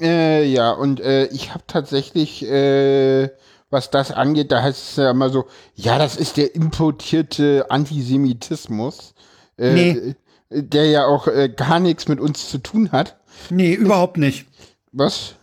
Äh, 0.00 0.46
ja, 0.46 0.72
und 0.72 1.00
äh, 1.00 1.26
ich 1.26 1.52
habe 1.52 1.64
tatsächlich, 1.66 2.42
äh, 2.46 3.28
was 3.68 3.90
das 3.90 4.10
angeht, 4.10 4.50
da 4.50 4.62
heißt 4.62 4.90
es 4.90 4.96
ja 4.96 5.10
immer 5.10 5.28
so, 5.28 5.44
ja, 5.74 5.98
das 5.98 6.16
ist 6.16 6.38
der 6.38 6.54
importierte 6.54 7.66
Antisemitismus. 7.68 9.14
Äh, 9.58 9.74
nee 9.74 10.14
der 10.54 10.86
ja 10.86 11.06
auch 11.06 11.28
äh, 11.28 11.48
gar 11.48 11.80
nichts 11.80 12.08
mit 12.08 12.20
uns 12.20 12.48
zu 12.48 12.58
tun 12.58 12.92
hat. 12.92 13.16
Nee, 13.50 13.74
überhaupt 13.74 14.18
nicht. 14.18 14.46
Was? 14.92 15.34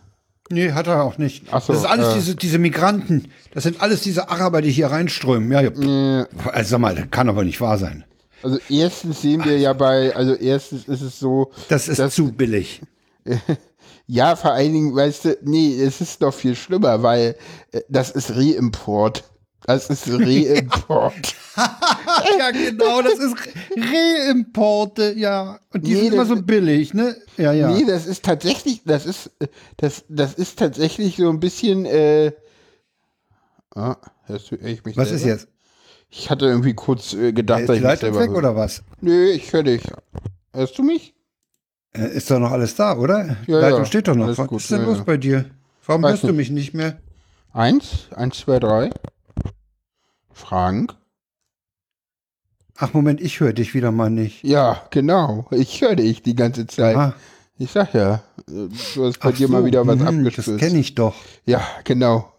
Nee, 0.52 0.72
hat 0.72 0.88
er 0.88 1.04
auch 1.04 1.16
nicht. 1.16 1.44
Ach 1.52 1.62
so, 1.62 1.72
das 1.72 1.82
ist 1.82 1.88
alles 1.88 2.08
äh, 2.08 2.14
diese, 2.14 2.34
diese 2.34 2.58
Migranten. 2.58 3.28
Das 3.52 3.62
sind 3.62 3.80
alles 3.80 4.02
diese 4.02 4.30
Araber, 4.30 4.62
die 4.62 4.70
hier 4.70 4.88
reinströmen. 4.88 5.50
Ja, 5.52 5.60
ja. 5.60 6.26
Also 6.52 6.70
sag 6.70 6.80
mal, 6.80 6.94
das 6.94 7.06
kann 7.10 7.28
aber 7.28 7.44
nicht 7.44 7.60
wahr 7.60 7.78
sein. 7.78 8.04
Also 8.42 8.58
erstens 8.68 9.22
sehen 9.22 9.44
wir 9.44 9.58
ja 9.58 9.72
bei, 9.72 10.14
also 10.14 10.34
erstens 10.34 10.88
ist 10.88 11.02
es 11.02 11.20
so. 11.20 11.52
Das 11.68 11.88
ist 11.88 11.98
dass, 11.98 12.14
zu 12.14 12.32
billig. 12.32 12.80
ja, 14.06 14.34
vor 14.34 14.52
allen 14.52 14.72
Dingen, 14.72 14.96
weißt 14.96 15.24
du, 15.26 15.38
nee, 15.42 15.80
es 15.80 16.00
ist 16.00 16.20
noch 16.20 16.34
viel 16.34 16.56
schlimmer, 16.56 17.02
weil 17.02 17.36
äh, 17.70 17.82
das 17.88 18.10
ist 18.10 18.34
Reimport. 18.34 19.24
Das 19.66 19.90
ist 19.90 20.08
Reimport. 20.08 21.34
ja, 22.38 22.50
genau, 22.50 23.02
das 23.02 23.18
ist 23.18 23.36
Reimporte, 23.76 25.14
ja. 25.16 25.60
Und 25.72 25.86
die 25.86 25.94
nee, 25.94 26.00
sind 26.00 26.14
immer 26.14 26.26
so 26.26 26.42
billig, 26.42 26.94
ne? 26.94 27.16
Ja, 27.36 27.52
ja. 27.52 27.70
Nee, 27.70 27.84
das 27.86 28.06
ist 28.06 28.24
tatsächlich, 28.24 28.82
das 28.84 29.06
ist, 29.06 29.30
das, 29.76 30.04
das 30.08 30.34
ist 30.34 30.58
tatsächlich 30.58 31.16
so 31.16 31.28
ein 31.28 31.40
bisschen, 31.40 31.84
äh, 31.84 32.32
ah, 33.74 33.96
hörst 34.24 34.50
du, 34.50 34.56
ich 34.56 34.84
mich 34.84 34.96
Was 34.96 35.08
selber? 35.08 35.22
ist 35.22 35.26
jetzt? 35.26 35.48
Ich 36.08 36.30
hatte 36.30 36.46
irgendwie 36.46 36.74
kurz 36.74 37.12
äh, 37.12 37.32
gedacht, 37.32 37.68
dass 37.68 37.76
ich 37.76 37.82
mich 37.82 37.98
selber 37.98 38.20
weg, 38.20 38.30
oder 38.30 38.56
was? 38.56 38.82
Nee, 39.00 39.30
ich 39.30 39.52
höre 39.52 39.62
dich. 39.62 39.82
Hörst 40.52 40.76
du 40.78 40.82
mich? 40.82 41.14
Äh, 41.92 42.08
ist 42.08 42.30
doch 42.30 42.38
noch 42.38 42.50
alles 42.50 42.74
da, 42.74 42.96
oder? 42.96 43.36
Ja, 43.46 43.60
Leitung 43.60 43.80
ja. 43.80 43.84
steht 43.84 44.08
doch 44.08 44.16
noch. 44.16 44.36
Was 44.36 44.48
gut, 44.48 44.60
ist 44.60 44.70
denn 44.70 44.80
ja, 44.80 44.86
los 44.86 45.04
bei 45.04 45.16
dir? 45.16 45.46
Warum 45.86 46.02
Weiß 46.02 46.10
hörst 46.10 46.24
nicht. 46.24 46.32
du 46.32 46.36
mich 46.36 46.50
nicht 46.50 46.74
mehr? 46.74 46.98
Eins, 47.52 48.08
eins, 48.14 48.38
zwei, 48.38 48.58
drei. 48.58 48.90
Frank? 50.40 50.96
Ach 52.76 52.94
Moment, 52.94 53.20
ich 53.20 53.40
höre 53.40 53.52
dich 53.52 53.74
wieder 53.74 53.92
mal 53.92 54.10
nicht. 54.10 54.42
Ja, 54.42 54.82
genau. 54.90 55.46
Ich 55.50 55.80
höre 55.82 55.96
dich 55.96 56.22
die 56.22 56.34
ganze 56.34 56.66
Zeit. 56.66 56.96
Ah. 56.96 57.14
Ich 57.58 57.72
sag 57.72 57.92
ja, 57.92 58.22
du 58.46 58.70
hast 59.04 59.20
bei 59.20 59.28
Ach 59.28 59.36
dir 59.36 59.46
so, 59.46 59.52
mal 59.52 59.66
wieder 59.66 59.86
was 59.86 59.98
mh, 59.98 60.08
abgestürzt. 60.08 60.48
Das 60.48 60.56
kenne 60.56 60.78
ich 60.78 60.94
doch. 60.94 61.14
Ja, 61.44 61.60
genau. 61.84 62.32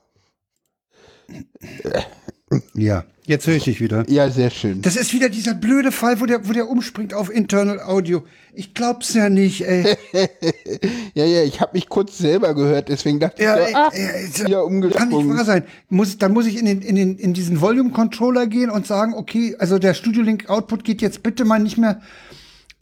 Ja, 2.73 3.05
jetzt 3.25 3.47
höre 3.47 3.55
ich 3.55 3.63
dich 3.63 3.79
wieder. 3.79 4.03
Ja, 4.09 4.29
sehr 4.29 4.49
schön. 4.49 4.81
Das 4.81 4.95
ist 4.95 5.13
wieder 5.13 5.29
dieser 5.29 5.53
blöde 5.53 5.91
Fall, 5.91 6.19
wo 6.19 6.25
der, 6.25 6.47
wo 6.47 6.53
der 6.53 6.69
umspringt 6.69 7.13
auf 7.13 7.33
Internal 7.33 7.79
Audio. 7.79 8.23
Ich 8.53 8.73
glaub's 8.73 9.13
ja 9.13 9.29
nicht, 9.29 9.61
ey. 9.65 9.95
ja, 11.13 11.25
ja, 11.25 11.43
ich 11.43 11.61
habe 11.61 11.71
mich 11.73 11.87
kurz 11.87 12.17
selber 12.17 12.53
gehört, 12.53 12.89
deswegen 12.89 13.19
dachte 13.19 13.41
ja, 13.41 13.57
ich, 13.57 13.69
so, 13.69 13.75
ach, 13.75 13.93
ja, 13.93 14.47
ja, 14.49 14.59
umgesprungen. 14.61 15.11
Kann 15.11 15.27
nicht 15.27 15.37
wahr 15.37 15.45
sein. 15.45 15.63
Muss, 15.89 16.17
dann 16.17 16.33
muss 16.33 16.45
ich 16.45 16.57
in, 16.57 16.65
den, 16.65 16.81
in, 16.81 16.95
den, 16.95 17.17
in 17.17 17.33
diesen 17.33 17.61
Volume 17.61 17.91
Controller 17.91 18.47
gehen 18.47 18.69
und 18.69 18.85
sagen, 18.85 19.13
okay, 19.13 19.55
also 19.59 19.79
der 19.79 19.93
Studio 19.93 20.23
Link 20.23 20.49
Output 20.49 20.83
geht 20.83 21.01
jetzt 21.01 21.23
bitte 21.23 21.45
mal 21.45 21.59
nicht 21.59 21.77
mehr 21.77 22.01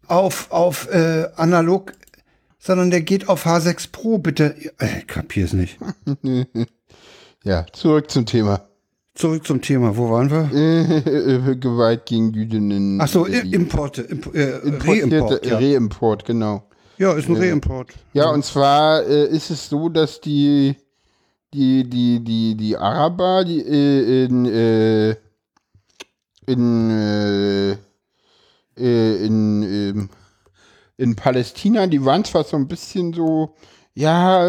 auf, 0.07 0.51
auf 0.51 0.89
äh, 0.91 1.27
analog, 1.35 1.93
sondern 2.57 2.89
der 2.89 3.01
geht 3.01 3.29
auf 3.29 3.45
H6 3.45 3.91
Pro, 3.91 4.17
bitte. 4.17 4.55
Ich 4.59 4.71
äh, 4.79 5.01
kapier's 5.05 5.53
nicht. 5.53 5.77
ja, 7.43 7.65
zurück 7.71 8.09
zum 8.09 8.25
Thema. 8.25 8.68
Zurück 9.19 9.45
zum 9.45 9.61
Thema. 9.61 9.97
Wo 9.97 10.09
waren 10.11 10.31
wir? 10.31 11.55
Gewalt 11.59 12.05
gegen 12.05 12.31
Jüdinnen. 12.31 13.01
Ach 13.01 13.07
so, 13.09 13.25
Importe. 13.25 14.03
Imp 14.03 14.33
äh, 14.33 14.61
Reimport. 14.63 15.45
Ja. 15.45 15.57
Reimport, 15.57 16.23
genau. 16.23 16.63
Ja, 16.97 17.11
ist 17.11 17.27
ein 17.27 17.35
äh, 17.35 17.49
Reimport. 17.49 17.89
Ja, 18.13 18.29
und 18.29 18.45
zwar 18.45 19.05
äh, 19.05 19.25
ist 19.25 19.49
es 19.49 19.67
so, 19.67 19.89
dass 19.89 20.21
die, 20.21 20.73
die, 21.53 21.83
die, 21.83 22.23
die, 22.23 22.55
die 22.55 22.77
Araber, 22.77 23.43
die 23.43 23.59
äh, 23.59 24.23
in, 24.23 24.45
äh, 24.45 25.09
in, 26.47 26.89
äh, 26.89 27.71
äh 28.77 29.25
in, 29.25 29.63
ähm, 29.63 30.09
in 30.95 31.17
Palästina, 31.17 31.87
die 31.87 32.05
waren 32.05 32.23
zwar 32.23 32.45
so 32.45 32.55
ein 32.55 32.69
bisschen 32.69 33.11
so, 33.11 33.53
ja, 33.95 34.47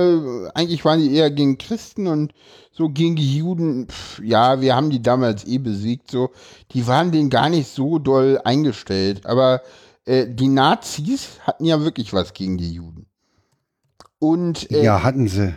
eigentlich 0.55 0.84
waren 0.84 1.01
die 1.01 1.12
eher 1.12 1.32
gegen 1.32 1.59
Christen 1.59 2.06
und 2.06 2.32
so 2.81 2.89
gegen 2.89 3.15
die 3.15 3.36
Juden, 3.36 3.89
pf, 3.89 4.20
ja, 4.24 4.62
wir 4.62 4.74
haben 4.74 4.89
die 4.89 5.02
damals 5.02 5.47
eh 5.47 5.59
besiegt, 5.59 6.11
so, 6.11 6.31
die 6.73 6.86
waren 6.86 7.12
denen 7.12 7.28
gar 7.28 7.51
nicht 7.51 7.69
so 7.69 7.98
doll 7.98 8.40
eingestellt. 8.43 9.27
Aber 9.27 9.61
äh, 10.07 10.27
die 10.27 10.48
Nazis 10.48 11.40
hatten 11.43 11.66
ja 11.66 11.85
wirklich 11.85 12.15
was 12.15 12.32
gegen 12.32 12.57
die 12.57 12.73
Juden. 12.73 13.05
Und 14.19 14.70
äh, 14.70 14.82
ja, 14.82 15.02
hatten 15.02 15.28
sie. 15.28 15.55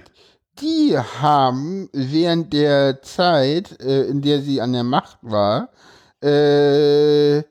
Die 0.59 0.97
haben 0.97 1.87
während 1.93 2.51
der 2.51 3.01
Zeit, 3.01 3.81
äh, 3.81 4.03
in 4.03 4.21
der 4.21 4.41
sie 4.41 4.59
an 4.59 4.73
der 4.73 4.83
Macht 4.83 5.19
war, 5.21 5.69
äh, 6.19 7.41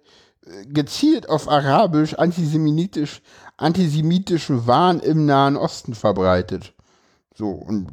gezielt 0.67 1.31
auf 1.31 1.49
Arabisch 1.49 2.13
antisemitisch, 2.13 3.23
antisemitischen 3.57 4.67
Wahn 4.67 5.01
im 5.01 5.25
Nahen 5.25 5.57
Osten 5.57 5.95
verbreitet. 5.95 6.75
So, 7.35 7.49
und 7.49 7.89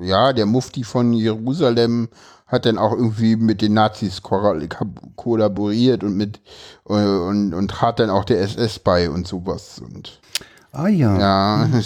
ja, 0.00 0.32
der 0.32 0.46
Mufti 0.46 0.84
von 0.84 1.12
Jerusalem 1.12 2.08
hat 2.46 2.64
dann 2.64 2.78
auch 2.78 2.92
irgendwie 2.92 3.36
mit 3.36 3.60
den 3.60 3.74
Nazis 3.74 4.22
kollaboriert 4.22 6.02
und 6.02 6.16
mit 6.16 6.40
und, 6.84 7.52
und 7.52 7.68
trat 7.68 8.00
dann 8.00 8.10
auch 8.10 8.24
der 8.24 8.40
SS 8.40 8.78
bei 8.78 9.10
und 9.10 9.28
sowas. 9.28 9.80
Und 9.80 10.20
ah 10.72 10.88
ja. 10.88 11.18
Ja. 11.18 11.68
Mhm. 11.70 11.82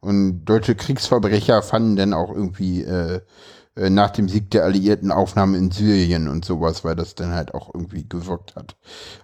Und 0.00 0.44
deutsche 0.44 0.74
Kriegsverbrecher 0.74 1.62
fanden 1.62 1.96
dann 1.96 2.12
auch 2.12 2.32
irgendwie 2.32 2.82
äh, 2.82 3.20
äh, 3.76 3.90
nach 3.90 4.10
dem 4.10 4.28
Sieg 4.28 4.50
der 4.50 4.64
Alliierten 4.64 5.10
Aufnahmen 5.10 5.54
in 5.54 5.70
Syrien 5.70 6.28
und 6.28 6.44
sowas, 6.44 6.84
weil 6.84 6.96
das 6.96 7.14
dann 7.14 7.32
halt 7.32 7.54
auch 7.54 7.72
irgendwie 7.74 8.06
gewirkt 8.08 8.56
hat. 8.56 8.76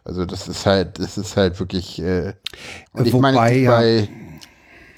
Also 0.04 0.24
das 0.24 0.48
ist 0.48 0.66
halt, 0.66 0.98
das 0.98 1.18
ist 1.18 1.36
halt 1.36 1.58
wirklich. 1.58 2.00
Äh, 2.00 2.34
und 2.92 3.06
ich 3.06 3.12
Wobei, 3.12 3.32
meine, 3.32 3.66
bei, 3.66 3.98
ja 3.98 4.31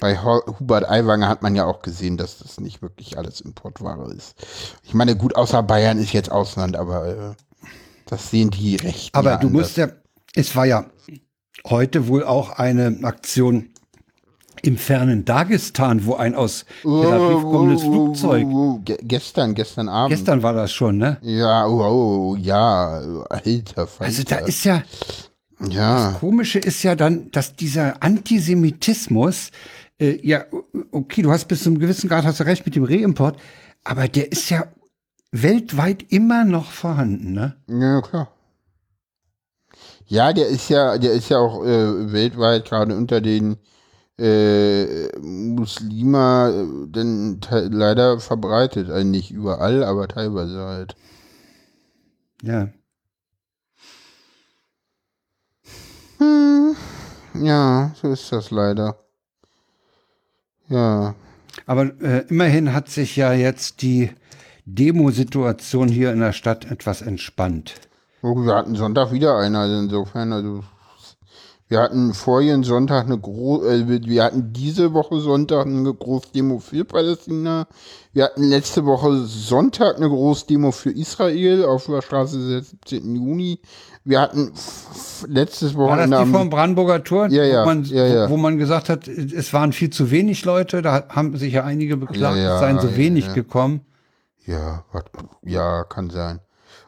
bei 0.05 0.19
Hubert 0.19 0.87
Aiwanger 0.87 1.27
hat 1.27 1.41
man 1.41 1.55
ja 1.55 1.65
auch 1.65 1.81
gesehen, 1.81 2.15
dass 2.15 2.37
das 2.37 2.59
nicht 2.59 2.83
wirklich 2.83 3.17
alles 3.17 3.41
Importware 3.41 4.13
ist. 4.13 4.35
Ich 4.83 4.93
meine, 4.93 5.15
gut, 5.15 5.35
außer 5.35 5.63
Bayern 5.63 5.97
ist 5.97 6.13
jetzt 6.13 6.31
Ausland, 6.31 6.75
aber 6.75 7.07
äh, 7.07 7.67
das 8.05 8.29
sehen 8.29 8.51
die 8.51 8.75
Rechten. 8.75 9.17
Aber 9.17 9.31
ja 9.31 9.37
du 9.37 9.47
anders. 9.47 9.63
musst 9.63 9.77
ja, 9.77 9.87
es 10.35 10.55
war 10.55 10.65
ja, 10.67 10.85
heute 11.67 12.07
wohl 12.07 12.23
auch 12.23 12.51
eine 12.51 12.99
Aktion 13.01 13.69
im 14.61 14.77
fernen 14.77 15.25
Dagestan, 15.25 16.05
wo 16.05 16.13
ein 16.13 16.35
aus 16.35 16.65
Tel 16.83 16.91
Aviv 16.91 17.41
kommendes 17.41 17.81
Flugzeug. 17.81 18.45
Ge 18.85 18.99
gestern, 19.01 19.55
gestern 19.55 19.89
Abend. 19.89 20.15
Gestern 20.15 20.43
war 20.43 20.53
das 20.53 20.71
schon, 20.71 20.99
ne? 20.99 21.17
Ja, 21.23 21.65
oh, 21.65 21.81
oh, 21.81 22.35
ja, 22.35 23.01
alter 23.27 23.87
Falter. 23.87 24.03
Also 24.03 24.21
da 24.21 24.35
ist 24.37 24.65
ja, 24.65 24.83
ja. 25.67 26.11
das 26.11 26.19
Komische 26.19 26.59
ist 26.59 26.83
ja 26.83 26.95
dann, 26.95 27.31
dass 27.31 27.55
dieser 27.55 28.03
Antisemitismus, 28.03 29.49
äh, 29.99 30.19
ja, 30.27 30.45
okay, 30.91 31.21
du 31.21 31.31
hast 31.31 31.47
bis 31.47 31.63
zu 31.63 31.69
einem 31.69 31.79
gewissen 31.79 32.09
Grad 32.09 32.25
hast 32.25 32.39
du 32.39 32.45
recht 32.45 32.65
mit 32.65 32.75
dem 32.75 32.83
Reimport, 32.83 33.39
aber 33.83 34.07
der 34.07 34.31
ist 34.31 34.49
ja 34.49 34.67
weltweit 35.31 36.11
immer 36.11 36.45
noch 36.45 36.71
vorhanden, 36.71 37.33
ne? 37.33 37.55
Ja, 37.67 38.01
klar. 38.01 38.31
Ja, 40.07 40.33
der 40.33 40.47
ist 40.47 40.69
ja, 40.69 40.97
der 40.97 41.13
ist 41.13 41.29
ja 41.29 41.39
auch 41.39 41.63
äh, 41.63 42.11
weltweit 42.11 42.65
gerade 42.65 42.95
unter 42.95 43.21
den 43.21 43.57
äh, 44.17 45.17
Muslima 45.19 46.49
äh, 46.49 46.87
denn 46.87 47.39
leider 47.51 48.19
verbreitet. 48.19 48.89
Also 48.89 49.07
nicht 49.07 49.31
überall, 49.31 49.83
aber 49.83 50.07
teilweise 50.07 50.59
halt. 50.59 50.95
Ja. 52.41 52.69
Hm, 56.19 56.75
ja, 57.33 57.93
so 58.01 58.09
ist 58.09 58.31
das 58.31 58.51
leider. 58.51 59.04
Ja. 60.69 61.15
Aber 61.65 61.91
äh, 62.01 62.25
immerhin 62.27 62.73
hat 62.73 62.89
sich 62.89 63.15
ja 63.15 63.33
jetzt 63.33 63.81
die 63.81 64.11
Demosituation 64.65 65.87
hier 65.87 66.11
in 66.11 66.19
der 66.19 66.33
Stadt 66.33 66.69
etwas 66.69 67.01
entspannt. 67.01 67.75
Oh, 68.21 68.35
wir 68.35 68.55
hatten 68.55 68.75
Sonntag 68.75 69.11
wieder 69.11 69.37
eine, 69.37 69.59
also 69.59 69.77
insofern, 69.77 70.33
also 70.33 70.63
wir 71.67 71.79
hatten 71.79 72.13
vorigen 72.13 72.63
Sonntag 72.63 73.05
eine 73.05 73.17
große, 73.17 73.67
äh, 73.73 73.87
wir 74.05 74.23
hatten 74.23 74.53
diese 74.53 74.93
Woche 74.93 75.19
Sonntag 75.19 75.65
eine 75.65 75.93
Großdemo 75.93 76.59
für 76.59 76.85
Palästina. 76.85 77.67
Wir 78.13 78.25
hatten 78.25 78.43
letzte 78.43 78.85
Woche 78.85 79.23
Sonntag 79.25 79.97
eine 79.97 80.07
Großdemo 80.07 80.71
für 80.71 80.91
Israel 80.91 81.65
auf 81.65 81.87
der 81.87 82.01
Straße 82.01 82.61
17. 82.61 83.15
Juni. 83.15 83.59
Wir 84.03 84.21
hatten 84.21 84.51
letztes 85.27 85.75
War 85.75 85.87
das 85.97 86.09
Wochenende 86.11 86.25
die 86.25 86.31
vom 86.31 86.49
Brandenburger 86.51 87.03
Tor, 87.03 87.27
Ja, 87.29 87.43
ja, 87.43 87.63
wo, 87.63 87.65
man, 87.65 87.83
ja, 87.85 88.05
ja. 88.05 88.29
Wo, 88.29 88.37
man 88.37 88.57
gesagt 88.59 88.89
hat, 88.89 89.07
es 89.07 89.51
waren 89.51 89.73
viel 89.73 89.89
zu 89.89 90.11
wenig 90.11 90.45
Leute, 90.45 90.83
da 90.83 91.05
haben 91.09 91.35
sich 91.35 91.53
ja 91.53 91.63
einige 91.63 91.97
beklagt, 91.97 92.37
Ja, 92.37 92.43
ja, 92.43 92.53
es 92.55 92.59
seien 92.59 92.79
so 92.79 92.95
wenig 92.95 93.33
gekommen. 93.33 93.81
Ja, 94.45 94.83
wat- 94.91 95.09
ja, 95.41 95.83
kann 95.85 96.11
sein. 96.11 96.39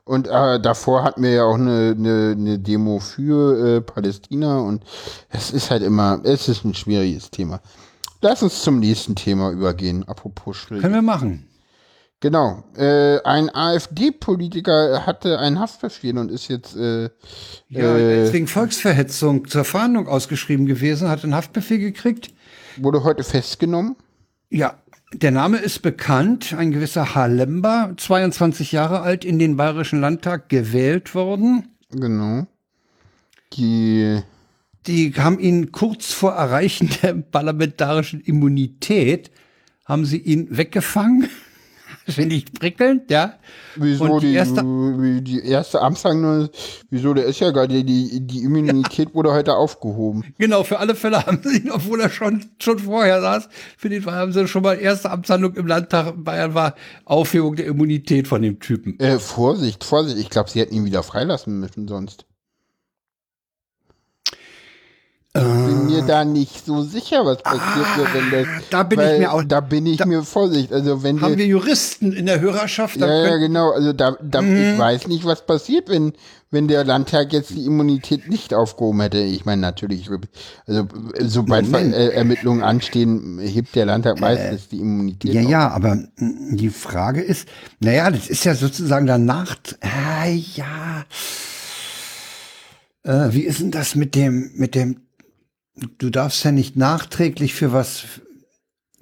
Und 0.08 0.28
äh, 0.28 0.60
davor 0.60 1.04
hatten 1.04 1.22
wir 1.22 1.32
ja 1.32 1.44
auch 1.44 1.56
eine, 1.56 1.94
eine, 1.98 2.36
eine 2.38 2.60
Demo 2.60 3.00
für 3.00 3.78
äh, 3.78 3.82
Palästina 3.82 4.60
und 4.60 4.84
es 5.30 5.52
ist 5.52 5.70
halt 5.70 5.84
immer, 5.84 6.22
es 6.24 6.48
ist 6.48 6.64
ein 6.64 6.74
schwieriges 6.74 7.30
Thema. 7.30 7.60
Lass 8.22 8.42
uns 8.42 8.64
zum 8.64 8.80
nächsten 8.80 9.16
Thema 9.16 9.52
übergehen, 9.52 10.08
apropos 10.08 10.56
schwierig. 10.58 10.82
Können 10.82 10.96
wir 10.96 11.02
machen. 11.02 11.48
Genau, 12.20 12.64
äh, 12.76 13.22
ein 13.24 13.54
AfD-Politiker 13.54 15.06
hatte 15.06 15.38
einen 15.38 15.60
Haftbefehl 15.60 16.18
und 16.18 16.32
ist 16.32 16.48
jetzt 16.48 16.76
äh, 16.76 17.10
Ja, 17.68 17.96
äh, 17.96 18.34
wegen 18.34 18.48
Volksverhetzung 18.48 19.48
zur 19.48 19.66
Fahndung 19.66 20.08
ausgeschrieben 20.08 20.66
gewesen, 20.66 21.10
hat 21.10 21.24
einen 21.24 21.36
Haftbefehl 21.36 21.78
gekriegt. 21.78 22.34
wurde 22.78 23.04
heute 23.04 23.24
festgenommen. 23.24 23.98
Ja, 24.50 24.80
der 25.14 25.32
Name 25.32 25.58
ist 25.58 25.82
bekannt, 25.82 26.54
ein 26.54 26.72
gewisser 26.72 27.16
Halemba, 27.16 27.94
22 27.96 28.72
Jahre 28.72 29.02
alt, 29.02 29.24
in 29.24 29.40
den 29.40 29.56
Bayerischen 29.56 30.02
Landtag 30.02 30.50
gewählt 30.50 31.16
worden. 31.16 31.70
Genau. 31.92 32.48
Die 33.54 34.22
Die 34.88 35.14
haben 35.16 35.40
ihn 35.40 35.72
kurz 35.72 36.14
vor 36.14 36.34
Erreichen 36.34 36.90
der 37.02 37.14
parlamentarischen 37.32 38.22
Immunität, 38.22 39.32
haben 39.86 40.06
sie 40.06 40.18
ihn 40.18 40.48
weggefangen. 40.50 41.30
Finde 42.10 42.36
ich 42.36 42.46
prickelnd, 42.54 43.12
ja. 43.12 43.34
Wieso 43.76 44.20
die 44.20 44.28
die, 44.28 44.34
erste- 44.34 44.64
wie 44.64 45.22
die 45.22 45.44
erste 45.46 45.82
Amtshandlung, 45.82 46.50
wieso, 46.90 47.14
der 47.14 47.26
ist 47.26 47.40
ja 47.40 47.52
gar 47.52 47.68
die, 47.68 47.84
die, 47.84 48.22
die 48.26 48.40
Immunität 48.44 49.14
wurde 49.14 49.32
heute 49.34 49.56
aufgehoben. 49.56 50.24
Genau, 50.38 50.64
für 50.64 50.80
alle 50.80 50.96
Fälle 50.96 51.26
haben 51.26 51.40
sie 51.44 51.58
ihn, 51.60 51.72
obwohl 51.72 52.00
er 52.02 52.10
schon, 52.10 52.46
schon 52.60 52.80
vorher 52.80 53.22
saß, 53.22 53.50
für 53.78 53.90
den 53.90 54.02
Fall 54.02 54.16
haben 54.16 54.32
sie 54.32 54.48
schon 54.48 54.64
mal 54.64 54.76
erste 54.80 55.12
Amtshandlung 55.12 55.54
im 55.56 55.68
Landtag 55.68 56.14
in 56.16 56.24
Bayern 56.24 56.54
war 56.54 56.76
Aufhebung 57.06 57.56
der 57.56 57.68
Immunität 57.68 58.28
von 58.28 58.42
dem 58.42 58.60
Typen. 58.60 59.00
Äh, 59.00 59.20
Vorsicht, 59.20 59.84
Vorsicht, 59.84 60.18
ich 60.18 60.30
glaube, 60.30 60.50
sie 60.50 60.60
hätten 60.60 60.74
ihn 60.76 60.86
wieder 60.86 61.04
freilassen 61.04 61.60
müssen 61.60 61.88
sonst. 61.88 62.26
Bin 65.44 65.86
mir 65.88 66.02
da 66.04 66.26
nicht 66.26 66.66
so 66.66 66.82
sicher, 66.84 67.26
was 67.26 67.42
passiert 67.44 67.98
wird, 67.98 68.14
wenn 68.14 68.32
das. 68.32 68.48
Ah, 68.48 68.62
da 68.70 68.84
bin 68.84 69.00
ich 69.00 69.06
weil 69.06 69.20
mir 69.20 69.34
auch- 69.34 69.44
Da 69.44 69.60
bin 69.62 69.86
ich 69.86 69.98
da- 69.98 70.06
mir 70.06 70.24
Vorsicht. 70.24 70.72
Also 70.74 71.04
wenn 71.04 71.22
Haben 71.22 71.32
wir, 71.32 71.38
wir 71.40 71.46
Juristen 71.48 72.12
in 72.12 72.26
der 72.26 72.40
Hörerschaft? 72.40 72.98
ja, 72.98 73.08
ja, 73.26 73.38
genau. 73.38 73.72
Also 73.72 73.94
da, 73.94 74.16
da 74.22 74.42
Mhm. 74.42 74.56
ich 74.74 74.78
weiß 74.78 75.08
nicht, 75.08 75.26
was 75.26 75.46
passiert, 75.46 75.90
wenn 75.90 76.14
wenn 76.50 76.70
der 76.70 76.86
Landtag 76.86 77.34
jetzt 77.34 77.50
die 77.50 77.66
Immunität 77.66 78.30
nicht 78.30 78.54
aufgehoben 78.54 79.02
hätte. 79.02 79.18
Ich 79.18 79.44
meine 79.44 79.62
natürlich, 79.62 80.10
also 80.66 80.88
sobald 81.20 81.68
äh, 81.74 82.08
Ermittlungen 82.12 82.64
anstehen, 82.64 83.38
hebt 83.40 83.76
der 83.76 83.86
Landtag 83.86 84.22
meistens 84.22 84.70
die 84.70 84.80
Immunität. 84.80 85.34
Ja, 85.34 85.42
auf. 85.42 85.50
ja, 85.50 85.68
aber 85.72 85.98
die 86.18 86.70
Frage 86.70 87.20
ist, 87.22 87.50
naja, 87.82 88.10
das 88.10 88.30
ist 88.30 88.46
ja 88.46 88.56
sozusagen 88.56 89.08
danach, 89.08 89.58
ah, 89.82 90.26
ja, 90.30 91.04
äh, 93.04 93.34
wie 93.34 93.42
ist 93.42 93.60
denn 93.60 93.72
das 93.72 93.96
mit 93.96 94.16
dem, 94.16 94.52
mit 94.56 94.74
dem, 94.76 95.02
du 95.98 96.10
darfst 96.10 96.44
ja 96.44 96.52
nicht 96.52 96.76
nachträglich 96.76 97.54
für 97.54 97.72
was, 97.74 98.04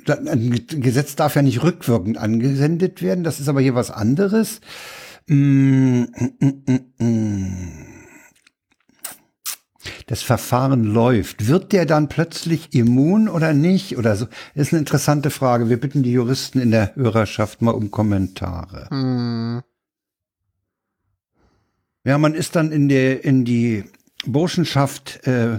ein 0.07 0.65
Gesetz 0.68 1.15
darf 1.15 1.35
ja 1.35 1.41
nicht 1.41 1.64
rückwirkend 1.64 2.18
angesendet 2.18 3.02
werden, 3.02 3.23
das 3.23 3.39
ist 3.39 3.47
aber 3.47 3.61
hier 3.61 3.76
was 3.76 3.91
anderes. 3.91 4.61
Das 10.07 10.22
Verfahren 10.22 10.84
läuft. 10.84 11.47
Wird 11.47 11.72
der 11.72 11.85
dann 11.85 12.10
plötzlich 12.10 12.73
immun 12.73 13.27
oder 13.27 13.53
nicht? 13.53 13.97
Oder 13.97 14.15
so? 14.15 14.27
Das 14.53 14.68
ist 14.68 14.73
eine 14.73 14.80
interessante 14.80 15.31
Frage. 15.31 15.69
Wir 15.69 15.80
bitten 15.80 16.03
die 16.03 16.11
Juristen 16.11 16.60
in 16.60 16.69
der 16.72 16.95
Hörerschaft 16.95 17.61
mal 17.61 17.72
um 17.72 17.89
Kommentare. 17.89 18.88
Hm, 18.89 19.64
Ja, 22.03 22.19
man 22.19 22.35
ist 22.35 22.56
dann 22.56 22.72
in 22.72 22.88
der 22.88 23.26
in 23.26 23.45
die 23.45 23.85
Burschenschaft 24.27 25.26
äh, 25.26 25.57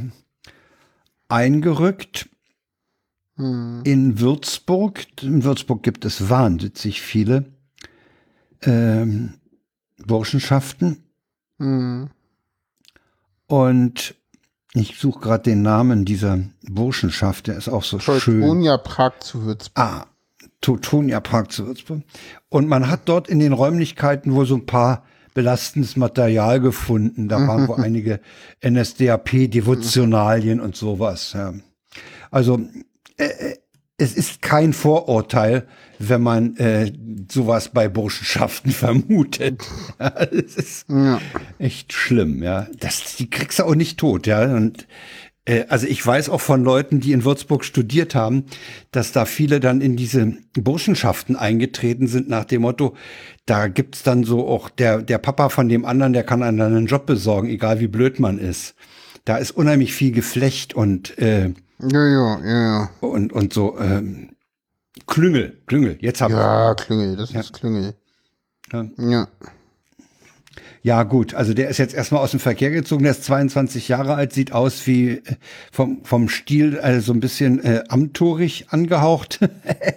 eingerückt 1.29 2.29
hm, 3.37 3.83
in 3.85 4.21
Würzburg. 4.21 5.07
In 5.23 5.45
Würzburg 5.45 5.83
gibt 5.83 6.05
es 6.05 6.29
wahnsinnig 6.29 7.01
viele 7.01 7.47
ähm, 8.63 9.35
Burschenschaften. 9.99 11.05
hm. 11.59 12.11
Und 13.49 14.17
ich 14.75 14.99
suche 14.99 15.21
gerade 15.21 15.45
den 15.45 15.63
Namen 15.63 16.05
dieser 16.05 16.41
Burschenschaft. 16.63 17.47
Der 17.47 17.57
ist 17.57 17.69
auch 17.69 17.85
so 17.85 17.99
schön. 17.99 18.41
Teutonia 18.41 18.77
Prag 18.77 19.21
zu 19.21 19.45
Würzburg. 19.45 19.79
Ah, 19.79 20.07
Teutonia 20.61 21.21
Park 21.21 21.53
zu 21.53 21.67
Würzburg. 21.67 22.03
Und 22.49 22.69
man 22.69 22.91
hat 22.91 23.09
dort 23.09 23.29
in 23.29 23.39
den 23.39 23.53
Räumlichkeiten 23.53 24.35
wohl 24.35 24.47
so 24.47 24.57
ein 24.57 24.67
paar 24.67 25.05
belastendes 25.37 25.97
Material 25.97 26.61
gefunden. 26.61 27.29
Da 27.29 27.47
waren 27.47 27.69
wohl 27.69 27.79
einige 27.81 28.21
NSDAP-Devotionalien 28.67 30.61
und 30.61 30.75
sowas. 30.77 31.33
Ja. 31.35 31.53
Also 32.31 32.61
äh, 33.19 33.25
äh, 33.27 33.57
es 33.99 34.15
ist 34.15 34.43
kein 34.43 34.73
Vorurteil, 34.73 35.67
wenn 35.99 36.23
man 36.23 36.57
äh, 36.57 36.93
sowas 37.31 37.71
bei 37.71 37.89
Burschenschaften 37.89 38.71
vermutet. 38.73 39.63
Es 40.31 40.57
ist 40.57 40.87
Ja. 40.89 41.21
echt 41.59 41.93
schlimm, 41.93 42.43
ja. 42.43 42.67
Das, 42.79 43.17
die 43.17 43.31
kriegst 43.31 43.59
du 43.59 43.65
auch 43.65 43.75
nicht 43.75 43.99
tot, 43.99 44.27
ja. 44.27 44.43
Und 44.55 44.87
also 45.69 45.87
ich 45.87 46.05
weiß 46.05 46.29
auch 46.29 46.41
von 46.41 46.65
Leuten, 46.65 47.01
die 47.01 47.13
in 47.13 47.25
Würzburg 47.25 47.65
studiert 47.65 48.15
haben, 48.15 48.45
dass 48.91 49.13
da 49.13 49.25
viele 49.25 49.61
dann 49.61 49.81
in 49.81 49.97
diese 49.97 50.35
Burschenschaften 50.55 51.37
eingetreten 51.37 52.09
sind 52.09 52.29
nach 52.29 52.45
dem 52.45 52.63
Motto, 52.63 52.97
da 53.47 53.69
gibt's 53.69 54.03
dann 54.03 54.25
so 54.25 54.49
auch 54.49 54.69
der, 54.71 55.03
der 55.03 55.19
Papa 55.19 55.49
von 55.49 55.69
dem 55.69 55.85
anderen, 55.85 56.13
der 56.13 56.25
kann 56.25 56.43
einem 56.43 56.59
dann 56.59 56.77
einen 56.77 56.87
Job 56.87 57.07
besorgen, 57.07 57.49
egal 57.49 57.79
wie 57.79 57.87
blöd 57.87 58.19
man 58.19 58.39
ist. 58.39 58.75
Da 59.25 59.37
ist 59.37 59.53
unheimlich 59.53 59.95
viel 59.95 60.13
Geflecht 60.13 60.75
und 60.75 61.17
äh, 61.19 61.53
Ja, 61.81 62.07
ja, 62.07 62.41
ja, 62.45 62.63
ja. 62.63 62.91
und 63.01 63.33
und 63.33 63.53
so 63.53 63.79
ähm, 63.79 64.31
Klüngel, 65.07 65.61
Klüngel. 65.67 65.97
Jetzt 66.01 66.21
hab 66.21 66.31
Ja, 66.31 66.75
Klüngel, 66.75 67.17
das 67.17 67.31
ist 67.31 67.53
Klüngel. 67.53 67.95
Ja. 68.73 68.87
Ja. 68.99 69.29
Ja, 70.87 71.03
gut. 71.03 71.35
Also 71.35 71.53
der 71.53 71.69
ist 71.69 71.79
jetzt 71.79 71.95
erstmal 71.95 72.23
aus 72.23 72.31
dem 72.31 72.39
Verkehr 72.39 72.71
gezogen. 72.71 73.03
Der 73.03 73.11
ist 73.11 73.25
22 73.25 73.89
Jahre 73.89 74.15
alt, 74.15 74.33
sieht 74.33 74.53
aus 74.53 74.87
wie 74.87 75.15
äh, 75.15 75.23
vom, 75.73 76.05
vom 76.05 76.29
Stil 76.29 76.79
äh, 76.81 77.01
so 77.01 77.13
ein 77.13 77.19
bisschen 77.19 77.59
äh, 77.65 77.83
amtorig 77.89 78.67
angehaucht. 78.71 79.41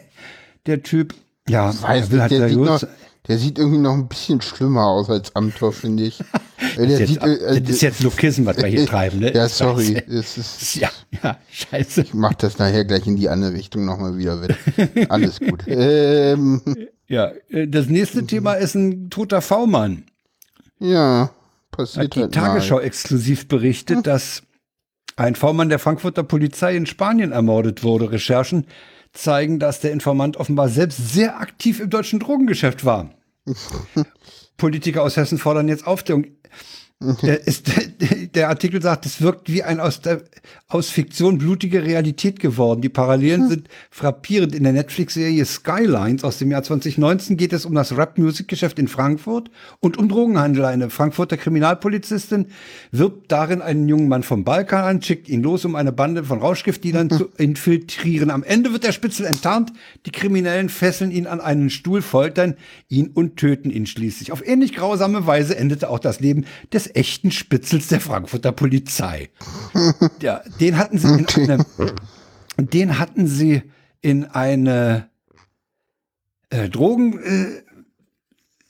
der 0.66 0.82
Typ. 0.82 1.14
Ja, 1.48 1.72
Weiß 1.80 2.10
will 2.10 2.18
nicht, 2.18 2.22
halt 2.22 2.32
der, 2.32 2.50
sieht 2.50 2.58
noch, 2.58 2.84
Der 3.28 3.38
sieht 3.38 3.60
irgendwie 3.60 3.78
noch 3.78 3.94
ein 3.94 4.08
bisschen 4.08 4.42
schlimmer 4.42 4.88
aus 4.88 5.12
als 5.12 5.36
Amtor, 5.36 5.74
finde 5.74 6.06
ich. 6.06 6.24
Das 6.76 6.90
ist, 6.90 7.00
jetzt, 7.00 7.24
äh, 7.24 7.62
das 7.62 7.70
ist 7.70 7.82
jetzt 7.82 8.04
Lokism, 8.04 8.46
was 8.46 8.58
wir 8.58 8.68
hier 8.68 8.86
treiben, 8.88 9.20
ne? 9.20 9.34
Ja, 9.34 9.48
sorry. 9.48 10.02
Es 10.08 10.38
ist, 10.38 10.76
Ja, 10.76 10.90
ja, 11.24 11.38
scheiße. 11.52 12.02
ich 12.02 12.14
mach 12.14 12.34
das 12.34 12.58
nachher 12.58 12.84
gleich 12.86 13.06
in 13.06 13.16
die 13.16 13.30
andere 13.30 13.54
Richtung 13.54 13.86
nochmal 13.86 14.18
wieder 14.18 14.42
weg. 14.42 14.56
Alles 15.10 15.40
gut. 15.40 15.64
Ähm, 15.68 16.62
Ja, 17.08 17.32
äh, 17.50 17.68
das 17.68 17.88
nächste 17.88 18.26
Thema 18.26 18.54
ist 18.54 18.76
ein 18.76 19.10
toter 19.10 19.42
V-Mann. 19.42 20.04
Ja, 20.80 21.22
Hat 21.24 21.72
passiert 21.72 22.16
die 22.16 22.22
halt 22.22 22.34
Tagesschau 22.34 22.76
mal. 22.76 22.84
exklusiv 22.84 23.48
berichtet, 23.48 24.08
dass 24.08 24.44
ein 25.16 25.36
V-Mann 25.36 25.70
der 25.70 25.80
Frankfurter 25.80 26.24
Polizei 26.24 26.76
in 26.76 26.86
Spanien 26.86 27.32
ermordet 27.32 27.84
wurde. 27.84 28.12
Recherchen 28.12 28.66
zeigen, 29.12 29.60
dass 29.60 29.82
der 29.82 29.92
Informant 29.92 30.38
offenbar 30.38 30.70
selbst 30.70 31.14
sehr 31.14 31.40
aktiv 31.40 31.80
im 31.80 31.90
deutschen 31.90 32.20
Drogengeschäft 32.20 32.86
war. 32.86 33.10
Politiker 34.58 35.04
aus 35.04 35.18
Hessen 35.18 35.38
fordern 35.38 35.68
jetzt 35.68 35.88
Aufklärung. 35.88 36.26
Der, 37.22 37.48
ist, 37.48 37.72
der 38.36 38.50
Artikel 38.50 38.82
sagt, 38.82 39.06
es 39.06 39.22
wirkt 39.22 39.50
wie 39.50 39.64
ein 39.64 39.80
aus, 39.80 40.02
der, 40.02 40.22
aus 40.68 40.90
Fiktion 40.90 41.38
blutige 41.38 41.82
Realität 41.82 42.42
geworden. 42.42 42.82
Die 42.82 42.90
Parallelen 42.90 43.48
sind 43.48 43.70
frappierend. 43.90 44.54
In 44.54 44.64
der 44.64 44.74
Netflix-Serie 44.74 45.46
Skylines 45.46 46.26
aus 46.26 46.40
dem 46.40 46.52
Jahr 46.52 46.62
2019 46.62 47.38
geht 47.38 47.54
es 47.54 47.66
um 47.66 47.74
das 47.74 47.96
Rap-Musikgeschäft 47.96 48.78
in 48.80 48.90
Frankfurt 48.90 49.50
und 49.80 49.96
um 49.96 50.10
Drogenhandel. 50.10 50.66
Eine 50.66 50.90
Frankfurter 50.90 51.38
Kriminalpolizistin 51.38 52.48
wirbt 52.92 53.32
darin 53.32 53.62
einen 53.62 53.88
jungen 53.88 54.10
Mann 54.10 54.24
vom 54.24 54.44
Balkan 54.44 54.84
an, 54.84 55.02
schickt 55.02 55.30
ihn 55.30 55.42
los, 55.42 55.64
um 55.64 55.76
eine 55.76 55.94
Bande 55.94 56.26
von 56.26 56.40
Rauschgiftdealern 56.40 57.10
zu 57.18 57.30
infiltrieren. 57.38 58.30
Am 58.30 58.44
Ende 58.44 58.74
wird 58.74 58.84
der 58.84 58.92
Spitzel 58.92 59.26
enttarnt. 59.26 59.72
Die 60.06 60.12
Kriminellen 60.12 60.68
fesseln 60.68 61.12
ihn 61.12 61.28
an 61.28 61.40
einen 61.40 61.70
Stuhl, 61.70 62.02
foltern 62.02 62.56
ihn 62.90 63.08
und 63.08 63.38
töten 63.38 63.70
ihn 63.70 63.86
schließlich. 63.86 64.34
Auf 64.34 64.46
ähnlich 64.46 64.74
grausame 64.74 65.26
Weise 65.26 65.56
endete 65.56 65.90
auch 65.90 66.00
das 66.00 66.20
Leben 66.20 66.44
des 66.74 66.89
echten 66.96 67.32
Spitzels 67.32 67.88
der 67.88 68.02
Frankfurter 68.02 68.52
Polizei. 68.52 69.30
Ja, 70.22 70.42
den 70.60 70.78
hatten 70.78 70.98
sie 70.98 71.08
in 71.08 71.50
eine, 71.50 71.66
den 72.58 73.00
hatten 73.00 73.28
sie 73.28 73.64
in 74.02 74.26
eine 74.26 75.10
äh, 76.50 76.70
Drogen 76.70 77.20
äh, 77.20 77.62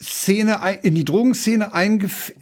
Szene 0.01 0.59
in 0.81 0.95
die 0.95 1.03
Drogenszene 1.03 1.71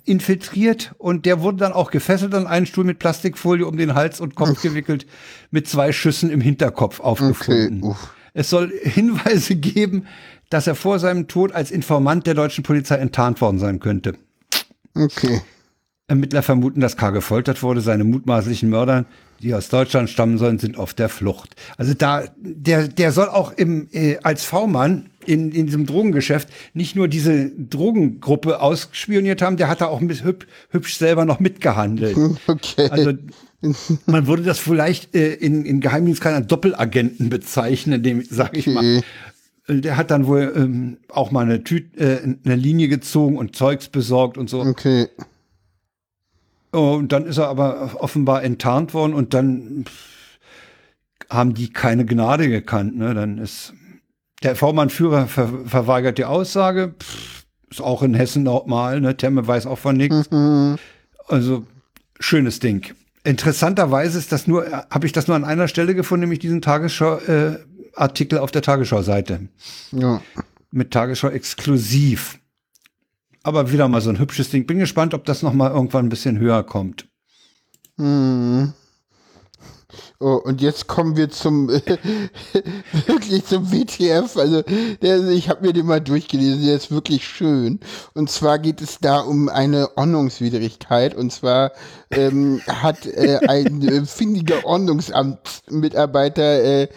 infiltriert 0.06 0.94
und 1.00 1.26
der 1.26 1.42
wurde 1.42 1.58
dann 1.58 1.74
auch 1.74 1.90
gefesselt 1.90 2.36
an 2.36 2.46
einen 2.46 2.68
Stuhl 2.68 2.84
mit 2.84 3.00
Plastikfolie 3.00 3.66
um 3.66 3.78
den 3.78 3.96
Hals 3.96 4.20
und 4.20 4.36
Kopf 4.36 4.62
gewickelt 4.62 5.08
mit 5.50 5.68
zwei 5.68 5.92
Schüssen 5.92 6.30
im 6.30 6.40
Hinterkopf 6.40 7.00
aufgefunden. 7.00 7.84
Okay. 7.84 7.98
Es 8.36 8.52
soll 8.52 8.72
Hinweise 8.84 9.56
geben, 9.56 10.06
dass 10.52 10.68
er 10.68 10.76
vor 10.76 11.00
seinem 11.00 11.28
Tod 11.28 11.52
als 11.52 11.72
Informant 11.72 12.28
der 12.28 12.36
deutschen 12.36 12.64
Polizei 12.64 12.98
enttarnt 12.98 13.42
worden 13.42 13.58
sein 13.58 13.80
könnte. 13.80 14.14
Okay. 14.94 15.42
Ermittler 16.10 16.42
vermuten, 16.42 16.80
dass 16.80 16.96
K. 16.96 17.10
gefoltert 17.10 17.62
wurde. 17.62 17.82
Seine 17.82 18.06
mutmaßlichen 18.06 18.70
Mörder, 18.70 19.06
die 19.42 19.54
aus 19.54 19.68
Deutschland 19.68 20.10
stammen 20.10 20.38
sollen, 20.38 20.58
sind 20.58 20.78
auf 20.78 20.94
der 20.94 21.10
Flucht. 21.10 21.56
Also 21.76 21.94
da, 21.94 22.24
der, 22.38 22.88
der 22.88 23.12
soll 23.12 23.28
auch 23.28 23.52
im, 23.52 23.90
äh, 23.92 24.18
als 24.24 24.46
V-Mann 24.46 25.10
in, 25.26 25.52
in 25.52 25.66
diesem 25.66 25.86
Drogengeschäft 25.86 26.48
nicht 26.74 26.96
nur 26.96 27.10
diese 27.10 27.50
Drogengruppe 27.50 28.62
ausspioniert 28.62 29.42
haben, 29.42 29.58
der 29.58 29.68
hat 29.68 29.82
da 29.82 29.88
auch 29.88 30.00
mit 30.00 30.24
hüb, 30.24 30.48
hübsch 30.70 30.96
selber 30.98 31.26
noch 31.26 31.40
mitgehandelt. 31.40 32.18
Okay. 32.48 32.90
Also 32.90 33.12
man 34.06 34.28
würde 34.28 34.44
das 34.44 34.60
vielleicht 34.60 35.16
äh, 35.16 35.34
in, 35.34 35.66
in 35.66 35.82
Geheimdienstkreisen 35.82 36.38
als 36.38 36.48
Doppelagenten 36.48 37.30
bezeichnen, 37.30 38.02
dem 38.02 38.24
sage 38.24 38.60
ich 38.60 38.68
mal. 38.68 38.98
Okay. 38.98 39.82
Der 39.82 39.98
hat 39.98 40.12
dann 40.12 40.28
wohl 40.28 40.54
ähm, 40.56 40.98
auch 41.10 41.32
mal 41.32 41.44
eine, 41.44 41.64
Tüt, 41.64 41.98
äh, 41.98 42.20
eine 42.46 42.56
Linie 42.56 42.88
gezogen 42.88 43.36
und 43.36 43.56
Zeugs 43.56 43.90
besorgt 43.90 44.38
und 44.38 44.50
so. 44.50 44.62
Okay. 44.62 45.08
Und 46.72 47.12
dann 47.12 47.26
ist 47.26 47.38
er 47.38 47.48
aber 47.48 47.92
offenbar 48.02 48.44
enttarnt 48.44 48.94
worden 48.94 49.14
und 49.14 49.34
dann 49.34 49.86
haben 51.30 51.54
die 51.54 51.72
keine 51.72 52.06
Gnade 52.06 52.50
gekannt. 52.50 52.98
Ne? 52.98 53.14
Dann 53.14 53.38
ist 53.38 53.74
der 54.44 54.56
V-Mann-Führer 54.56 55.28
ver 55.28 55.50
verweigert 55.66 56.18
die 56.18 56.26
Aussage. 56.26 56.94
Pff, 57.00 57.46
ist 57.70 57.82
auch 57.82 58.04
in 58.04 58.14
Hessen 58.14 58.44
normal. 58.44 59.02
Ne? 59.02 59.18
Temme 59.18 59.46
weiß 59.48 59.66
auch 59.66 59.80
von 59.80 59.98
nichts. 59.98 60.30
Also 61.28 61.66
schönes 62.20 62.60
Ding. 62.60 62.94
Interessanterweise 63.24 64.18
ist 64.18 64.32
das 64.32 64.48
nur, 64.48 64.66
habe 64.90 65.06
ich 65.06 65.12
das 65.12 65.28
nur 65.28 65.36
an 65.36 65.44
einer 65.44 65.68
Stelle 65.68 65.96
gefunden, 65.96 66.22
nämlich 66.22 66.40
diesen 66.40 66.62
Tagesschau-Artikel 66.62 68.40
auf 68.40 68.52
der 68.52 68.62
Tagesschau-Seite 68.62 69.50
Ja. 69.92 70.22
mit 70.72 70.92
Tagesschau 70.92 71.30
exklusiv. 71.30 72.40
Aber 73.48 73.72
wieder 73.72 73.88
mal 73.88 74.02
so 74.02 74.10
ein 74.10 74.20
hübsches 74.20 74.50
Ding. 74.50 74.68
Bin 74.68 74.78
gespannt, 74.78 75.14
ob 75.14 75.24
das 75.24 75.42
noch 75.42 75.54
mal 75.54 75.72
irgendwann 75.72 76.08
ein 76.08 76.10
bisschen 76.10 76.38
höher 76.38 76.64
kommt. 76.64 77.08
Hm. 77.96 78.74
Oh, 80.20 80.42
und 80.44 80.60
jetzt 80.62 80.88
kommen 80.88 81.16
wir 81.16 81.30
zum 81.30 81.70
wirklich 83.06 83.46
zum 83.46 83.72
WTF. 83.72 84.36
Also 84.36 84.64
der, 85.02 85.30
ich 85.30 85.48
habe 85.48 85.66
mir 85.66 85.72
den 85.72 85.86
mal 85.86 86.02
durchgelesen, 86.02 86.66
der 86.66 86.76
ist 86.76 86.92
wirklich 86.92 87.26
schön. 87.26 87.80
Und 88.14 88.30
zwar 88.30 88.60
geht 88.60 88.82
es 88.82 89.00
da 89.00 89.22
um 89.22 89.48
eine 89.48 89.96
Ordnungswidrigkeit. 89.96 91.16
Und 91.16 91.32
zwar 91.32 91.72
ähm, 92.12 92.60
hat 92.68 93.06
äh, 93.06 93.40
ein 93.48 93.82
äh, 93.88 94.06
findiger 94.06 94.66
Ordnungsamtsmitarbeiter 94.66 96.64
äh, 96.64 96.88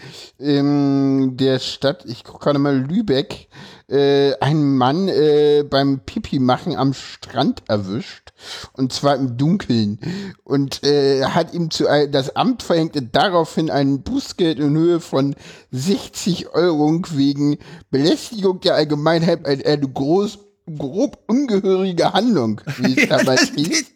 ähm, 0.40 1.36
der 1.36 1.60
Stadt, 1.60 2.04
ich 2.06 2.24
gucke 2.24 2.42
gerade 2.42 2.58
mal 2.58 2.76
Lübeck, 2.76 3.48
äh, 3.90 4.34
einen 4.40 4.76
Mann 4.76 5.08
äh, 5.08 5.64
beim 5.68 6.00
Pipi 6.00 6.38
machen 6.38 6.76
am 6.76 6.94
Strand 6.94 7.62
erwischt 7.68 8.32
und 8.72 8.92
zwar 8.92 9.16
im 9.16 9.36
Dunkeln 9.36 9.98
und 10.44 10.82
äh, 10.84 11.24
hat 11.24 11.52
ihm 11.52 11.70
zu 11.70 11.88
ein- 11.88 12.10
das 12.12 12.36
Amt 12.36 12.62
verhängte 12.62 13.02
daraufhin 13.02 13.70
ein 13.70 14.02
Bußgeld 14.02 14.58
in 14.58 14.76
Höhe 14.76 15.00
von 15.00 15.34
60 15.72 16.48
Euro 16.54 17.02
wegen 17.12 17.58
Belästigung 17.90 18.60
der 18.60 18.74
Allgemeinheit 18.76 19.44
eine, 19.46 19.64
eine 19.66 19.88
groß 19.88 20.38
grob 20.78 21.18
ungehörige 21.26 22.12
Handlung, 22.12 22.60
wie 22.78 22.98
es 23.00 23.08
damals 23.08 23.50
hieß. 23.54 23.86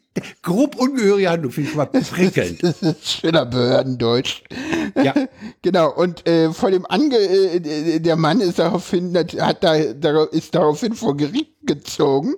Grob 0.43 0.77
ungehörige 0.77 1.28
Handlung, 1.28 1.51
finde 1.51 1.70
ich 1.70 1.77
mal 1.77 1.86
prickelnd. 1.86 2.62
Das 2.62 2.82
ist 2.82 3.09
schöner 3.20 3.47
Behördendeutsch. 3.47 4.43
Ja. 5.03 5.15
Genau, 5.62 5.91
und 5.93 6.28
äh, 6.28 6.53
vor 6.53 6.70
dem 6.70 6.85
Ange 6.86 7.16
äh, 7.16 7.99
der 7.99 8.16
Mann 8.16 8.41
ist 8.41 8.59
daraufhin, 8.59 9.16
hat 9.16 9.65
da, 9.65 9.74
ist 9.74 10.55
daraufhin 10.55 10.93
vor 10.95 11.16
Gericht 11.16 11.55
gezogen. 11.62 12.35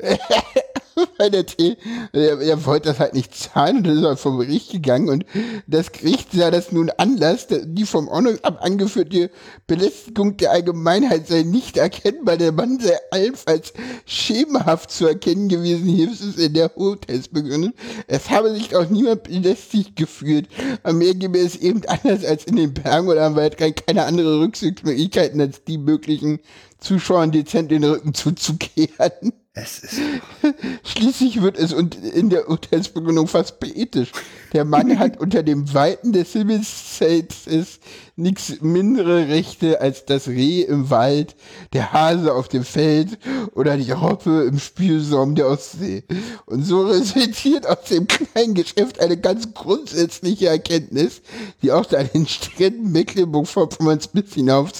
Weil 1.18 1.30
der 1.30 1.46
T, 1.46 1.76
er, 2.12 2.40
er 2.40 2.64
wollte 2.66 2.88
das 2.88 2.98
halt 2.98 3.14
nicht 3.14 3.34
zahlen 3.34 3.78
und 3.78 3.86
ist 3.86 4.04
halt 4.04 4.18
vor 4.18 4.38
Gericht 4.38 4.70
gegangen 4.70 5.08
und 5.08 5.24
das 5.66 5.92
Gericht 5.92 6.32
sah 6.32 6.50
das 6.50 6.72
nun 6.72 6.90
Anlass, 6.90 7.46
die 7.48 7.84
vom 7.84 8.08
Ordnungsamt 8.08 8.60
angeführte 8.60 9.30
Belästigung 9.66 10.36
der 10.36 10.52
Allgemeinheit 10.52 11.26
sei 11.28 11.42
nicht 11.42 11.76
erkennbar. 11.76 12.36
Der 12.36 12.52
Mann 12.52 12.78
sei 12.80 12.96
allenfalls 13.10 13.72
schemenhaft 14.06 14.90
zu 14.90 15.06
erkennen 15.06 15.48
gewesen, 15.48 15.86
hier 15.86 16.10
ist 16.10 16.22
es 16.22 16.36
in 16.36 16.54
der 16.54 16.72
Hotels 16.76 17.28
begründet. 17.28 17.74
Es 18.06 18.30
habe 18.30 18.54
sich 18.54 18.74
auch 18.76 18.88
niemand 18.88 19.24
belästigt 19.24 19.96
gefühlt. 19.96 20.48
Am 20.82 20.98
Meer 20.98 21.14
gäbe 21.14 21.38
es 21.38 21.56
eben 21.56 21.82
anders 21.86 22.24
als 22.24 22.44
in 22.44 22.56
den 22.56 22.74
Bergen 22.74 23.08
oder 23.08 23.24
am 23.24 23.36
Waldrhein 23.36 23.74
keine 23.74 24.04
andere 24.04 24.40
Rückzugsmöglichkeiten 24.40 25.40
als 25.40 25.64
die 25.64 25.78
möglichen 25.78 26.40
Zuschauern 26.78 27.32
dezent 27.32 27.70
den 27.70 27.84
Rücken 27.84 28.14
zuzukehren. 28.14 29.32
Es 29.56 29.78
ist, 29.78 30.00
Schließlich 30.82 31.40
wird 31.40 31.56
es 31.56 31.70
in 31.70 32.28
der 32.28 32.50
Urteilsbegründung 32.50 33.28
fast 33.28 33.60
poetisch. 33.60 34.10
Der 34.52 34.64
Mann 34.64 34.98
hat 34.98 35.20
unter 35.20 35.44
dem 35.44 35.72
Weiten 35.72 36.12
des 36.12 36.32
Himmelszeltes 36.32 37.78
nichts 38.16 38.60
mindere 38.62 39.28
Rechte 39.28 39.80
als 39.80 40.06
das 40.06 40.26
Reh 40.26 40.62
im 40.62 40.90
Wald, 40.90 41.36
der 41.72 41.92
Hase 41.92 42.34
auf 42.34 42.48
dem 42.48 42.64
Feld 42.64 43.16
oder 43.54 43.76
die 43.76 43.92
Robbe 43.92 44.48
im 44.48 44.58
Spielsaum 44.58 45.36
der 45.36 45.46
Ostsee. 45.46 46.02
Und 46.46 46.64
so 46.64 46.88
resultiert 46.88 47.64
aus 47.68 47.84
dem 47.88 48.08
kleinen 48.08 48.54
Geschäft 48.54 48.98
eine 48.98 49.16
ganz 49.16 49.54
grundsätzliche 49.54 50.48
Erkenntnis, 50.48 51.22
die 51.62 51.70
auch 51.70 51.90
an 51.92 52.10
den 52.12 52.26
Stränden 52.26 52.90
Mecklenburg-Vorpommerns 52.90 54.08
bis 54.08 54.34
hinauf 54.34 54.72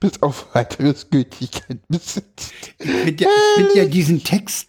bis 0.00 0.22
auf 0.22 0.54
weiteres 0.54 1.08
Gültigkeit 1.10 1.78
besitzt. 1.88 2.52
ich 2.78 2.90
finde 2.90 3.24
ja, 3.24 3.30
find 3.56 3.74
ja 3.74 3.84
diesen 3.84 4.22
Text, 4.24 4.68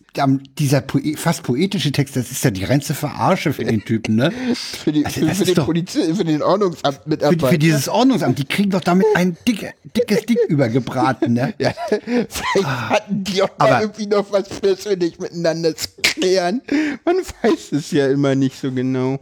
dieser 0.59 0.81
poe 0.81 1.15
fast 1.15 1.43
poetische 1.43 1.91
Text, 1.93 2.15
das 2.17 2.31
ist 2.31 2.43
ja 2.43 2.51
die 2.51 2.65
reinste 2.65 2.93
Verarsche 2.93 3.53
für 3.53 3.63
den 3.63 3.83
Typen, 3.85 4.15
ne? 4.15 4.31
Für, 4.55 4.91
die, 4.91 5.05
Also 5.05 5.21
für, 5.21 5.33
für 5.35 5.45
den 5.45 5.55
doch- 5.55 5.65
Polizei, 5.65 6.13
für 6.13 6.25
den 6.25 6.39
Für, 6.39 6.47
Ordnungsamtmitarbeiter. 6.47 7.47
für 7.47 7.57
dieses 7.57 7.87
Ordnungsamt, 7.87 8.37
die 8.37 8.45
kriegen 8.45 8.71
doch 8.71 8.81
damit 8.81 9.05
ein 9.15 9.37
dicke, 9.47 9.73
dickes 9.95 10.25
Ding 10.25 10.37
übergebraten, 10.49 11.33
ne? 11.33 11.53
ja, 11.59 11.73
vielleicht 11.89 12.65
hatten 12.67 13.23
die 13.23 13.41
auch 13.41 13.49
aber- 13.57 13.81
irgendwie 13.81 14.07
noch 14.07 14.31
was 14.31 14.49
persönlich 14.49 15.17
miteinander 15.19 15.75
zu 15.75 15.87
klären. 16.03 16.61
Man 17.05 17.15
weiß 17.41 17.71
es 17.71 17.91
ja 17.91 18.07
immer 18.07 18.35
nicht 18.35 18.59
so 18.59 18.71
genau. 18.71 19.19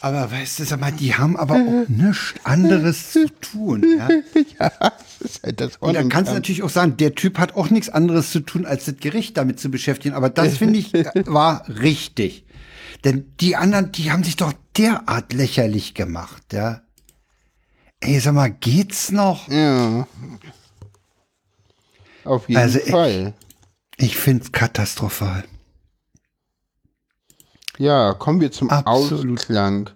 Aber 0.00 0.30
weißt 0.30 0.60
du, 0.60 0.64
sag 0.64 0.80
mal, 0.80 0.92
die 0.92 1.14
haben 1.14 1.36
aber 1.36 1.54
auch 1.54 1.88
nichts 1.88 2.34
anderes 2.44 3.10
zu 3.12 3.26
tun. 3.40 3.84
Ja? 3.98 4.08
ja, 4.60 4.70
das 4.90 5.20
ist 5.20 5.42
halt 5.42 5.60
das 5.60 5.76
Und 5.78 5.94
dann 5.94 6.08
kannst 6.08 6.30
du 6.30 6.34
natürlich 6.34 6.62
auch 6.62 6.70
sagen, 6.70 6.96
der 6.96 7.14
Typ 7.14 7.38
hat 7.38 7.56
auch 7.56 7.70
nichts 7.70 7.88
anderes 7.88 8.30
zu 8.30 8.40
tun, 8.40 8.64
als 8.64 8.84
das 8.84 8.96
Gericht 8.98 9.36
damit 9.36 9.58
zu 9.58 9.70
beschäftigen. 9.70 10.14
Aber 10.14 10.30
das 10.30 10.56
finde 10.58 10.78
ich 10.78 10.92
war 11.26 11.68
richtig. 11.68 12.44
Denn 13.04 13.32
die 13.40 13.56
anderen, 13.56 13.92
die 13.92 14.10
haben 14.12 14.24
sich 14.24 14.36
doch 14.36 14.52
derart 14.76 15.32
lächerlich 15.32 15.94
gemacht, 15.94 16.52
ja. 16.52 16.82
Ey, 18.00 18.20
sag 18.20 18.34
mal, 18.34 18.50
geht's 18.50 19.10
noch? 19.10 19.48
Ja. 19.48 20.06
Auf 22.24 22.48
jeden 22.48 22.60
Also 22.60 22.78
ich- 22.78 22.90
Fall. 22.90 23.34
Ich 23.96 24.16
find's 24.16 24.52
katastrophal. 24.52 25.44
Ja, 27.78 28.14
kommen 28.14 28.40
wir 28.40 28.50
zum 28.52 28.70
Absolut. 28.70 29.38
Ausklang. 29.38 29.90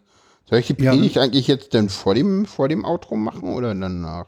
Soll 0.49 0.59
ich 0.61 0.67
die 0.69 0.83
Ja. 0.83 0.93
Predigt 0.93 1.19
eigentlich 1.19 1.47
jetzt 1.49 1.73
denn 1.75 1.89
vor 1.89 2.15
dem, 2.15 2.47
vor 2.47 2.69
dem 2.69 2.85
Outro 2.85 3.17
machen 3.17 3.55
oder 3.55 3.75
danach? 3.75 4.27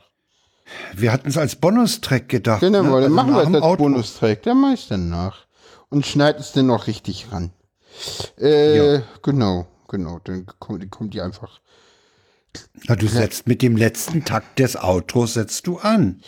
Wir 0.95 1.13
hatten 1.13 1.29
es 1.29 1.37
als 1.37 1.57
Bonustrack 1.57 2.29
gedacht. 2.29 2.61
Genau, 2.61 2.83
ne? 2.83 2.89
dann 2.89 2.95
Also 3.03 3.09
machen 3.15 3.35
wir 3.35 3.59
es 3.59 3.63
als. 3.63 3.77
Bonustrack. 3.79 4.43
Der 4.43 4.55
meist 4.55 4.91
danach. 4.91 5.47
Und 5.91 6.07
schneidet 6.07 6.41
es 6.41 6.53
dann 6.53 6.67
noch 6.67 6.87
richtig 6.87 7.31
ran. 7.31 7.53
Äh, 8.41 8.97
Ja. 8.97 9.03
genau, 9.23 9.67
genau. 9.89 10.19
Dann 10.25 10.47
kommt, 10.59 10.91
kommt 10.91 11.15
die 11.15 11.21
einfach. 11.21 11.61
Na, 12.89 12.97
du 12.97 13.07
setzt 13.07 13.47
mit 13.49 13.63
dem 13.63 13.77
letzten 13.77 14.25
Takt 14.25 14.59
des 14.59 14.77
Outros 14.77 15.35
setzt 15.35 15.67
du 15.67 15.79
an. 15.79 16.21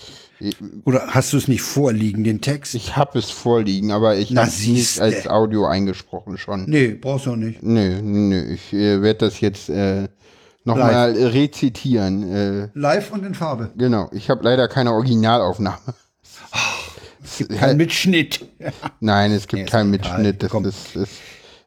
Oder 0.84 1.06
hast 1.08 1.32
du 1.32 1.38
es 1.38 1.48
nicht 1.48 1.62
vorliegen, 1.62 2.22
den 2.24 2.40
Text? 2.42 2.74
Ich 2.74 2.96
habe 2.96 3.18
es 3.18 3.30
vorliegen, 3.30 3.90
aber 3.90 4.16
ich 4.16 4.36
habe 4.36 4.48
es 4.48 4.66
nicht 4.66 5.00
als 5.00 5.26
Audio 5.26 5.66
eingesprochen 5.66 6.36
schon. 6.36 6.64
nee, 6.68 6.88
brauchst 6.88 7.26
du 7.26 7.32
auch 7.32 7.36
nicht. 7.36 7.62
Nö, 7.62 8.00
nö, 8.02 8.52
ich 8.52 8.72
äh, 8.72 9.00
werde 9.00 9.20
das 9.26 9.40
jetzt 9.40 9.70
äh, 9.70 10.08
nochmal 10.64 11.12
rezitieren. 11.12 12.30
Äh, 12.30 12.68
Live 12.74 13.12
und 13.12 13.24
in 13.24 13.34
Farbe. 13.34 13.70
genau, 13.76 14.10
ich 14.12 14.28
habe 14.28 14.44
leider 14.44 14.68
keine 14.68 14.92
Originalaufnahme. 14.92 15.78
Kein 17.58 17.76
Mitschnitt. 17.76 18.46
Nein, 19.00 19.32
es 19.32 19.46
gibt 19.48 19.60
Nee, 19.60 19.64
ist 19.64 19.70
keinen. 19.70 19.90
Mitschnitt. 19.90 20.42
Das, 20.42 20.52
das, 20.52 20.74
das 20.94 21.08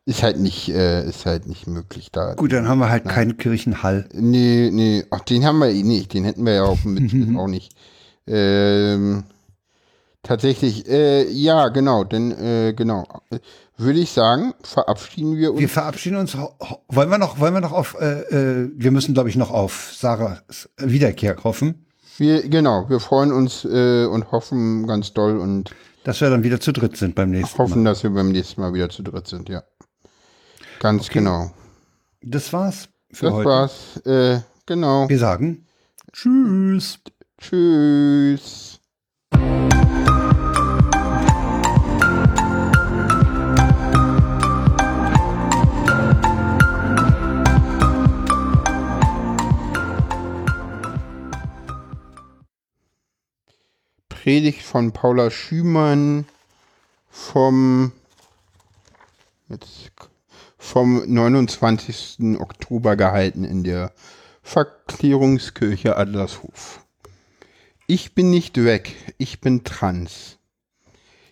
ist 0.09 0.23
halt 0.23 0.39
nicht, 0.39 0.69
äh, 0.69 1.07
ist 1.07 1.27
halt 1.27 1.47
nicht 1.47 1.67
möglich 1.67 2.11
da. 2.11 2.33
Gut, 2.33 2.51
dann 2.51 2.67
haben 2.67 2.79
wir 2.79 2.89
halt 2.89 3.05
keinen 3.05 3.37
Kirchenhall. 3.37 4.09
Nee, 4.11 4.71
nee, 4.73 5.05
ach, 5.11 5.19
den 5.19 5.45
haben 5.45 5.59
wir 5.59 5.69
eh 5.69 5.83
nicht. 5.83 6.13
Den 6.13 6.25
hätten 6.25 6.45
wir 6.45 6.53
ja 6.53 6.63
auf 6.63 6.81
dem 6.81 6.95
Mitschnitt 6.95 7.35
auch 7.37 7.47
nicht. 7.47 7.75
Ähm, 8.25 9.23
tatsächlich, 10.23 10.87
äh, 10.89 11.29
ja, 11.29 11.69
genau, 11.69 12.03
denn, 12.03 12.31
äh, 12.31 12.73
genau. 12.73 13.05
Würde 13.77 13.99
ich 13.99 14.09
sagen, 14.09 14.55
verabschieden 14.63 15.37
wir 15.37 15.51
uns. 15.51 15.59
Wir 15.59 15.69
verabschieden 15.69 16.17
uns. 16.17 16.35
Wollen 16.35 17.09
wir 17.11 17.19
noch, 17.19 17.39
wollen 17.39 17.53
wir 17.53 17.61
noch 17.61 17.71
auf, 17.71 17.95
äh, 18.01 18.21
äh, 18.63 18.71
wir 18.75 18.89
müssen, 18.89 19.13
glaube 19.13 19.29
ich, 19.29 19.35
noch 19.35 19.51
auf 19.51 19.93
Sarahs 19.95 20.69
Wiederkehr 20.77 21.37
hoffen, 21.43 21.85
Wir, 22.17 22.49
genau, 22.49 22.89
wir 22.89 22.99
freuen 22.99 23.31
uns 23.31 23.63
äh, 23.63 24.05
und 24.05 24.31
hoffen 24.31 24.87
ganz 24.87 25.13
doll 25.13 25.37
und 25.37 25.69
dass 26.03 26.19
wir 26.19 26.31
dann 26.31 26.43
wieder 26.43 26.59
zu 26.59 26.71
dritt 26.71 26.97
sind 26.97 27.13
beim 27.13 27.29
nächsten 27.29 27.59
hoffen, 27.59 27.83
Mal. 27.83 27.91
dass 27.91 28.01
wir 28.01 28.09
beim 28.09 28.31
nächsten 28.31 28.59
Mal 28.59 28.73
wieder 28.73 28.89
zu 28.89 29.03
dritt 29.03 29.27
sind, 29.27 29.49
ja. 29.49 29.61
Ganz 30.79 31.09
genau. 31.09 31.51
Das 32.21 32.53
war's 32.53 32.87
für 33.11 33.25
Das 33.25 33.33
heute. 33.33 33.49
war's. 33.49 33.97
Äh, 34.05 34.39
genau. 34.65 35.09
Wir 35.09 35.19
sagen 35.19 35.65
Tschüss. 36.13 36.99
Tschüss. 37.37 38.79
Predigt 54.07 54.61
von 54.61 54.91
Paula 54.91 55.29
Schümann 55.31 56.25
vom 57.09 57.91
jetzt 59.49 59.91
vom 60.59 61.01
29. 61.11 62.37
Oktober 62.39 62.95
gehalten 62.95 63.43
in 63.43 63.63
der 63.63 63.91
Verklärungskirche 64.43 65.95
Adlershof. 65.95 66.85
Ich 67.87 68.13
bin 68.13 68.29
nicht 68.29 68.63
weg, 68.63 68.95
ich 69.17 69.41
bin 69.41 69.63
trans. 69.63 70.37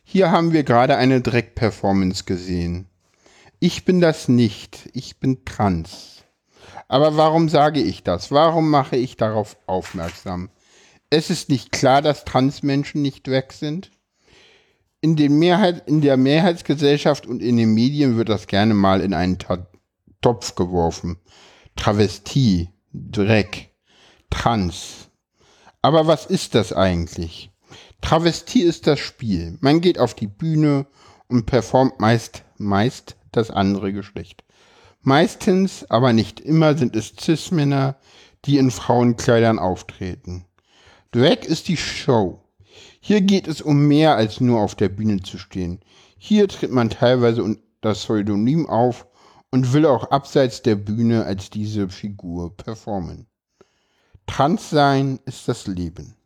Hier 0.03 0.31
haben 0.31 0.53
wir 0.53 0.63
gerade 0.63 0.95
eine 0.95 1.21
Dreck-Performance 1.21 2.23
gesehen. 2.23 2.87
Ich 3.59 3.85
bin 3.85 3.99
das 3.99 4.27
nicht, 4.29 4.89
ich 4.93 5.19
bin 5.19 5.43
trans. 5.45 6.23
Aber 6.87 7.17
warum 7.17 7.49
sage 7.49 7.81
ich 7.81 8.03
das? 8.03 8.31
Warum 8.31 8.69
mache 8.69 8.95
ich 8.95 9.17
darauf 9.17 9.57
aufmerksam? 9.67 10.49
Es 11.09 11.29
ist 11.29 11.49
nicht 11.49 11.71
klar, 11.71 12.01
dass 12.01 12.25
Transmenschen 12.25 13.01
nicht 13.01 13.29
weg 13.29 13.51
sind. 13.53 13.91
In, 15.01 15.15
den 15.15 15.37
Mehrheit, 15.37 15.87
in 15.87 16.01
der 16.01 16.17
Mehrheitsgesellschaft 16.17 17.27
und 17.27 17.41
in 17.41 17.57
den 17.57 17.73
Medien 17.73 18.17
wird 18.17 18.29
das 18.29 18.47
gerne 18.47 18.73
mal 18.73 19.01
in 19.01 19.13
einen 19.13 19.37
Ta 19.37 19.67
Topf 20.21 20.55
geworfen. 20.55 21.17
Travestie, 21.75 22.69
Dreck, 22.91 23.69
Trans. 24.31 25.09
Aber 25.83 26.07
was 26.07 26.25
ist 26.25 26.55
das 26.55 26.73
eigentlich? 26.73 27.51
Travestie 28.01 28.63
ist 28.63 28.87
das 28.87 28.99
Spiel. 28.99 29.57
Man 29.61 29.81
geht 29.81 29.99
auf 29.99 30.15
die 30.15 30.27
Bühne 30.27 30.87
und 31.27 31.45
performt 31.45 31.99
meist, 31.99 32.43
meist 32.57 33.15
das 33.31 33.51
andere 33.51 33.93
Geschlecht. 33.93 34.43
Meistens, 35.01 35.85
aber 35.89 36.13
nicht 36.13 36.39
immer, 36.39 36.77
sind 36.77 36.95
es 36.95 37.13
Cis-Männer, 37.19 37.95
die 38.45 38.57
in 38.57 38.71
Frauenkleidern 38.71 39.59
auftreten. 39.59 40.45
Drag 41.11 41.45
ist 41.45 41.67
die 41.67 41.77
Show. 41.77 42.43
Hier 43.07 43.21
geht 43.21 43.47
es 43.47 43.61
um 43.61 43.87
mehr 43.87 44.17
als 44.17 44.41
nur 44.41 44.59
auf 44.59 44.75
der 44.75 44.89
Bühne 44.89 45.21
zu 45.21 45.37
stehen. 45.37 45.79
Hier 46.17 46.45
tritt 46.49 46.71
man 46.71 46.89
teilweise 46.89 47.41
unter 47.41 47.93
Pseudonym 47.93 48.67
auf 48.67 49.07
und 49.49 49.71
will 49.71 49.85
auch 49.85 50.11
abseits 50.11 50.61
der 50.61 50.75
Bühne 50.75 51.23
als 51.23 51.49
diese 51.49 51.87
Figur 51.87 52.57
performen. 52.57 53.27
Trans 54.25 54.69
sein 54.69 55.21
ist 55.23 55.47
das 55.47 55.67
Leben. 55.67 56.16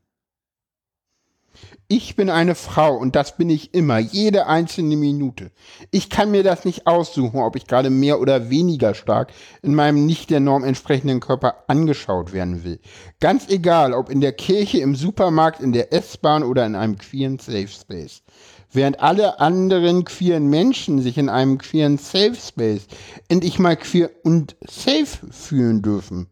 Ich 1.94 2.16
bin 2.16 2.30
eine 2.30 2.56
Frau 2.56 2.96
und 2.96 3.18
das 3.18 3.36
bin 3.36 3.50
ich 3.50 3.74
immer, 3.74 4.00
jede 4.00 4.48
einzelne 4.48 4.96
Minute. 4.96 5.52
Ich 5.92 6.10
kann 6.10 6.32
mir 6.32 6.42
das 6.42 6.64
nicht 6.64 6.88
aussuchen, 6.88 7.42
ob 7.42 7.58
ich 7.58 7.68
gerade 7.68 7.90
mehr 7.90 8.22
oder 8.22 8.50
weniger 8.50 8.94
stark 8.94 9.34
in 9.62 9.76
meinem 9.76 10.06
nicht 10.06 10.30
der 10.30 10.40
Norm 10.40 10.64
entsprechenden 10.64 11.20
Körper 11.20 11.66
angeschaut 11.68 12.32
werden 12.32 12.64
will. 12.64 12.80
Ganz 13.20 13.50
egal, 13.50 13.92
ob 13.92 14.10
in 14.10 14.22
der 14.22 14.32
Kirche, 14.32 14.78
im 14.78 14.96
Supermarkt, 14.96 15.60
in 15.60 15.74
der 15.74 15.92
S-Bahn 15.92 16.44
oder 16.44 16.66
in 16.66 16.76
einem 16.76 16.98
queeren 16.98 17.40
Safe 17.40 17.68
Space. 17.68 18.24
Während 18.72 19.02
alle 19.02 19.42
anderen 19.42 20.06
queeren 20.06 20.48
Menschen 20.48 21.02
sich 21.02 21.18
in 21.18 21.28
einem 21.28 21.58
queeren 21.58 21.98
Safe 21.98 22.36
Space 22.36 22.88
endlich 23.28 23.60
mal 23.60 23.76
queer 23.76 24.12
und 24.24 24.56
safe 24.66 25.30
fühlen 25.30 25.82
dürfen, 25.82 26.28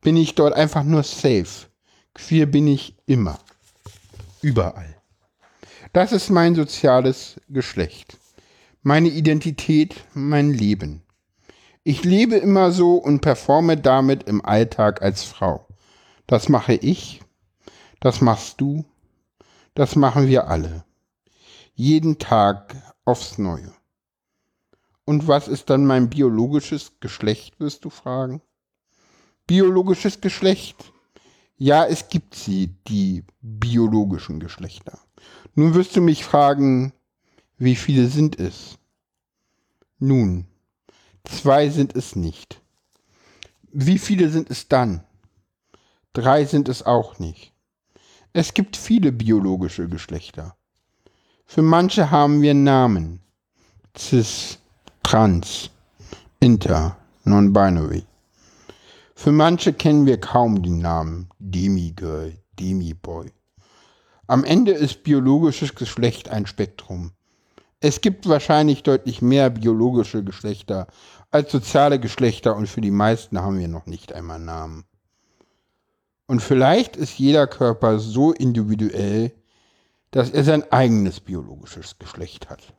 bin 0.00 0.16
ich 0.16 0.36
dort 0.36 0.54
einfach 0.54 0.84
nur 0.84 1.02
safe. 1.02 1.66
Queer 2.14 2.46
bin 2.46 2.66
ich 2.66 2.96
immer. 3.04 3.38
Überall. 4.40 5.01
Das 5.92 6.10
ist 6.12 6.30
mein 6.30 6.54
soziales 6.54 7.38
Geschlecht. 7.50 8.18
Meine 8.82 9.08
Identität, 9.08 9.94
mein 10.14 10.50
Leben. 10.50 11.02
Ich 11.84 12.02
lebe 12.02 12.36
immer 12.36 12.72
so 12.72 12.94
und 12.94 13.20
performe 13.20 13.76
damit 13.76 14.22
im 14.22 14.42
Alltag 14.42 15.02
als 15.02 15.22
Frau. 15.22 15.68
Das 16.26 16.48
mache 16.48 16.72
ich, 16.72 17.20
das 18.00 18.22
machst 18.22 18.58
du, 18.62 18.86
das 19.74 19.94
machen 19.94 20.28
wir 20.28 20.48
alle. 20.48 20.84
Jeden 21.74 22.18
Tag 22.18 22.74
aufs 23.04 23.36
Neue. 23.36 23.74
Und 25.04 25.28
was 25.28 25.46
ist 25.46 25.68
dann 25.68 25.84
mein 25.84 26.08
biologisches 26.08 26.92
Geschlecht, 27.00 27.60
wirst 27.60 27.84
du 27.84 27.90
fragen? 27.90 28.40
Biologisches 29.46 30.22
Geschlecht? 30.22 30.90
Ja, 31.58 31.84
es 31.84 32.08
gibt 32.08 32.34
sie, 32.34 32.68
die 32.88 33.24
biologischen 33.42 34.40
Geschlechter. 34.40 34.98
Nun 35.54 35.74
wirst 35.74 35.94
du 35.96 36.00
mich 36.00 36.24
fragen, 36.24 36.94
wie 37.58 37.76
viele 37.76 38.06
sind 38.06 38.38
es? 38.38 38.78
Nun, 39.98 40.46
zwei 41.24 41.68
sind 41.68 41.94
es 41.94 42.16
nicht. 42.16 42.60
Wie 43.70 43.98
viele 43.98 44.30
sind 44.30 44.50
es 44.50 44.68
dann? 44.68 45.04
Drei 46.14 46.44
sind 46.44 46.68
es 46.68 46.82
auch 46.82 47.18
nicht. 47.18 47.52
Es 48.32 48.54
gibt 48.54 48.76
viele 48.76 49.12
biologische 49.12 49.88
Geschlechter. 49.88 50.56
Für 51.44 51.62
manche 51.62 52.10
haben 52.10 52.40
wir 52.40 52.54
Namen. 52.54 53.20
Cis, 53.96 54.58
Trans, 55.02 55.70
Inter, 56.40 56.96
Non-Binary. 57.24 58.04
Für 59.14 59.32
manche 59.32 59.74
kennen 59.74 60.06
wir 60.06 60.18
kaum 60.18 60.62
die 60.62 60.70
Namen 60.70 61.28
Demigirl, 61.38 62.38
Demiboy. 62.58 63.30
Am 64.32 64.44
Ende 64.44 64.72
ist 64.72 65.02
biologisches 65.02 65.74
Geschlecht 65.74 66.30
ein 66.30 66.46
Spektrum. 66.46 67.12
Es 67.80 68.00
gibt 68.00 68.26
wahrscheinlich 68.26 68.82
deutlich 68.82 69.20
mehr 69.20 69.50
biologische 69.50 70.24
Geschlechter 70.24 70.86
als 71.30 71.52
soziale 71.52 72.00
Geschlechter 72.00 72.56
und 72.56 72.66
für 72.66 72.80
die 72.80 72.90
meisten 72.90 73.38
haben 73.38 73.58
wir 73.58 73.68
noch 73.68 73.84
nicht 73.84 74.14
einmal 74.14 74.38
Namen. 74.38 74.86
Und 76.26 76.40
vielleicht 76.40 76.96
ist 76.96 77.18
jeder 77.18 77.46
Körper 77.46 77.98
so 77.98 78.32
individuell, 78.32 79.32
dass 80.12 80.30
er 80.30 80.44
sein 80.44 80.64
eigenes 80.72 81.20
biologisches 81.20 81.98
Geschlecht 81.98 82.48
hat. 82.48 82.72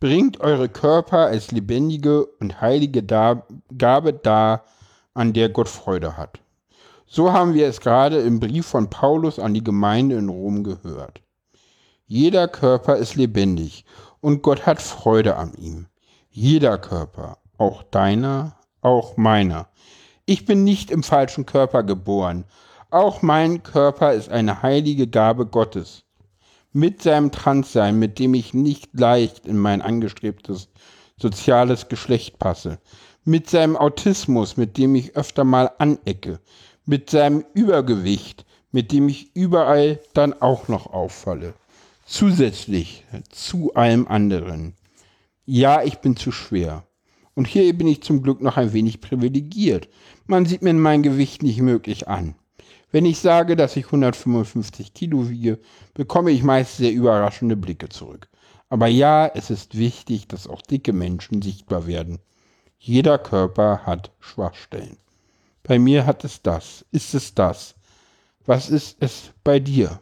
Bringt 0.00 0.40
eure 0.40 0.68
Körper 0.68 1.26
als 1.26 1.52
lebendige 1.52 2.26
und 2.26 2.60
heilige 2.60 3.04
Gabe 3.04 4.14
dar, 4.14 4.64
an 5.14 5.32
der 5.32 5.48
Gott 5.48 5.68
Freude 5.68 6.16
hat. 6.16 6.40
So 7.12 7.32
haben 7.32 7.54
wir 7.54 7.66
es 7.66 7.80
gerade 7.80 8.20
im 8.20 8.38
Brief 8.38 8.66
von 8.66 8.88
Paulus 8.88 9.40
an 9.40 9.52
die 9.52 9.64
Gemeinde 9.64 10.14
in 10.14 10.28
Rom 10.28 10.62
gehört. 10.62 11.20
Jeder 12.06 12.46
Körper 12.46 12.94
ist 12.94 13.16
lebendig 13.16 13.84
und 14.20 14.42
Gott 14.42 14.64
hat 14.64 14.80
Freude 14.80 15.34
an 15.34 15.52
ihm. 15.54 15.88
Jeder 16.30 16.78
Körper, 16.78 17.38
auch 17.58 17.82
deiner, 17.82 18.54
auch 18.80 19.16
meiner. 19.16 19.66
Ich 20.24 20.44
bin 20.44 20.62
nicht 20.62 20.92
im 20.92 21.02
falschen 21.02 21.46
Körper 21.46 21.82
geboren. 21.82 22.44
Auch 22.90 23.22
mein 23.22 23.64
Körper 23.64 24.12
ist 24.12 24.28
eine 24.28 24.62
heilige 24.62 25.08
Gabe 25.08 25.46
Gottes. 25.46 26.04
Mit 26.72 27.02
seinem 27.02 27.32
Transsein, 27.32 27.98
mit 27.98 28.20
dem 28.20 28.34
ich 28.34 28.54
nicht 28.54 28.96
leicht 28.96 29.48
in 29.48 29.58
mein 29.58 29.82
angestrebtes 29.82 30.68
soziales 31.20 31.88
Geschlecht 31.88 32.38
passe. 32.38 32.78
Mit 33.24 33.50
seinem 33.50 33.76
Autismus, 33.76 34.56
mit 34.56 34.78
dem 34.78 34.94
ich 34.94 35.16
öfter 35.16 35.42
mal 35.42 35.72
anecke. 35.78 36.38
Mit 36.86 37.10
seinem 37.10 37.44
Übergewicht, 37.54 38.44
mit 38.72 38.92
dem 38.92 39.08
ich 39.08 39.34
überall 39.34 40.00
dann 40.14 40.32
auch 40.40 40.68
noch 40.68 40.86
auffalle 40.86 41.54
zusätzlich 42.10 43.04
zu 43.30 43.72
allem 43.74 44.08
anderen. 44.08 44.74
Ja, 45.46 45.82
ich 45.82 45.98
bin 45.98 46.16
zu 46.16 46.32
schwer. 46.32 46.84
Und 47.34 47.46
hier 47.46 47.72
bin 47.72 47.86
ich 47.86 48.02
zum 48.02 48.22
Glück 48.22 48.42
noch 48.42 48.56
ein 48.56 48.72
wenig 48.72 49.00
privilegiert. 49.00 49.88
Man 50.26 50.44
sieht 50.44 50.60
mir 50.60 50.74
mein 50.74 51.04
Gewicht 51.04 51.42
nicht 51.42 51.60
möglich 51.60 52.08
an. 52.08 52.34
Wenn 52.90 53.06
ich 53.06 53.20
sage, 53.20 53.54
dass 53.54 53.76
ich 53.76 53.86
155 53.86 54.92
Kilo 54.92 55.30
wiege, 55.30 55.60
bekomme 55.94 56.32
ich 56.32 56.42
meist 56.42 56.78
sehr 56.78 56.92
überraschende 56.92 57.56
Blicke 57.56 57.88
zurück. 57.88 58.28
Aber 58.68 58.88
ja, 58.88 59.28
es 59.28 59.50
ist 59.50 59.78
wichtig, 59.78 60.26
dass 60.26 60.48
auch 60.48 60.62
dicke 60.62 60.92
Menschen 60.92 61.40
sichtbar 61.40 61.86
werden. 61.86 62.18
Jeder 62.78 63.18
Körper 63.18 63.86
hat 63.86 64.10
Schwachstellen. 64.18 64.96
Bei 65.62 65.78
mir 65.78 66.06
hat 66.06 66.24
es 66.24 66.42
das. 66.42 66.84
Ist 66.90 67.14
es 67.14 67.34
das? 67.34 67.74
Was 68.46 68.70
ist 68.70 68.96
es 69.00 69.32
bei 69.44 69.60
dir? 69.60 70.00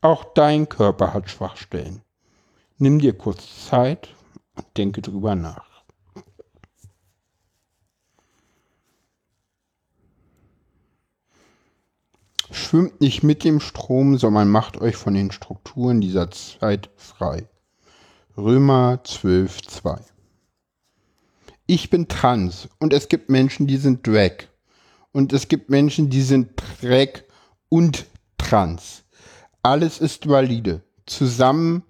Auch 0.00 0.24
dein 0.34 0.68
Körper 0.68 1.14
hat 1.14 1.30
Schwachstellen. 1.30 2.02
Nimm 2.78 2.98
dir 2.98 3.16
kurz 3.16 3.66
Zeit 3.68 4.08
und 4.54 4.66
denke 4.76 5.00
drüber 5.00 5.34
nach. 5.34 5.74
Schwimmt 12.50 13.00
nicht 13.00 13.22
mit 13.22 13.42
dem 13.42 13.60
Strom, 13.60 14.18
sondern 14.18 14.48
macht 14.48 14.76
euch 14.76 14.96
von 14.96 15.14
den 15.14 15.32
Strukturen 15.32 16.00
dieser 16.00 16.30
Zeit 16.30 16.90
frei. 16.96 17.48
Römer 18.36 19.00
12, 19.02 19.62
2. 19.62 20.00
Ich 21.66 21.88
bin 21.88 22.08
trans 22.08 22.68
und 22.78 22.92
es 22.92 23.08
gibt 23.08 23.30
Menschen, 23.30 23.66
die 23.66 23.78
sind 23.78 24.06
Drag. 24.06 24.48
Und 25.14 25.32
es 25.32 25.46
gibt 25.46 25.70
Menschen, 25.70 26.10
die 26.10 26.22
sind 26.22 26.60
Drag 26.82 27.22
und 27.68 28.06
trans. 28.36 29.04
Alles 29.62 30.00
ist 30.00 30.28
valide. 30.28 30.82
Zusammen 31.06 31.84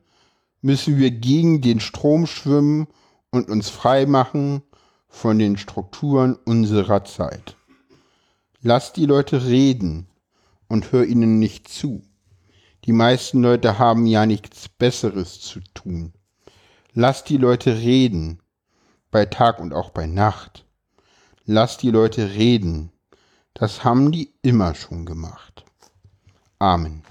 müssen 0.61 0.99
wir 0.99 1.11
gegen 1.11 1.63
den 1.63 1.81
Strom 1.81 2.27
schwimmen 2.27 2.87
und 3.31 3.49
uns 3.49 3.71
frei 3.71 4.05
machen 4.05 4.63
von 5.09 5.39
den 5.39 5.57
Strukturen 5.57 6.37
unserer 6.45 7.07
Zeit. 7.07 7.57
Lass 8.61 8.93
die 8.93 9.07
Leute 9.07 9.47
reden 9.47 10.07
und 10.69 10.93
hör 10.93 11.07
ihnen 11.07 11.39
nicht 11.39 11.69
zu. 11.69 12.03
Die 12.85 12.93
meisten 12.93 13.41
Leute 13.41 13.79
haben 13.79 14.05
ja 14.05 14.27
nichts 14.27 14.69
Besseres 14.69 15.41
zu 15.41 15.61
tun. 15.73 16.13
Lass 16.93 17.25
die 17.25 17.39
Leute 17.39 17.79
reden, 17.79 18.43
bei 19.11 19.25
Tag 19.25 19.61
und 19.61 19.73
auch 19.73 19.91
bei 19.91 20.07
Nacht. 20.07 20.67
Lass 21.47 21.79
die 21.79 21.91
Leute 21.91 22.35
reden. 22.35 22.91
Das 23.57 23.85
haben 23.85 24.11
die 24.11 24.33
immer 24.43 24.75
schon 24.75 25.07
gemacht. 25.07 25.65
Amen. 26.59 27.04